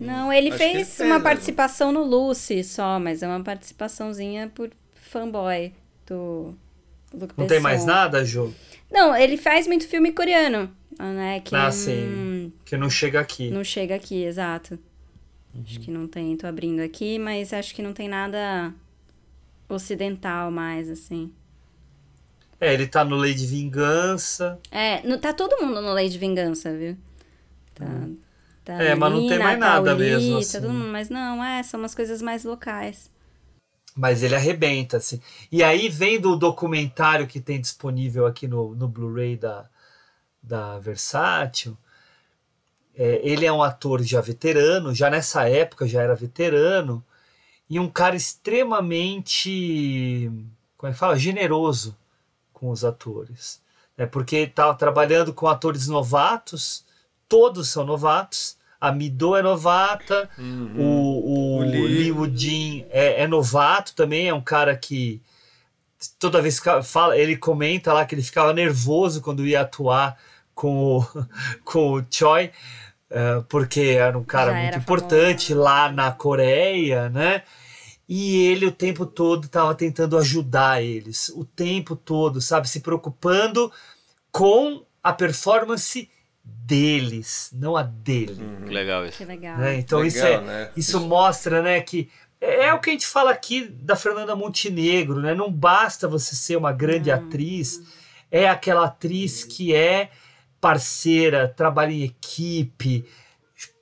Não, 0.00 0.32
ele 0.32 0.48
Acho 0.48 0.56
que 0.58 0.64
ele 0.64 0.74
fez 0.76 0.96
fez, 0.96 1.08
uma 1.08 1.18
né? 1.18 1.24
participação 1.24 1.92
no 1.92 2.02
Lucy 2.02 2.64
só, 2.64 2.98
mas 2.98 3.22
é 3.22 3.28
uma 3.28 3.42
participaçãozinha 3.44 4.50
por 4.54 4.70
fanboy 4.94 5.72
do 6.06 6.54
Luke 7.12 7.34
Não 7.36 7.46
tem 7.46 7.60
mais 7.60 7.84
nada, 7.84 8.24
Ju? 8.24 8.54
Não, 8.90 9.14
ele 9.14 9.36
faz 9.36 9.66
muito 9.66 9.86
filme 9.86 10.12
coreano, 10.12 10.74
né? 10.98 11.40
Que 11.40 11.54
Ah, 11.54 11.64
não, 11.64 11.72
sim. 11.72 12.52
Que 12.64 12.76
não 12.76 12.88
chega 12.88 13.20
aqui. 13.20 13.50
não 13.50 13.62
chega 13.62 13.94
aqui, 13.94 14.24
exato. 14.24 14.78
Acho 15.64 15.80
que 15.80 15.90
não 15.90 16.06
tem, 16.06 16.36
tô 16.36 16.46
abrindo 16.46 16.80
aqui, 16.80 17.18
mas 17.18 17.52
acho 17.52 17.74
que 17.74 17.82
não 17.82 17.92
tem 17.92 18.08
nada 18.08 18.72
ocidental 19.68 20.50
mais, 20.50 20.88
assim. 20.88 21.30
É, 22.60 22.72
ele 22.74 22.86
tá 22.86 23.04
no 23.04 23.16
Lei 23.16 23.34
de 23.34 23.46
Vingança. 23.46 24.58
É, 24.70 25.02
no- 25.06 25.18
tá 25.18 25.32
todo 25.32 25.60
mundo 25.64 25.80
no 25.80 25.92
Lei 25.92 26.08
de 26.08 26.18
Vingança, 26.18 26.72
viu? 26.76 26.96
Tá, 27.74 27.86
tá 28.64 28.82
É, 28.82 28.94
mas 28.94 29.12
não 29.12 29.28
tem 29.28 29.38
mais 29.38 29.58
nada 29.58 29.94
o 29.94 29.98
mesmo, 29.98 30.38
assim. 30.38 30.60
todo 30.60 30.70
mundo, 30.70 30.88
mas 30.88 31.08
não, 31.08 31.42
é, 31.42 31.62
são 31.62 31.80
umas 31.80 31.94
coisas 31.94 32.20
mais 32.22 32.44
locais. 32.44 33.10
Mas 33.96 34.22
ele 34.22 34.34
arrebenta, 34.34 34.96
assim. 34.98 35.20
E 35.50 35.62
aí 35.62 35.88
vem 35.88 36.20
do 36.20 36.36
documentário 36.36 37.26
que 37.26 37.40
tem 37.40 37.60
disponível 37.60 38.26
aqui 38.26 38.46
no, 38.46 38.74
no 38.74 38.88
Blu-ray 38.88 39.36
da, 39.36 39.68
da 40.42 40.78
Versátil. 40.78 41.76
É, 42.94 43.20
ele 43.22 43.46
é 43.46 43.52
um 43.52 43.62
ator 43.62 44.02
já 44.02 44.20
veterano, 44.20 44.94
já 44.94 45.10
nessa 45.10 45.48
época 45.48 45.86
já 45.86 46.02
era 46.02 46.14
veterano, 46.14 47.04
e 47.68 47.78
um 47.78 47.88
cara 47.88 48.16
extremamente, 48.16 50.30
como 50.76 50.90
é 50.90 50.92
que 50.92 50.98
fala? 50.98 51.16
Generoso 51.16 51.96
com 52.52 52.70
os 52.70 52.84
atores. 52.84 53.60
É 53.96 54.06
porque 54.06 54.36
estava 54.38 54.74
trabalhando 54.74 55.32
com 55.32 55.46
atores 55.46 55.86
novatos, 55.86 56.84
todos 57.30 57.70
são 57.70 57.86
novatos. 57.86 58.58
A 58.80 58.90
Mido 58.90 59.36
é 59.36 59.42
novata, 59.42 60.28
o, 60.38 60.82
o, 60.82 61.56
O 61.58 61.60
Lee. 61.60 61.86
Lee 61.86 62.12
Woo-jin 62.12 62.86
é, 62.90 63.22
é 63.22 63.26
novato 63.26 63.94
também, 63.94 64.28
é 64.28 64.34
um 64.34 64.40
cara 64.40 64.74
que 64.74 65.22
toda 66.18 66.40
vez 66.40 66.58
que 66.58 66.82
fala, 66.82 67.16
ele 67.16 67.36
comenta 67.36 67.92
lá 67.92 68.06
que 68.06 68.14
ele 68.14 68.22
ficava 68.22 68.54
nervoso 68.54 69.20
quando 69.20 69.46
ia 69.46 69.60
atuar 69.60 70.16
com 70.54 70.96
o, 70.96 71.06
com 71.62 71.92
o 71.92 72.04
Choi, 72.10 72.50
eh, 73.10 73.44
porque 73.50 73.80
era 73.80 74.18
um 74.18 74.24
cara 74.24 74.52
Já 74.52 74.62
muito 74.62 74.78
importante 74.78 75.52
lá 75.52 75.92
na 75.92 76.10
Coreia, 76.10 77.10
né? 77.10 77.42
E 78.08 78.46
ele 78.46 78.66
o 78.66 78.72
tempo 78.72 79.04
todo 79.04 79.44
estava 79.44 79.74
tentando 79.74 80.16
ajudar 80.16 80.82
eles, 80.82 81.28
o 81.28 81.44
tempo 81.44 81.94
todo, 81.94 82.40
sabe, 82.40 82.68
se 82.68 82.80
preocupando 82.80 83.70
com 84.32 84.84
a 85.02 85.12
performance 85.12 86.08
deles, 86.64 87.50
não 87.52 87.76
a 87.76 87.82
dele. 87.82 88.36
Que 88.66 88.72
legal 88.72 89.04
isso. 89.06 89.18
Que 89.18 89.24
legal. 89.24 89.58
né? 89.58 89.78
Então 89.78 90.00
Legal, 90.00 90.08
isso 90.08 90.26
é, 90.26 90.40
né? 90.40 90.70
isso 90.76 91.00
mostra, 91.00 91.62
né, 91.62 91.80
que 91.80 92.08
é, 92.40 92.66
é 92.66 92.74
o 92.74 92.80
que 92.80 92.90
a 92.90 92.92
gente 92.92 93.06
fala 93.06 93.30
aqui 93.30 93.66
da 93.68 93.94
Fernanda 93.96 94.34
Montenegro, 94.36 95.20
né? 95.20 95.34
Não 95.34 95.50
basta 95.52 96.06
você 96.08 96.34
ser 96.34 96.56
uma 96.56 96.72
grande 96.72 97.10
atriz, 97.10 97.82
é 98.30 98.48
aquela 98.48 98.84
atriz 98.86 99.44
que 99.44 99.74
é 99.74 100.10
parceira, 100.60 101.48
trabalha 101.48 101.92
em 101.92 102.02
equipe, 102.04 103.04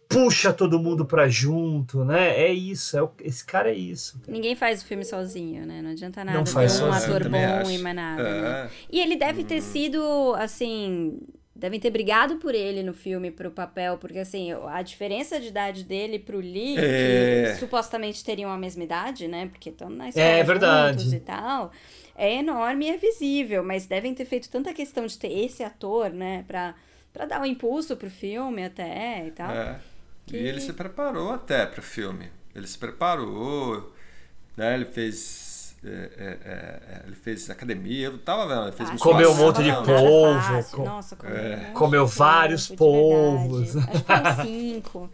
puxa 0.09 0.53
todo 0.53 0.79
mundo 0.79 1.05
pra 1.05 1.29
junto, 1.29 2.05
né? 2.05 2.31
É 2.41 2.51
isso, 2.53 2.97
é 2.97 3.03
o- 3.03 3.11
esse 3.21 3.45
cara 3.45 3.71
é 3.71 3.75
isso. 3.75 4.19
Ninguém 4.27 4.57
faz 4.57 4.81
o 4.83 4.87
filme 4.87 5.05
sozinho, 5.05 5.67
né? 5.67 5.83
Não 5.83 5.91
adianta 5.91 6.25
nada 6.25 6.39
Não 6.39 6.45
ter 6.45 6.51
faz 6.53 6.81
um 6.81 6.91
sozinho. 6.91 7.17
ator 7.17 7.29
bom 7.29 7.37
acho. 7.61 7.71
e 7.73 7.79
mais 7.79 7.95
nada, 7.97 8.23
É. 8.23 8.41
né? 8.41 8.71
E 8.91 9.01
ele 9.01 9.17
deve 9.17 9.43
Uhum. 9.43 9.47
ter 9.47 9.61
sido, 9.61 10.35
assim... 10.39 11.19
Devem 11.59 11.81
ter 11.81 11.91
brigado 11.91 12.37
por 12.37 12.55
ele 12.55 12.85
no 12.85 12.95
filme, 12.95 13.33
pro 13.33 13.51
papel, 13.51 13.99
porque, 13.99 14.21
assim, 14.21 14.53
a 14.69 14.81
diferença 14.81 15.41
de 15.41 15.49
idade 15.49 15.83
dele 15.83 16.17
pro 16.17 16.39
Lee, 16.39 16.77
É. 16.79 17.51
que 17.53 17.59
supostamente 17.59 18.25
teriam 18.25 18.49
a 18.49 18.57
mesma 18.57 18.85
idade, 18.85 19.27
né? 19.27 19.49
Porque 19.49 19.71
estão 19.71 19.91
na 19.91 20.09
escola 20.09 20.25
É 20.25 20.45
verdade. 20.45 21.17
e 21.17 21.19
tal, 21.19 21.73
é 22.15 22.33
enorme 22.35 22.87
e 22.87 22.91
é 22.91 22.97
visível, 22.97 23.65
mas 23.65 23.87
devem 23.87 24.15
ter 24.15 24.25
feito 24.25 24.49
tanta 24.49 24.73
questão 24.73 25.05
de 25.05 25.19
ter 25.19 25.33
esse 25.37 25.65
ator, 25.65 26.11
né? 26.11 26.45
Pra, 26.47 26.77
pra 27.13 27.27
dar 27.27 27.41
um 27.41 27.45
impulso 27.45 27.97
pro 27.97 28.09
filme 28.09 28.65
até 28.65 29.27
e 29.27 29.31
tal. 29.33 29.51
É. 29.51 29.81
Que- 30.27 30.37
E 30.37 30.47
ele 30.47 30.61
se 30.61 30.73
preparou 30.73 31.33
até 31.33 31.67
para 31.67 31.81
o 31.81 31.83
filme. 31.83 32.31
Ele 32.55 32.69
se 32.69 32.79
preparou, 32.79 33.93
né? 34.57 34.75
Ele 34.75 34.85
fez. 34.85 35.48
É, 35.85 35.89
é, 35.89 36.25
é, 36.25 37.03
ele 37.07 37.15
fez 37.17 37.49
academia, 37.51 38.07
eu 38.07 38.19
tava 38.19 38.47
vendo, 38.49 38.63
ele 38.69 38.73
fez 38.77 38.91
Ah, 38.91 38.97
Comeu 38.99 39.31
um 39.33 39.37
monte 39.37 39.63
de 39.63 39.73
polvo, 39.73 40.85
Nossa, 40.85 41.17
comeu, 41.73 42.03
É. 42.03 42.07
vários 42.07 42.69
polvos. 42.69 43.75
verdade. 43.75 43.91
Acho 43.97 44.03
que 44.03 44.05
foram 44.07 44.45
cinco. 44.45 45.11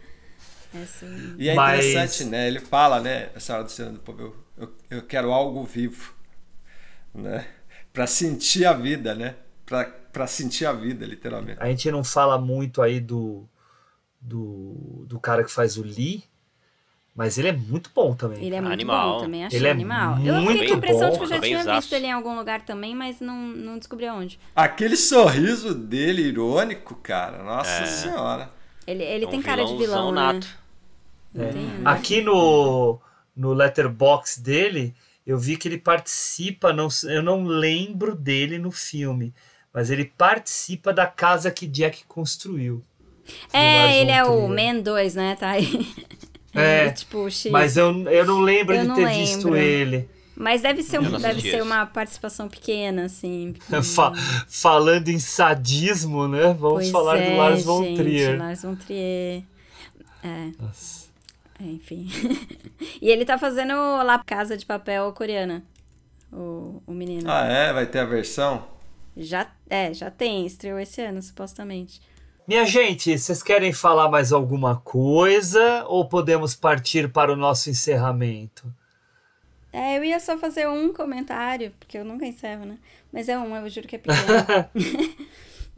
É 0.73 0.81
assim. 0.81 1.35
E 1.37 1.49
é 1.49 1.53
Mas- 1.55 1.85
interessante, 1.85 2.29
né? 2.29 2.47
Ele 2.47 2.59
fala, 2.59 2.99
né? 2.99 3.29
Essa 3.35 3.53
hora 3.53 3.63
do 3.63 3.71
Senhor 3.71 3.91
do 3.91 3.99
Povo, 3.99 4.21
eu, 4.21 4.35
eu, 4.57 4.73
eu 4.89 5.01
quero 5.03 5.31
algo 5.31 5.63
vivo, 5.63 6.13
né? 7.13 7.45
Para 7.93 8.07
sentir 8.07 8.65
a 8.65 8.73
vida, 8.73 9.15
né? 9.15 9.35
Para 9.65 10.27
sentir 10.27 10.65
a 10.65 10.73
vida, 10.73 11.05
literalmente. 11.05 11.61
A 11.61 11.67
gente 11.69 11.89
não 11.91 12.03
fala 12.03 12.37
muito 12.37 12.81
aí 12.81 12.99
do, 12.99 13.47
do, 14.19 15.05
do 15.07 15.19
cara 15.19 15.43
que 15.43 15.51
faz 15.51 15.77
o 15.77 15.83
Lee, 15.83 16.23
mas 17.15 17.37
ele 17.37 17.47
é 17.47 17.51
muito 17.53 17.89
bom 17.95 18.13
também. 18.13 18.43
Ele 18.43 18.55
é 18.55 18.59
muito 18.61 18.73
Animal. 18.73 19.13
bom 19.13 19.19
também, 19.21 19.45
achei 19.45 19.57
Ele 19.57 19.67
é 19.67 19.71
animal. 19.71 20.19
Eu 20.19 20.35
muito 20.41 20.51
fiquei 20.51 20.67
com 20.67 20.73
a 20.73 20.77
impressão 20.77 21.07
bom, 21.07 21.11
de 21.13 21.17
que 21.17 21.23
eu 21.23 21.27
já 21.29 21.39
tinha 21.39 21.75
visto 21.75 21.93
ele 21.93 22.07
em 22.07 22.11
algum 22.11 22.35
lugar 22.35 22.61
também, 22.65 22.93
mas 22.93 23.19
não, 23.21 23.35
não 23.35 23.77
descobri 23.77 24.09
onde. 24.09 24.37
Aquele 24.55 24.97
sorriso 24.97 25.73
dele 25.73 26.23
irônico, 26.23 26.93
cara, 26.95 27.41
nossa 27.43 27.69
É. 27.83 27.85
senhora. 27.85 28.49
Ele, 28.85 29.03
ele 29.03 29.25
É 29.25 29.27
um 29.27 29.31
tem 29.31 29.41
cara 29.41 29.63
de 29.63 29.75
vilão, 29.77 30.11
né? 30.11 30.21
nato. 30.21 30.47
É. 31.33 31.45
Tem, 31.47 31.61
né? 31.63 31.81
Aqui 31.85 32.21
no, 32.21 32.99
no 33.35 33.53
letterbox 33.53 34.37
dele, 34.37 34.93
eu 35.25 35.37
vi 35.37 35.57
que 35.57 35.67
ele 35.67 35.77
participa, 35.77 36.71
não, 36.73 36.87
eu 37.05 37.23
não 37.23 37.43
lembro 37.45 38.13
dele 38.13 38.59
no 38.59 38.71
filme, 38.71 39.33
mas 39.73 39.89
ele 39.89 40.05
participa 40.05 40.93
da 40.93 41.07
casa 41.07 41.49
que 41.49 41.65
Jack 41.65 42.03
construiu. 42.07 42.83
É, 43.51 43.99
ele 44.01 44.11
é 44.11 44.23
o. 44.23 44.47
Man 44.47 44.81
2, 44.81 45.15
né? 45.15 45.35
Tá 45.35 45.49
aí. 45.49 45.87
É, 46.55 46.89
tipo, 46.91 47.29
X. 47.29 47.51
Mas 47.51 47.77
eu, 47.77 47.91
eu 48.09 48.25
não 48.25 48.39
lembro 48.41 48.75
Eu 48.75 48.81
de 48.81 48.87
não 48.87 48.95
ter 48.95 49.05
lembro. 49.05 49.19
visto 49.19 49.55
ele. 49.55 50.09
Mas 50.37 50.61
deve 50.61 50.83
ser, 50.83 50.99
um, 50.99 51.17
deve 51.17 51.41
ser 51.41 51.63
uma 51.63 51.85
participação 51.85 52.49
pequena, 52.49 53.05
assim. 53.05 53.53
Fa- 53.95 54.11
falando 54.47 55.07
em 55.07 55.17
sadismo, 55.19 56.27
né? 56.27 56.47
Vamos 56.59 56.59
Pois 56.77 56.89
falar 56.91 57.17
é, 57.17 57.29
do 57.31 57.37
Lars 57.37 57.63
von 57.63 57.83
gente, 57.83 57.97
Trier. 57.97 58.37
Lars 58.37 58.61
von 58.63 58.75
Trier. 58.75 59.43
É, 60.23 60.51
Nossa. 60.59 61.07
é, 61.61 61.63
enfim. 61.65 62.09
e 63.01 63.09
ele 63.09 63.23
tá 63.23 63.37
fazendo 63.37 63.73
lá 63.73 64.21
Casa 64.25 64.57
de 64.57 64.65
Papel 64.65 65.11
coreana. 65.13 65.63
O, 66.33 66.81
o 66.85 66.91
menino. 66.91 67.31
Ah, 67.31 67.45
é? 67.45 67.71
Vai 67.71 67.85
ter 67.85 67.99
a 67.99 68.05
versão? 68.05 68.67
Já, 69.15 69.49
é, 69.69 69.93
já 69.93 70.11
tem, 70.11 70.45
estreou 70.45 70.77
esse 70.77 71.01
ano, 71.01 71.21
supostamente. 71.21 72.01
Minha 72.47 72.63
gente, 72.63 73.17
vocês 73.17 73.41
querem 73.41 73.73
falar 73.73 74.07
mais 74.07 74.31
alguma 74.31 74.75
coisa 74.77 75.83
ou 75.87 76.07
podemos 76.07 76.55
partir 76.55 77.11
para 77.11 77.33
o 77.33 77.35
nosso 77.35 77.71
encerramento? 77.71 78.71
É, 79.73 79.97
eu 79.97 80.03
ia 80.03 80.19
só 80.19 80.37
fazer 80.37 80.67
um 80.69 80.93
comentário, 80.93 81.73
porque 81.79 81.97
eu 81.97 82.05
nunca 82.05 82.25
encerro, 82.25 82.65
né? 82.65 82.77
Mas 83.11 83.27
é 83.29 83.37
um, 83.37 83.55
eu 83.55 83.67
juro 83.69 83.87
que 83.87 83.95
é 83.95 83.99
pequeno. 83.99 84.25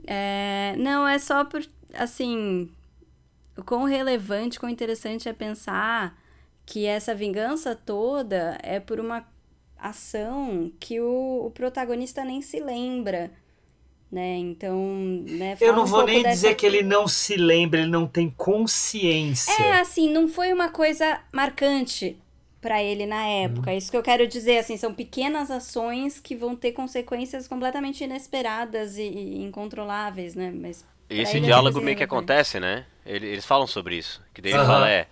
É, 0.09 0.73
não, 0.77 1.05
é 1.05 1.19
só 1.19 1.43
por, 1.43 1.61
assim, 1.93 2.69
o 3.57 3.63
quão 3.63 3.83
relevante, 3.83 4.57
quão 4.57 4.69
interessante 4.69 5.27
é 5.27 5.33
pensar 5.33 6.17
que 6.65 6.85
essa 6.85 7.13
vingança 7.13 7.75
toda 7.75 8.57
é 8.63 8.79
por 8.79 9.01
uma 9.01 9.27
ação 9.77 10.71
que 10.79 11.01
o, 11.01 11.47
o 11.47 11.51
protagonista 11.51 12.23
nem 12.23 12.41
se 12.41 12.59
lembra, 12.61 13.31
né? 14.11 14.37
Então, 14.37 14.75
né, 15.27 15.57
Eu 15.59 15.73
não 15.73 15.83
um 15.83 15.85
vou 15.85 16.05
nem 16.05 16.23
dizer 16.23 16.55
que 16.55 16.65
ele 16.65 16.81
não 16.83 17.07
se 17.07 17.35
lembra, 17.35 17.79
ele 17.81 17.89
não 17.89 18.07
tem 18.07 18.29
consciência. 18.29 19.51
É, 19.53 19.79
assim, 19.79 20.09
não 20.11 20.27
foi 20.27 20.53
uma 20.53 20.69
coisa 20.69 21.19
marcante 21.33 22.17
pra 22.61 22.81
ele 22.81 23.05
na 23.05 23.25
época. 23.25 23.71
Uhum. 23.71 23.77
Isso 23.77 23.91
que 23.91 23.97
eu 23.97 24.03
quero 24.03 24.27
dizer, 24.27 24.59
assim, 24.59 24.77
são 24.77 24.93
pequenas 24.93 25.51
ações 25.51 26.19
que 26.19 26.35
vão 26.35 26.55
ter 26.55 26.71
consequências 26.71 27.47
completamente 27.47 28.03
inesperadas 28.03 28.97
e, 28.97 29.03
e 29.03 29.43
incontroláveis, 29.43 30.35
né? 30.35 30.51
Mas 30.51 30.85
E 31.09 31.21
esse 31.21 31.37
é 31.37 31.39
diálogo 31.39 31.79
meio 31.81 31.95
que 31.95 32.03
acontece, 32.03 32.59
né? 32.59 32.85
Ele- 33.05 33.27
Eles 33.27 33.45
falam 33.45 33.67
sobre 33.67 33.95
isso. 33.97 34.21
Que 34.33 34.41
daí 34.41 34.51
ele 34.53 34.65
fala, 34.65 34.89
é, 34.89 35.07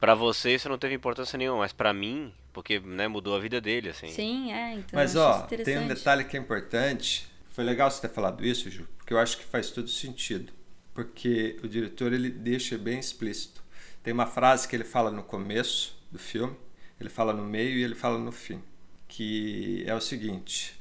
pra 0.00 0.14
você 0.14 0.54
isso 0.54 0.68
não 0.68 0.78
teve 0.78 0.94
importância 0.94 1.36
nenhuma, 1.36 1.58
mas 1.58 1.72
pra 1.72 1.92
mim, 1.92 2.32
porque 2.52 2.80
né, 2.80 3.08
mudou 3.08 3.36
a 3.36 3.40
vida 3.40 3.60
dele, 3.60 3.90
assim. 3.90 4.08
Sim, 4.08 4.52
é, 4.52 4.74
então 4.74 4.90
Mas 4.92 5.16
acho 5.16 5.18
ó, 5.18 5.42
tem 5.42 5.78
um 5.78 5.88
detalhe 5.88 6.24
que 6.24 6.36
é 6.36 6.40
importante. 6.40 7.27
Foi 7.58 7.64
legal 7.64 7.90
você 7.90 8.00
ter 8.02 8.14
falado 8.14 8.46
isso, 8.46 8.70
Ju, 8.70 8.86
porque 8.96 9.12
eu 9.12 9.18
acho 9.18 9.36
que 9.36 9.42
faz 9.42 9.72
todo 9.72 9.88
sentido. 9.88 10.52
Porque 10.94 11.58
o 11.60 11.66
diretor 11.66 12.12
ele 12.12 12.30
deixa 12.30 12.78
bem 12.78 13.00
explícito. 13.00 13.64
Tem 14.00 14.14
uma 14.14 14.26
frase 14.26 14.68
que 14.68 14.76
ele 14.76 14.84
fala 14.84 15.10
no 15.10 15.24
começo 15.24 16.00
do 16.08 16.20
filme, 16.20 16.56
ele 17.00 17.08
fala 17.08 17.32
no 17.32 17.42
meio 17.42 17.76
e 17.76 17.82
ele 17.82 17.96
fala 17.96 18.16
no 18.16 18.30
fim, 18.30 18.62
que 19.08 19.82
é 19.88 19.92
o 19.92 20.00
seguinte: 20.00 20.80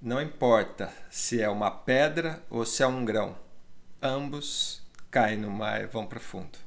não 0.00 0.22
importa 0.22 0.90
se 1.10 1.42
é 1.42 1.50
uma 1.50 1.70
pedra 1.70 2.42
ou 2.48 2.64
se 2.64 2.82
é 2.82 2.86
um 2.86 3.04
grão, 3.04 3.36
ambos 4.00 4.80
caem 5.10 5.36
no 5.36 5.50
mar 5.50 5.82
e 5.82 5.86
vão 5.86 6.06
para 6.06 6.18
fundo. 6.18 6.58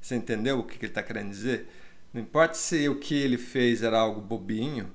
Você 0.00 0.14
entendeu 0.14 0.60
o 0.60 0.62
que 0.62 0.76
ele 0.76 0.86
está 0.86 1.02
querendo 1.02 1.30
dizer? 1.30 1.66
Não 2.12 2.22
importa 2.22 2.54
se 2.54 2.88
o 2.88 3.00
que 3.00 3.16
ele 3.16 3.36
fez 3.36 3.82
era 3.82 3.98
algo 3.98 4.20
bobinho 4.20 4.94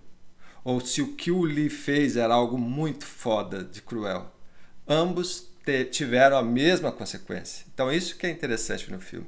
ou 0.63 0.79
se 0.79 1.01
o 1.01 1.15
que 1.15 1.31
o 1.31 1.43
Lee 1.43 1.69
fez 1.69 2.17
era 2.17 2.33
algo 2.33 2.57
muito 2.57 3.05
foda 3.05 3.63
de 3.63 3.81
cruel. 3.81 4.33
Ambos 4.87 5.47
tiveram 5.91 6.35
a 6.37 6.41
mesma 6.43 6.91
consequência. 6.91 7.65
Então 7.73 7.91
isso 7.91 8.17
que 8.17 8.25
é 8.25 8.29
interessante 8.31 8.91
no 8.91 8.99
filme. 8.99 9.27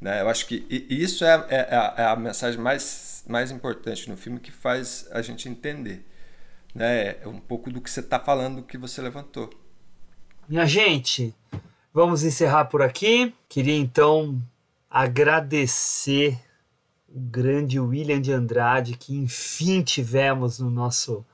Né? 0.00 0.20
Eu 0.20 0.28
acho 0.28 0.46
que 0.46 0.64
isso 0.88 1.24
é, 1.24 1.46
é- 1.48 1.68
é 1.70 1.76
a, 1.76 1.94
é 1.98 2.04
a 2.04 2.16
mensagem 2.16 2.60
mais, 2.60 3.24
mais 3.26 3.50
importante 3.50 4.08
no 4.08 4.16
filme 4.16 4.38
que 4.38 4.52
faz 4.52 5.08
a 5.10 5.20
gente 5.20 5.48
entender. 5.48 6.06
Né? 6.74 7.16
É 7.22 7.26
um 7.26 7.40
pouco 7.40 7.70
do 7.70 7.80
que 7.80 7.90
você 7.90 8.00
está 8.00 8.20
falando, 8.20 8.56
do 8.56 8.62
que 8.62 8.78
você 8.78 9.02
levantou. 9.02 9.50
Minha 10.48 10.64
gente, 10.64 11.34
vamos 11.92 12.22
encerrar 12.22 12.66
por 12.66 12.80
aqui. 12.80 13.34
Queria 13.48 13.74
então 13.76 14.40
agradecer 14.88 16.38
o 17.08 17.20
grande 17.20 17.80
William 17.80 18.20
de 18.20 18.32
Andrade 18.32 18.96
que 18.96 19.14
enfim 19.16 19.82
tivemos 19.82 20.58
no 20.58 20.70
nosso 20.70 21.24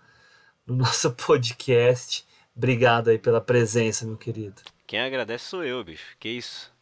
no 0.67 0.75
nosso 0.77 1.11
podcast. 1.13 2.25
Obrigado 2.57 3.11
aí 3.11 3.19
pela 3.19 3.41
presença, 3.41 4.07
meu 4.07 4.17
querido. 4.17 4.63
Quem 4.87 5.01
agradece 5.01 5.45
sou 5.47 5.65
eu, 5.65 5.83
bicho. 5.83 6.17
Que 6.19 6.29
isso. 6.29 6.73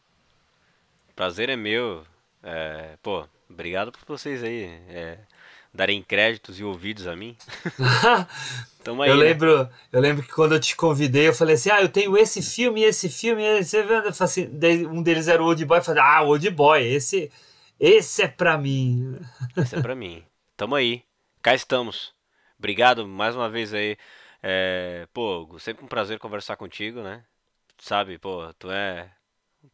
Prazer 1.15 1.49
é 1.49 1.55
meu. 1.55 2.03
É, 2.41 2.97
pô, 3.01 3.25
obrigado 3.49 3.91
por 3.91 4.05
vocês 4.05 4.43
aí 4.43 4.65
é, 4.89 5.17
darem 5.73 6.01
créditos 6.03 6.59
e 6.59 6.63
ouvidos 6.63 7.07
a 7.07 7.15
mim. 7.15 7.35
Tamo 8.83 9.01
aí, 9.01 9.09
eu 9.09 9.17
né? 9.17 9.23
lembro, 9.23 9.69
eu 9.91 10.01
lembro 10.01 10.23
que 10.23 10.31
quando 10.31 10.53
eu 10.53 10.59
te 10.59 10.75
convidei, 10.75 11.27
eu 11.27 11.33
falei 11.33 11.55
assim: 11.55 11.69
"Ah, 11.69 11.81
eu 11.81 11.89
tenho 11.89 12.17
esse 12.17 12.41
filme, 12.41 12.83
esse 12.83 13.09
filme, 13.09 13.41
esse 13.43 13.77
assim, 14.19 14.49
um 14.91 15.01
deles 15.01 15.27
era 15.27 15.41
o 15.41 15.45
Old 15.45 15.63
Boy, 15.65 15.79
eu 15.79 15.83
falei: 15.83 16.03
"Ah, 16.03 16.21
Old 16.21 16.49
Boy, 16.49 16.85
esse 16.85 17.31
esse 17.79 18.21
é 18.23 18.27
pra 18.27 18.57
mim". 18.57 19.19
Isso 19.57 19.75
é 19.75 19.81
pra 19.81 19.95
mim. 19.95 20.23
Tamo 20.55 20.75
aí. 20.75 21.03
Cá 21.41 21.53
estamos. 21.53 22.13
Obrigado 22.57 23.07
mais 23.07 23.35
uma 23.35 23.49
vez 23.49 23.73
aí. 23.73 23.97
É, 24.41 25.07
pô, 25.13 25.57
sempre 25.59 25.83
um 25.83 25.87
prazer 25.87 26.19
conversar 26.19 26.55
contigo, 26.55 27.01
né? 27.01 27.23
Sabe, 27.77 28.17
pô, 28.17 28.53
tu 28.59 28.71
é 28.71 29.09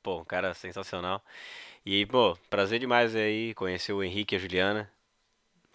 pô, 0.02 0.20
um 0.20 0.26
cara 0.26 0.54
sensacional. 0.54 1.24
E, 1.86 2.06
pô, 2.06 2.38
prazer 2.50 2.80
demais 2.80 3.16
aí 3.16 3.54
conhecer 3.54 3.94
o 3.94 4.04
Henrique 4.04 4.36
e 4.36 4.38
a 4.38 4.40
Juliana. 4.40 4.90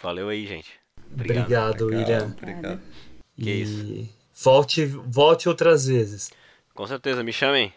Valeu 0.00 0.28
aí, 0.28 0.46
gente. 0.46 0.72
Obrigado, 1.12 1.86
William. 1.86 2.34
Obrigado. 2.36 2.80
Que 3.36 3.50
e 3.50 3.62
isso. 3.62 4.08
volte, 4.34 4.84
volte 4.86 5.48
outras 5.48 5.86
vezes. 5.86 6.30
Com 6.74 6.86
certeza, 6.86 7.22
me 7.22 7.32
chamem. 7.32 7.72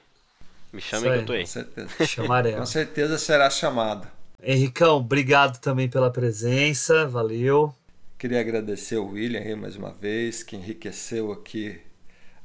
Me 0.73 0.81
chamem 0.81 1.11
que 1.11 1.17
eu 1.19 1.25
tô 1.25 1.33
aí. 1.33 1.41
Com 1.41 1.47
certeza. 1.47 2.05
Chamaremos. 2.05 2.59
Com 2.59 2.65
certeza 2.65 3.17
será 3.17 3.49
chamado. 3.49 4.07
Henricão, 4.41 4.97
obrigado 4.97 5.59
também 5.59 5.89
pela 5.89 6.11
presença, 6.11 7.07
valeu. 7.07 7.73
Queria 8.17 8.39
agradecer 8.39 8.97
o 8.97 9.09
William 9.11 9.39
aí 9.39 9.55
mais 9.55 9.75
uma 9.75 9.91
vez, 9.91 10.43
que 10.43 10.55
enriqueceu 10.55 11.31
aqui 11.31 11.79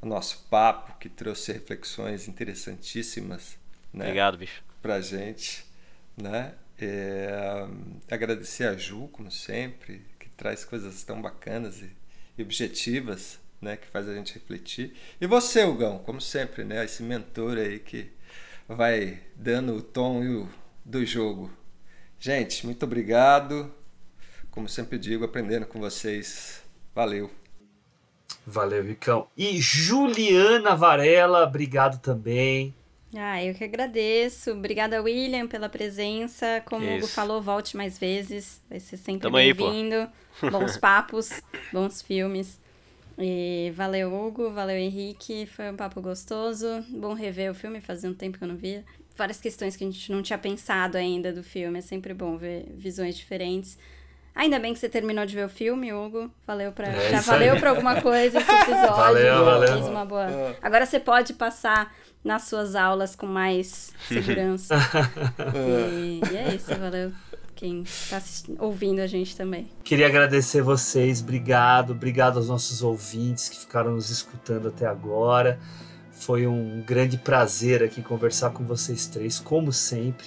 o 0.00 0.06
nosso 0.06 0.46
papo, 0.50 0.98
que 0.98 1.08
trouxe 1.08 1.52
reflexões 1.52 2.28
interessantíssimas 2.28 3.56
né, 3.92 4.06
Obrigado, 4.06 4.38
bicho. 4.38 4.62
pra 4.80 5.00
gente. 5.00 5.64
Né? 6.16 6.54
É, 6.78 7.66
agradecer 8.10 8.64
a 8.64 8.74
Ju, 8.76 9.08
como 9.12 9.30
sempre, 9.30 10.02
que 10.18 10.28
traz 10.30 10.64
coisas 10.64 11.02
tão 11.04 11.20
bacanas 11.22 11.80
e, 11.80 11.90
e 12.36 12.42
objetivas, 12.42 13.38
né, 13.60 13.76
que 13.76 13.86
faz 13.86 14.08
a 14.08 14.14
gente 14.14 14.34
refletir. 14.34 14.94
E 15.20 15.26
você, 15.26 15.64
Hugão, 15.64 15.98
como 16.00 16.20
sempre, 16.20 16.64
né, 16.64 16.84
esse 16.84 17.02
mentor 17.02 17.56
aí 17.58 17.78
que 17.78 18.10
vai 18.68 19.20
dando 19.36 19.74
o 19.76 19.82
tom 19.82 20.22
e 20.24 20.34
o- 20.36 20.48
do 20.84 21.04
jogo. 21.06 21.50
Gente, 22.22 22.64
muito 22.64 22.84
obrigado. 22.84 23.68
Como 24.48 24.68
sempre 24.68 24.96
digo, 24.96 25.24
aprendendo 25.24 25.66
com 25.66 25.80
vocês. 25.80 26.62
Valeu. 26.94 27.28
Valeu, 28.46 28.84
Ricão. 28.84 29.26
E 29.36 29.60
Juliana 29.60 30.76
Varela, 30.76 31.42
obrigado 31.42 32.00
também. 32.00 32.72
Ah, 33.12 33.42
eu 33.42 33.52
que 33.56 33.64
agradeço. 33.64 34.52
Obrigada, 34.52 35.02
William, 35.02 35.48
pela 35.48 35.68
presença. 35.68 36.62
Como 36.64 36.86
o 36.86 36.90
Hugo 36.90 37.06
Isso. 37.06 37.12
falou, 37.12 37.42
volte 37.42 37.76
mais 37.76 37.98
vezes. 37.98 38.62
Vai 38.70 38.78
ser 38.78 38.98
sempre 38.98 39.28
bem-vindo. 39.28 40.08
Bons 40.48 40.76
papos, 40.76 41.42
bons 41.72 42.00
filmes. 42.00 42.56
E 43.18 43.72
valeu, 43.74 44.14
Hugo. 44.14 44.52
Valeu, 44.52 44.76
Henrique. 44.76 45.44
Foi 45.46 45.68
um 45.68 45.76
papo 45.76 46.00
gostoso. 46.00 46.84
Bom 46.88 47.14
rever 47.14 47.50
o 47.50 47.54
filme, 47.54 47.80
fazia 47.80 48.08
um 48.08 48.14
tempo 48.14 48.38
que 48.38 48.44
eu 48.44 48.48
não 48.48 48.56
via. 48.56 48.84
Várias 49.16 49.40
questões 49.40 49.76
que 49.76 49.84
a 49.84 49.86
gente 49.90 50.10
não 50.10 50.22
tinha 50.22 50.38
pensado 50.38 50.96
ainda 50.96 51.32
do 51.32 51.42
filme. 51.42 51.78
É 51.78 51.82
sempre 51.82 52.14
bom 52.14 52.36
ver 52.36 52.66
visões 52.76 53.16
diferentes. 53.16 53.78
Ainda 54.34 54.58
bem 54.58 54.72
que 54.72 54.78
você 54.80 54.88
terminou 54.88 55.26
de 55.26 55.34
ver 55.34 55.44
o 55.44 55.48
filme, 55.48 55.92
Hugo. 55.92 56.30
Valeu 56.46 56.72
pra, 56.72 56.88
É 56.88 57.10
já 57.10 57.20
valeu 57.20 57.52
aí. 57.52 57.60
pra 57.60 57.70
alguma 57.70 58.00
coisa 58.00 58.38
esse 58.38 58.50
episódio. 58.50 58.96
Valeu, 58.96 59.44
valeu. 59.44 59.72
Fez 59.74 59.86
uma 59.86 60.04
boa. 60.06 60.56
Agora 60.62 60.86
você 60.86 60.98
pode 60.98 61.34
passar 61.34 61.94
nas 62.24 62.44
suas 62.44 62.74
aulas 62.74 63.14
com 63.14 63.26
mais 63.26 63.92
segurança. 64.08 64.74
e, 65.54 66.20
e 66.32 66.36
é 66.36 66.54
isso, 66.54 66.74
valeu. 66.74 67.12
Quem 67.54 67.84
tá 68.08 68.16
assisti- 68.16 68.54
ouvindo 68.58 69.00
a 69.00 69.06
gente 69.06 69.36
também. 69.36 69.68
Queria 69.84 70.06
agradecer 70.06 70.62
vocês, 70.62 71.20
obrigado, 71.20 71.90
obrigado 71.92 72.38
aos 72.38 72.48
nossos 72.48 72.82
ouvintes 72.82 73.48
que 73.50 73.58
ficaram 73.58 73.92
nos 73.92 74.08
escutando 74.10 74.68
até 74.68 74.86
agora. 74.86 75.60
Foi 76.24 76.46
um 76.46 76.82
grande 76.86 77.18
prazer 77.18 77.82
aqui 77.82 78.00
conversar 78.00 78.50
com 78.50 78.64
vocês 78.64 79.06
três, 79.06 79.40
como 79.40 79.72
sempre. 79.72 80.26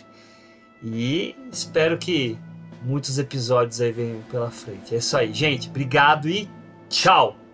E 0.84 1.36
espero 1.52 1.98
que 1.98 2.38
muitos 2.84 3.18
episódios 3.18 3.80
aí 3.80 3.92
venham 3.92 4.22
pela 4.30 4.52
frente. 4.52 4.94
É 4.94 4.98
isso 4.98 5.16
aí, 5.16 5.34
gente. 5.34 5.70
Obrigado 5.70 6.28
e 6.28 6.50
tchau! 6.90 7.45